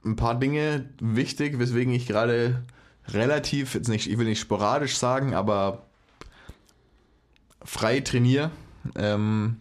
ein 0.06 0.16
paar 0.16 0.38
Dinge 0.38 0.88
wichtig, 1.00 1.58
weswegen 1.58 1.92
ich 1.92 2.06
gerade 2.06 2.62
relativ, 3.08 3.74
jetzt 3.74 3.88
nicht, 3.88 4.10
ich 4.10 4.18
will 4.18 4.26
nicht 4.26 4.40
sporadisch 4.40 4.96
sagen, 4.96 5.34
aber 5.34 5.82
frei 7.64 8.00
trainiere. 8.00 8.50
Ähm, 8.96 9.56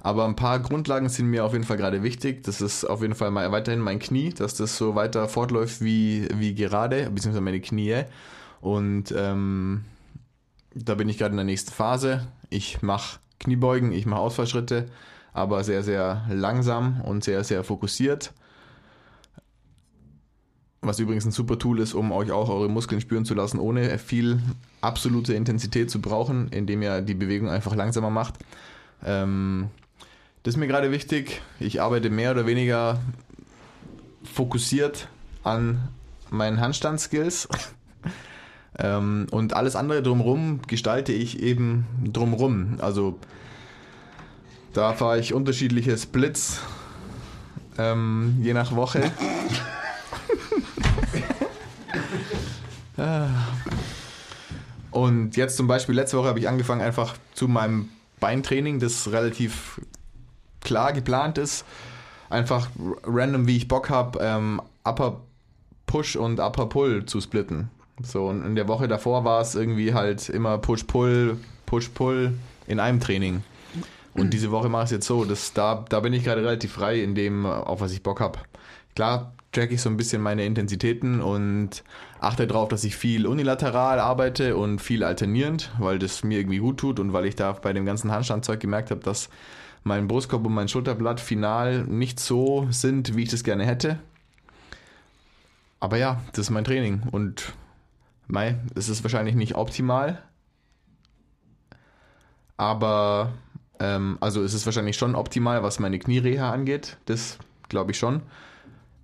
aber 0.00 0.24
ein 0.24 0.36
paar 0.36 0.58
Grundlagen 0.58 1.08
sind 1.08 1.26
mir 1.26 1.44
auf 1.44 1.52
jeden 1.52 1.64
Fall 1.64 1.76
gerade 1.76 2.02
wichtig. 2.02 2.42
Das 2.44 2.60
ist 2.60 2.84
auf 2.84 3.02
jeden 3.02 3.14
Fall 3.14 3.30
mal 3.30 3.52
weiterhin 3.52 3.80
mein 3.80 4.00
Knie, 4.00 4.30
dass 4.30 4.54
das 4.54 4.76
so 4.76 4.94
weiter 4.94 5.28
fortläuft 5.28 5.80
wie, 5.80 6.28
wie 6.34 6.54
gerade, 6.54 7.08
beziehungsweise 7.10 7.40
meine 7.40 7.60
Knie. 7.60 8.02
Und 8.60 9.14
ähm, 9.16 9.84
da 10.74 10.96
bin 10.96 11.08
ich 11.08 11.18
gerade 11.18 11.32
in 11.32 11.36
der 11.36 11.44
nächsten 11.44 11.72
Phase. 11.72 12.26
Ich 12.50 12.82
mache 12.82 13.20
Kniebeugen, 13.38 13.92
ich 13.92 14.06
mache 14.06 14.20
Ausfallschritte, 14.20 14.86
aber 15.32 15.62
sehr, 15.62 15.82
sehr 15.82 16.24
langsam 16.28 17.00
und 17.02 17.22
sehr, 17.22 17.44
sehr 17.44 17.62
fokussiert. 17.62 18.32
Was 20.84 20.98
übrigens 20.98 21.24
ein 21.24 21.30
super 21.30 21.60
Tool 21.60 21.78
ist, 21.78 21.94
um 21.94 22.10
euch 22.10 22.32
auch 22.32 22.48
eure 22.48 22.68
Muskeln 22.68 23.00
spüren 23.00 23.24
zu 23.24 23.34
lassen, 23.34 23.60
ohne 23.60 23.98
viel 23.98 24.40
absolute 24.80 25.32
Intensität 25.32 25.90
zu 25.92 26.00
brauchen, 26.00 26.48
indem 26.48 26.82
ihr 26.82 27.02
die 27.02 27.14
Bewegung 27.14 27.48
einfach 27.48 27.76
langsamer 27.76 28.10
macht. 28.10 28.34
Ähm, 29.04 29.68
das 30.42 30.54
ist 30.54 30.58
mir 30.58 30.66
gerade 30.66 30.90
wichtig. 30.90 31.40
Ich 31.60 31.80
arbeite 31.80 32.10
mehr 32.10 32.32
oder 32.32 32.46
weniger 32.46 32.98
fokussiert 34.24 35.06
an 35.44 35.88
meinen 36.30 36.60
Handstand-Skills. 36.60 37.48
ähm, 38.80 39.28
und 39.30 39.54
alles 39.54 39.76
andere 39.76 40.02
drumherum 40.02 40.62
gestalte 40.66 41.12
ich 41.12 41.40
eben 41.40 41.86
drumherum. 42.12 42.78
Also 42.80 43.20
da 44.72 44.94
fahre 44.94 45.20
ich 45.20 45.32
unterschiedliche 45.32 45.96
Splits, 45.96 46.60
ähm, 47.78 48.38
je 48.42 48.52
nach 48.52 48.74
Woche. 48.74 49.12
Und 54.90 55.36
jetzt 55.36 55.56
zum 55.56 55.66
Beispiel, 55.66 55.94
letzte 55.94 56.18
Woche 56.18 56.28
habe 56.28 56.38
ich 56.38 56.48
angefangen 56.48 56.82
einfach 56.82 57.16
zu 57.34 57.48
meinem 57.48 57.88
Beintraining, 58.20 58.78
das 58.78 59.10
relativ 59.10 59.80
klar 60.60 60.92
geplant 60.92 61.38
ist, 61.38 61.64
einfach 62.30 62.68
random, 63.04 63.46
wie 63.46 63.56
ich 63.56 63.68
Bock 63.68 63.90
habe, 63.90 64.18
ähm, 64.22 64.60
Upper 64.84 65.20
Push 65.86 66.16
und 66.16 66.40
Upper 66.40 66.66
Pull 66.66 67.06
zu 67.06 67.20
splitten. 67.20 67.70
So, 68.02 68.26
und 68.26 68.44
in 68.44 68.54
der 68.54 68.68
Woche 68.68 68.88
davor 68.88 69.24
war 69.24 69.40
es 69.40 69.54
irgendwie 69.54 69.94
halt 69.94 70.28
immer 70.28 70.58
Push-Pull, 70.58 71.38
Push-Pull 71.66 72.34
in 72.66 72.80
einem 72.80 73.00
Training. 73.00 73.42
Und 74.14 74.34
diese 74.34 74.50
Woche 74.50 74.68
mache 74.68 74.84
ich 74.84 74.86
es 74.86 74.92
jetzt 74.92 75.06
so, 75.06 75.24
dass 75.24 75.52
da, 75.52 75.84
da 75.88 76.00
bin 76.00 76.12
ich 76.12 76.24
gerade 76.24 76.42
relativ 76.42 76.72
frei 76.72 77.02
in 77.02 77.14
dem, 77.14 77.46
auf 77.46 77.80
was 77.80 77.92
ich 77.92 78.02
Bock 78.02 78.20
habe. 78.20 78.38
Klar 78.94 79.32
track 79.52 79.70
ich 79.70 79.82
so 79.82 79.90
ein 79.90 79.96
bisschen 79.96 80.22
meine 80.22 80.44
Intensitäten 80.44 81.20
und 81.20 81.84
achte 82.20 82.46
darauf, 82.46 82.68
dass 82.68 82.84
ich 82.84 82.96
viel 82.96 83.26
unilateral 83.26 84.00
arbeite 84.00 84.56
und 84.56 84.80
viel 84.80 85.04
alternierend, 85.04 85.70
weil 85.78 85.98
das 85.98 86.24
mir 86.24 86.38
irgendwie 86.38 86.58
gut 86.58 86.78
tut 86.78 86.98
und 86.98 87.12
weil 87.12 87.26
ich 87.26 87.36
da 87.36 87.52
bei 87.52 87.72
dem 87.72 87.84
ganzen 87.84 88.10
Handstandzeug 88.10 88.60
gemerkt 88.60 88.90
habe, 88.90 89.02
dass 89.02 89.28
mein 89.84 90.08
Brustkorb 90.08 90.46
und 90.46 90.54
mein 90.54 90.68
Schulterblatt 90.68 91.20
final 91.20 91.84
nicht 91.84 92.18
so 92.18 92.66
sind, 92.70 93.14
wie 93.16 93.24
ich 93.24 93.28
das 93.28 93.44
gerne 93.44 93.66
hätte. 93.66 93.98
Aber 95.80 95.98
ja, 95.98 96.22
das 96.32 96.46
ist 96.46 96.50
mein 96.50 96.64
Training 96.64 97.02
und 97.10 97.52
mei, 98.28 98.56
es 98.74 98.88
ist 98.88 99.04
wahrscheinlich 99.04 99.34
nicht 99.34 99.56
optimal, 99.56 100.22
aber 102.56 103.32
ähm, 103.80 104.16
also 104.20 104.42
es 104.42 104.54
ist 104.54 104.64
wahrscheinlich 104.64 104.96
schon 104.96 105.16
optimal, 105.16 105.64
was 105.64 105.80
meine 105.80 105.98
Kniereha 105.98 106.52
angeht, 106.52 106.96
das 107.06 107.38
glaube 107.68 107.90
ich 107.90 107.98
schon. 107.98 108.22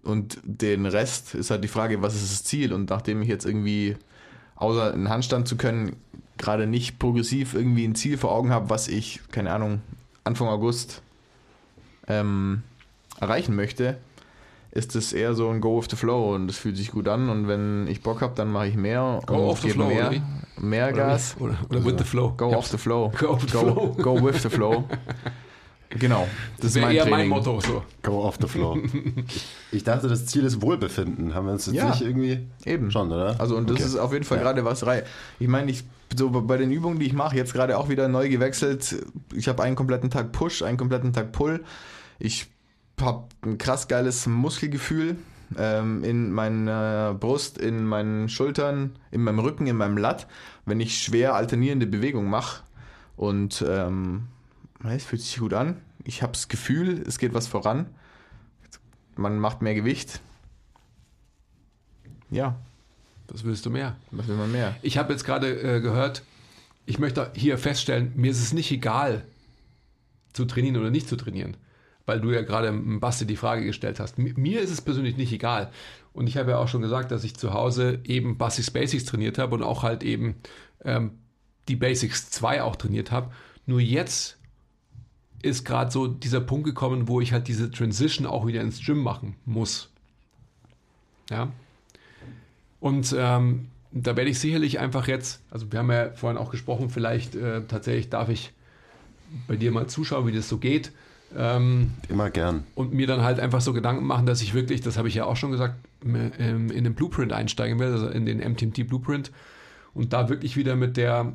Und 0.02 0.38
den 0.44 0.86
Rest 0.86 1.34
ist 1.34 1.50
halt 1.50 1.64
die 1.64 1.68
Frage, 1.68 2.02
was 2.02 2.14
ist 2.14 2.32
das 2.32 2.44
Ziel? 2.44 2.72
Und 2.72 2.90
nachdem 2.90 3.22
ich 3.22 3.28
jetzt 3.28 3.44
irgendwie, 3.44 3.96
außer 4.56 4.92
einen 4.92 5.08
Handstand 5.08 5.48
zu 5.48 5.56
können, 5.56 5.96
gerade 6.38 6.66
nicht 6.66 6.98
progressiv 6.98 7.54
irgendwie 7.54 7.84
ein 7.84 7.94
Ziel 7.94 8.16
vor 8.16 8.32
Augen 8.32 8.50
habe, 8.50 8.70
was 8.70 8.88
ich, 8.88 9.20
keine 9.32 9.52
Ahnung, 9.52 9.80
Anfang 10.24 10.48
August 10.48 11.02
ähm, 12.06 12.62
erreichen 13.20 13.54
möchte, 13.56 13.98
ist 14.70 14.94
es 14.94 15.12
eher 15.12 15.34
so 15.34 15.48
ein 15.50 15.60
Go 15.60 15.80
with 15.80 15.88
the 15.90 15.96
Flow 15.96 16.34
und 16.34 16.50
es 16.50 16.58
fühlt 16.58 16.76
sich 16.76 16.90
gut 16.90 17.08
an 17.08 17.28
und 17.28 17.48
wenn 17.48 17.86
ich 17.88 18.02
Bock 18.02 18.20
habe, 18.20 18.34
dann 18.36 18.52
mache 18.52 18.68
ich 18.68 18.76
mehr 18.76 19.20
Go 19.26 19.34
und 19.34 19.40
off 19.40 19.60
the 19.60 19.68
gebe 19.68 19.80
flow, 19.80 19.88
mehr, 19.88 20.22
mehr 20.58 20.92
Gas. 20.92 21.36
Oder, 21.40 21.56
oder 21.68 21.84
with 21.84 21.94
the 21.98 22.04
flow. 22.04 22.32
Go 22.36 22.54
off 22.54 22.68
the 22.68 22.78
flow. 22.78 23.10
Go 23.18 23.30
off 23.30 23.42
the 23.42 23.52
go, 23.52 23.60
flow. 23.60 23.94
go 23.94 24.22
with 24.22 24.42
the 24.42 24.50
flow. 24.50 24.84
Genau, 25.90 26.28
das, 26.56 26.60
Das 26.60 26.64
ist 26.70 26.74
wäre 26.76 26.86
mein 26.86 26.96
eher 26.96 27.02
Training. 27.04 27.18
mein 27.30 27.38
Motto. 27.38 27.60
So. 27.60 27.82
Go 28.02 28.22
off 28.24 28.36
the 28.40 28.46
floor. 28.46 28.78
ich 29.72 29.84
dachte, 29.84 30.06
das 30.08 30.26
Ziel 30.26 30.44
ist 30.44 30.60
Wohlbefinden. 30.60 31.34
Haben 31.34 31.46
wir 31.46 31.52
uns 31.52 31.66
jetzt 31.66 31.74
Ja, 31.76 31.88
nicht 31.90 32.02
irgendwie. 32.02 32.46
Eben. 32.66 32.90
Schon, 32.90 33.10
oder? 33.10 33.40
Also 33.40 33.56
und 33.56 33.70
das 33.70 33.76
Okay. 33.76 33.84
ist 33.86 33.96
auf 33.96 34.12
jeden 34.12 34.24
Fall 34.24 34.38
Ja. 34.38 34.44
gerade 34.44 34.64
was 34.64 34.84
rei. 34.86 35.04
Ich 35.38 35.48
meine, 35.48 35.70
ich 35.70 35.84
so 36.16 36.30
bei 36.30 36.56
den 36.58 36.70
Übungen, 36.70 36.98
die 36.98 37.06
ich 37.06 37.12
mache, 37.14 37.36
jetzt 37.36 37.52
gerade 37.54 37.78
auch 37.78 37.88
wieder 37.88 38.08
neu 38.08 38.28
gewechselt. 38.28 38.96
Ich 39.34 39.48
habe 39.48 39.62
einen 39.62 39.76
kompletten 39.76 40.10
Tag 40.10 40.32
Push, 40.32 40.62
einen 40.62 40.76
kompletten 40.78 41.12
Tag 41.12 41.32
Pull. 41.32 41.64
Ich 42.18 42.46
habe 43.00 43.24
ein 43.42 43.56
krass 43.58 43.88
geiles 43.88 44.26
Muskelgefühl 44.26 45.16
ähm, 45.56 46.04
in 46.04 46.32
meiner 46.32 47.14
Brust, 47.14 47.56
in 47.58 47.84
meinen 47.84 48.28
Schultern, 48.28 48.96
in 49.10 49.22
meinem 49.22 49.38
Rücken, 49.38 49.66
in 49.66 49.76
meinem 49.76 49.96
Latt, 49.96 50.26
wenn 50.66 50.80
ich 50.80 50.98
schwer 50.98 51.34
alternierende 51.34 51.86
Bewegungen 51.86 52.28
mache. 52.28 52.62
Und 53.16 53.64
ähm, 53.66 54.24
es 54.84 55.04
fühlt 55.04 55.22
sich 55.22 55.38
gut 55.38 55.54
an. 55.54 55.80
Ich 56.04 56.22
habe 56.22 56.32
das 56.32 56.48
Gefühl, 56.48 57.02
es 57.06 57.18
geht 57.18 57.34
was 57.34 57.46
voran. 57.46 57.86
Man 59.16 59.38
macht 59.38 59.62
mehr 59.62 59.74
Gewicht. 59.74 60.20
Ja, 62.30 62.56
Was 63.28 63.44
willst 63.44 63.64
du 63.66 63.70
mehr? 63.70 63.96
was 64.10 64.28
will 64.28 64.36
man 64.36 64.52
mehr? 64.52 64.76
Ich 64.82 64.98
habe 64.98 65.12
jetzt 65.12 65.24
gerade 65.24 65.48
äh, 65.76 65.80
gehört, 65.80 66.22
ich 66.86 66.98
möchte 66.98 67.30
hier 67.34 67.58
feststellen, 67.58 68.12
mir 68.16 68.30
ist 68.30 68.40
es 68.42 68.52
nicht 68.52 68.70
egal, 68.70 69.24
zu 70.32 70.44
trainieren 70.44 70.76
oder 70.76 70.90
nicht 70.90 71.08
zu 71.08 71.16
trainieren. 71.16 71.56
Weil 72.06 72.20
du 72.20 72.30
ja 72.30 72.40
gerade 72.42 72.72
Basti 72.72 73.26
die 73.26 73.36
Frage 73.36 73.64
gestellt 73.66 74.00
hast. 74.00 74.16
Mi- 74.18 74.38
Mir 74.38 74.60
ist 74.62 74.70
es 74.70 74.80
persönlich 74.80 75.16
nicht 75.18 75.32
egal. 75.32 75.70
Und 76.14 76.26
ich 76.26 76.38
habe 76.38 76.52
ja 76.52 76.58
auch 76.58 76.68
schon 76.68 76.80
gesagt, 76.80 77.10
dass 77.10 77.24
ich 77.24 77.36
zu 77.36 77.52
Hause 77.52 78.00
eben 78.04 78.38
Bastis 78.38 78.70
Basics 78.70 79.04
trainiert 79.04 79.36
habe 79.36 79.54
und 79.54 79.62
auch 79.62 79.82
halt 79.82 80.02
eben 80.02 80.36
ähm, 80.84 81.18
die 81.68 81.76
Basics 81.76 82.30
2 82.30 82.62
auch 82.62 82.76
trainiert 82.76 83.10
habe. 83.10 83.30
Nur 83.66 83.80
jetzt 83.80 84.37
ist 85.42 85.64
gerade 85.64 85.90
so 85.90 86.06
dieser 86.06 86.40
Punkt 86.40 86.66
gekommen, 86.66 87.08
wo 87.08 87.20
ich 87.20 87.32
halt 87.32 87.48
diese 87.48 87.70
Transition 87.70 88.26
auch 88.26 88.46
wieder 88.46 88.60
ins 88.60 88.84
Gym 88.84 88.98
machen 88.98 89.36
muss. 89.44 89.90
Ja. 91.30 91.52
Und 92.80 93.14
ähm, 93.16 93.68
da 93.92 94.16
werde 94.16 94.30
ich 94.30 94.38
sicherlich 94.38 94.78
einfach 94.78 95.08
jetzt, 95.08 95.42
also 95.50 95.70
wir 95.72 95.78
haben 95.78 95.90
ja 95.90 96.10
vorhin 96.12 96.38
auch 96.38 96.50
gesprochen, 96.50 96.90
vielleicht 96.90 97.34
äh, 97.34 97.62
tatsächlich 97.66 98.10
darf 98.10 98.28
ich 98.28 98.52
bei 99.46 99.56
dir 99.56 99.72
mal 99.72 99.86
zuschauen, 99.86 100.26
wie 100.26 100.32
das 100.32 100.48
so 100.48 100.58
geht. 100.58 100.92
Ähm, 101.36 101.92
Immer 102.08 102.30
gern. 102.30 102.64
und 102.74 102.94
mir 102.94 103.06
dann 103.06 103.20
halt 103.20 103.38
einfach 103.38 103.60
so 103.60 103.74
Gedanken 103.74 104.06
machen, 104.06 104.24
dass 104.24 104.40
ich 104.40 104.54
wirklich, 104.54 104.80
das 104.80 104.96
habe 104.96 105.08
ich 105.08 105.14
ja 105.14 105.26
auch 105.26 105.36
schon 105.36 105.50
gesagt, 105.50 105.74
ähm, 106.04 106.70
in 106.70 106.84
den 106.84 106.94
Blueprint 106.94 107.32
einsteigen 107.32 107.78
will, 107.78 107.88
also 107.88 108.08
in 108.08 108.24
den 108.24 108.38
MTMT 108.38 108.88
Blueprint 108.88 109.30
und 109.92 110.12
da 110.14 110.30
wirklich 110.30 110.56
wieder 110.56 110.74
mit 110.74 110.96
der 110.96 111.34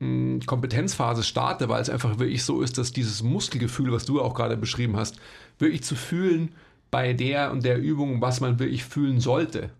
Kompetenzphase 0.00 1.22
starte, 1.22 1.68
weil 1.68 1.80
es 1.80 1.88
einfach 1.88 2.18
wirklich 2.18 2.44
so 2.44 2.60
ist, 2.60 2.78
dass 2.78 2.92
dieses 2.92 3.22
Muskelgefühl, 3.22 3.92
was 3.92 4.04
du 4.04 4.20
auch 4.20 4.34
gerade 4.34 4.56
beschrieben 4.56 4.96
hast, 4.96 5.16
wirklich 5.58 5.82
zu 5.82 5.94
fühlen 5.94 6.52
bei 6.90 7.12
der 7.12 7.52
und 7.52 7.64
der 7.64 7.78
Übung, 7.78 8.20
was 8.20 8.40
man 8.40 8.58
wirklich 8.58 8.84
fühlen 8.84 9.20
sollte. 9.20 9.70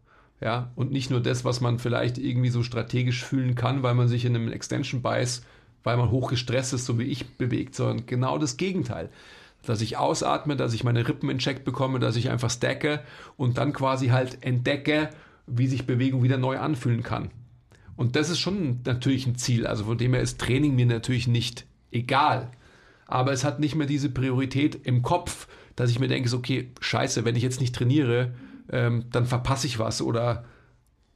Ja, 0.40 0.72
und 0.74 0.92
nicht 0.92 1.10
nur 1.10 1.20
das, 1.20 1.44
was 1.44 1.60
man 1.60 1.78
vielleicht 1.78 2.18
irgendwie 2.18 2.50
so 2.50 2.62
strategisch 2.62 3.24
fühlen 3.24 3.54
kann, 3.54 3.82
weil 3.82 3.94
man 3.94 4.08
sich 4.08 4.24
in 4.24 4.34
einem 4.34 4.52
Extension 4.52 5.00
Bias, 5.00 5.42
weil 5.84 5.96
man 5.96 6.10
hoch 6.10 6.30
gestresst 6.30 6.72
ist, 6.72 6.86
so 6.86 6.98
wie 6.98 7.04
ich 7.04 7.36
bewegt, 7.36 7.74
sondern 7.74 8.06
genau 8.06 8.38
das 8.38 8.56
Gegenteil. 8.56 9.10
Dass 9.64 9.80
ich 9.80 9.96
ausatme, 9.96 10.56
dass 10.56 10.74
ich 10.74 10.84
meine 10.84 11.06
Rippen 11.06 11.30
in 11.30 11.38
Check 11.38 11.64
bekomme, 11.64 11.98
dass 11.98 12.16
ich 12.16 12.30
einfach 12.30 12.50
stacke 12.50 13.00
und 13.36 13.58
dann 13.58 13.72
quasi 13.72 14.08
halt 14.08 14.42
entdecke, 14.42 15.10
wie 15.46 15.66
sich 15.66 15.86
Bewegung 15.86 16.22
wieder 16.22 16.36
neu 16.36 16.58
anfühlen 16.58 17.02
kann. 17.02 17.30
Und 17.96 18.16
das 18.16 18.30
ist 18.30 18.40
schon 18.40 18.80
natürlich 18.84 19.26
ein 19.26 19.36
Ziel. 19.36 19.66
Also 19.66 19.84
von 19.84 19.98
dem 19.98 20.14
her 20.14 20.22
ist 20.22 20.40
Training 20.40 20.74
mir 20.74 20.86
natürlich 20.86 21.28
nicht 21.28 21.66
egal. 21.90 22.50
Aber 23.06 23.32
es 23.32 23.44
hat 23.44 23.60
nicht 23.60 23.74
mehr 23.74 23.86
diese 23.86 24.10
Priorität 24.10 24.74
im 24.86 25.02
Kopf, 25.02 25.46
dass 25.76 25.90
ich 25.90 25.98
mir 25.98 26.08
denke, 26.08 26.28
so, 26.28 26.38
okay, 26.38 26.70
scheiße, 26.80 27.24
wenn 27.24 27.36
ich 27.36 27.42
jetzt 27.42 27.60
nicht 27.60 27.74
trainiere, 27.74 28.34
ähm, 28.70 29.04
dann 29.10 29.26
verpasse 29.26 29.66
ich 29.66 29.78
was 29.78 30.00
oder 30.00 30.44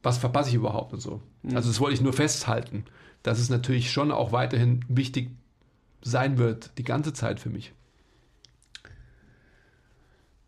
was 0.03 0.19
verpasse 0.19 0.51
ich 0.51 0.55
überhaupt 0.55 0.93
und 0.93 1.01
so. 1.01 1.23
Also 1.55 1.69
das 1.69 1.81
wollte 1.81 1.95
ich 1.95 2.01
nur 2.01 2.13
festhalten. 2.13 2.85
Das 3.23 3.41
ist 3.41 3.51
natürlich 3.51 3.91
schon 3.91 4.13
auch 4.13 4.33
weiterhin 4.33 4.85
wichtig 4.89 5.31
sein 6.03 6.39
wird, 6.39 6.71
die 6.79 6.85
ganze 6.85 7.13
Zeit 7.13 7.41
für 7.41 7.51
mich. 7.51 7.73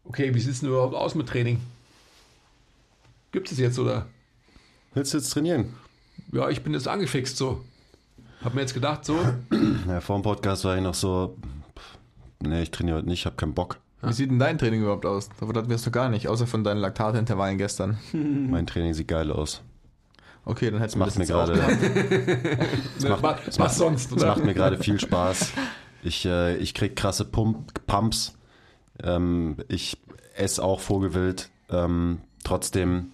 Okay, 0.05 0.35
wie 0.35 0.41
sieht 0.41 0.53
es 0.53 0.61
denn 0.61 0.69
überhaupt 0.69 0.95
aus 0.95 1.15
mit 1.15 1.29
Training? 1.29 1.61
Gibt 3.33 3.51
es 3.51 3.59
jetzt 3.59 3.79
oder? 3.79 4.07
Willst 4.95 5.13
du 5.13 5.19
jetzt 5.19 5.31
trainieren? 5.31 5.75
Ja, 6.33 6.49
ich 6.49 6.63
bin 6.63 6.75
jetzt 6.75 6.87
angefixt 6.87 7.37
so. 7.37 7.65
Hab 8.45 8.55
mir 8.55 8.61
jetzt 8.63 8.75
gedacht, 8.75 9.05
so. 9.05 9.19
Ja, 9.89 10.01
vor 10.01 10.17
dem 10.17 10.23
Podcast 10.23 10.65
war 10.65 10.77
ich 10.77 10.83
noch 10.83 10.95
so, 10.95 11.37
nee, 12.41 12.63
ich 12.63 12.71
trainiere 12.71 12.99
heute 12.99 13.09
nicht, 13.09 13.21
ich 13.21 13.27
habe 13.27 13.37
keinen 13.37 13.55
Bock. 13.55 13.79
Wie 14.03 14.13
sieht 14.13 14.31
denn 14.31 14.39
dein 14.39 14.57
Training 14.57 14.83
überhaupt 14.83 15.05
aus? 15.05 15.29
Davon 15.29 15.57
hatten 15.57 15.69
wir 15.69 15.77
es 15.77 15.85
doch 15.85 15.93
gar 15.93 16.09
nicht, 16.09 16.29
außer 16.29 16.47
von 16.47 16.65
deinen 16.65 16.79
Laktatintervallen 16.79 17.59
gestern. 17.59 17.99
Mein 18.13 18.67
Training 18.67 18.95
sieht 18.95 19.09
geil 19.09 19.31
aus. 19.31 19.63
Okay, 20.45 20.71
dann 20.71 20.81
hättest 20.81 20.95
du 20.95 21.01
mir 21.01 21.07
das 21.07 21.31
auch 21.31 21.47
gerade, 21.47 21.53
es 22.99 23.09
macht, 23.09 23.23
was, 23.23 23.41
es 23.41 23.47
was 23.47 23.59
macht, 23.59 23.75
sonst? 23.75 24.13
es 24.13 24.25
macht 24.25 24.45
mir 24.45 24.55
gerade 24.55 24.79
viel 24.79 24.99
Spaß. 24.99 25.53
Ich, 26.03 26.25
äh, 26.25 26.57
ich 26.57 26.73
krieg 26.73 26.97
krasse 26.97 27.27
Pump, 27.27 27.87
Pumps. 27.87 28.39
Ähm, 29.03 29.57
ich 29.69 29.99
esse 30.35 30.63
auch 30.63 30.81
Vogelwild. 30.81 31.51
Ähm, 31.69 32.21
trotzdem 32.43 33.13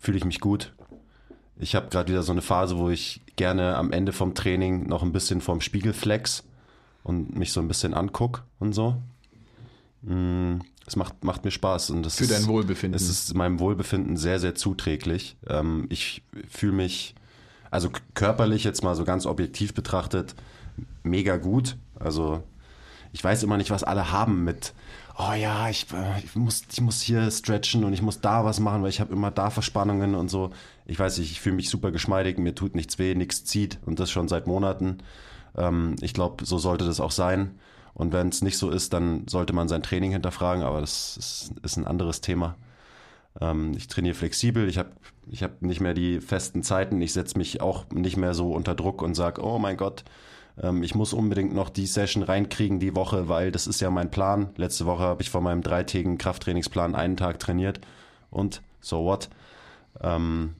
fühle 0.00 0.18
ich 0.18 0.24
mich 0.24 0.40
gut. 0.40 0.72
Ich 1.60 1.74
habe 1.74 1.88
gerade 1.90 2.10
wieder 2.10 2.22
so 2.22 2.32
eine 2.32 2.42
Phase, 2.42 2.78
wo 2.78 2.88
ich 2.88 3.20
gerne 3.36 3.76
am 3.76 3.92
Ende 3.92 4.12
vom 4.12 4.34
Training 4.34 4.88
noch 4.88 5.02
ein 5.02 5.12
bisschen 5.12 5.40
vorm 5.40 5.60
Spiegel 5.60 5.92
flex 5.92 6.42
und 7.04 7.36
mich 7.36 7.52
so 7.52 7.60
ein 7.60 7.68
bisschen 7.68 7.92
anguck 7.92 8.42
und 8.58 8.72
so. 8.72 8.96
Mm, 10.02 10.60
Es 10.86 10.96
macht, 10.96 11.22
macht 11.22 11.44
mir 11.44 11.50
Spaß 11.50 11.90
und 11.90 12.02
das 12.04 12.16
Für 12.16 12.24
ist, 12.24 12.32
dein 12.32 12.46
Wohlbefinden. 12.46 12.96
Es 12.96 13.08
ist 13.10 13.34
meinem 13.34 13.60
Wohlbefinden 13.60 14.16
sehr, 14.16 14.38
sehr 14.40 14.54
zuträglich. 14.54 15.36
Ähm, 15.46 15.86
ich 15.90 16.22
fühle 16.48 16.72
mich, 16.72 17.14
also 17.70 17.90
körperlich 18.14 18.64
jetzt 18.64 18.82
mal 18.82 18.94
so 18.94 19.04
ganz 19.04 19.26
objektiv 19.26 19.74
betrachtet, 19.74 20.34
mega 21.02 21.36
gut. 21.36 21.76
Also 21.98 22.42
ich 23.12 23.22
weiß 23.22 23.42
immer 23.42 23.58
nicht, 23.58 23.70
was 23.70 23.84
alle 23.84 24.10
haben 24.12 24.44
mit, 24.44 24.72
oh 25.18 25.32
ja, 25.32 25.68
ich, 25.68 25.86
äh, 25.92 26.18
ich, 26.24 26.34
muss, 26.36 26.62
ich 26.70 26.80
muss 26.80 27.00
hier 27.00 27.30
stretchen 27.30 27.84
und 27.84 27.92
ich 27.92 28.02
muss 28.02 28.20
da 28.20 28.44
was 28.44 28.60
machen, 28.60 28.82
weil 28.82 28.90
ich 28.90 29.00
habe 29.00 29.12
immer 29.12 29.30
da 29.30 29.50
Verspannungen 29.50 30.14
und 30.14 30.28
so. 30.28 30.50
Ich 30.86 30.98
weiß 30.98 31.18
nicht, 31.18 31.30
ich 31.30 31.40
fühle 31.40 31.56
mich 31.56 31.68
super 31.68 31.90
geschmeidig, 31.90 32.38
mir 32.38 32.54
tut 32.54 32.74
nichts 32.74 32.98
weh, 32.98 33.14
nichts 33.14 33.44
zieht 33.44 33.78
und 33.86 34.00
das 34.00 34.10
schon 34.10 34.28
seit 34.28 34.46
Monaten. 34.46 34.98
Ähm, 35.56 35.96
ich 36.00 36.14
glaube, 36.14 36.44
so 36.44 36.58
sollte 36.58 36.84
das 36.84 37.00
auch 37.00 37.10
sein. 37.10 37.58
Und 37.94 38.12
wenn 38.12 38.28
es 38.28 38.42
nicht 38.42 38.56
so 38.56 38.70
ist, 38.70 38.92
dann 38.92 39.26
sollte 39.28 39.52
man 39.52 39.68
sein 39.68 39.82
Training 39.82 40.12
hinterfragen, 40.12 40.62
aber 40.62 40.80
das 40.80 41.16
ist, 41.16 41.52
ist 41.62 41.76
ein 41.76 41.86
anderes 41.86 42.20
Thema. 42.20 42.56
Ähm, 43.40 43.74
ich 43.76 43.88
trainiere 43.88 44.14
flexibel, 44.14 44.68
ich 44.68 44.78
habe 44.78 44.90
ich 45.30 45.42
hab 45.42 45.62
nicht 45.62 45.80
mehr 45.80 45.94
die 45.94 46.20
festen 46.20 46.62
Zeiten, 46.62 47.00
ich 47.00 47.12
setze 47.12 47.38
mich 47.38 47.60
auch 47.60 47.88
nicht 47.90 48.16
mehr 48.16 48.34
so 48.34 48.52
unter 48.52 48.74
Druck 48.74 49.02
und 49.02 49.14
sage, 49.14 49.44
oh 49.44 49.58
mein 49.58 49.76
Gott, 49.76 50.04
ähm, 50.62 50.82
ich 50.82 50.94
muss 50.94 51.12
unbedingt 51.12 51.54
noch 51.54 51.70
die 51.70 51.86
Session 51.86 52.22
reinkriegen 52.22 52.80
die 52.80 52.94
Woche, 52.94 53.28
weil 53.28 53.50
das 53.50 53.66
ist 53.66 53.80
ja 53.80 53.90
mein 53.90 54.10
Plan. 54.10 54.50
Letzte 54.56 54.86
Woche 54.86 55.02
habe 55.02 55.22
ich 55.22 55.30
von 55.30 55.42
meinem 55.42 55.62
dreitägigen 55.62 56.18
Krafttrainingsplan 56.18 56.94
einen 56.94 57.16
Tag 57.16 57.38
trainiert 57.38 57.80
und 58.30 58.62
so 58.80 59.04
what. 59.04 59.30
Ähm, 60.00 60.54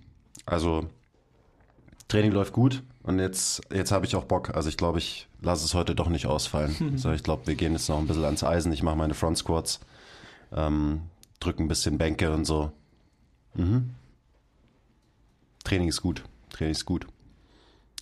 also 0.47 0.87
Training 2.09 2.33
läuft 2.33 2.53
gut 2.53 2.83
und 3.03 3.19
jetzt, 3.19 3.63
jetzt 3.73 3.93
habe 3.93 4.07
ich 4.07 4.17
auch 4.17 4.25
Bock. 4.25 4.55
Also 4.55 4.69
ich 4.69 4.77
glaube, 4.77 4.99
ich 4.99 5.29
lasse 5.41 5.65
es 5.65 5.75
heute 5.75 5.95
doch 5.95 6.09
nicht 6.09 6.27
ausfallen. 6.27 6.95
So, 6.97 7.13
ich 7.13 7.23
glaube, 7.23 7.47
wir 7.47 7.55
gehen 7.55 7.73
jetzt 7.73 7.89
noch 7.89 7.99
ein 7.99 8.07
bisschen 8.07 8.25
ans 8.25 8.43
Eisen. 8.43 8.73
Ich 8.73 8.83
mache 8.83 8.97
meine 8.97 9.15
Front 9.15 9.39
Squats, 9.39 9.81
ähm, 10.53 11.03
drücke 11.39 11.63
ein 11.63 11.69
bisschen 11.69 11.99
Bänke 11.99 12.33
und 12.33 12.45
so. 12.45 12.73
Mhm. 13.55 13.91
Training 15.65 15.89
ist 15.89 16.03
gut. 16.03 16.25
Training 16.51 16.73
ist 16.73 16.85
gut. 16.85 17.07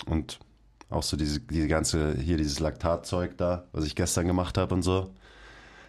Und 0.06 0.38
auch 0.90 1.02
so 1.02 1.16
diese, 1.16 1.40
diese 1.40 1.68
ganze, 1.68 2.14
hier 2.16 2.36
dieses 2.36 2.60
Laktatzeug 2.60 3.36
da, 3.36 3.64
was 3.72 3.84
ich 3.84 3.94
gestern 3.94 4.26
gemacht 4.26 4.56
habe 4.58 4.74
und 4.74 4.82
so. 4.82 5.10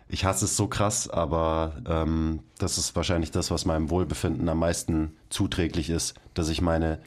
Ich 0.07 0.25
hasse 0.25 0.45
es 0.45 0.57
so 0.57 0.67
krass, 0.67 1.07
aber 1.07 1.81
ähm, 1.87 2.39
das 2.57 2.77
ist 2.77 2.95
wahrscheinlich 2.95 3.31
das, 3.31 3.51
was 3.51 3.65
meinem 3.65 3.89
Wohlbefinden 3.91 4.49
am 4.49 4.59
meisten 4.59 5.15
zuträglich 5.29 5.89
ist, 5.89 6.15
dass 6.33 6.49
ich 6.49 6.61
meine 6.61 6.99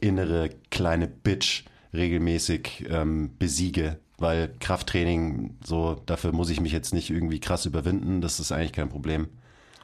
innere 0.00 0.50
kleine 0.70 1.08
Bitch 1.08 1.64
regelmäßig 1.94 2.86
ähm, 2.90 3.30
besiege. 3.38 3.98
Weil 4.18 4.54
Krafttraining, 4.60 5.56
so, 5.64 6.00
dafür 6.06 6.32
muss 6.32 6.50
ich 6.50 6.60
mich 6.60 6.70
jetzt 6.72 6.94
nicht 6.94 7.10
irgendwie 7.10 7.40
krass 7.40 7.66
überwinden, 7.66 8.20
das 8.20 8.38
ist 8.38 8.52
eigentlich 8.52 8.72
kein 8.72 8.88
Problem. 8.88 9.28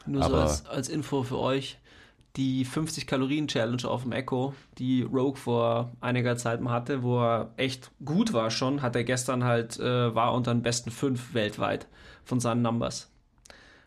Nur 0.07 0.23
so 0.23 0.29
Aber- 0.29 0.43
als, 0.43 0.67
als 0.67 0.89
Info 0.89 1.23
für 1.23 1.39
euch. 1.39 1.79
Die 2.37 2.65
50 2.65 3.07
Kalorien 3.07 3.49
Challenge 3.49 3.85
auf 3.85 4.03
dem 4.03 4.13
Echo, 4.13 4.55
die 4.79 5.03
Rogue 5.03 5.37
vor 5.37 5.91
einiger 6.01 6.37
Zeit 6.37 6.61
mal 6.61 6.73
hatte, 6.73 7.03
wo 7.03 7.19
er 7.21 7.53
echt 7.57 7.91
gut 8.05 8.33
war 8.33 8.51
schon, 8.51 8.83
hat 8.83 8.95
er 8.95 9.03
gestern 9.05 9.43
halt, 9.43 9.81
äh, 9.81 10.15
war 10.15 10.33
unter 10.35 10.55
den 10.55 10.63
besten 10.63 10.91
fünf 10.91 11.35
weltweit 11.35 11.89
von 12.25 12.39
seinen 12.39 12.63
Numbers. 12.63 13.11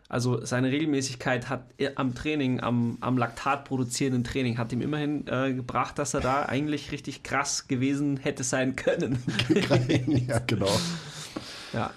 Also 0.08 0.44
seine 0.44 0.70
Regelmäßigkeit 0.70 1.48
hat 1.48 1.64
er 1.78 1.98
am 1.98 2.14
Training, 2.14 2.60
am, 2.60 2.98
am 3.00 3.16
Laktat 3.16 3.64
produzierenden 3.64 4.22
Training, 4.22 4.58
hat 4.58 4.70
ihm 4.72 4.82
immerhin 4.82 5.26
äh, 5.26 5.54
gebracht, 5.54 5.98
dass 5.98 6.12
er 6.12 6.20
da 6.20 6.42
eigentlich 6.42 6.92
richtig 6.92 7.22
krass 7.22 7.66
gewesen 7.66 8.18
hätte 8.18 8.44
sein 8.44 8.76
können. 8.76 9.22
ja, 10.28 10.38
genau. 10.40 10.70
ja. 11.72 11.90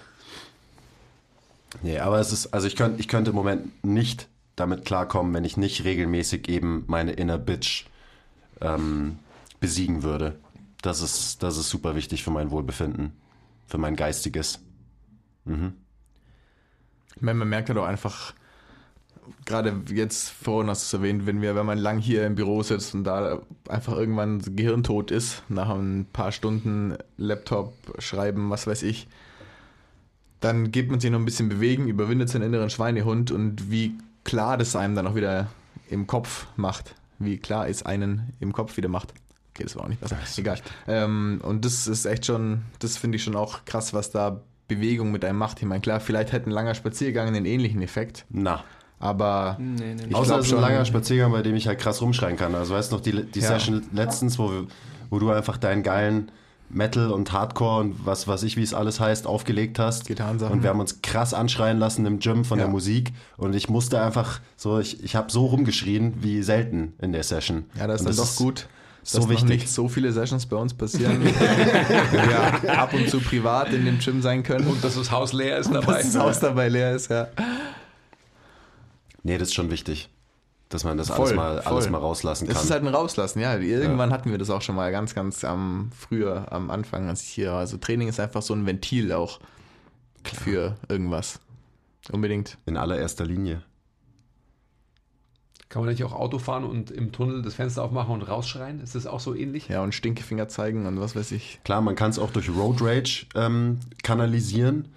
Nee, 1.83 1.99
aber 1.99 2.19
es 2.19 2.31
ist, 2.31 2.53
also 2.53 2.65
ich 2.65 2.77
könnte, 2.77 2.99
ich 3.01 3.09
könnte 3.09 3.31
im 3.31 3.35
Moment 3.35 3.83
nicht 3.83 4.29
damit 4.57 4.83
klarkommen, 4.83 5.33
wenn 5.33 5.45
ich 5.45 5.55
nicht 5.55 5.85
regelmäßig 5.85 6.49
eben 6.49 6.83
meine 6.87 7.13
Inner 7.13 7.37
Bitch 7.37 7.85
ähm, 8.59 9.19
besiegen 9.61 10.03
würde. 10.03 10.35
Das 10.81 11.01
ist, 11.01 11.41
das 11.43 11.57
ist 11.57 11.69
super 11.69 11.95
wichtig 11.95 12.23
für 12.23 12.31
mein 12.31 12.51
Wohlbefinden, 12.51 13.13
für 13.67 13.77
mein 13.77 13.95
geistiges. 13.95 14.59
Ich 17.15 17.21
meine, 17.21 17.39
man 17.39 17.49
merkt 17.49 17.69
ja 17.69 17.75
doch 17.75 17.85
einfach, 17.85 18.33
gerade 19.45 19.81
jetzt 19.89 20.29
vorhin 20.29 20.69
hast 20.69 20.81
du 20.83 20.97
es 20.97 21.01
erwähnt, 21.01 21.25
wenn 21.25 21.41
wir, 21.41 21.55
wenn 21.55 21.65
man 21.65 21.77
lang 21.77 21.99
hier 21.99 22.25
im 22.25 22.35
Büro 22.35 22.63
sitzt 22.63 22.95
und 22.95 23.03
da 23.03 23.41
einfach 23.69 23.95
irgendwann 23.95 24.41
gehirntot 24.55 25.11
ist, 25.11 25.43
nach 25.49 25.69
ein 25.69 26.07
paar 26.11 26.31
Stunden 26.31 26.97
Laptop 27.17 27.73
schreiben, 27.99 28.49
was 28.49 28.65
weiß 28.65 28.83
ich, 28.83 29.07
dann 30.39 30.71
gibt 30.71 30.91
man 30.91 30.99
sich 30.99 31.11
noch 31.11 31.19
ein 31.19 31.25
bisschen 31.25 31.49
bewegen, 31.49 31.87
überwindet 31.87 32.29
seinen 32.29 32.43
inneren 32.43 32.69
Schweinehund 32.69 33.31
und 33.31 33.71
wie 33.71 33.95
klar 34.27 34.57
das 34.57 34.75
einem 34.75 34.93
dann 34.93 35.07
auch 35.07 35.15
wieder 35.15 35.47
im 35.89 36.05
Kopf 36.05 36.45
macht. 36.55 36.93
Wie 37.17 37.37
klar 37.37 37.67
es 37.67 37.83
einen 37.83 38.33
im 38.39 38.53
Kopf 38.53 38.77
wieder 38.77 38.89
macht. 38.89 39.13
Okay, 39.55 39.63
das 39.63 39.75
war 39.75 39.85
auch 39.85 39.87
nicht 39.87 39.99
besser. 40.01 40.17
Egal. 40.37 40.59
Ähm, 40.87 41.41
und 41.43 41.65
das 41.65 41.87
ist 41.87 42.05
echt 42.05 42.27
schon, 42.27 42.61
das 42.77 42.95
finde 42.97 43.15
ich 43.15 43.23
schon 43.23 43.35
auch 43.35 43.65
krass, 43.65 43.93
was 43.95 44.11
da 44.11 44.41
Bewegung 44.67 45.11
mit 45.11 45.25
einem 45.25 45.39
macht. 45.39 45.59
Ich 45.59 45.65
meine, 45.67 45.81
klar, 45.81 45.99
vielleicht 45.99 46.31
hätte 46.31 46.49
ein 46.49 46.51
langer 46.51 46.75
Spaziergang 46.75 47.27
einen 47.29 47.45
ähnlichen 47.45 47.81
Effekt, 47.81 48.25
Na. 48.29 48.63
aber 48.99 49.55
Nee, 49.59 49.95
nee, 49.95 50.03
Ich 50.09 50.15
Außer 50.15 50.37
es 50.39 50.47
ist 50.47 50.53
ein 50.53 50.61
langer 50.61 50.85
Spaziergang, 50.85 51.31
bei 51.31 51.41
dem 51.41 51.55
ich 51.55 51.67
halt 51.67 51.79
krass 51.79 52.01
rumschreien 52.01 52.37
kann. 52.37 52.53
Also 52.53 52.75
weißt 52.75 52.91
du 52.91 52.97
noch, 52.97 53.01
die, 53.01 53.23
die 53.25 53.39
Ja. 53.39 53.47
Session 53.47 53.83
letztens, 53.93 54.37
wo, 54.37 54.51
wir, 54.51 54.67
wo 55.09 55.17
du 55.19 55.31
einfach 55.31 55.57
deinen 55.57 55.81
geilen 55.83 56.31
Metal 56.69 57.11
und 57.11 57.31
Hardcore 57.31 57.79
und 57.81 58.05
was 58.05 58.27
weiß 58.27 58.43
ich, 58.43 58.57
wie 58.57 58.63
es 58.63 58.73
alles 58.73 58.99
heißt, 58.99 59.25
aufgelegt 59.25 59.79
hast. 59.79 60.07
Gitarrensachen. 60.07 60.53
Und 60.57 60.63
wir 60.63 60.69
haben 60.69 60.79
uns 60.81 61.01
krass 61.01 61.33
anschreien 61.33 61.77
lassen 61.79 62.05
im 62.05 62.19
Gym 62.19 62.43
von 62.43 62.59
Ja. 62.59 62.65
der 62.65 62.71
Musik. 62.71 63.13
Und 63.37 63.55
ich 63.55 63.69
musste 63.69 64.01
einfach 64.01 64.41
so, 64.57 64.79
ich, 64.79 65.03
ich 65.03 65.15
habe 65.15 65.31
so 65.31 65.45
rumgeschrien 65.45 66.15
wie 66.21 66.43
selten 66.43 66.93
in 67.01 67.13
der 67.13 67.23
Session. 67.23 67.65
ja, 67.79 67.87
das 67.87 68.01
und 68.01 68.09
ist 68.09 68.19
doch 68.19 68.35
gut. 68.35 68.67
so 69.03 69.19
dass 69.19 69.25
noch 69.27 69.31
wichtig. 69.33 69.49
nicht 69.61 69.69
so 69.69 69.87
viele 69.87 70.11
Sessions 70.11 70.45
bei 70.45 70.57
uns 70.57 70.73
passieren, 70.73 71.23
wenn 72.11 72.29
wir 72.29 72.77
ab 72.77 72.93
und 72.93 73.09
zu 73.09 73.21
privat 73.21 73.71
in 73.71 73.85
dem 73.85 73.99
Gym 73.99 74.21
sein 74.21 74.43
können 74.43 74.67
Und 74.67 74.83
dass 74.83 74.95
das 74.95 75.09
Haus 75.09 75.31
leer 75.31 75.57
ist 75.59 75.71
dabei. 75.73 75.93
dass 76.03 76.11
das 76.11 76.21
Haus 76.21 76.39
dabei 76.41 76.67
leer 76.67 76.93
ist, 76.93 77.09
ja. 77.09 77.27
Nee, 79.23 79.37
das 79.37 79.49
ist 79.49 79.55
schon 79.55 79.71
wichtig, 79.71 80.09
dass 80.69 80.83
man 80.83 80.97
das 80.97 81.07
Voll, 81.07 81.17
alles, 81.19 81.35
mal, 81.35 81.59
alles 81.59 81.89
mal 81.89 81.97
rauslassen 81.99 82.47
Es 82.47 82.55
kann. 82.55 82.63
ist 82.63 82.71
halt 82.71 82.83
ein 82.83 82.93
Rauslassen, 82.93 83.39
ja. 83.39 83.57
Irgendwann 83.57 84.11
hatten 84.11 84.31
wir 84.31 84.37
das 84.37 84.49
auch 84.49 84.61
schon 84.61 84.75
mal 84.75 84.91
ganz, 84.91 85.15
ganz 85.15 85.43
am 85.43 85.91
früher, 85.97 86.51
am 86.51 86.69
Anfang, 86.69 87.07
als 87.07 87.21
ich 87.23 87.29
hier 87.29 87.51
war. 87.51 87.59
Also 87.59 87.77
Training 87.77 88.07
ist 88.09 88.19
einfach 88.19 88.41
so 88.41 88.53
ein 88.53 88.65
Ventil 88.65 89.13
auch 89.13 89.39
für 90.23 90.75
irgendwas. 90.89 91.39
Unbedingt. 92.11 92.57
in 92.65 92.77
allererster 92.77 93.25
Linie. 93.25 93.63
Kann 95.69 95.81
man 95.81 95.91
nicht 95.91 96.03
auch 96.05 96.13
Auto 96.13 96.39
fahren 96.39 96.63
und 96.63 96.91
im 96.91 97.11
Tunnel 97.11 97.41
das 97.41 97.55
Fenster 97.55 97.83
aufmachen 97.83 98.13
und 98.13 98.21
rausschreien? 98.21 98.79
Ist 98.79 98.95
das 98.95 99.05
auch 99.05 99.19
so 99.19 99.35
ähnlich? 99.35 99.67
Ja, 99.67 99.83
und 99.83 99.93
Stinkefinger 99.93 100.47
zeigen 100.47 100.85
und 100.85 100.99
was 101.01 101.15
weiß 101.15 101.31
ich. 101.33 101.59
Klar, 101.65 101.81
man 101.81 101.95
kann 101.95 102.09
es 102.11 102.19
auch 102.19 102.31
durch 102.31 102.49
Road 102.49 102.81
Rage 102.81 103.25
ähm, 103.35 103.79
kanalisieren 104.03 104.87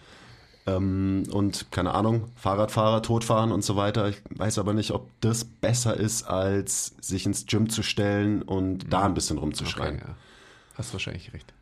ähm, 0.66 1.24
und 1.32 1.70
keine 1.70 1.92
Ahnung, 1.94 2.28
Fahrradfahrer 2.36 3.02
totfahren 3.02 3.52
und 3.52 3.64
so 3.64 3.76
weiter. 3.76 4.08
Ich 4.08 4.20
weiß 4.30 4.58
aber 4.58 4.74
nicht, 4.74 4.90
ob 4.92 5.08
das 5.20 5.44
besser 5.44 5.96
ist, 5.96 6.24
als 6.24 6.94
sich 7.00 7.26
ins 7.26 7.46
Gym 7.46 7.70
zu 7.70 7.82
stellen 7.82 8.42
und 8.42 8.92
da 8.92 9.04
ein 9.04 9.14
bisschen 9.14 9.38
rumzuschreien. 9.38 9.96
Okay, 9.96 10.04
ja. 10.08 10.16
Hast 10.74 10.92
wahrscheinlich 10.92 11.32
recht. 11.32 11.52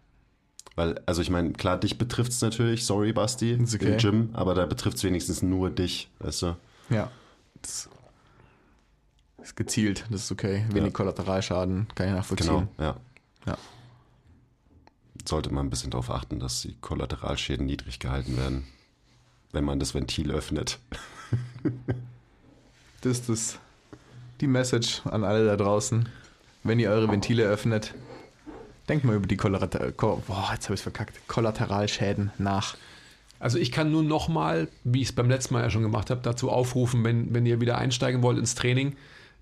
Weil, 0.76 1.00
also 1.06 1.22
ich 1.22 1.30
meine, 1.30 1.52
klar, 1.52 1.78
dich 1.78 1.98
betrifft 1.98 2.30
es 2.32 2.40
natürlich, 2.40 2.84
sorry 2.86 3.12
Basti, 3.12 3.52
Ist 3.52 3.74
okay. 3.74 3.92
im 3.92 3.98
Gym, 3.98 4.30
aber 4.32 4.54
da 4.54 4.64
betrifft 4.66 4.98
es 4.98 5.04
wenigstens 5.04 5.42
nur 5.42 5.70
dich, 5.70 6.08
weißt 6.20 6.42
du? 6.42 6.56
Ja. 6.90 7.10
Das 7.62 7.88
ist 9.42 9.56
gezielt, 9.56 10.04
das 10.10 10.22
ist 10.24 10.32
okay. 10.32 10.64
Wenig 10.68 10.84
Ja. 10.88 10.90
Kollateralschaden, 10.90 11.88
kann 11.94 12.08
ich 12.08 12.12
nachvollziehen. 12.14 12.46
Genau, 12.46 12.68
ja. 12.78 12.96
Ja. 13.46 13.56
sollte 15.26 15.52
man 15.52 15.66
ein 15.66 15.70
bisschen 15.70 15.90
darauf 15.90 16.10
achten, 16.10 16.38
dass 16.38 16.62
die 16.62 16.74
Kollateralschäden 16.80 17.66
niedrig 17.66 17.98
gehalten 17.98 18.36
werden, 18.36 18.64
wenn 19.52 19.64
man 19.64 19.78
das 19.78 19.94
Ventil 19.94 20.30
öffnet. 20.30 20.78
das 23.00 23.28
ist 23.28 23.58
die 24.40 24.46
Message 24.46 25.02
an 25.06 25.24
alle 25.24 25.46
da 25.46 25.56
draußen. 25.56 26.08
Wenn 26.64 26.78
ihr 26.78 26.90
eure 26.90 27.10
Ventile 27.10 27.44
öffnet, 27.44 27.94
denkt 28.88 29.04
mal 29.04 29.16
über 29.16 29.26
die 29.26 29.36
Kollateral 29.36 29.92
Boah, 29.92 30.50
jetzt 30.52 30.64
habe 30.64 30.74
ich 30.74 30.82
verkackt. 30.82 31.26
Kollateralschäden 31.28 32.32
nach. 32.38 32.76
Also 33.40 33.58
ich 33.58 33.70
kann 33.70 33.92
nur 33.92 34.02
nochmal, 34.02 34.68
wie 34.84 35.02
ich 35.02 35.08
es 35.08 35.14
beim 35.14 35.28
letzten 35.28 35.54
Mal 35.54 35.62
ja 35.62 35.70
schon 35.70 35.82
gemacht 35.82 36.10
habe, 36.10 36.20
dazu 36.22 36.50
aufrufen, 36.50 37.04
wenn, 37.04 37.32
wenn 37.32 37.46
ihr 37.46 37.60
wieder 37.60 37.78
einsteigen 37.78 38.22
wollt 38.22 38.38
ins 38.38 38.54
Training, 38.54 38.96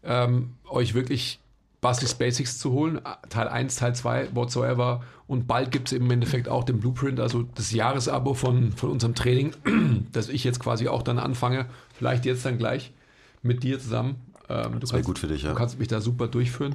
ähm, 0.05 0.55
euch 0.69 0.95
wirklich 0.95 1.41
Bastis 1.87 2.15
Basics 2.15 2.59
zu 2.59 2.73
holen. 2.73 3.01
Teil 3.29 3.47
1, 3.47 3.77
Teil 3.77 3.95
2, 3.95 4.35
whatsoever. 4.35 5.05
Und 5.29 5.47
bald 5.47 5.71
gibt 5.71 5.87
es 5.87 5.93
im 5.93 6.11
Endeffekt 6.11 6.49
auch 6.49 6.65
den 6.65 6.81
Blueprint, 6.81 7.21
also 7.21 7.45
das 7.55 7.71
Jahresabo 7.71 8.35
von, 8.35 8.73
von 8.73 8.91
unserem 8.91 9.15
Training, 9.15 9.53
das 10.13 10.29
ich 10.29 10.43
jetzt 10.43 10.59
quasi 10.59 10.89
auch 10.89 11.03
dann 11.03 11.21
anfange. 11.21 11.67
Vielleicht 11.95 12.25
jetzt 12.25 12.45
dann 12.45 12.59
gleich 12.59 12.93
mit 13.43 13.63
dir 13.63 13.79
zusammen. 13.79 14.17
Ähm, 14.49 14.81
das 14.81 14.93
wäre 14.93 15.05
gut 15.05 15.21
für 15.21 15.29
dich, 15.29 15.45
ja. 15.45 15.51
Du 15.51 15.55
kannst 15.55 15.79
mich 15.79 15.87
da 15.87 16.01
super 16.01 16.27
durchführen. 16.27 16.75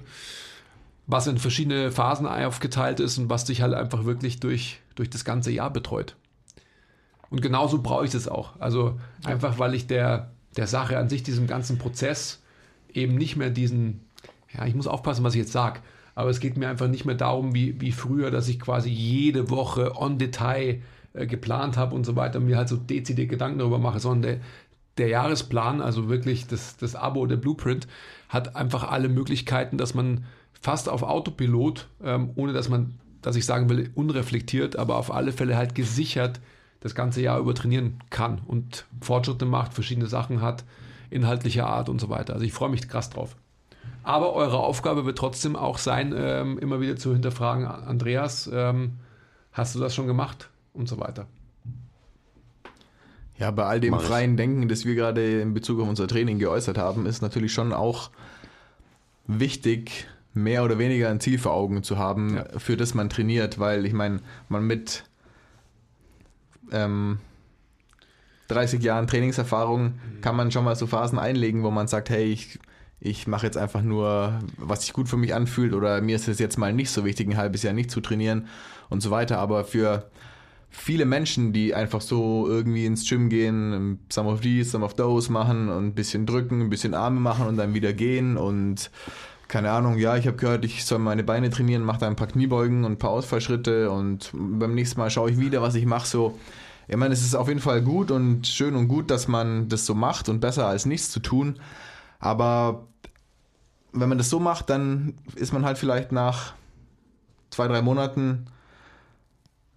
Was 1.07 1.27
in 1.27 1.37
verschiedene 1.37 1.91
Phasen 1.91 2.25
aufgeteilt 2.25 3.01
ist 3.01 3.17
und 3.17 3.29
was 3.29 3.43
dich 3.43 3.61
halt 3.61 3.73
einfach 3.73 4.05
wirklich 4.05 4.39
durch, 4.39 4.79
durch 4.95 5.09
das 5.09 5.25
ganze 5.25 5.51
Jahr 5.51 5.73
betreut. 5.73 6.15
Und 7.29 7.41
genauso 7.41 7.81
brauche 7.81 8.05
ich 8.05 8.11
das 8.11 8.29
auch. 8.29 8.57
Also 8.61 8.97
einfach, 9.25 9.59
weil 9.59 9.75
ich 9.75 9.87
der, 9.87 10.31
der 10.55 10.67
Sache 10.67 10.97
an 10.97 11.09
sich, 11.09 11.21
diesem 11.21 11.47
ganzen 11.47 11.79
Prozess, 11.79 12.41
eben 12.93 13.15
nicht 13.15 13.35
mehr 13.35 13.49
diesen, 13.49 14.05
ja, 14.57 14.65
ich 14.65 14.75
muss 14.75 14.87
aufpassen, 14.87 15.23
was 15.23 15.33
ich 15.33 15.41
jetzt 15.41 15.51
sage, 15.51 15.81
aber 16.15 16.29
es 16.29 16.39
geht 16.39 16.57
mir 16.57 16.69
einfach 16.69 16.87
nicht 16.87 17.05
mehr 17.05 17.15
darum, 17.15 17.55
wie, 17.55 17.79
wie 17.79 17.91
früher, 17.91 18.31
dass 18.31 18.47
ich 18.47 18.59
quasi 18.59 18.89
jede 18.89 19.49
Woche 19.49 19.95
on 19.95 20.17
Detail 20.17 20.81
äh, 21.13 21.25
geplant 21.25 21.77
habe 21.77 21.95
und 21.95 22.05
so 22.05 22.15
weiter, 22.15 22.39
mir 22.39 22.57
halt 22.57 22.69
so 22.69 22.77
dezidiert 22.77 23.29
Gedanken 23.29 23.59
darüber 23.59 23.79
mache, 23.79 23.99
sondern 23.99 24.21
der, 24.21 24.41
der 24.97 25.07
Jahresplan, 25.07 25.81
also 25.81 26.09
wirklich 26.09 26.47
das, 26.47 26.77
das 26.77 26.95
Abo, 26.95 27.25
der 27.25 27.37
Blueprint, 27.37 27.87
hat 28.29 28.55
einfach 28.55 28.89
alle 28.89 29.09
Möglichkeiten, 29.09 29.77
dass 29.77 29.93
man 29.93 30.25
fast 30.61 30.89
auf 30.89 31.03
Autopilot, 31.03 31.87
ähm, 32.03 32.31
ohne 32.35 32.53
dass 32.53 32.69
man, 32.69 32.99
dass 33.21 33.35
ich 33.35 33.45
sagen 33.45 33.69
will, 33.69 33.89
unreflektiert, 33.95 34.75
aber 34.75 34.97
auf 34.97 35.13
alle 35.13 35.31
Fälle 35.31 35.57
halt 35.57 35.75
gesichert 35.75 36.39
das 36.81 36.95
ganze 36.95 37.21
Jahr 37.21 37.39
über 37.39 37.53
trainieren 37.53 37.99
kann 38.09 38.41
und 38.45 38.85
Fortschritte 39.01 39.45
macht, 39.45 39.73
verschiedene 39.73 40.07
Sachen 40.07 40.41
hat, 40.41 40.65
inhaltlicher 41.09 41.67
Art 41.67 41.89
und 41.89 42.01
so 42.01 42.09
weiter. 42.09 42.33
Also 42.33 42.45
ich 42.45 42.53
freue 42.53 42.69
mich 42.69 42.87
krass 42.87 43.09
drauf. 43.09 43.35
Aber 44.03 44.33
eure 44.33 44.57
Aufgabe 44.57 45.05
wird 45.05 45.17
trotzdem 45.17 45.55
auch 45.55 45.77
sein, 45.77 46.13
ähm, 46.17 46.57
immer 46.57 46.81
wieder 46.81 46.95
zu 46.95 47.13
hinterfragen, 47.13 47.65
Andreas, 47.67 48.49
ähm, 48.51 48.93
hast 49.51 49.75
du 49.75 49.79
das 49.79 49.93
schon 49.93 50.07
gemacht 50.07 50.49
und 50.73 50.87
so 50.87 50.99
weiter. 50.99 51.27
Ja, 53.37 53.51
bei 53.51 53.65
all 53.65 53.79
dem 53.79 53.91
Mach 53.91 54.01
freien 54.01 54.31
ich. 54.31 54.37
Denken, 54.37 54.67
das 54.67 54.85
wir 54.85 54.95
gerade 54.95 55.41
in 55.41 55.53
Bezug 55.53 55.79
auf 55.79 55.87
unser 55.87 56.07
Training 56.07 56.39
geäußert 56.39 56.77
haben, 56.77 57.05
ist 57.05 57.21
natürlich 57.21 57.53
schon 57.53 57.73
auch 57.73 58.11
wichtig, 59.27 60.07
mehr 60.33 60.63
oder 60.63 60.77
weniger 60.77 61.09
ein 61.09 61.19
Ziel 61.19 61.37
vor 61.37 61.53
Augen 61.53 61.83
zu 61.83 61.97
haben, 61.97 62.37
ja. 62.37 62.45
für 62.57 62.77
das 62.77 62.93
man 62.93 63.09
trainiert, 63.09 63.59
weil 63.59 63.85
ich 63.85 63.93
meine, 63.93 64.19
man 64.47 64.65
mit 64.65 65.03
ähm, 66.71 67.19
30 68.47 68.81
Jahren 68.81 69.07
Trainingserfahrung 69.07 69.83
mhm. 69.83 70.21
kann 70.21 70.35
man 70.35 70.51
schon 70.51 70.63
mal 70.63 70.75
so 70.75 70.87
Phasen 70.87 71.19
einlegen, 71.19 71.63
wo 71.63 71.71
man 71.71 71.87
sagt, 71.87 72.09
hey, 72.09 72.25
ich, 72.25 72.59
ich 73.03 73.25
mache 73.25 73.47
jetzt 73.47 73.57
einfach 73.57 73.81
nur, 73.81 74.39
was 74.57 74.83
sich 74.83 74.93
gut 74.93 75.09
für 75.09 75.17
mich 75.17 75.33
anfühlt 75.33 75.73
oder 75.73 75.99
mir 76.01 76.15
ist 76.15 76.27
es 76.27 76.37
jetzt 76.37 76.57
mal 76.57 76.71
nicht 76.71 76.91
so 76.91 77.03
wichtig, 77.03 77.27
ein 77.27 77.35
halbes 77.35 77.63
Jahr 77.63 77.73
nicht 77.73 77.89
zu 77.89 77.99
trainieren 77.99 78.47
und 78.89 79.01
so 79.01 79.09
weiter. 79.09 79.39
Aber 79.39 79.65
für 79.65 80.05
viele 80.69 81.05
Menschen, 81.05 81.51
die 81.51 81.73
einfach 81.73 81.99
so 81.99 82.47
irgendwie 82.47 82.85
ins 82.85 83.09
Gym 83.09 83.29
gehen, 83.29 83.99
some 84.09 84.29
of 84.29 84.41
these, 84.41 84.69
some 84.69 84.85
of 84.85 84.93
those 84.93 85.31
machen 85.31 85.69
und 85.69 85.87
ein 85.87 85.95
bisschen 85.95 86.27
drücken, 86.27 86.61
ein 86.61 86.69
bisschen 86.69 86.93
Arme 86.93 87.19
machen 87.19 87.47
und 87.47 87.57
dann 87.57 87.73
wieder 87.73 87.91
gehen 87.91 88.37
und 88.37 88.91
keine 89.47 89.71
Ahnung, 89.71 89.97
ja, 89.97 90.15
ich 90.15 90.27
habe 90.27 90.37
gehört, 90.37 90.63
ich 90.63 90.85
soll 90.85 90.99
meine 90.99 91.23
Beine 91.23 91.49
trainieren, 91.49 91.83
mache 91.83 91.99
da 92.01 92.07
ein 92.07 92.15
paar 92.15 92.27
Kniebeugen 92.27 92.85
und 92.85 92.93
ein 92.93 92.97
paar 92.99 93.09
Ausfallschritte 93.09 93.89
und 93.89 94.29
beim 94.31 94.75
nächsten 94.75 94.99
Mal 94.99 95.09
schaue 95.09 95.31
ich 95.31 95.39
wieder, 95.39 95.61
was 95.61 95.73
ich 95.73 95.87
mache. 95.87 96.07
So, 96.07 96.39
ich 96.87 96.95
meine, 96.95 97.13
es 97.13 97.21
ist 97.21 97.35
auf 97.35 97.47
jeden 97.47 97.59
Fall 97.59 97.81
gut 97.81 98.11
und 98.11 98.47
schön 98.47 98.75
und 98.75 98.87
gut, 98.87 99.09
dass 99.09 99.27
man 99.27 99.67
das 99.69 99.87
so 99.87 99.95
macht 99.95 100.29
und 100.29 100.39
besser 100.39 100.67
als 100.67 100.85
nichts 100.85 101.09
zu 101.09 101.19
tun. 101.19 101.55
Aber 102.21 102.87
wenn 103.91 104.07
man 104.07 104.17
das 104.17 104.29
so 104.29 104.39
macht, 104.39 104.69
dann 104.69 105.15
ist 105.35 105.51
man 105.51 105.65
halt 105.65 105.77
vielleicht 105.77 106.13
nach 106.13 106.53
zwei, 107.49 107.67
drei 107.67 107.81
Monaten 107.81 108.45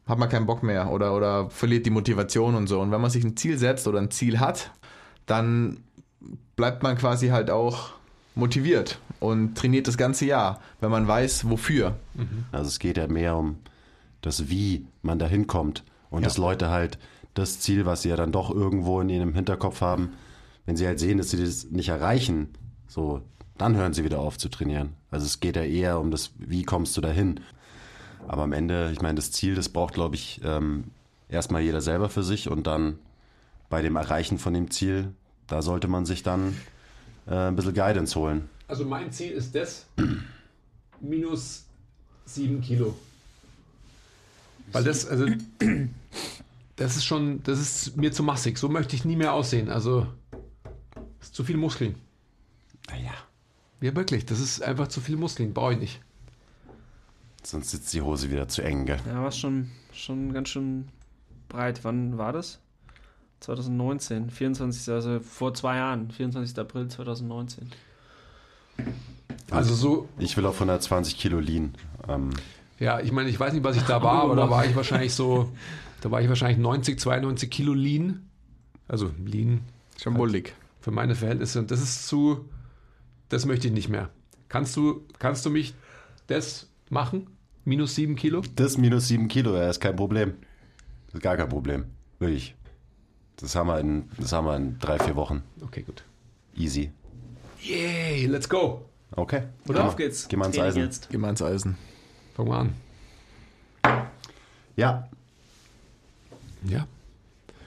hat 0.06 0.18
man 0.18 0.28
keinen 0.28 0.46
Bock 0.46 0.62
mehr 0.62 0.90
oder, 0.90 1.16
oder 1.16 1.50
verliert 1.50 1.86
die 1.86 1.90
Motivation 1.90 2.54
und 2.54 2.66
so. 2.66 2.80
Und 2.80 2.90
wenn 2.90 3.00
man 3.00 3.10
sich 3.10 3.24
ein 3.24 3.36
Ziel 3.36 3.58
setzt 3.58 3.88
oder 3.88 3.98
ein 3.98 4.10
Ziel 4.10 4.38
hat, 4.38 4.70
dann 5.26 5.78
bleibt 6.56 6.82
man 6.82 6.96
quasi 6.96 7.28
halt 7.28 7.50
auch 7.50 7.90
motiviert 8.34 8.98
und 9.20 9.56
trainiert 9.56 9.88
das 9.88 9.96
ganze 9.96 10.26
Jahr, 10.26 10.60
wenn 10.80 10.90
man 10.90 11.08
weiß, 11.08 11.48
wofür. 11.48 11.96
Mhm. 12.14 12.44
Also 12.52 12.68
es 12.68 12.78
geht 12.78 12.98
ja 12.98 13.06
mehr 13.08 13.36
um 13.36 13.56
das 14.20 14.48
Wie 14.48 14.86
man 15.02 15.18
da 15.18 15.26
hinkommt 15.26 15.84
und 16.10 16.20
ja. 16.20 16.28
dass 16.28 16.36
Leute 16.36 16.68
halt 16.68 16.98
das 17.32 17.60
Ziel, 17.60 17.86
was 17.86 18.02
sie 18.02 18.10
ja 18.10 18.16
dann 18.16 18.32
doch 18.32 18.50
irgendwo 18.50 19.00
in 19.00 19.08
ihrem 19.08 19.34
Hinterkopf 19.34 19.80
haben, 19.80 20.12
wenn 20.66 20.77
sie 20.77 20.86
halt 20.86 20.99
sehen, 20.99 21.19
dass 21.19 21.31
sie 21.31 21.43
das 21.43 21.70
nicht 21.70 21.89
erreichen, 21.89 22.49
so, 22.86 23.23
dann 23.59 23.77
hören 23.77 23.93
sie 23.93 24.05
wieder 24.05 24.19
auf 24.19 24.39
zu 24.39 24.49
trainieren. 24.49 24.95
Also 25.11 25.27
es 25.27 25.41
geht 25.41 25.57
ja 25.57 25.62
eher 25.62 26.01
um 26.01 26.11
das, 26.11 26.32
wie 26.39 26.62
kommst 26.62 26.97
du 26.97 27.01
dahin. 27.01 27.41
Aber 28.27 28.43
am 28.43 28.53
Ende, 28.53 28.91
ich 28.93 29.03
meine, 29.03 29.16
das 29.16 29.32
Ziel, 29.32 29.55
das 29.55 29.69
braucht, 29.69 29.95
glaube 29.95 30.16
ich, 30.16 30.41
ähm, 30.45 30.85
erstmal 31.28 31.62
jeder 31.62 31.81
selber 31.81 32.09
für 32.09 32.23
sich 32.23 32.49
und 32.49 32.66
dann 32.66 32.99
bei 33.69 33.82
dem 33.82 33.97
Erreichen 33.97 34.39
von 34.39 34.55
dem 34.55 34.70
Ziel, 34.70 35.12
da 35.47 35.62
sollte 35.62 35.89
man 35.89 36.07
sich 36.07 36.23
dann 36.23 36.57
äh, 37.27 37.49
ein 37.49 37.57
bisschen 37.57 37.74
Guidance 37.74 38.19
holen. 38.19 38.49
Also 38.66 38.85
mein 38.85 39.12
Ziel 39.12 39.32
ist 39.32 39.55
das, 39.55 39.86
minus 41.01 41.66
sieben 42.24 42.61
Kilo. 42.61 42.95
Weil 44.73 44.85
das, 44.85 45.07
also, 45.07 45.27
das 46.77 46.97
ist 46.97 47.05
schon, 47.05 47.43
das 47.43 47.61
ist 47.61 47.97
mir 47.97 48.12
zu 48.12 48.23
massig. 48.23 48.59
So 48.59 48.69
möchte 48.69 48.97
ich 48.97 49.05
nie 49.05 49.16
mehr 49.16 49.35
aussehen. 49.35 49.69
Also, 49.69 50.07
das 51.24 51.30
ist 51.30 51.36
zu 51.36 51.44
viel 51.44 51.56
Muskeln. 51.56 51.94
Naja. 52.90 53.12
Ja, 53.80 53.96
wirklich. 53.96 54.26
Das 54.26 54.40
ist 54.40 54.62
einfach 54.62 54.88
zu 54.88 55.01
viel 55.01 55.16
Muskeln. 55.16 55.55
Brauche 55.55 55.72
ich 55.72 55.78
nicht. 55.78 56.01
Sonst 57.42 57.70
sitzt 57.70 57.94
die 57.94 58.02
Hose 58.02 58.30
wieder 58.30 58.46
zu 58.46 58.60
eng, 58.60 58.84
gell? 58.84 58.98
Ja, 59.06 59.22
war 59.22 59.32
schon, 59.32 59.70
schon 59.94 60.34
ganz 60.34 60.51
schön 60.51 60.86
breit. 61.48 61.80
Wann 61.82 62.18
war 62.18 62.34
das? 62.34 62.60
2019, 63.40 64.28
24. 64.28 64.92
Also 64.92 65.18
vor 65.20 65.55
zwei 65.55 65.76
Jahren, 65.76 66.10
24. 66.10 66.59
April 66.59 66.88
2019. 66.88 67.70
Also 69.51 69.74
so. 69.74 70.10
Ich 70.18 70.36
will 70.36 70.44
auf 70.44 70.56
120 70.56 71.16
Kilo 71.16 71.40
lean. 71.40 71.74
Ähm. 72.06 72.30
Ja, 72.78 73.01
ich 73.01 73.12
meine, 73.12 73.30
ich 73.30 73.40
weiß 73.40 73.55
nicht, 73.55 73.64
was 73.64 73.78
ich 73.78 73.84
da 73.84 74.02
war, 74.02 74.24
aber 74.24 74.36
da 74.36 74.51
war 74.51 74.66
ich 74.66 74.76
wahrscheinlich 74.76 75.14
so, 75.14 75.51
da 76.02 76.10
war 76.10 76.20
ich 76.20 76.28
wahrscheinlich 76.28 76.59
90, 76.59 77.01
92 77.01 77.51
Kilo 77.51 77.72
lean. 77.72 78.28
Also 78.88 79.10
lean. 79.24 79.62
Schon 79.98 80.12
bullig. 80.12 80.48
Halt 80.48 80.64
für 80.85 80.90
meine 80.90 81.15
Verhältnisse. 81.15 81.59
Und 81.59 81.70
das 81.70 81.81
ist 81.81 82.06
zu, 82.06 82.44
das 83.31 83.47
möchte 83.47 83.66
ich 83.69 83.73
nicht 83.73 83.89
mehr. 83.89 84.11
Kannst 84.51 84.77
du, 84.77 85.06
kannst 85.19 85.47
du 85.47 85.51
mich 85.51 85.74
das 86.27 86.69
machen? 86.90 87.27
Minus 87.65 87.94
sieben 87.94 88.16
Kilo? 88.16 88.43
Das 88.55 88.77
minus 88.77 89.09
sieben 89.09 89.28
Kilo, 89.28 89.56
ja, 89.56 89.70
ist 89.70 89.81
kein 89.81 89.97
Problem. 89.97 90.35
Das 91.06 91.15
ist 91.15 91.23
gar 91.23 91.39
kein 91.39 91.48
Problem. 91.48 91.86
Wirklich. 92.19 92.55
Das 93.36 93.56
haben 93.56 93.69
wir 93.69 93.81
in, 93.81 94.11
das 94.19 94.32
haben 94.32 94.47
wir 94.47 94.56
in 94.56 94.78
drei, 94.78 94.98
vier 94.98 95.16
Wochen. 95.16 95.43
Okay, 95.62 95.81
gut. 95.81 96.05
Easy. 96.55 96.93
Yay, 97.62 98.27
let's 98.27 98.47
go. 98.47 98.85
Okay. 99.12 99.44
Oder 99.66 99.86
auf 99.86 99.97
geht's. 99.97 100.28
Geh 100.28 100.36
mal 100.36 100.47
ins 100.47 100.59
Eisen. 100.59 100.82
Jetzt. 100.82 101.09
Geh 101.09 101.16
mal 101.16 101.31
ins 101.31 101.40
Eisen. 101.40 101.78
Fangen 102.35 102.51
wir 102.51 102.59
an. 102.59 104.05
Ja. 104.77 105.09
Ja. 106.62 106.86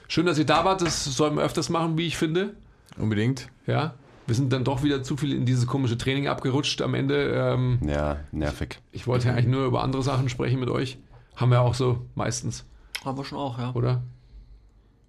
Schön, 0.06 0.24
dass 0.24 0.38
ihr 0.38 0.46
da 0.46 0.64
wart. 0.64 0.82
Das 0.82 1.04
sollen 1.04 1.34
wir 1.34 1.42
öfters 1.42 1.68
machen, 1.68 1.98
wie 1.98 2.06
ich 2.06 2.16
finde. 2.16 2.54
Unbedingt. 2.98 3.48
Ja. 3.66 3.94
Wir 4.26 4.34
sind 4.34 4.52
dann 4.52 4.64
doch 4.64 4.82
wieder 4.82 5.02
zu 5.02 5.16
viel 5.16 5.32
in 5.34 5.46
dieses 5.46 5.66
komische 5.66 5.96
Training 5.96 6.28
abgerutscht 6.28 6.82
am 6.82 6.94
Ende. 6.94 7.32
Ähm, 7.32 7.78
ja, 7.86 8.18
nervig. 8.30 8.80
Ich 8.92 9.06
wollte 9.06 9.28
ja 9.28 9.32
eigentlich 9.32 9.46
nur 9.46 9.64
über 9.64 9.82
andere 9.82 10.02
Sachen 10.02 10.28
sprechen 10.28 10.60
mit 10.60 10.68
euch. 10.68 10.98
Haben 11.34 11.50
wir 11.50 11.62
auch 11.62 11.74
so 11.74 12.04
meistens. 12.14 12.66
Haben 13.04 13.16
wir 13.16 13.24
schon 13.24 13.38
auch, 13.38 13.58
ja. 13.58 13.72
Oder? 13.72 14.02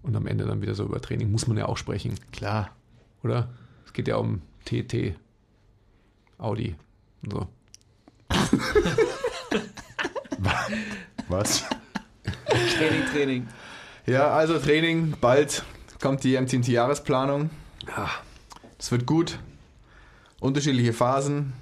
Und 0.04 0.16
am 0.16 0.26
Ende 0.28 0.46
dann 0.46 0.62
wieder 0.62 0.76
so 0.76 0.86
über 0.86 1.02
Training 1.02 1.32
muss 1.32 1.48
man 1.48 1.58
ja 1.58 1.66
auch 1.66 1.76
sprechen. 1.76 2.16
Klar. 2.32 2.70
Oder? 3.24 3.50
Es 3.86 3.92
geht 3.92 4.08
ja 4.08 4.16
um 4.16 4.42
TT, 4.64 5.16
Audi 6.38 6.76
und 7.24 7.34
so. 7.34 7.48
Was? 11.28 11.66
Training, 12.78 13.06
Training. 13.12 13.48
Ja, 14.06 14.30
also 14.30 14.58
Training, 14.60 15.16
bald 15.20 15.64
kommt 16.00 16.24
die 16.24 16.40
MTMT-Jahresplanung. 16.40 17.50
Ja. 17.96 18.10
Es 18.78 18.92
wird 18.92 19.06
gut. 19.06 19.40
Unterschiedliche 20.40 20.94
Phasen. 20.94 21.54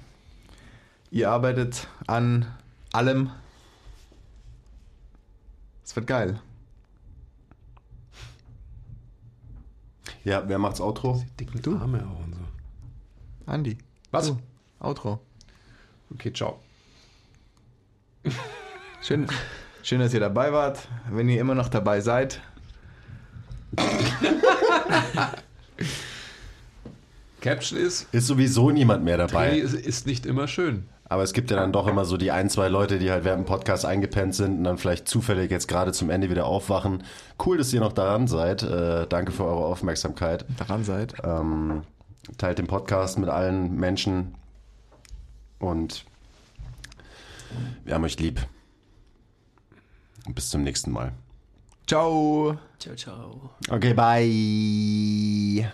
Ihr 1.10 1.30
arbeitet 1.30 1.88
an 2.06 2.46
allem. 2.92 3.30
Es 5.84 5.96
wird 5.96 6.06
geil. 6.06 6.40
Ja, 10.24 10.46
wer 10.46 10.58
macht's 10.58 10.80
Outro? 10.80 11.24
Dicken 11.40 11.62
du? 11.62 11.76
Arme 11.78 12.06
auch 12.06 12.24
und 12.24 12.34
so. 12.34 12.40
Andi. 13.50 13.78
Was? 14.10 14.26
Du. 14.26 14.38
Outro. 14.80 15.20
Okay, 16.12 16.32
ciao. 16.32 16.60
Schön, 19.00 19.26
schön, 19.82 20.00
dass 20.00 20.12
ihr 20.12 20.20
dabei 20.20 20.52
wart. 20.52 20.86
Wenn 21.10 21.28
ihr 21.28 21.40
immer 21.40 21.54
noch 21.54 21.68
dabei 21.68 22.00
seid, 22.00 22.42
Caption 27.40 27.78
ist, 27.78 28.06
Ist 28.12 28.26
sowieso 28.26 28.70
niemand 28.70 29.04
mehr 29.04 29.16
Dreh 29.18 29.26
dabei. 29.26 29.58
ist, 29.58 29.74
ist 29.74 30.06
nicht 30.06 30.26
immer 30.26 30.48
schön. 30.48 30.84
Aber 31.10 31.22
es 31.22 31.32
gibt 31.32 31.50
ja 31.50 31.56
dann 31.56 31.72
doch 31.72 31.86
immer 31.86 32.04
so 32.04 32.16
die 32.18 32.30
ein, 32.32 32.50
zwei 32.50 32.68
Leute, 32.68 32.98
die 32.98 33.10
halt 33.10 33.24
während 33.24 33.44
dem 33.44 33.46
Podcast 33.46 33.86
eingepennt 33.86 34.34
sind 34.34 34.58
und 34.58 34.64
dann 34.64 34.76
vielleicht 34.76 35.08
zufällig 35.08 35.50
jetzt 35.50 35.66
gerade 35.66 35.92
zum 35.92 36.10
Ende 36.10 36.28
wieder 36.28 36.44
aufwachen. 36.44 37.02
Cool, 37.44 37.56
dass 37.56 37.72
ihr 37.72 37.80
noch 37.80 37.94
daran 37.94 38.26
seid. 38.28 38.62
Äh, 38.62 39.06
danke 39.08 39.32
für 39.32 39.44
eure 39.44 39.64
Aufmerksamkeit. 39.64 40.44
daran 40.58 40.84
seid. 40.84 41.14
Ähm, 41.24 41.82
teilt 42.36 42.58
den 42.58 42.66
Podcast 42.66 43.18
mit 43.18 43.30
allen 43.30 43.76
Menschen 43.76 44.34
und 45.60 46.04
wir 47.84 47.94
haben 47.94 48.04
euch 48.04 48.18
lieb. 48.18 48.40
Und 50.26 50.34
bis 50.34 50.50
zum 50.50 50.62
nächsten 50.62 50.90
Mal. 50.90 51.12
Ciao. 51.86 52.58
Ciao, 52.78 52.94
ciao. 52.94 53.50
Okay, 53.70 53.94
bye. 53.94 55.72